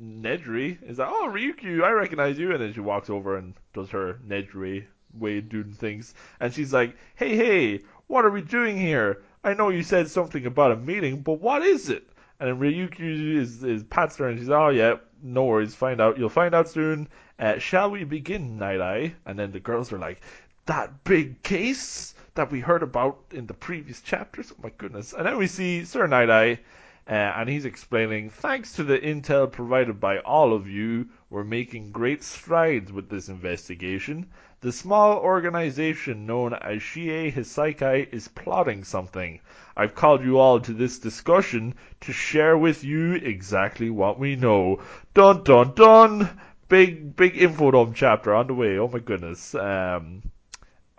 Nejire 0.00 0.78
is 0.88 0.98
like, 0.98 1.08
"Oh, 1.10 1.30
Ryukyu, 1.32 1.82
I 1.82 1.90
recognize 1.90 2.38
you." 2.38 2.52
And 2.52 2.62
then 2.62 2.72
she 2.72 2.80
walks 2.80 3.10
over 3.10 3.36
and 3.36 3.54
does 3.72 3.90
her 3.90 4.20
Nejire 4.26 4.86
way 5.14 5.40
doing 5.40 5.72
things, 5.72 6.14
and 6.38 6.52
she's 6.54 6.72
like, 6.72 6.96
"Hey, 7.16 7.36
hey, 7.36 7.80
what 8.06 8.24
are 8.24 8.30
we 8.30 8.42
doing 8.42 8.78
here? 8.78 9.22
I 9.42 9.54
know 9.54 9.70
you 9.70 9.82
said 9.82 10.08
something 10.08 10.46
about 10.46 10.72
a 10.72 10.76
meeting, 10.76 11.22
but 11.22 11.40
what 11.40 11.62
is 11.62 11.88
it?" 11.88 12.08
And 12.40 12.48
then 12.48 12.58
Ryukyu 12.58 13.36
is, 13.36 13.62
is 13.62 13.84
pats 13.84 14.16
her 14.16 14.28
and 14.28 14.38
she's, 14.38 14.48
oh 14.48 14.70
yeah, 14.70 14.96
no 15.22 15.44
worries, 15.44 15.74
find 15.74 16.00
out. 16.00 16.18
You'll 16.18 16.30
find 16.30 16.54
out 16.54 16.70
soon. 16.70 17.06
Uh, 17.38 17.58
shall 17.58 17.90
we 17.90 18.04
begin, 18.04 18.58
Night 18.58 18.80
Eye? 18.80 19.14
And 19.26 19.38
then 19.38 19.52
the 19.52 19.60
girls 19.60 19.92
are 19.92 19.98
like, 19.98 20.22
that 20.64 21.04
big 21.04 21.42
case 21.42 22.14
that 22.40 22.50
we 22.50 22.60
heard 22.60 22.82
about 22.82 23.18
in 23.32 23.46
the 23.46 23.52
previous 23.52 24.00
chapters? 24.00 24.50
Oh 24.50 24.60
my 24.62 24.72
goodness. 24.78 25.12
And 25.12 25.26
then 25.26 25.36
we 25.36 25.46
see 25.46 25.84
Sir 25.84 26.06
Night 26.06 26.30
Eye, 26.30 26.60
uh, 27.06 27.12
and 27.12 27.50
he's 27.50 27.66
explaining, 27.66 28.30
thanks 28.30 28.72
to 28.76 28.82
the 28.82 28.98
intel 28.98 29.52
provided 29.52 30.00
by 30.00 30.20
all 30.20 30.54
of 30.54 30.66
you, 30.66 31.10
we're 31.28 31.44
making 31.44 31.92
great 31.92 32.24
strides 32.24 32.90
with 32.90 33.10
this 33.10 33.28
investigation. 33.28 34.30
The 34.62 34.72
small 34.72 35.18
organization 35.18 36.24
known 36.24 36.54
as 36.54 36.80
Shie 36.80 37.30
Hassaikai 37.30 38.10
is 38.10 38.28
plotting 38.28 38.84
something. 38.84 39.40
I've 39.76 39.94
called 39.94 40.24
you 40.24 40.38
all 40.38 40.60
to 40.60 40.72
this 40.72 40.98
discussion 40.98 41.74
to 42.00 42.12
share 42.14 42.56
with 42.56 42.82
you 42.82 43.16
exactly 43.16 43.90
what 43.90 44.18
we 44.18 44.34
know. 44.36 44.80
Dun 45.12 45.44
dun 45.44 45.74
dun! 45.74 46.40
Big, 46.70 47.14
big 47.14 47.36
info 47.36 47.70
dump 47.70 47.94
chapter 47.94 48.34
on 48.34 48.46
the 48.46 48.54
way. 48.54 48.78
Oh 48.78 48.88
my 48.88 49.00
goodness. 49.00 49.54
Um, 49.54 50.22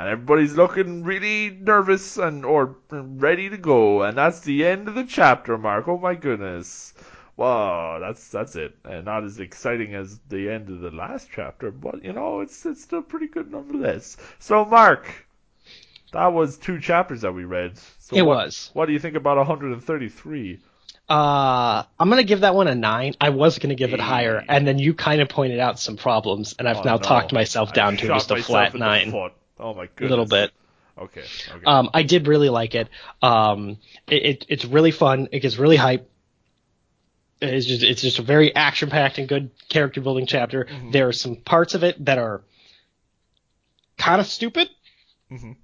and 0.02 0.10
everybody's 0.10 0.56
looking 0.56 1.04
really 1.04 1.52
nervous 1.52 2.18
and 2.18 2.44
or 2.44 2.76
ready 2.90 3.50
to 3.50 3.58
go. 3.58 4.02
And 4.02 4.18
that's 4.18 4.40
the 4.42 4.66
end 4.66 4.88
of 4.88 4.96
the 4.96 5.04
chapter, 5.04 5.58
Mark. 5.58 5.88
Oh 5.88 5.98
my 6.00 6.16
goodness. 6.16 6.94
Wow, 7.38 8.00
that's 8.00 8.28
that's 8.30 8.56
it. 8.56 8.76
And 8.84 9.06
not 9.06 9.24
as 9.24 9.40
exciting 9.40 9.94
as 9.96 10.20
the 10.30 10.50
end 10.50 10.70
of 10.70 10.80
the 10.80 10.92
last 10.92 11.30
chapter, 11.34 11.72
but 11.72 12.04
you 12.04 12.14
know, 12.14 12.42
it's 12.42 12.66
it's 12.66 12.82
still 12.82 13.02
pretty 13.04 13.28
good 13.28 13.52
nonetheless. 13.52 14.18
So, 14.40 14.66
Mark, 14.66 15.08
that 16.12 16.34
was 16.34 16.58
two 16.58 16.80
chapters 16.80 17.22
that 17.22 17.34
we 17.34 17.46
read. 17.46 17.78
So 18.00 18.16
It 18.16 18.24
what, 18.24 18.46
was. 18.46 18.72
What 18.74 18.88
do 18.88 18.94
you 18.94 19.00
think 19.00 19.16
about 19.16 19.38
133? 19.38 20.60
Uh, 21.10 21.84
I'm 22.00 22.10
gonna 22.10 22.24
give 22.24 22.42
that 22.42 22.56
one 22.56 22.68
a 22.68 22.76
nine. 22.76 23.16
I 23.20 23.30
was 23.30 23.60
gonna 23.60 23.76
give 23.76 23.94
it 23.94 24.00
higher, 24.00 24.44
and 24.48 24.66
then 24.68 24.80
you 24.80 24.94
kind 24.94 25.22
of 25.22 25.30
pointed 25.30 25.60
out 25.60 25.80
some 25.80 25.98
problems, 25.98 26.56
and 26.58 26.68
I've 26.70 26.78
Oh, 26.78 26.84
now 26.84 26.96
no. 26.96 27.02
talked 27.02 27.34
myself 27.34 27.70
I 27.72 27.74
down 27.74 27.98
to 27.98 28.08
just 28.08 28.32
a 28.32 28.42
flat 28.42 28.74
nine. 28.74 29.14
Oh 29.62 29.74
my 29.76 29.88
A 30.00 30.04
little 30.04 30.26
bit. 30.26 30.52
Okay. 30.98 31.22
Okay. 31.22 31.66
Um, 31.66 31.90
I 31.94 32.04
did 32.04 32.28
really 32.28 32.50
like 32.50 32.76
it. 32.76 32.90
Um, 33.22 33.78
it, 34.08 34.26
it 34.26 34.46
it's 34.50 34.66
really 34.66 34.92
fun. 34.92 35.30
It 35.32 35.40
gets 35.40 35.58
really 35.58 35.78
hype. 35.78 36.10
It's 37.42 37.66
just 37.66 37.84
it's 37.84 38.02
just 38.02 38.20
a 38.20 38.24
very 38.24 38.54
action 38.54 38.90
packed 38.90 39.18
and 39.18 39.28
good 39.28 39.52
character 39.70 40.02
building 40.02 40.26
chapter. 40.26 40.66
Mm-hmm. 40.66 40.92
There 40.92 41.08
are 41.08 41.14
some 41.14 41.38
parts 41.38 41.76
of 41.76 41.84
it 41.84 42.04
that 42.06 42.18
are 42.18 42.42
kind 43.98 44.20
of 44.20 44.28
stupid. 44.28 44.70
Mhm. 45.32 45.56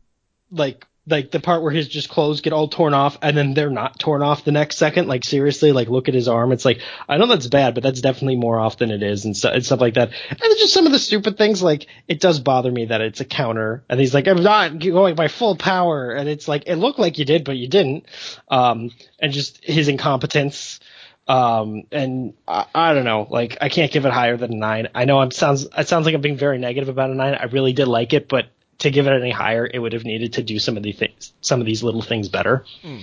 Like 0.52 0.86
like 1.10 1.32
the 1.32 1.39
part 1.39 1.64
where 1.64 1.72
his 1.72 1.88
just 1.88 2.10
clothes 2.10 2.41
get 2.41 2.53
all 2.53 2.68
torn 2.68 2.93
off 2.93 3.18
and 3.22 3.36
then 3.36 3.53
they're 3.53 3.70
not 3.70 3.97
torn 3.97 4.22
off 4.22 4.43
the 4.43 4.51
next 4.51 4.78
second. 4.78 5.08
Like 5.08 5.24
seriously, 5.24 5.72
like 5.72 5.88
look 5.88 6.10
at 6.10 6.14
his 6.14 6.28
arm. 6.28 6.51
It's 6.51 6.66
like 6.66 6.82
I 7.08 7.18
know 7.18 7.28
that's 7.28 7.47
bad, 7.47 7.74
but 7.74 7.84
that's 7.84 8.01
definitely 8.01 8.36
more 8.36 8.60
off 8.60 8.78
than 8.78 8.91
it 8.91 9.01
is 9.01 9.24
and, 9.26 9.36
stu- 9.36 9.47
and 9.47 9.66
stuff 9.66 9.80
like 9.80 9.93
that. 9.93 10.12
And 10.30 10.39
just 10.58 10.74
some 10.74 10.86
of 10.86 10.91
the 10.91 10.99
stupid 10.99 11.38
things. 11.38 11.64
Like 11.64 11.88
it 12.08 12.20
does 12.20 12.39
bother 12.39 12.72
me 12.72 12.86
that 12.86 13.01
it's 13.01 13.22
a 13.22 13.26
counter 13.26 13.84
and 13.89 13.99
he's 13.99 14.14
like 14.14 14.28
I'm 14.28 14.43
not 14.43 14.80
going 14.80 15.16
by 15.16 15.30
full 15.30 15.55
power 15.55 16.12
and 16.12 16.28
it's 16.28 16.47
like 16.47 16.64
it 16.68 16.76
looked 16.76 16.99
like 16.99 17.18
you 17.18 17.26
did 17.26 17.45
but 17.45 17.55
you 17.55 17.68
didn't. 17.68 18.05
Um, 18.49 18.91
and 19.20 19.32
just 19.32 19.64
his 19.64 19.88
incompetence. 19.88 20.80
Um, 21.28 21.84
and 21.91 22.36
I, 22.47 22.66
I 22.74 22.93
don't 22.93 23.03
know, 23.03 23.28
like 23.30 23.58
I 23.60 23.68
can't 23.68 23.91
give 23.91 24.05
it 24.05 24.14
higher 24.14 24.38
than 24.38 24.53
a 24.53 24.55
nine. 24.55 24.88
I 24.95 25.05
know 25.05 25.20
I'm 25.20 25.32
sounds 25.32 25.68
it 25.78 25.88
sounds 25.88 26.05
like 26.05 26.16
I'm 26.16 26.22
being 26.22 26.38
very 26.38 26.58
negative 26.58 26.88
about 26.88 27.10
a 27.10 27.16
nine. 27.16 27.34
I 27.36 27.45
really 27.45 27.74
did 27.74 27.88
like 27.88 28.14
it, 28.14 28.30
but 28.30 28.47
to 28.80 28.91
give 28.91 29.07
it 29.07 29.11
any 29.11 29.32
higher, 29.32 29.69
it 29.71 29.80
would 29.80 29.93
have 29.93 30.05
needed 30.05 30.34
to 30.34 30.43
do 30.43 30.59
some 30.59 30.78
of 30.78 30.84
the 30.84 30.91
things, 30.91 31.34
some 31.41 31.59
of 31.59 31.65
these 31.65 31.84
little 31.84 32.01
things 32.01 32.30
better. 32.30 32.65
Hmm. 32.82 32.99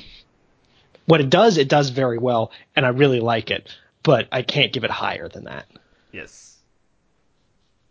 What 1.06 1.20
it 1.20 1.30
does, 1.30 1.58
it 1.58 1.68
does 1.68 1.90
very 1.90 2.18
well, 2.18 2.50
and 2.74 2.86
I 2.86 2.90
really 2.90 3.20
like 3.20 3.50
it, 3.50 3.68
but 4.02 4.28
I 4.32 4.42
can't 4.42 4.72
give 4.72 4.84
it 4.84 4.90
higher 4.90 5.28
than 5.28 5.44
that. 5.44 5.66
Yes. 6.12 6.56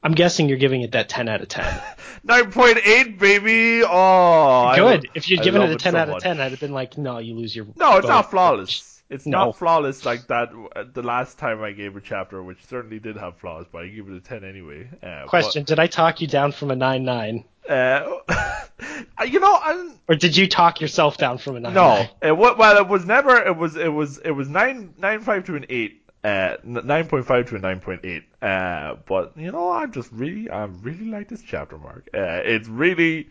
I'm 0.02 0.14
guessing 0.14 0.50
you're 0.50 0.58
giving 0.58 0.82
it 0.82 0.92
that 0.94 1.10
10 1.10 1.30
out 1.30 1.42
of 1.42 1.48
10. 1.48 1.64
9.8, 2.28 3.20
baby. 3.20 3.84
Oh, 3.86 4.74
Good. 4.76 5.10
if 5.14 5.30
you'd 5.30 5.42
given 5.42 5.62
it 5.62 5.72
a 5.72 5.76
10 5.76 5.94
so 5.94 5.98
out 5.98 6.10
of 6.10 6.14
much. 6.16 6.24
10, 6.24 6.40
I'd 6.40 6.52
have 6.52 6.60
been 6.60 6.74
like, 6.74 6.98
no, 6.98 7.20
you 7.20 7.36
lose 7.36 7.56
your. 7.56 7.68
No, 7.76 7.98
it's 7.98 8.08
not 8.08 8.32
flawless. 8.32 8.93
It's 9.14 9.26
No. 9.26 9.46
not 9.46 9.58
flawless 9.58 10.06
like 10.06 10.28
that. 10.28 10.50
uh, 10.76 10.84
The 10.92 11.04
last 11.04 11.38
time 11.38 11.62
I 11.64 11.72
gave 11.72 11.96
a 11.96 12.02
chapter, 12.02 12.42
which 12.42 12.66
certainly 12.66 13.00
did 13.00 13.16
have 13.18 13.38
flaws, 13.38 13.66
but 13.72 13.84
I 13.84 13.88
gave 13.88 14.10
it 14.10 14.14
a 14.16 14.20
10 14.20 14.44
anyway. 14.44 14.88
Uh, 15.02 15.26
Question: 15.28 15.64
Did 15.64 15.80
I 15.80 15.88
talk 15.88 16.20
you 16.22 16.28
down 16.28 16.52
from 16.52 16.72
a 16.72 16.76
9-9, 16.76 17.44
uh, 17.70 18.06
you 19.28 19.40
know, 19.40 19.58
I'm, 19.64 19.94
or 20.10 20.16
did 20.16 20.36
you 20.36 20.48
talk 20.48 20.82
yourself 20.82 21.18
down 21.18 21.38
from 21.38 21.56
a 21.58 21.62
9-9? 21.62 21.74
no. 21.74 22.06
It, 22.22 22.38
well, 22.38 22.78
it 22.78 22.88
was 22.88 23.06
never. 23.06 23.36
It 23.38 23.56
was. 23.56 23.76
It 23.76 23.88
was. 23.94 24.18
It 24.20 24.32
was 24.32 24.50
nine 24.50 24.94
nine 24.98 25.22
five 25.22 25.46
to 25.46 25.56
an 25.56 25.66
eight. 25.70 26.02
Uh, 26.24 26.56
nine 26.64 27.08
point 27.08 27.26
five 27.26 27.48
to 27.50 27.56
a 27.56 27.60
nine 27.60 27.80
point 27.82 28.02
eight. 28.06 28.24
Uh, 28.42 28.96
but 29.06 29.34
you 29.38 29.52
know, 29.52 29.70
I 29.70 29.86
just 29.88 30.12
really, 30.12 30.50
I 30.50 30.64
really 30.66 31.06
like 31.06 31.28
this 31.30 31.42
chapter, 31.42 31.78
Mark. 31.78 32.08
Uh, 32.14 32.42
it's 32.44 32.68
really. 32.68 33.30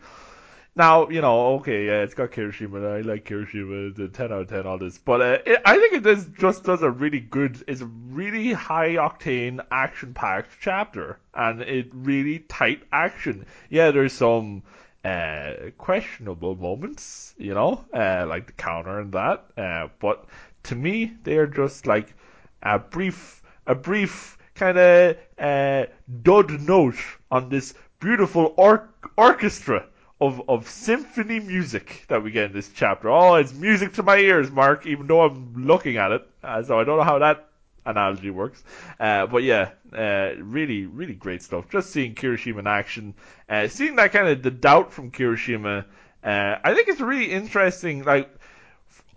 Now, 0.75 1.07
you 1.07 1.21
know, 1.21 1.53
okay, 1.57 1.85
yeah, 1.85 2.01
it's 2.01 2.15
got 2.15 2.31
Kirishima, 2.31 2.97
I 2.97 3.01
like 3.01 3.25
Kirishima, 3.25 3.95
a 3.99 4.07
10 4.07 4.31
out 4.31 4.41
of 4.41 4.49
10, 4.49 4.65
all 4.65 4.79
this, 4.79 4.97
but 4.97 5.21
uh, 5.21 5.37
it, 5.45 5.61
I 5.65 5.77
think 5.77 5.93
it 5.93 6.01
does, 6.01 6.25
just 6.29 6.63
does 6.63 6.81
a 6.81 6.89
really 6.89 7.19
good, 7.19 7.63
it's 7.67 7.81
a 7.81 7.85
really 7.85 8.53
high 8.53 8.95
octane, 8.95 9.63
action 9.69 10.15
packed 10.15 10.49
chapter, 10.59 11.19
and 11.35 11.61
it 11.61 11.91
really 11.93 12.39
tight 12.39 12.81
action. 12.91 13.45
Yeah, 13.69 13.91
there's 13.91 14.13
some, 14.13 14.63
uh, 15.05 15.53
questionable 15.77 16.55
moments, 16.55 17.35
you 17.37 17.53
know, 17.53 17.85
uh, 17.93 18.25
like 18.27 18.47
the 18.47 18.53
counter 18.53 18.99
and 18.99 19.11
that, 19.11 19.45
uh, 19.55 19.89
but 19.99 20.25
to 20.63 20.75
me, 20.75 21.13
they 21.23 21.37
are 21.37 21.45
just 21.45 21.85
like 21.85 22.15
a 22.63 22.79
brief, 22.79 23.43
a 23.67 23.75
brief 23.75 24.39
kind 24.55 24.79
of, 24.79 25.17
uh, 25.37 25.85
dud 26.23 26.61
note 26.61 26.97
on 27.29 27.49
this 27.49 27.75
beautiful 27.99 28.55
or- 28.57 28.89
orchestra 29.17 29.85
of, 30.25 30.41
of 30.47 30.69
symphony 30.69 31.39
music 31.39 32.05
that 32.07 32.23
we 32.23 32.31
get 32.31 32.45
in 32.45 32.53
this 32.53 32.69
chapter. 32.73 33.09
Oh, 33.09 33.35
it's 33.35 33.53
music 33.53 33.93
to 33.93 34.03
my 34.03 34.17
ears, 34.17 34.49
Mark, 34.49 34.85
even 34.85 35.05
though 35.07 35.21
I'm 35.21 35.65
looking 35.65 35.97
at 35.97 36.11
it. 36.13 36.27
Uh, 36.41 36.63
so 36.63 36.79
I 36.79 36.85
don't 36.85 36.97
know 36.97 37.03
how 37.03 37.19
that 37.19 37.49
analogy 37.85 38.29
works. 38.29 38.63
Uh, 38.99 39.27
but 39.27 39.43
yeah, 39.43 39.71
uh, 39.91 40.31
really, 40.41 40.85
really 40.85 41.13
great 41.13 41.43
stuff. 41.43 41.69
Just 41.69 41.89
seeing 41.89 42.15
Kirishima 42.15 42.59
in 42.59 42.67
action, 42.67 43.13
uh, 43.49 43.67
seeing 43.67 43.97
that 43.97 44.13
kind 44.13 44.29
of 44.29 44.41
the 44.41 44.51
doubt 44.51 44.93
from 44.93 45.11
Kirishima. 45.11 45.85
Uh, 46.23 46.55
I 46.63 46.73
think 46.73 46.87
it's 46.87 47.01
really 47.01 47.29
interesting. 47.29 48.05
Like 48.05 48.33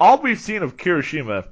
all 0.00 0.20
we've 0.20 0.40
seen 0.40 0.64
of 0.64 0.76
Kirishima 0.76 1.46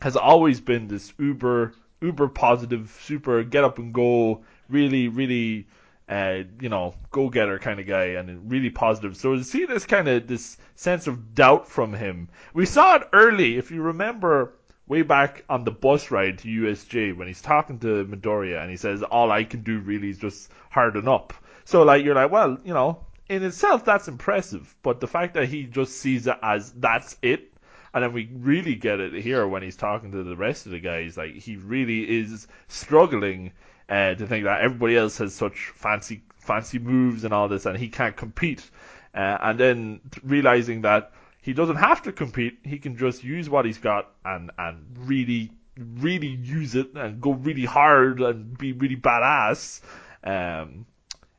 has 0.00 0.16
always 0.16 0.62
been 0.62 0.88
this 0.88 1.12
uber, 1.18 1.74
uber 2.00 2.28
positive, 2.28 2.98
super 3.02 3.42
get 3.42 3.64
up 3.64 3.78
and 3.78 3.92
go, 3.92 4.44
really, 4.70 5.08
really 5.08 5.66
uh, 6.08 6.40
you 6.60 6.68
know, 6.68 6.94
go-getter 7.10 7.58
kind 7.58 7.80
of 7.80 7.86
guy 7.86 8.04
and 8.18 8.50
really 8.50 8.70
positive. 8.70 9.16
So 9.16 9.36
to 9.36 9.44
see 9.44 9.64
this 9.64 9.86
kind 9.86 10.06
of 10.08 10.26
this 10.26 10.56
sense 10.74 11.06
of 11.06 11.34
doubt 11.34 11.68
from 11.68 11.94
him, 11.94 12.28
we 12.52 12.66
saw 12.66 12.96
it 12.96 13.08
early. 13.12 13.56
If 13.56 13.70
you 13.70 13.82
remember 13.82 14.52
way 14.86 15.02
back 15.02 15.44
on 15.48 15.64
the 15.64 15.70
bus 15.70 16.10
ride 16.10 16.38
to 16.38 16.48
USJ 16.48 17.16
when 17.16 17.26
he's 17.26 17.40
talking 17.40 17.78
to 17.80 18.04
Midoriya 18.04 18.60
and 18.60 18.70
he 18.70 18.76
says, 18.76 19.02
"All 19.02 19.32
I 19.32 19.44
can 19.44 19.62
do 19.62 19.78
really 19.78 20.10
is 20.10 20.18
just 20.18 20.50
harden 20.70 21.08
up." 21.08 21.32
So 21.64 21.82
like 21.82 22.04
you're 22.04 22.14
like, 22.14 22.30
well, 22.30 22.58
you 22.64 22.74
know, 22.74 23.00
in 23.28 23.42
itself 23.42 23.84
that's 23.84 24.08
impressive, 24.08 24.74
but 24.82 25.00
the 25.00 25.06
fact 25.06 25.34
that 25.34 25.48
he 25.48 25.64
just 25.64 25.96
sees 25.96 26.26
it 26.26 26.36
as 26.42 26.70
that's 26.72 27.16
it. 27.22 27.50
And 27.94 28.02
then 28.02 28.12
we 28.12 28.28
really 28.32 28.74
get 28.74 28.98
it 28.98 29.14
here 29.14 29.46
when 29.46 29.62
he's 29.62 29.76
talking 29.76 30.10
to 30.12 30.24
the 30.24 30.36
rest 30.36 30.66
of 30.66 30.72
the 30.72 30.80
guys. 30.80 31.16
Like 31.16 31.36
he 31.36 31.56
really 31.56 32.18
is 32.20 32.46
struggling 32.66 33.52
uh, 33.88 34.14
to 34.14 34.26
think 34.26 34.44
that 34.44 34.60
everybody 34.60 34.96
else 34.96 35.18
has 35.18 35.34
such 35.34 35.72
fancy 35.74 36.22
fancy 36.38 36.78
moves 36.78 37.24
and 37.24 37.32
all 37.32 37.48
this, 37.48 37.66
and 37.66 37.76
he 37.78 37.88
can't 37.88 38.16
compete. 38.16 38.68
Uh, 39.14 39.38
and 39.40 39.58
then 39.58 40.00
realizing 40.22 40.82
that 40.82 41.12
he 41.40 41.52
doesn't 41.52 41.76
have 41.76 42.02
to 42.02 42.12
compete, 42.12 42.58
he 42.64 42.78
can 42.78 42.96
just 42.96 43.22
use 43.22 43.48
what 43.48 43.64
he's 43.64 43.78
got 43.78 44.10
and 44.24 44.50
and 44.58 44.84
really 45.00 45.50
really 45.76 46.28
use 46.28 46.74
it 46.74 46.94
and 46.94 47.20
go 47.20 47.32
really 47.32 47.64
hard 47.64 48.20
and 48.20 48.56
be 48.56 48.72
really 48.72 48.96
badass. 48.96 49.80
Um, 50.22 50.86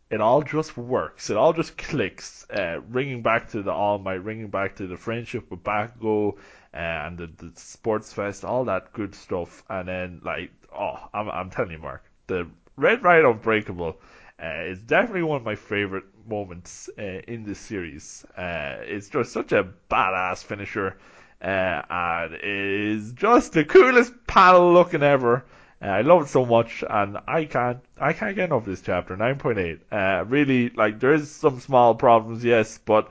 it 0.09 0.21
all 0.21 0.43
just 0.43 0.77
works. 0.77 1.29
It 1.29 1.37
all 1.37 1.53
just 1.53 1.77
clicks. 1.77 2.45
Uh, 2.49 2.81
ringing 2.89 3.21
back 3.21 3.49
to 3.51 3.63
the 3.63 3.71
All 3.71 3.97
Might, 3.97 4.23
ringing 4.23 4.49
back 4.49 4.75
to 4.75 4.87
the 4.87 4.97
friendship 4.97 5.49
with 5.49 5.63
Bakugo, 5.63 6.37
uh, 6.73 6.77
and 6.77 7.17
the, 7.17 7.27
the 7.37 7.51
sports 7.55 8.13
fest, 8.13 8.45
all 8.45 8.65
that 8.65 8.93
good 8.93 9.15
stuff. 9.15 9.63
And 9.69 9.87
then 9.87 10.21
like, 10.23 10.51
oh, 10.77 10.99
I'm 11.13 11.29
I'm 11.29 11.49
telling 11.49 11.71
you, 11.71 11.79
Mark, 11.79 12.03
the 12.27 12.47
Red 12.77 13.03
Riot 13.03 13.25
Unbreakable 13.25 13.97
uh, 14.41 14.63
is 14.65 14.79
definitely 14.79 15.23
one 15.23 15.37
of 15.37 15.43
my 15.43 15.55
favorite 15.55 16.05
moments 16.27 16.89
uh, 16.97 17.01
in 17.01 17.43
this 17.45 17.59
series. 17.59 18.25
Uh, 18.37 18.77
it's 18.81 19.09
just 19.09 19.31
such 19.31 19.51
a 19.51 19.67
badass 19.89 20.43
finisher, 20.43 20.97
uh, 21.41 21.81
and 21.89 22.33
it 22.33 22.43
is 22.43 23.13
just 23.13 23.53
the 23.53 23.63
coolest 23.63 24.13
panel 24.27 24.73
looking 24.73 25.03
ever. 25.03 25.45
Uh, 25.81 25.85
I 25.85 26.01
love 26.01 26.23
it 26.23 26.29
so 26.29 26.45
much, 26.45 26.83
and 26.89 27.17
I 27.27 27.45
can't, 27.45 27.79
I 27.99 28.13
can't 28.13 28.35
get 28.35 28.45
enough 28.45 28.63
of 28.63 28.65
this 28.65 28.81
chapter. 28.81 29.15
9.8. 29.15 29.79
Uh, 29.91 30.25
really, 30.25 30.69
like 30.69 30.99
there 30.99 31.13
is 31.13 31.31
some 31.31 31.59
small 31.59 31.95
problems, 31.95 32.43
yes, 32.43 32.79
but 32.83 33.09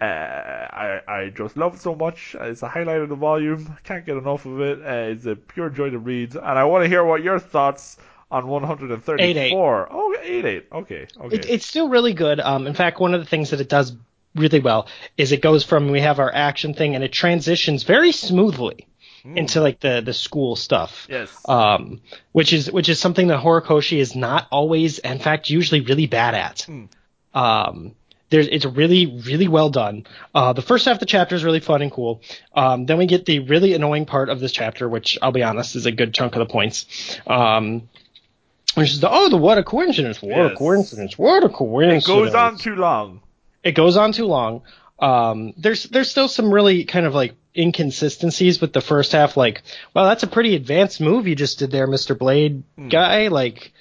I, 0.00 1.00
I 1.06 1.32
just 1.34 1.56
love 1.56 1.74
it 1.74 1.80
so 1.80 1.94
much. 1.94 2.34
It's 2.40 2.62
a 2.62 2.68
highlight 2.68 3.02
of 3.02 3.08
the 3.08 3.14
volume. 3.14 3.76
Can't 3.84 4.04
get 4.04 4.16
enough 4.16 4.46
of 4.46 4.60
it. 4.60 4.80
It's 4.80 5.26
a 5.26 5.36
pure 5.36 5.70
joy 5.70 5.90
to 5.90 5.98
read, 5.98 6.34
and 6.34 6.44
I 6.44 6.64
want 6.64 6.84
to 6.84 6.88
hear 6.88 7.04
what 7.04 7.22
your 7.22 7.38
thoughts 7.38 7.98
on 8.32 8.48
134. 8.48 9.88
Oh, 9.90 10.16
8.8. 10.20 10.62
Okay, 10.72 11.06
okay. 11.20 11.36
It, 11.36 11.46
it's 11.48 11.66
still 11.66 11.88
really 11.88 12.14
good. 12.14 12.40
Um, 12.40 12.66
in 12.66 12.74
fact, 12.74 12.98
one 12.98 13.14
of 13.14 13.20
the 13.20 13.26
things 13.26 13.50
that 13.50 13.60
it 13.60 13.68
does 13.68 13.92
really 14.34 14.60
well 14.60 14.88
is 15.16 15.30
it 15.32 15.42
goes 15.42 15.62
from 15.64 15.90
we 15.90 16.00
have 16.00 16.18
our 16.18 16.32
action 16.32 16.72
thing 16.72 16.94
and 16.94 17.04
it 17.04 17.12
transitions 17.12 17.82
very 17.82 18.12
smoothly 18.12 18.88
into 19.24 19.60
like 19.60 19.80
the 19.80 20.02
the 20.04 20.12
school 20.12 20.56
stuff. 20.56 21.06
Yes. 21.08 21.30
Um, 21.48 22.00
which 22.32 22.52
is 22.52 22.70
which 22.70 22.88
is 22.88 22.98
something 22.98 23.28
that 23.28 23.40
Horikoshi 23.40 23.98
is 23.98 24.16
not 24.16 24.48
always, 24.50 24.98
in 24.98 25.18
fact, 25.18 25.50
usually 25.50 25.80
really 25.80 26.06
bad 26.06 26.34
at. 26.34 26.66
Um, 27.34 27.94
there's 28.30 28.48
it's 28.48 28.64
really 28.64 29.06
really 29.06 29.46
well 29.48 29.70
done. 29.70 30.06
Uh, 30.34 30.54
the 30.54 30.62
first 30.62 30.86
half 30.86 30.94
of 30.94 31.00
the 31.00 31.06
chapter 31.06 31.34
is 31.34 31.44
really 31.44 31.60
fun 31.60 31.82
and 31.82 31.92
cool. 31.92 32.22
Um, 32.54 32.86
then 32.86 32.98
we 32.98 33.06
get 33.06 33.26
the 33.26 33.40
really 33.40 33.74
annoying 33.74 34.06
part 34.06 34.28
of 34.28 34.40
this 34.40 34.52
chapter, 34.52 34.88
which 34.88 35.18
I'll 35.22 35.32
be 35.32 35.42
honest 35.42 35.76
is 35.76 35.86
a 35.86 35.92
good 35.92 36.14
chunk 36.14 36.34
of 36.34 36.40
the 36.40 36.50
points. 36.50 37.20
Um, 37.26 37.88
which 38.74 38.90
is 38.90 39.00
the 39.00 39.08
oh 39.10 39.28
the 39.28 39.36
what 39.36 39.58
a 39.58 39.62
coincidence 39.64 40.20
what 40.22 40.38
a 40.38 40.48
Yes. 40.50 40.58
coincidence 40.58 41.18
what 41.18 41.44
a 41.44 41.48
coincidence. 41.48 42.04
it 42.04 42.08
goes 42.08 42.34
on 42.34 42.56
too 42.58 42.74
long. 42.76 43.20
it 43.62 43.72
goes 43.72 43.96
on 43.96 44.12
too 44.12 44.26
long. 44.26 44.62
Um, 44.98 45.52
there's 45.56 45.84
there's 45.84 46.10
still 46.10 46.28
some 46.28 46.52
really 46.54 46.84
kind 46.84 47.06
of 47.06 47.14
like 47.14 47.34
inconsistencies 47.56 48.60
with 48.60 48.72
the 48.72 48.80
first 48.80 49.12
half. 49.12 49.36
Like, 49.36 49.62
well, 49.94 50.04
that's 50.06 50.22
a 50.22 50.28
pretty 50.28 50.54
advanced 50.54 51.00
move 51.00 51.26
you 51.26 51.34
just 51.34 51.58
did 51.58 51.70
there, 51.72 51.88
Mr. 51.88 52.16
Blade 52.16 52.62
guy. 52.88 53.28
Like, 53.28 53.72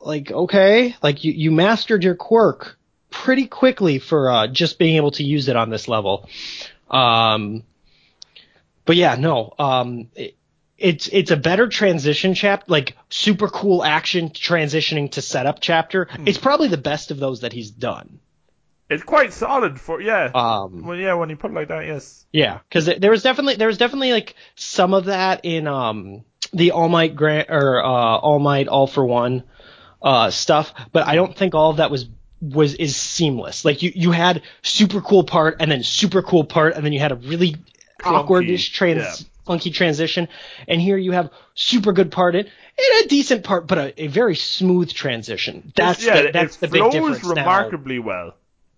like 0.00 0.30
okay, 0.30 0.94
like 1.02 1.24
you 1.24 1.32
you 1.32 1.50
mastered 1.50 2.04
your 2.04 2.14
quirk 2.14 2.78
pretty 3.10 3.46
quickly 3.46 3.98
for 3.98 4.30
uh, 4.30 4.46
just 4.48 4.78
being 4.78 4.96
able 4.96 5.12
to 5.12 5.24
use 5.24 5.48
it 5.48 5.56
on 5.56 5.70
this 5.70 5.88
level. 5.88 6.28
Um, 6.90 7.62
but 8.84 8.96
yeah, 8.96 9.14
no. 9.16 9.54
Um, 9.58 10.10
it, 10.14 10.36
it's 10.78 11.08
it's 11.08 11.30
a 11.30 11.36
better 11.36 11.68
transition 11.68 12.34
chapter, 12.34 12.64
like 12.68 12.96
super 13.08 13.48
cool 13.48 13.82
action 13.82 14.30
transitioning 14.30 15.10
to 15.12 15.22
setup 15.22 15.60
chapter. 15.60 16.08
It's 16.26 16.38
probably 16.38 16.68
the 16.68 16.76
best 16.76 17.10
of 17.10 17.18
those 17.18 17.40
that 17.40 17.52
he's 17.52 17.70
done. 17.70 18.20
It's 18.88 19.02
quite 19.02 19.32
solid 19.32 19.80
for 19.80 20.00
yeah. 20.00 20.30
Um, 20.34 20.84
well, 20.86 20.96
yeah, 20.96 21.14
when 21.14 21.30
you 21.30 21.36
put 21.36 21.50
it 21.50 21.54
like 21.54 21.68
that, 21.68 21.86
yes. 21.86 22.24
yeah, 22.32 22.60
because 22.68 22.86
there 22.86 23.10
was 23.10 23.22
definitely 23.22 23.56
there 23.56 23.68
was 23.68 23.78
definitely 23.78 24.12
like 24.12 24.34
some 24.54 24.94
of 24.94 25.06
that 25.06 25.40
in 25.44 25.66
um 25.66 26.24
the 26.52 26.70
All 26.70 26.88
Might 26.88 27.16
Grant 27.16 27.48
or 27.50 27.82
uh, 27.84 27.88
All 27.88 28.38
Might 28.38 28.68
All 28.68 28.86
for 28.86 29.04
One. 29.04 29.42
uh, 30.02 30.30
stuff, 30.30 30.72
but 30.92 31.06
I 31.06 31.14
don't 31.14 31.36
think 31.36 31.54
all 31.54 31.70
of 31.70 31.78
that 31.78 31.90
was 31.90 32.06
was 32.40 32.74
is 32.74 32.96
seamless. 32.96 33.64
Like 33.64 33.82
you 33.82 33.92
you 33.94 34.12
had 34.12 34.42
super 34.62 35.00
cool 35.00 35.24
part 35.24 35.56
and 35.60 35.70
then 35.70 35.82
super 35.82 36.22
cool 36.22 36.44
part 36.44 36.74
and 36.74 36.84
then 36.84 36.92
you 36.92 37.00
had 37.00 37.12
a 37.12 37.16
really 37.16 37.56
awkwardish 38.02 38.72
trans 38.72 39.22
yeah. 39.22 39.26
Clunky 39.46 39.72
transition, 39.72 40.28
and 40.68 40.80
here 40.80 40.96
you 40.96 41.12
have 41.12 41.30
super 41.54 41.92
good 41.92 42.10
part 42.10 42.34
and, 42.34 42.46
and 42.46 43.04
a 43.04 43.08
decent 43.08 43.44
part, 43.44 43.66
but 43.66 43.78
a, 43.78 44.02
a 44.04 44.06
very 44.08 44.36
smooth 44.36 44.92
transition. 44.92 45.72
That's 45.76 46.04
yeah, 46.04 46.22
the, 46.22 46.32
that's 46.32 46.56
it 46.56 46.60
the 46.60 46.68
big 46.68 46.90
difference 46.90 47.22
now. 47.22 47.30
remarkably 47.30 47.98
well. 47.98 48.34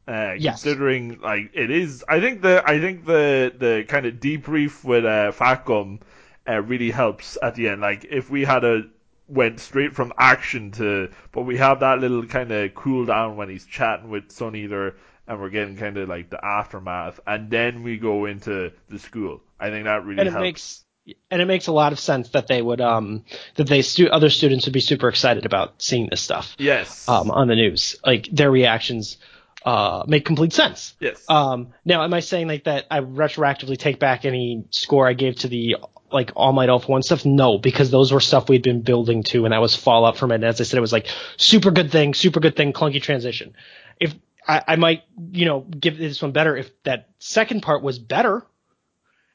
Uh, 0.06 0.34
Yes. 0.38 0.62
considering 0.62 1.20
like 1.20 1.50
it 1.52 1.70
is, 1.70 2.02
I 2.08 2.20
think 2.20 2.40
the 2.40 2.62
I 2.64 2.80
think 2.80 3.04
the 3.04 3.52
the 3.58 3.84
kind 3.86 4.06
of 4.06 4.14
debrief 4.14 4.82
with 4.82 5.04
uh, 5.04 5.32
Fat 5.32 5.66
Gum 5.66 6.00
uh, 6.48 6.62
really 6.62 6.90
helps 6.90 7.36
at 7.42 7.54
the 7.56 7.68
end. 7.68 7.82
Like 7.82 8.06
if 8.08 8.30
we 8.30 8.44
had 8.44 8.64
a 8.64 8.84
went 9.28 9.60
straight 9.60 9.94
from 9.94 10.12
action 10.18 10.70
to, 10.72 11.10
but 11.32 11.42
we 11.42 11.58
have 11.58 11.80
that 11.80 11.98
little 12.00 12.24
kind 12.24 12.50
of 12.50 12.74
cool 12.74 13.04
down 13.04 13.36
when 13.36 13.50
he's 13.50 13.66
chatting 13.66 14.08
with 14.08 14.32
Sun 14.32 14.56
Eater, 14.56 14.96
and 15.26 15.38
we're 15.38 15.50
getting 15.50 15.76
kind 15.76 15.98
of 15.98 16.08
like 16.08 16.30
the 16.30 16.42
aftermath, 16.42 17.20
and 17.26 17.50
then 17.50 17.82
we 17.82 17.98
go 17.98 18.24
into 18.24 18.72
the 18.88 18.98
school. 18.98 19.42
I 19.58 19.70
think 19.70 19.84
that 19.84 20.04
really 20.04 20.20
and 20.20 20.28
it 20.28 20.32
helps. 20.32 20.42
makes 20.42 20.84
and 21.30 21.40
it 21.40 21.46
makes 21.46 21.66
a 21.66 21.72
lot 21.72 21.92
of 21.92 21.98
sense 21.98 22.30
that 22.30 22.46
they 22.46 22.60
would 22.60 22.80
um 22.80 23.24
that 23.56 23.66
they 23.66 23.82
stu- 23.82 24.08
other 24.08 24.30
students 24.30 24.66
would 24.66 24.72
be 24.72 24.80
super 24.80 25.08
excited 25.08 25.46
about 25.46 25.80
seeing 25.80 26.08
this 26.10 26.20
stuff 26.20 26.54
yes. 26.58 27.08
um 27.08 27.30
on 27.30 27.48
the 27.48 27.54
news 27.54 27.96
like 28.04 28.28
their 28.30 28.50
reactions 28.50 29.18
uh 29.64 30.04
make 30.06 30.24
complete 30.24 30.52
sense 30.52 30.94
yes. 31.00 31.24
um 31.28 31.72
now 31.84 32.02
am 32.02 32.14
i 32.14 32.20
saying 32.20 32.46
like 32.46 32.64
that 32.64 32.86
i 32.90 33.00
retroactively 33.00 33.76
take 33.76 33.98
back 33.98 34.24
any 34.24 34.64
score 34.70 35.08
i 35.08 35.14
gave 35.14 35.36
to 35.36 35.48
the 35.48 35.76
like 36.12 36.30
all 36.36 36.52
might 36.52 36.68
all 36.68 36.78
for 36.78 36.92
one 36.92 37.02
stuff 37.02 37.24
no 37.24 37.58
because 37.58 37.90
those 37.90 38.12
were 38.12 38.20
stuff 38.20 38.48
we'd 38.48 38.62
been 38.62 38.82
building 38.82 39.22
to 39.22 39.44
and 39.44 39.52
that 39.52 39.60
was 39.60 39.74
fallout 39.74 40.16
from 40.16 40.30
it 40.30 40.36
and 40.36 40.44
as 40.44 40.60
i 40.60 40.64
said 40.64 40.78
it 40.78 40.82
was 40.82 40.92
like 40.92 41.08
super 41.36 41.70
good 41.70 41.90
thing 41.90 42.14
super 42.14 42.40
good 42.40 42.56
thing 42.56 42.72
clunky 42.72 43.02
transition 43.02 43.54
if 43.98 44.14
I, 44.46 44.62
I 44.68 44.76
might 44.76 45.02
you 45.32 45.44
know 45.44 45.60
give 45.60 45.98
this 45.98 46.22
one 46.22 46.32
better 46.32 46.56
if 46.56 46.70
that 46.84 47.10
second 47.18 47.62
part 47.62 47.82
was 47.82 47.98
better 47.98 48.46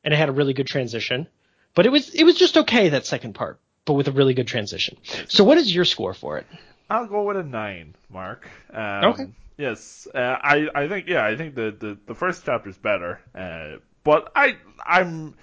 and 0.04 0.14
it 0.14 0.18
had 0.18 0.30
a 0.30 0.34
really 0.34 0.54
good 0.54 0.68
transition. 0.68 1.28
But 1.76 1.86
it 1.86 1.90
was 1.92 2.14
it 2.14 2.24
was 2.24 2.36
just 2.36 2.58
okay 2.58 2.90
that 2.90 3.06
second 3.06 3.34
part, 3.34 3.60
but 3.86 3.94
with 3.94 4.08
a 4.08 4.12
really 4.12 4.34
good 4.34 4.48
transition. 4.48 4.98
So 5.28 5.44
what 5.44 5.58
is 5.58 5.74
your 5.74 5.86
score 5.86 6.14
for 6.14 6.38
it? 6.38 6.46
I'll 6.90 7.08
go 7.08 7.24
with 7.24 7.38
a 7.38 7.44
nine, 7.44 7.96
Mark. 8.10 8.48
Um, 8.72 9.06
Okay. 9.06 9.26
Yes, 9.58 10.08
uh, 10.14 10.18
I 10.20 10.68
I 10.74 10.88
think 10.88 11.08
yeah 11.08 11.24
I 11.26 11.36
think 11.38 11.54
the 11.56 11.76
the, 11.78 11.98
the 12.08 12.16
first 12.16 12.44
chapter 12.46 12.70
is 12.70 12.78
better, 12.78 13.22
uh, 13.36 13.78
but 14.04 14.32
I 14.36 14.58
I'm 14.84 15.36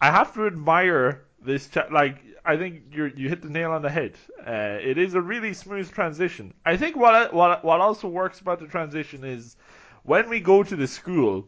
I 0.00 0.10
have 0.10 0.34
to 0.34 0.46
admire 0.46 1.22
this 1.44 1.68
cha- 1.68 1.86
like 1.92 2.18
I 2.44 2.56
think 2.56 2.82
you 2.92 3.12
you 3.16 3.28
hit 3.28 3.40
the 3.40 3.48
nail 3.50 3.70
on 3.70 3.82
the 3.82 3.88
head. 3.90 4.14
Uh, 4.44 4.78
it 4.90 4.98
is 4.98 5.14
a 5.14 5.20
really 5.20 5.54
smooth 5.54 5.90
transition. 5.92 6.54
I 6.66 6.76
think 6.76 6.96
what 6.96 7.32
what 7.32 7.64
what 7.64 7.80
also 7.80 8.08
works 8.08 8.40
about 8.40 8.58
the 8.58 8.66
transition 8.66 9.22
is 9.24 9.56
when 10.02 10.28
we 10.28 10.40
go 10.40 10.64
to 10.64 10.74
the 10.76 10.88
school, 10.88 11.46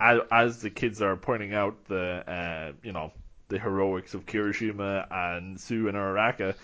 as, 0.00 0.20
as 0.30 0.62
the 0.62 0.70
kids 0.70 1.02
are 1.02 1.16
pointing 1.16 1.54
out 1.54 1.84
the 1.86 2.24
uh, 2.30 2.72
you 2.82 2.92
know 2.92 3.12
the 3.48 3.58
heroics 3.58 4.14
of 4.14 4.26
Kirishima 4.26 5.06
and 5.10 5.56
Tsu 5.56 5.88
and 5.88 5.96
Uraraka, 5.96 6.54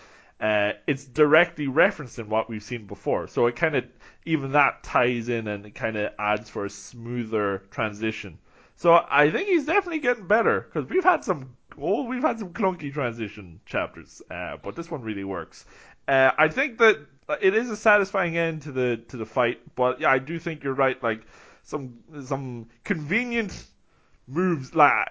uh, 0.40 0.72
it's 0.86 1.04
directly 1.04 1.66
referencing 1.66 2.26
what 2.26 2.48
we've 2.48 2.62
seen 2.62 2.86
before. 2.86 3.26
So 3.26 3.46
it 3.46 3.56
kind 3.56 3.76
of 3.76 3.84
even 4.26 4.52
that 4.52 4.82
ties 4.82 5.28
in 5.28 5.48
and 5.48 5.64
it 5.64 5.74
kind 5.74 5.96
of 5.96 6.12
adds 6.18 6.50
for 6.50 6.66
a 6.66 6.70
smoother 6.70 7.62
transition. 7.70 8.38
So 8.76 9.04
I 9.08 9.30
think 9.30 9.48
he's 9.48 9.66
definitely 9.66 10.00
getting 10.00 10.26
better 10.26 10.60
because 10.60 10.88
we've 10.90 11.04
had 11.04 11.24
some 11.24 11.56
oh 11.78 12.04
we've 12.04 12.22
had 12.22 12.38
some 12.38 12.52
clunky 12.52 12.92
transition 12.92 13.60
chapters, 13.66 14.22
uh, 14.30 14.56
but 14.62 14.76
this 14.76 14.90
one 14.90 15.02
really 15.02 15.24
works. 15.24 15.64
Uh, 16.06 16.30
I 16.36 16.48
think 16.48 16.78
that 16.78 16.98
it 17.40 17.54
is 17.54 17.70
a 17.70 17.76
satisfying 17.76 18.36
end 18.36 18.62
to 18.62 18.72
the 18.72 18.98
to 19.08 19.16
the 19.16 19.26
fight, 19.26 19.60
but 19.74 20.00
yeah, 20.00 20.10
I 20.10 20.18
do 20.18 20.38
think 20.38 20.62
you're 20.64 20.74
right. 20.74 21.02
Like 21.02 21.22
some 21.64 21.98
some 22.24 22.68
convenient 22.84 23.66
moves 24.26 24.74
like 24.74 25.08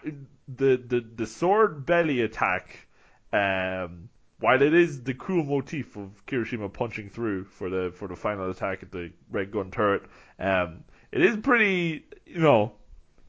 the 0.47 0.78
the 0.78 1.01
the 1.16 1.28
sword 1.28 1.86
belly 1.86 2.22
attack. 2.22 2.88
Um, 3.32 4.10
while 4.39 4.62
it 4.62 4.74
is 4.74 5.04
the 5.04 5.14
cool 5.14 5.43
motif 5.43 5.95
of 5.95 6.26
Kirishima 6.28 6.72
punching 6.72 7.10
through 7.10 7.45
for 7.45 7.70
the 7.70 7.91
for 7.95 8.08
the 8.08 8.16
final 8.16 8.51
attack 8.51 8.84
at 8.84 8.91
the 8.91 9.12
Red 9.32 9.51
Gauntlet, 9.51 10.04
um, 10.39 10.84
it 11.12 11.22
is 11.22 11.38
pretty 11.38 12.06
you 12.26 12.39
know 12.39 12.74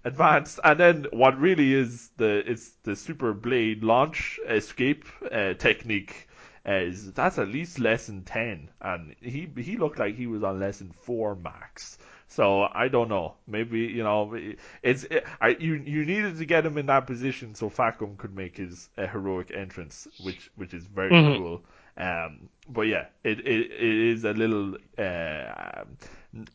advanced. 0.05 0.61
And 0.63 0.79
then 0.79 1.07
what 1.13 1.39
really 1.41 1.73
is 1.73 2.11
the 2.17 2.43
it's 2.51 2.71
the 2.83 2.95
super 2.95 3.33
blade 3.33 3.83
launch 3.83 4.39
escape 4.47 5.07
uh, 5.31 5.55
technique. 5.55 6.29
Uh, 6.67 6.73
is 6.73 7.13
that's 7.13 7.39
at 7.39 7.49
least 7.49 7.79
lesson 7.79 8.23
ten, 8.25 8.71
and 8.81 9.15
he 9.21 9.49
he 9.57 9.77
looked 9.77 9.99
like 9.99 10.15
he 10.15 10.27
was 10.27 10.43
on 10.43 10.59
lesson 10.59 10.91
four 11.03 11.37
max. 11.37 11.99
So 12.35 12.69
I 12.85 12.89
don't 12.89 13.09
know. 13.09 13.35
Maybe 13.47 13.81
you 13.81 14.03
know 14.03 14.35
it's 14.83 15.05
it, 15.05 15.25
I 15.41 15.49
you 15.67 15.75
you 15.75 16.05
needed 16.05 16.39
to 16.39 16.45
get 16.47 16.67
him 16.67 16.79
in 16.79 16.87
that 16.87 17.07
position 17.07 17.55
so 17.55 17.69
Fat 17.69 17.99
Gum 17.99 18.17
could 18.17 18.35
make 18.35 18.57
his 18.57 18.89
uh, 18.99 19.07
heroic 19.07 19.51
entrance, 19.55 20.09
which 20.19 20.51
which 20.57 20.75
is 20.75 20.85
very 20.87 21.13
Mhm. 21.13 21.37
cool. 21.39 21.65
Um, 21.97 22.49
but 22.69 22.83
yeah, 22.83 23.07
it 23.23 23.39
it, 23.41 23.71
it 23.71 23.95
is 24.15 24.25
a 24.25 24.33
little 24.33 24.77
uh, 24.99 25.85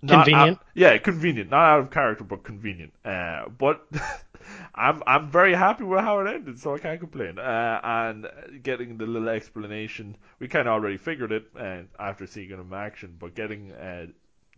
not 0.02 0.26
Convenient? 0.26 0.58
out- 0.60 0.64
yeah, 0.74 0.98
convenient. 0.98 1.50
Not 1.50 1.66
out 1.70 1.80
of 1.80 1.92
character, 1.92 2.24
but 2.26 2.44
convenient. 2.44 2.94
Uh, 3.06 3.48
but 3.58 3.86
I'm 4.76 5.02
I'm 5.08 5.30
very 5.30 5.54
happy 5.54 5.84
with 5.86 6.02
how 6.02 6.20
it 6.20 6.28
ended, 6.34 6.60
so 6.60 6.76
I 6.76 6.80
can't 6.80 7.00
complain. 7.00 7.40
Uh, 7.40 7.80
and 7.84 8.28
getting 8.64 8.98
the 8.98 9.06
little 9.06 9.30
explanation, 9.30 10.18
we 10.40 10.48
kind 10.48 10.68
of 10.68 10.74
already 10.74 10.98
figured 10.98 11.32
it 11.32 11.48
uh, 11.58 11.84
after 12.00 12.28
seeing 12.28 12.50
him 12.50 12.60
in 12.60 12.74
action, 12.74 13.16
but 13.20 13.36
getting 13.36 13.72
uh, 13.72 14.08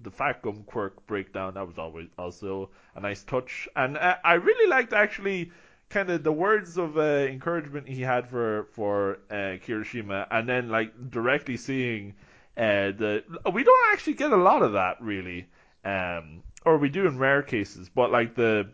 the 0.04 0.12
fat 0.12 0.41
gum 0.41 0.64
quirk 0.66 1.06
breakdown 1.08 1.54
that 1.54 1.68
was 1.68 1.78
always 1.78 2.10
also 2.18 2.70
a 2.95 2.99
nice 2.99 3.24
touch. 3.24 3.68
And 3.76 3.97
uh, 3.97 4.16
I 4.24 4.34
really 4.34 4.70
liked 4.70 4.93
actually 4.93 5.52
kind 5.89 6.10
of 6.10 6.24
the 6.24 6.32
words 6.32 6.78
of 6.78 6.97
uh, 6.97 7.02
encouragement 7.02 7.88
he 7.88 8.02
had 8.02 8.30
for 8.30 8.68
for 8.72 9.20
uh, 9.30 9.58
Kirishima, 9.66 10.28
and 10.32 10.47
then 10.47 10.70
like 10.70 11.12
directly 11.12 11.58
seeing 11.58 12.16
uh, 12.58 12.91
the 12.91 13.24
we 13.54 13.64
don't 13.64 13.93
actually 13.93 14.14
get 14.14 14.32
a 14.32 14.38
lot 14.38 14.62
of 14.62 14.74
that 14.74 15.02
really, 15.02 15.47
um, 15.86 16.43
or 16.66 16.78
we 16.78 16.89
do 16.89 17.06
in 17.08 17.18
rare 17.18 17.43
cases, 17.43 17.89
but 17.89 18.12
like 18.12 18.36
the 18.36 18.70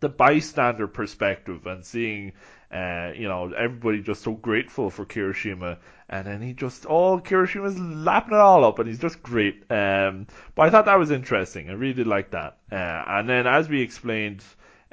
the 0.00 0.08
bystander 0.08 0.88
perspective 0.88 1.64
and 1.66 1.84
seeing 1.84 2.32
uh, 2.72 3.12
you 3.14 3.28
know 3.28 3.52
everybody 3.52 4.00
just 4.00 4.22
so 4.22 4.32
grateful 4.32 4.90
for 4.90 5.04
Kirishima. 5.04 5.78
And 6.08 6.26
then 6.26 6.42
he 6.42 6.52
just 6.52 6.86
oh 6.88 7.18
Kirishima's 7.18 7.78
lapping 7.78 8.34
it 8.34 8.40
all 8.40 8.64
up 8.64 8.78
and 8.78 8.88
he's 8.88 8.98
just 8.98 9.22
great. 9.22 9.62
Um, 9.70 10.26
but 10.54 10.66
I 10.66 10.70
thought 10.70 10.84
that 10.86 10.98
was 10.98 11.10
interesting. 11.10 11.70
I 11.70 11.74
really 11.74 11.94
did 11.94 12.06
like 12.06 12.30
that. 12.32 12.58
Uh, 12.70 13.04
and 13.06 13.28
then 13.28 13.46
as 13.46 13.68
we 13.68 13.80
explained 13.80 14.44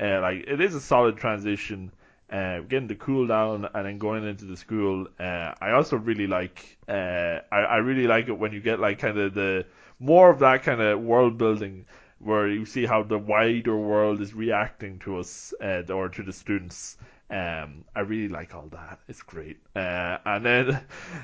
uh, 0.02 0.22
like 0.22 0.46
it 0.48 0.62
is 0.62 0.76
a 0.76 0.82
solid 0.82 1.18
transition 1.18 1.92
uh, 2.32 2.60
getting 2.62 2.88
the 2.88 2.96
cool 2.96 3.28
down 3.28 3.68
and 3.74 3.86
then 3.86 3.98
going 3.98 4.24
into 4.24 4.46
the 4.46 4.56
school. 4.56 5.08
Uh, 5.20 5.54
I 5.60 5.72
also 5.72 5.98
really 5.98 6.28
like 6.28 6.78
uh, 6.88 7.40
I, 7.52 7.58
I 7.58 7.78
really 7.78 8.08
like 8.08 8.28
it 8.28 8.38
when 8.38 8.54
you 8.54 8.62
get 8.62 8.80
like 8.80 9.00
kind 9.00 9.18
of 9.18 9.34
the 9.34 9.66
more 10.00 10.30
of 10.30 10.40
that 10.40 10.64
kind 10.64 10.82
of 10.82 11.02
world 11.02 11.38
building 11.38 11.86
where 12.20 12.48
you 12.48 12.66
see 12.66 12.86
how 12.86 13.04
the 13.04 13.18
wider 13.18 13.76
world 13.76 14.22
is 14.22 14.34
reacting 14.34 15.00
to 15.00 15.20
us 15.20 15.54
uh, 15.62 15.82
or 15.90 16.10
to 16.10 16.24
the 16.24 16.34
students. 16.34 16.98
Um, 17.30 17.86
I 17.96 18.02
really 18.02 18.28
like 18.28 18.56
all 18.56 18.68
that. 18.72 19.00
It's 19.08 19.22
great. 19.22 19.58
Uh, 19.76 20.18
and 20.26 20.46
then 20.46 20.82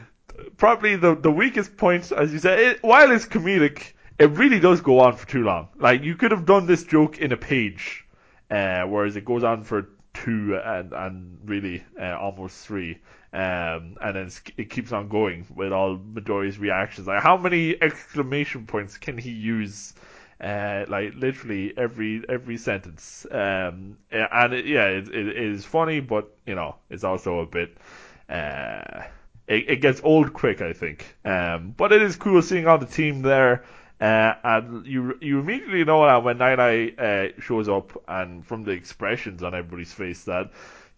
probably 0.57 0.95
the 0.95 1.15
the 1.15 1.31
weakest 1.31 1.77
point, 1.77 2.11
as 2.11 2.31
you 2.31 2.39
said, 2.39 2.59
it, 2.59 2.83
while 2.83 3.11
it's 3.11 3.25
comedic, 3.25 3.93
it 4.19 4.29
really 4.31 4.59
does 4.59 4.81
go 4.81 4.99
on 4.99 5.15
for 5.15 5.27
too 5.27 5.43
long. 5.43 5.69
Like 5.77 6.03
you 6.03 6.15
could 6.15 6.31
have 6.31 6.45
done 6.45 6.67
this 6.67 6.83
joke 6.83 7.17
in 7.17 7.31
a 7.31 7.37
page, 7.37 8.05
uh, 8.51 8.83
whereas 8.83 9.15
it 9.15 9.25
goes 9.25 9.43
on 9.43 9.63
for 9.63 9.89
two 10.13 10.57
and 10.63 10.93
and 10.93 11.39
really 11.45 11.83
uh, 11.99 12.17
almost 12.19 12.65
three. 12.65 12.99
Um, 13.33 13.97
and 14.01 14.15
then 14.15 14.31
it 14.55 14.69
keeps 14.69 14.93
on 14.93 15.09
going 15.09 15.45
with 15.53 15.73
all 15.73 15.97
Midori's 15.97 16.57
reactions. 16.57 17.05
Like, 17.07 17.21
how 17.21 17.35
many 17.35 17.75
exclamation 17.81 18.65
points 18.65 18.97
can 18.97 19.17
he 19.17 19.31
use? 19.31 19.93
Uh, 20.41 20.85
like 20.87 21.13
literally 21.15 21.73
every 21.77 22.23
every 22.27 22.57
sentence. 22.57 23.25
Um, 23.31 23.97
and 24.11 24.53
it, 24.53 24.65
yeah, 24.65 24.87
it, 24.87 25.07
it 25.07 25.37
is 25.37 25.65
funny, 25.65 25.99
but 25.99 26.35
you 26.45 26.55
know, 26.55 26.75
it's 26.89 27.03
also 27.03 27.39
a 27.39 27.45
bit. 27.45 27.77
Uh, 28.29 29.03
it, 29.47 29.69
it 29.69 29.81
gets 29.81 30.01
old 30.03 30.33
quick, 30.33 30.61
I 30.61 30.73
think. 30.73 31.15
Um, 31.23 31.73
but 31.77 31.91
it 31.91 32.01
is 32.01 32.15
cool 32.15 32.41
seeing 32.41 32.67
all 32.67 32.77
the 32.77 32.85
team 32.85 33.21
there. 33.21 33.63
Uh, 34.01 34.33
and 34.43 34.85
you 34.85 35.17
you 35.21 35.39
immediately 35.39 35.85
know 35.85 36.05
that 36.05 36.21
when 36.23 36.37
Night 36.37 36.59
Eye 36.59 36.89
uh, 37.01 37.41
shows 37.41 37.69
up, 37.69 37.91
and 38.09 38.45
from 38.45 38.63
the 38.63 38.71
expressions 38.71 39.41
on 39.41 39.55
everybody's 39.55 39.93
face, 39.93 40.25
that 40.25 40.51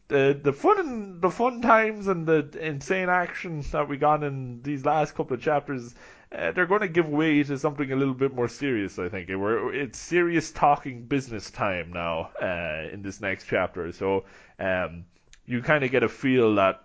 the 0.07 0.39
the 0.41 0.53
fun 0.53 0.79
and, 0.79 1.21
the 1.21 1.29
fun 1.29 1.61
times 1.61 2.07
and 2.07 2.25
the 2.25 2.49
insane 2.59 3.09
action 3.09 3.63
that 3.71 3.87
we 3.87 3.97
got 3.97 4.23
in 4.23 4.61
these 4.63 4.83
last 4.83 5.13
couple 5.13 5.35
of 5.35 5.41
chapters 5.41 5.93
uh, 6.31 6.51
they're 6.51 6.65
going 6.65 6.81
to 6.81 6.87
give 6.87 7.07
way 7.07 7.41
to 7.43 7.57
something 7.57 7.91
a 7.91 7.95
little 7.95 8.13
bit 8.13 8.33
more 8.33 8.47
serious, 8.47 8.99
I 8.99 9.09
think. 9.09 9.29
We're, 9.29 9.73
it's 9.73 9.97
serious 9.97 10.51
talking 10.51 11.05
business 11.05 11.49
time 11.49 11.91
now 11.93 12.31
uh, 12.41 12.89
in 12.91 13.01
this 13.01 13.21
next 13.21 13.45
chapter. 13.47 13.91
So 13.91 14.25
um, 14.59 15.05
you 15.45 15.61
kind 15.61 15.83
of 15.83 15.91
get 15.91 16.03
a 16.03 16.09
feel 16.09 16.55
that 16.55 16.83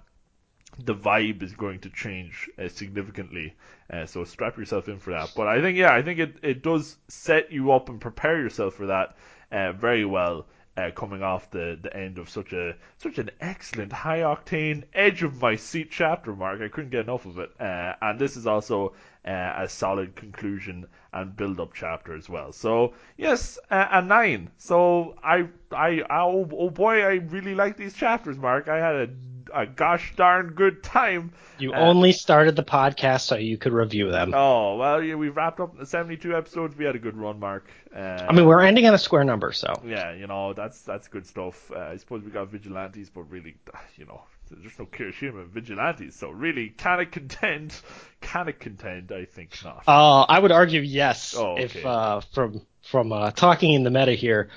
the 0.79 0.95
vibe 0.95 1.43
is 1.43 1.53
going 1.53 1.81
to 1.81 1.91
change 1.91 2.49
uh, 2.59 2.69
significantly. 2.69 3.55
Uh, 3.93 4.07
so 4.07 4.25
strap 4.25 4.57
yourself 4.57 4.89
in 4.89 4.99
for 4.99 5.11
that. 5.11 5.33
But 5.37 5.49
I 5.49 5.61
think, 5.61 5.77
yeah, 5.77 5.93
I 5.93 6.03
think 6.03 6.19
it, 6.19 6.37
it 6.43 6.63
does 6.63 6.97
set 7.09 7.53
you 7.53 7.73
up 7.73 7.89
and 7.89 8.01
prepare 8.01 8.41
yourself 8.41 8.75
for 8.75 8.87
that 8.87 9.17
uh, 9.51 9.73
very 9.73 10.05
well. 10.05 10.47
Uh, 10.75 10.91
coming 10.91 11.23
off 11.23 11.51
the, 11.51 11.79
the 11.83 11.95
end 11.95 12.17
of 12.17 12.31
such 12.31 12.55
a 12.55 12.75
such 12.97 13.19
an 13.19 13.29
excellent 13.43 13.93
high 13.93 14.21
octane 14.21 14.85
edge 14.95 15.23
of 15.23 15.39
my 15.39 15.55
seat 15.55 15.89
chapter 15.91 16.35
mark, 16.35 16.63
I 16.63 16.69
couldn't 16.69 16.89
get 16.89 17.01
enough 17.01 17.27
of 17.27 17.39
it. 17.39 17.51
Uh, 17.61 17.93
and 18.01 18.19
this 18.19 18.39
is 18.39 18.47
also 18.47 18.95
uh, 19.25 19.53
a 19.57 19.69
solid 19.69 20.17
conclusion 20.17 20.87
and 21.13 21.37
build 21.37 21.61
up 21.61 21.75
chapter 21.75 22.15
as 22.15 22.29
well. 22.29 22.53
So 22.53 22.95
yes, 23.17 23.59
uh, 23.71 23.87
a 23.91 24.03
nine. 24.03 24.51
So 24.59 25.17
I 25.23 25.49
I 25.71 26.03
oh, 26.11 26.49
oh 26.53 26.71
boy, 26.71 27.03
I 27.03 27.15
really 27.15 27.55
like 27.55 27.77
these 27.77 27.95
chapters, 27.95 28.39
Mark. 28.39 28.69
I 28.69 28.79
had 28.79 28.95
a 28.95 29.09
a 29.55 29.67
gosh 29.67 30.15
darn 30.17 30.55
good 30.55 30.83
time. 30.83 31.33
You 31.59 31.73
uh, 31.73 31.79
only 31.79 32.13
started 32.13 32.57
the 32.57 32.65
podcast 32.65 33.23
so 33.23 33.37
you 33.37 33.59
could 33.59 33.73
review 33.73 34.11
them. 34.11 34.33
Oh 34.35 34.77
well, 34.77 35.03
yeah, 35.03 35.15
we 35.15 35.29
wrapped 35.29 35.61
up 35.61 35.79
the 35.79 35.87
72 35.87 36.37
episodes. 36.37 36.77
We 36.77 36.85
had 36.85 36.97
a 36.97 36.99
good 36.99 37.17
run, 37.17 37.39
Mark. 37.39 37.71
Uh, 37.95 38.27
I 38.29 38.33
mean, 38.33 38.47
we're 38.47 38.63
ending 38.63 38.87
on 38.87 38.95
a 38.95 38.99
square 38.99 39.25
number, 39.25 39.53
so 39.53 39.83
yeah, 39.85 40.15
you 40.15 40.27
know 40.27 40.53
that's 40.53 40.83
that's 40.83 41.09
good 41.09 41.27
stuff. 41.27 41.71
Uh, 41.71 41.79
I 41.79 41.97
suppose 41.97 42.23
we 42.23 42.31
got 42.31 42.49
vigilantes, 42.49 43.11
but 43.11 43.31
really, 43.31 43.55
you 43.97 44.07
know, 44.07 44.23
there's 44.61 44.79
no 44.79 44.87
Kirishima 44.87 45.47
vigilantes, 45.49 46.17
so 46.17 46.31
really, 46.31 46.71
can 46.71 47.01
it 47.01 47.13
contend? 47.13 47.75
Can 48.21 48.49
it 48.49 48.61
contend? 48.61 49.11
I 49.11 49.25
think 49.25 49.53
not. 49.65 49.83
Uh, 49.85 50.23
I 50.23 50.39
would 50.39 50.53
argue 50.53 50.81
yes. 50.81 51.35
Oh, 51.37 51.55
okay. 51.55 51.65
If 51.65 51.85
uh, 51.85 52.21
from 52.33 52.65
from 52.83 53.13
uh, 53.13 53.33
talking 53.33 53.73
in 53.73 53.83
the 53.83 53.91
meta 53.91 54.13
here, 54.13 54.49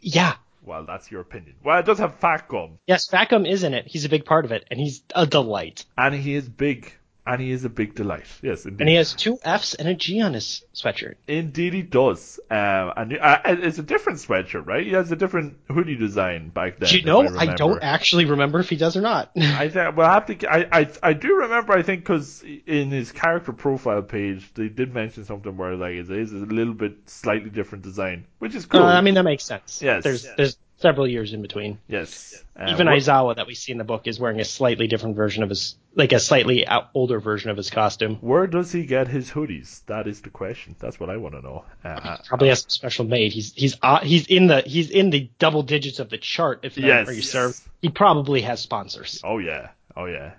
yeah, 0.00 0.34
well, 0.66 0.84
that's 0.84 1.10
your 1.12 1.20
opinion. 1.20 1.54
Well, 1.62 1.78
it 1.78 1.86
does 1.86 1.98
have 1.98 2.16
Fat 2.16 2.48
Gum. 2.48 2.80
Yes, 2.86 3.06
Fat 3.08 3.28
Gum 3.28 3.46
is 3.46 3.62
in 3.62 3.72
it. 3.72 3.86
He's 3.86 4.04
a 4.04 4.08
big 4.08 4.24
part 4.24 4.44
of 4.44 4.50
it, 4.50 4.66
and 4.68 4.80
he's 4.80 5.02
a 5.14 5.24
delight. 5.24 5.84
And 5.96 6.12
he 6.14 6.34
is 6.34 6.48
big 6.48 6.92
and 7.26 7.40
he 7.40 7.50
is 7.50 7.64
a 7.64 7.68
big 7.68 7.94
delight. 7.94 8.26
Yes, 8.40 8.64
indeed. 8.64 8.82
And 8.82 8.88
he 8.88 8.94
has 8.94 9.12
two 9.12 9.38
F's 9.42 9.74
and 9.74 9.88
a 9.88 9.94
G 9.94 10.20
on 10.20 10.34
his 10.34 10.64
sweatshirt. 10.74 11.14
Indeed, 11.26 11.74
he 11.74 11.82
does. 11.82 12.38
Um, 12.50 12.92
and 12.96 13.18
uh, 13.18 13.40
it's 13.44 13.78
a 13.78 13.82
different 13.82 14.20
sweatshirt, 14.20 14.66
right? 14.66 14.86
He 14.86 14.92
has 14.92 15.10
a 15.10 15.16
different 15.16 15.56
hoodie 15.68 15.96
design 15.96 16.50
back 16.50 16.78
then. 16.78 16.88
Do 16.88 16.98
you 16.98 17.04
know? 17.04 17.22
I, 17.22 17.52
I, 17.52 17.54
don't 17.54 17.82
actually 17.82 18.26
remember 18.26 18.60
if 18.60 18.68
he 18.68 18.76
does 18.76 18.96
or 18.96 19.00
not. 19.00 19.32
I 19.36 19.68
think. 19.68 19.96
Well, 19.96 20.08
I 20.08 20.14
have 20.14 20.26
to. 20.26 20.52
I, 20.52 20.80
I, 20.80 20.90
I 21.02 21.12
do 21.14 21.34
remember. 21.34 21.72
I 21.72 21.82
think 21.82 22.02
because 22.02 22.44
in 22.66 22.90
his 22.90 23.10
character 23.10 23.52
profile 23.52 24.02
page, 24.02 24.48
they 24.54 24.68
did 24.68 24.94
mention 24.94 25.24
something 25.24 25.56
where 25.56 25.74
like 25.74 25.94
it 25.94 26.10
is 26.10 26.32
a 26.32 26.36
little 26.36 26.74
bit 26.74 26.96
slightly 27.06 27.50
different 27.50 27.82
design, 27.82 28.26
which 28.38 28.54
is 28.54 28.66
cool. 28.66 28.82
Uh, 28.82 28.94
I 28.94 29.00
mean, 29.00 29.14
that 29.14 29.24
makes 29.24 29.44
sense. 29.44 29.82
Yes. 29.82 30.04
There's 30.04 30.24
yes. 30.24 30.34
there's 30.36 30.56
several 30.78 31.06
years 31.06 31.32
in 31.32 31.42
between. 31.42 31.78
Yes. 31.88 32.42
Uh, 32.58 32.66
Even 32.70 32.86
what, 32.86 32.96
Aizawa 32.96 33.36
that 33.36 33.46
we 33.46 33.54
see 33.54 33.72
in 33.72 33.78
the 33.78 33.84
book 33.84 34.06
is 34.06 34.18
wearing 34.18 34.40
a 34.40 34.44
slightly 34.44 34.86
different 34.86 35.16
version 35.16 35.42
of 35.42 35.48
his, 35.48 35.76
like 35.94 36.12
a 36.12 36.20
slightly 36.20 36.66
older 36.94 37.20
version 37.20 37.50
of 37.50 37.56
his 37.56 37.70
costume. 37.70 38.16
Where 38.16 38.46
does 38.46 38.72
he 38.72 38.86
get 38.86 39.08
his 39.08 39.30
hoodies? 39.30 39.84
That 39.86 40.06
is 40.06 40.20
the 40.20 40.30
question. 40.30 40.76
That's 40.78 40.98
what 40.98 41.10
I 41.10 41.16
want 41.16 41.34
to 41.34 41.42
know. 41.42 41.64
Uh, 41.84 42.18
Probably 42.26 42.48
has 42.48 42.62
some 42.62 42.70
special 42.70 43.04
made. 43.04 43.32
He's 43.32 43.52
he's 43.54 43.76
uh, 43.82 44.00
he's 44.00 44.26
in 44.26 44.46
the 44.46 44.62
he's 44.62 44.90
in 44.90 45.10
the 45.10 45.30
double 45.38 45.62
digits 45.62 45.98
of 45.98 46.10
the 46.10 46.18
chart. 46.18 46.60
If 46.62 46.76
yes. 46.78 47.14
you 47.14 47.22
serve, 47.22 47.60
he 47.80 47.88
probably 47.88 48.42
has 48.42 48.60
sponsors. 48.60 49.20
Oh 49.24 49.38
yeah. 49.38 49.70
Oh 49.96 50.06
yeah. 50.06 50.32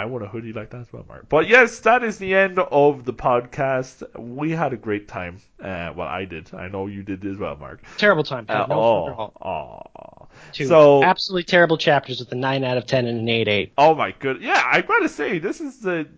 I 0.00 0.06
want 0.06 0.24
a 0.24 0.28
hoodie 0.28 0.54
like 0.54 0.70
that 0.70 0.80
as 0.80 0.92
well, 0.94 1.04
Mark. 1.06 1.28
But 1.28 1.46
yes, 1.46 1.80
that 1.80 2.02
is 2.02 2.16
the 2.16 2.34
end 2.34 2.58
of 2.58 3.04
the 3.04 3.12
podcast. 3.12 4.02
We 4.18 4.50
had 4.50 4.72
a 4.72 4.76
great 4.78 5.08
time. 5.08 5.42
Uh, 5.62 5.92
well, 5.94 6.08
I 6.08 6.24
did. 6.24 6.54
I 6.54 6.68
know 6.68 6.86
you 6.86 7.02
did 7.02 7.22
as 7.26 7.36
well, 7.36 7.54
Mark. 7.56 7.82
Terrible 7.98 8.24
time. 8.24 8.46
Uh, 8.48 8.64
no 8.66 8.80
oh, 8.80 9.32
oh. 9.46 10.28
Two 10.52 10.64
so 10.64 11.04
absolutely 11.04 11.44
terrible 11.44 11.76
chapters 11.76 12.18
with 12.18 12.32
a 12.32 12.34
nine 12.34 12.64
out 12.64 12.78
of 12.78 12.86
ten 12.86 13.06
and 13.06 13.20
an 13.20 13.28
eight 13.28 13.46
eight. 13.46 13.74
Oh 13.76 13.94
my 13.94 14.12
good. 14.12 14.40
Yeah, 14.40 14.62
I 14.64 14.80
gotta 14.80 15.10
say 15.10 15.38
this 15.38 15.60
is 15.60 15.80
the 15.80 16.08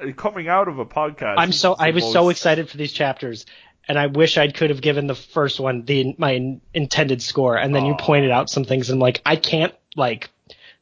uh, 0.00 0.12
coming 0.12 0.46
out 0.46 0.68
of 0.68 0.78
a 0.78 0.86
podcast. 0.86 1.34
I'm 1.38 1.50
so 1.50 1.74
I 1.76 1.90
was 1.90 2.04
most... 2.04 2.12
so 2.12 2.28
excited 2.28 2.70
for 2.70 2.76
these 2.76 2.92
chapters 2.92 3.46
and 3.88 3.98
I 3.98 4.06
wish 4.06 4.38
I 4.38 4.48
could 4.48 4.70
have 4.70 4.80
given 4.80 5.08
the 5.08 5.16
first 5.16 5.58
one 5.58 5.84
the 5.84 6.14
my 6.18 6.60
intended 6.72 7.20
score, 7.20 7.56
and 7.56 7.74
then 7.74 7.82
oh. 7.82 7.88
you 7.88 7.94
pointed 7.96 8.30
out 8.30 8.48
some 8.48 8.64
things, 8.64 8.90
and 8.90 8.98
I'm 8.98 9.00
like, 9.00 9.22
I 9.26 9.34
can't 9.34 9.74
like 9.96 10.30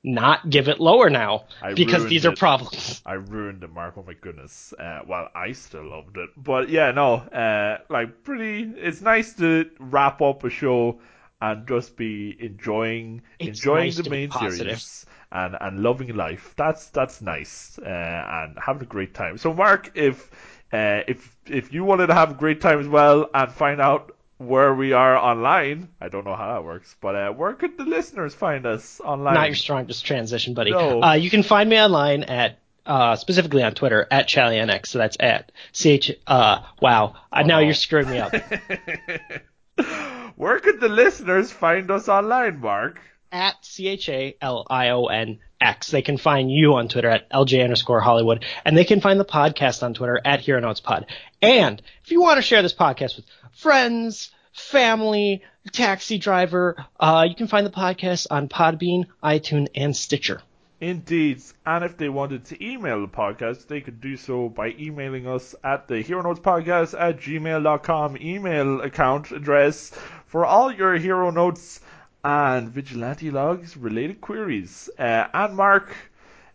not 0.05 0.49
give 0.51 0.69
it 0.69 0.81
lower 0.81 1.11
now 1.11 1.45
I 1.61 1.75
because 1.75 2.07
these 2.07 2.27
are 2.27 2.35
problems. 2.35 3.03
I 3.07 3.15
ruined 3.15 3.63
it, 3.63 3.73
Mark. 3.73 3.95
Oh 3.97 4.05
my 4.07 4.15
goodness. 4.15 4.73
Uh, 4.79 5.01
well, 5.07 5.29
I 5.35 5.53
still 5.53 5.89
loved 5.89 6.17
it, 6.17 6.31
but 6.37 6.69
yeah, 6.69 6.91
no, 6.91 7.15
uh, 7.15 7.79
like 7.89 8.25
pretty. 8.25 8.63
It's 8.77 9.01
nice 9.01 9.35
to 9.35 9.71
wrap 9.79 10.21
up 10.21 10.45
a 10.45 10.51
show 10.51 11.01
and 11.41 11.67
just 11.67 11.97
be 11.97 12.37
enjoying 12.39 13.23
it's 13.39 13.59
enjoying 13.59 13.87
nice 13.87 13.97
the 13.97 14.11
main 14.11 14.31
series 14.31 15.07
and 15.31 15.57
and 15.61 15.83
loving 15.83 16.15
life. 16.15 16.55
That's 16.57 16.91
that's 16.91 17.21
nice 17.21 17.79
uh, 17.79 17.89
and 17.89 18.59
having 18.65 18.83
a 18.83 18.87
great 18.87 19.15
time. 19.15 19.39
So, 19.39 19.53
Mark, 19.55 19.93
if 19.95 20.31
uh, 20.73 21.03
if 21.07 21.37
if 21.47 21.73
you 21.73 21.85
wanted 21.85 22.09
to 22.09 22.15
have 22.15 22.31
a 22.33 22.35
great 22.35 22.61
time 22.61 22.81
as 22.81 22.89
well 22.89 23.29
and 23.35 23.53
find 23.53 23.81
out 23.81 24.17
where 24.47 24.75
we 24.75 24.93
are 24.93 25.17
online. 25.17 25.89
I 26.01 26.09
don't 26.09 26.25
know 26.25 26.35
how 26.35 26.55
that 26.55 26.65
works, 26.65 26.95
but 27.01 27.15
uh, 27.15 27.33
where 27.33 27.55
could 27.55 27.77
the 27.77 27.85
listeners 27.85 28.35
find 28.35 28.67
us 28.67 29.01
online? 29.01 29.35
Not 29.35 29.49
your 29.49 29.57
strongest 29.57 30.05
transition, 30.05 30.55
buddy. 30.55 30.73
No. 30.73 31.03
Uh, 31.03 31.13
you 31.15 31.31
can 31.31 31.43
find 31.43 31.69
me 31.69 31.81
online 31.81 32.25
at 32.25 32.59
uh, 32.87 33.17
specifically 33.17 33.63
on 33.63 33.75
Twitter 33.75 34.07
at 34.11 34.29
ChalionX. 34.29 34.89
So 34.89 34.99
that's 34.99 35.17
at 35.21 35.53
ch. 35.73 36.13
Uh, 36.27 36.61
wow. 36.81 37.15
Oh, 37.33 37.41
now 37.41 37.59
no. 37.59 37.61
you're 37.61 37.75
screwing 37.75 38.11
me 38.11 38.19
up. 38.19 38.33
where 40.37 40.59
could 40.61 40.81
the 40.81 40.89
listeners 40.89 41.51
find 41.51 41.91
us 41.91 42.09
online, 42.09 42.61
Mark? 42.61 43.01
At 43.31 43.65
C 43.65 43.89
H 43.89 44.09
A 44.11 44.37
L 44.43 44.67
I 44.69 44.91
O 44.91 45.07
N 45.07 45.39
X. 45.59 45.91
They 45.91 46.03
can 46.03 46.19
find 46.19 46.51
you 46.51 46.75
on 46.75 46.89
Twitter 46.89 47.09
at 47.09 47.31
LJ 47.31 47.65
underscore 47.65 48.01
Hollywood, 48.01 48.45
and 48.65 48.77
they 48.77 48.85
can 48.85 49.01
find 49.01 49.19
the 49.19 49.25
podcast 49.25 49.83
on 49.83 49.95
Twitter 49.95 50.21
at 50.23 50.41
Hero 50.41 50.61
Notes 50.61 50.81
Pod. 50.81 51.07
And 51.41 51.81
you 52.13 52.23
want 52.23 52.39
to 52.39 52.43
share 52.43 52.63
this 52.63 52.75
podcast 52.75 53.17
with 53.17 53.25
friends, 53.53 54.31
family, 54.53 55.43
taxi 55.73 56.19
driver, 56.19 56.77
uh, 57.01 57.27
you 57.29 57.35
can 57.35 57.47
find 57.47 57.67
the 57.67 57.71
podcast 57.71 58.27
on 58.31 58.49
Podbean, 58.49 59.07
iTunes, 59.23 59.69
and 59.75 59.97
Stitcher. 59.97 60.43
Indeed. 60.81 61.41
And 61.65 61.85
if 61.85 61.97
they 61.97 62.09
wanted 62.09 62.45
to 62.47 62.65
email 62.65 63.01
the 63.01 63.09
podcast, 63.09 63.69
they 63.69 63.81
could 63.81 64.01
do 64.01 64.17
so 64.17 64.49
by 64.49 64.75
emailing 64.79 65.29
us 65.29 65.55
at 65.63 65.87
the 65.87 66.03
Hero 66.03 66.23
Notes 66.23 66.41
Podcast 66.41 66.99
at 66.99 67.21
gmail.com 67.21 68.17
email 68.21 68.81
account 68.81 69.31
address 69.31 69.93
for 70.27 70.45
all 70.45 70.73
your 70.73 70.97
Hero 70.97 71.31
Notes 71.31 71.81
and 72.25 72.69
Vigilante 72.69 73.31
Logs 73.31 73.77
related 73.77 74.21
queries. 74.21 74.91
Uh, 74.99 75.29
and 75.33 75.55
Mark, 75.55 75.95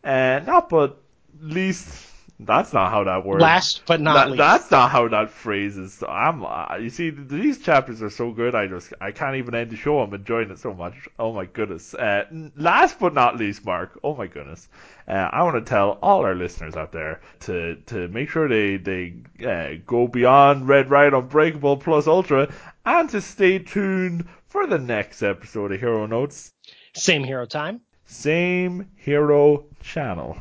uh, 0.04 0.42
not 0.46 0.68
but 0.68 1.02
least 1.40 2.08
that's 2.40 2.72
not 2.72 2.92
how 2.92 3.04
that 3.06 3.26
works. 3.26 3.42
Last 3.42 3.82
but 3.88 4.00
not 4.00 4.14
that, 4.14 4.28
least. 4.28 4.38
That's 4.38 4.70
not 4.70 4.92
how 4.92 5.08
that 5.08 5.32
phrase 5.32 5.76
is. 5.76 6.04
I'm. 6.08 6.46
Uh, 6.46 6.78
you 6.80 6.92
see, 6.92 7.10
these 7.10 7.58
chapters 7.58 8.04
are 8.04 8.12
so 8.12 8.32
good. 8.32 8.54
I 8.54 8.68
just 8.68 8.94
I 9.02 9.12
can't 9.12 9.38
even 9.38 9.56
end 9.56 9.72
the 9.72 9.76
show. 9.76 10.00
I'm 10.00 10.14
enjoying 10.14 10.52
it 10.52 10.60
so 10.60 10.74
much. 10.74 10.94
Oh 11.18 11.34
my 11.34 11.46
goodness. 11.46 11.96
Uh, 11.96 12.26
last 12.56 13.00
but 13.00 13.16
not 13.16 13.38
least, 13.38 13.66
Mark. 13.66 14.00
Oh 14.04 14.16
my 14.16 14.28
goodness. 14.28 14.68
Uh, 15.08 15.30
I 15.32 15.42
want 15.42 15.56
to 15.56 15.68
tell 15.68 15.98
all 16.04 16.26
our 16.26 16.36
listeners 16.36 16.76
out 16.76 16.92
there 16.92 17.22
to 17.42 17.76
to 17.88 18.08
make 18.10 18.30
sure 18.30 18.48
they 18.48 18.78
they 18.78 19.16
uh, 19.44 19.82
go 19.88 20.08
beyond 20.08 20.68
Red 20.68 20.92
Riot 20.92 21.16
Unbreakable 21.16 21.78
Plus 21.78 22.06
Ultra 22.06 22.54
and 22.86 23.10
to 23.10 23.20
stay 23.20 23.58
tuned 23.58 24.28
for 24.48 24.68
the 24.68 24.78
next 24.78 25.24
episode 25.24 25.72
of 25.72 25.80
Hero 25.80 26.06
Notes. 26.06 26.54
Same 26.94 27.24
hero 27.24 27.48
time. 27.48 27.82
Same 28.06 28.88
hero 28.96 29.66
channel. 29.82 30.38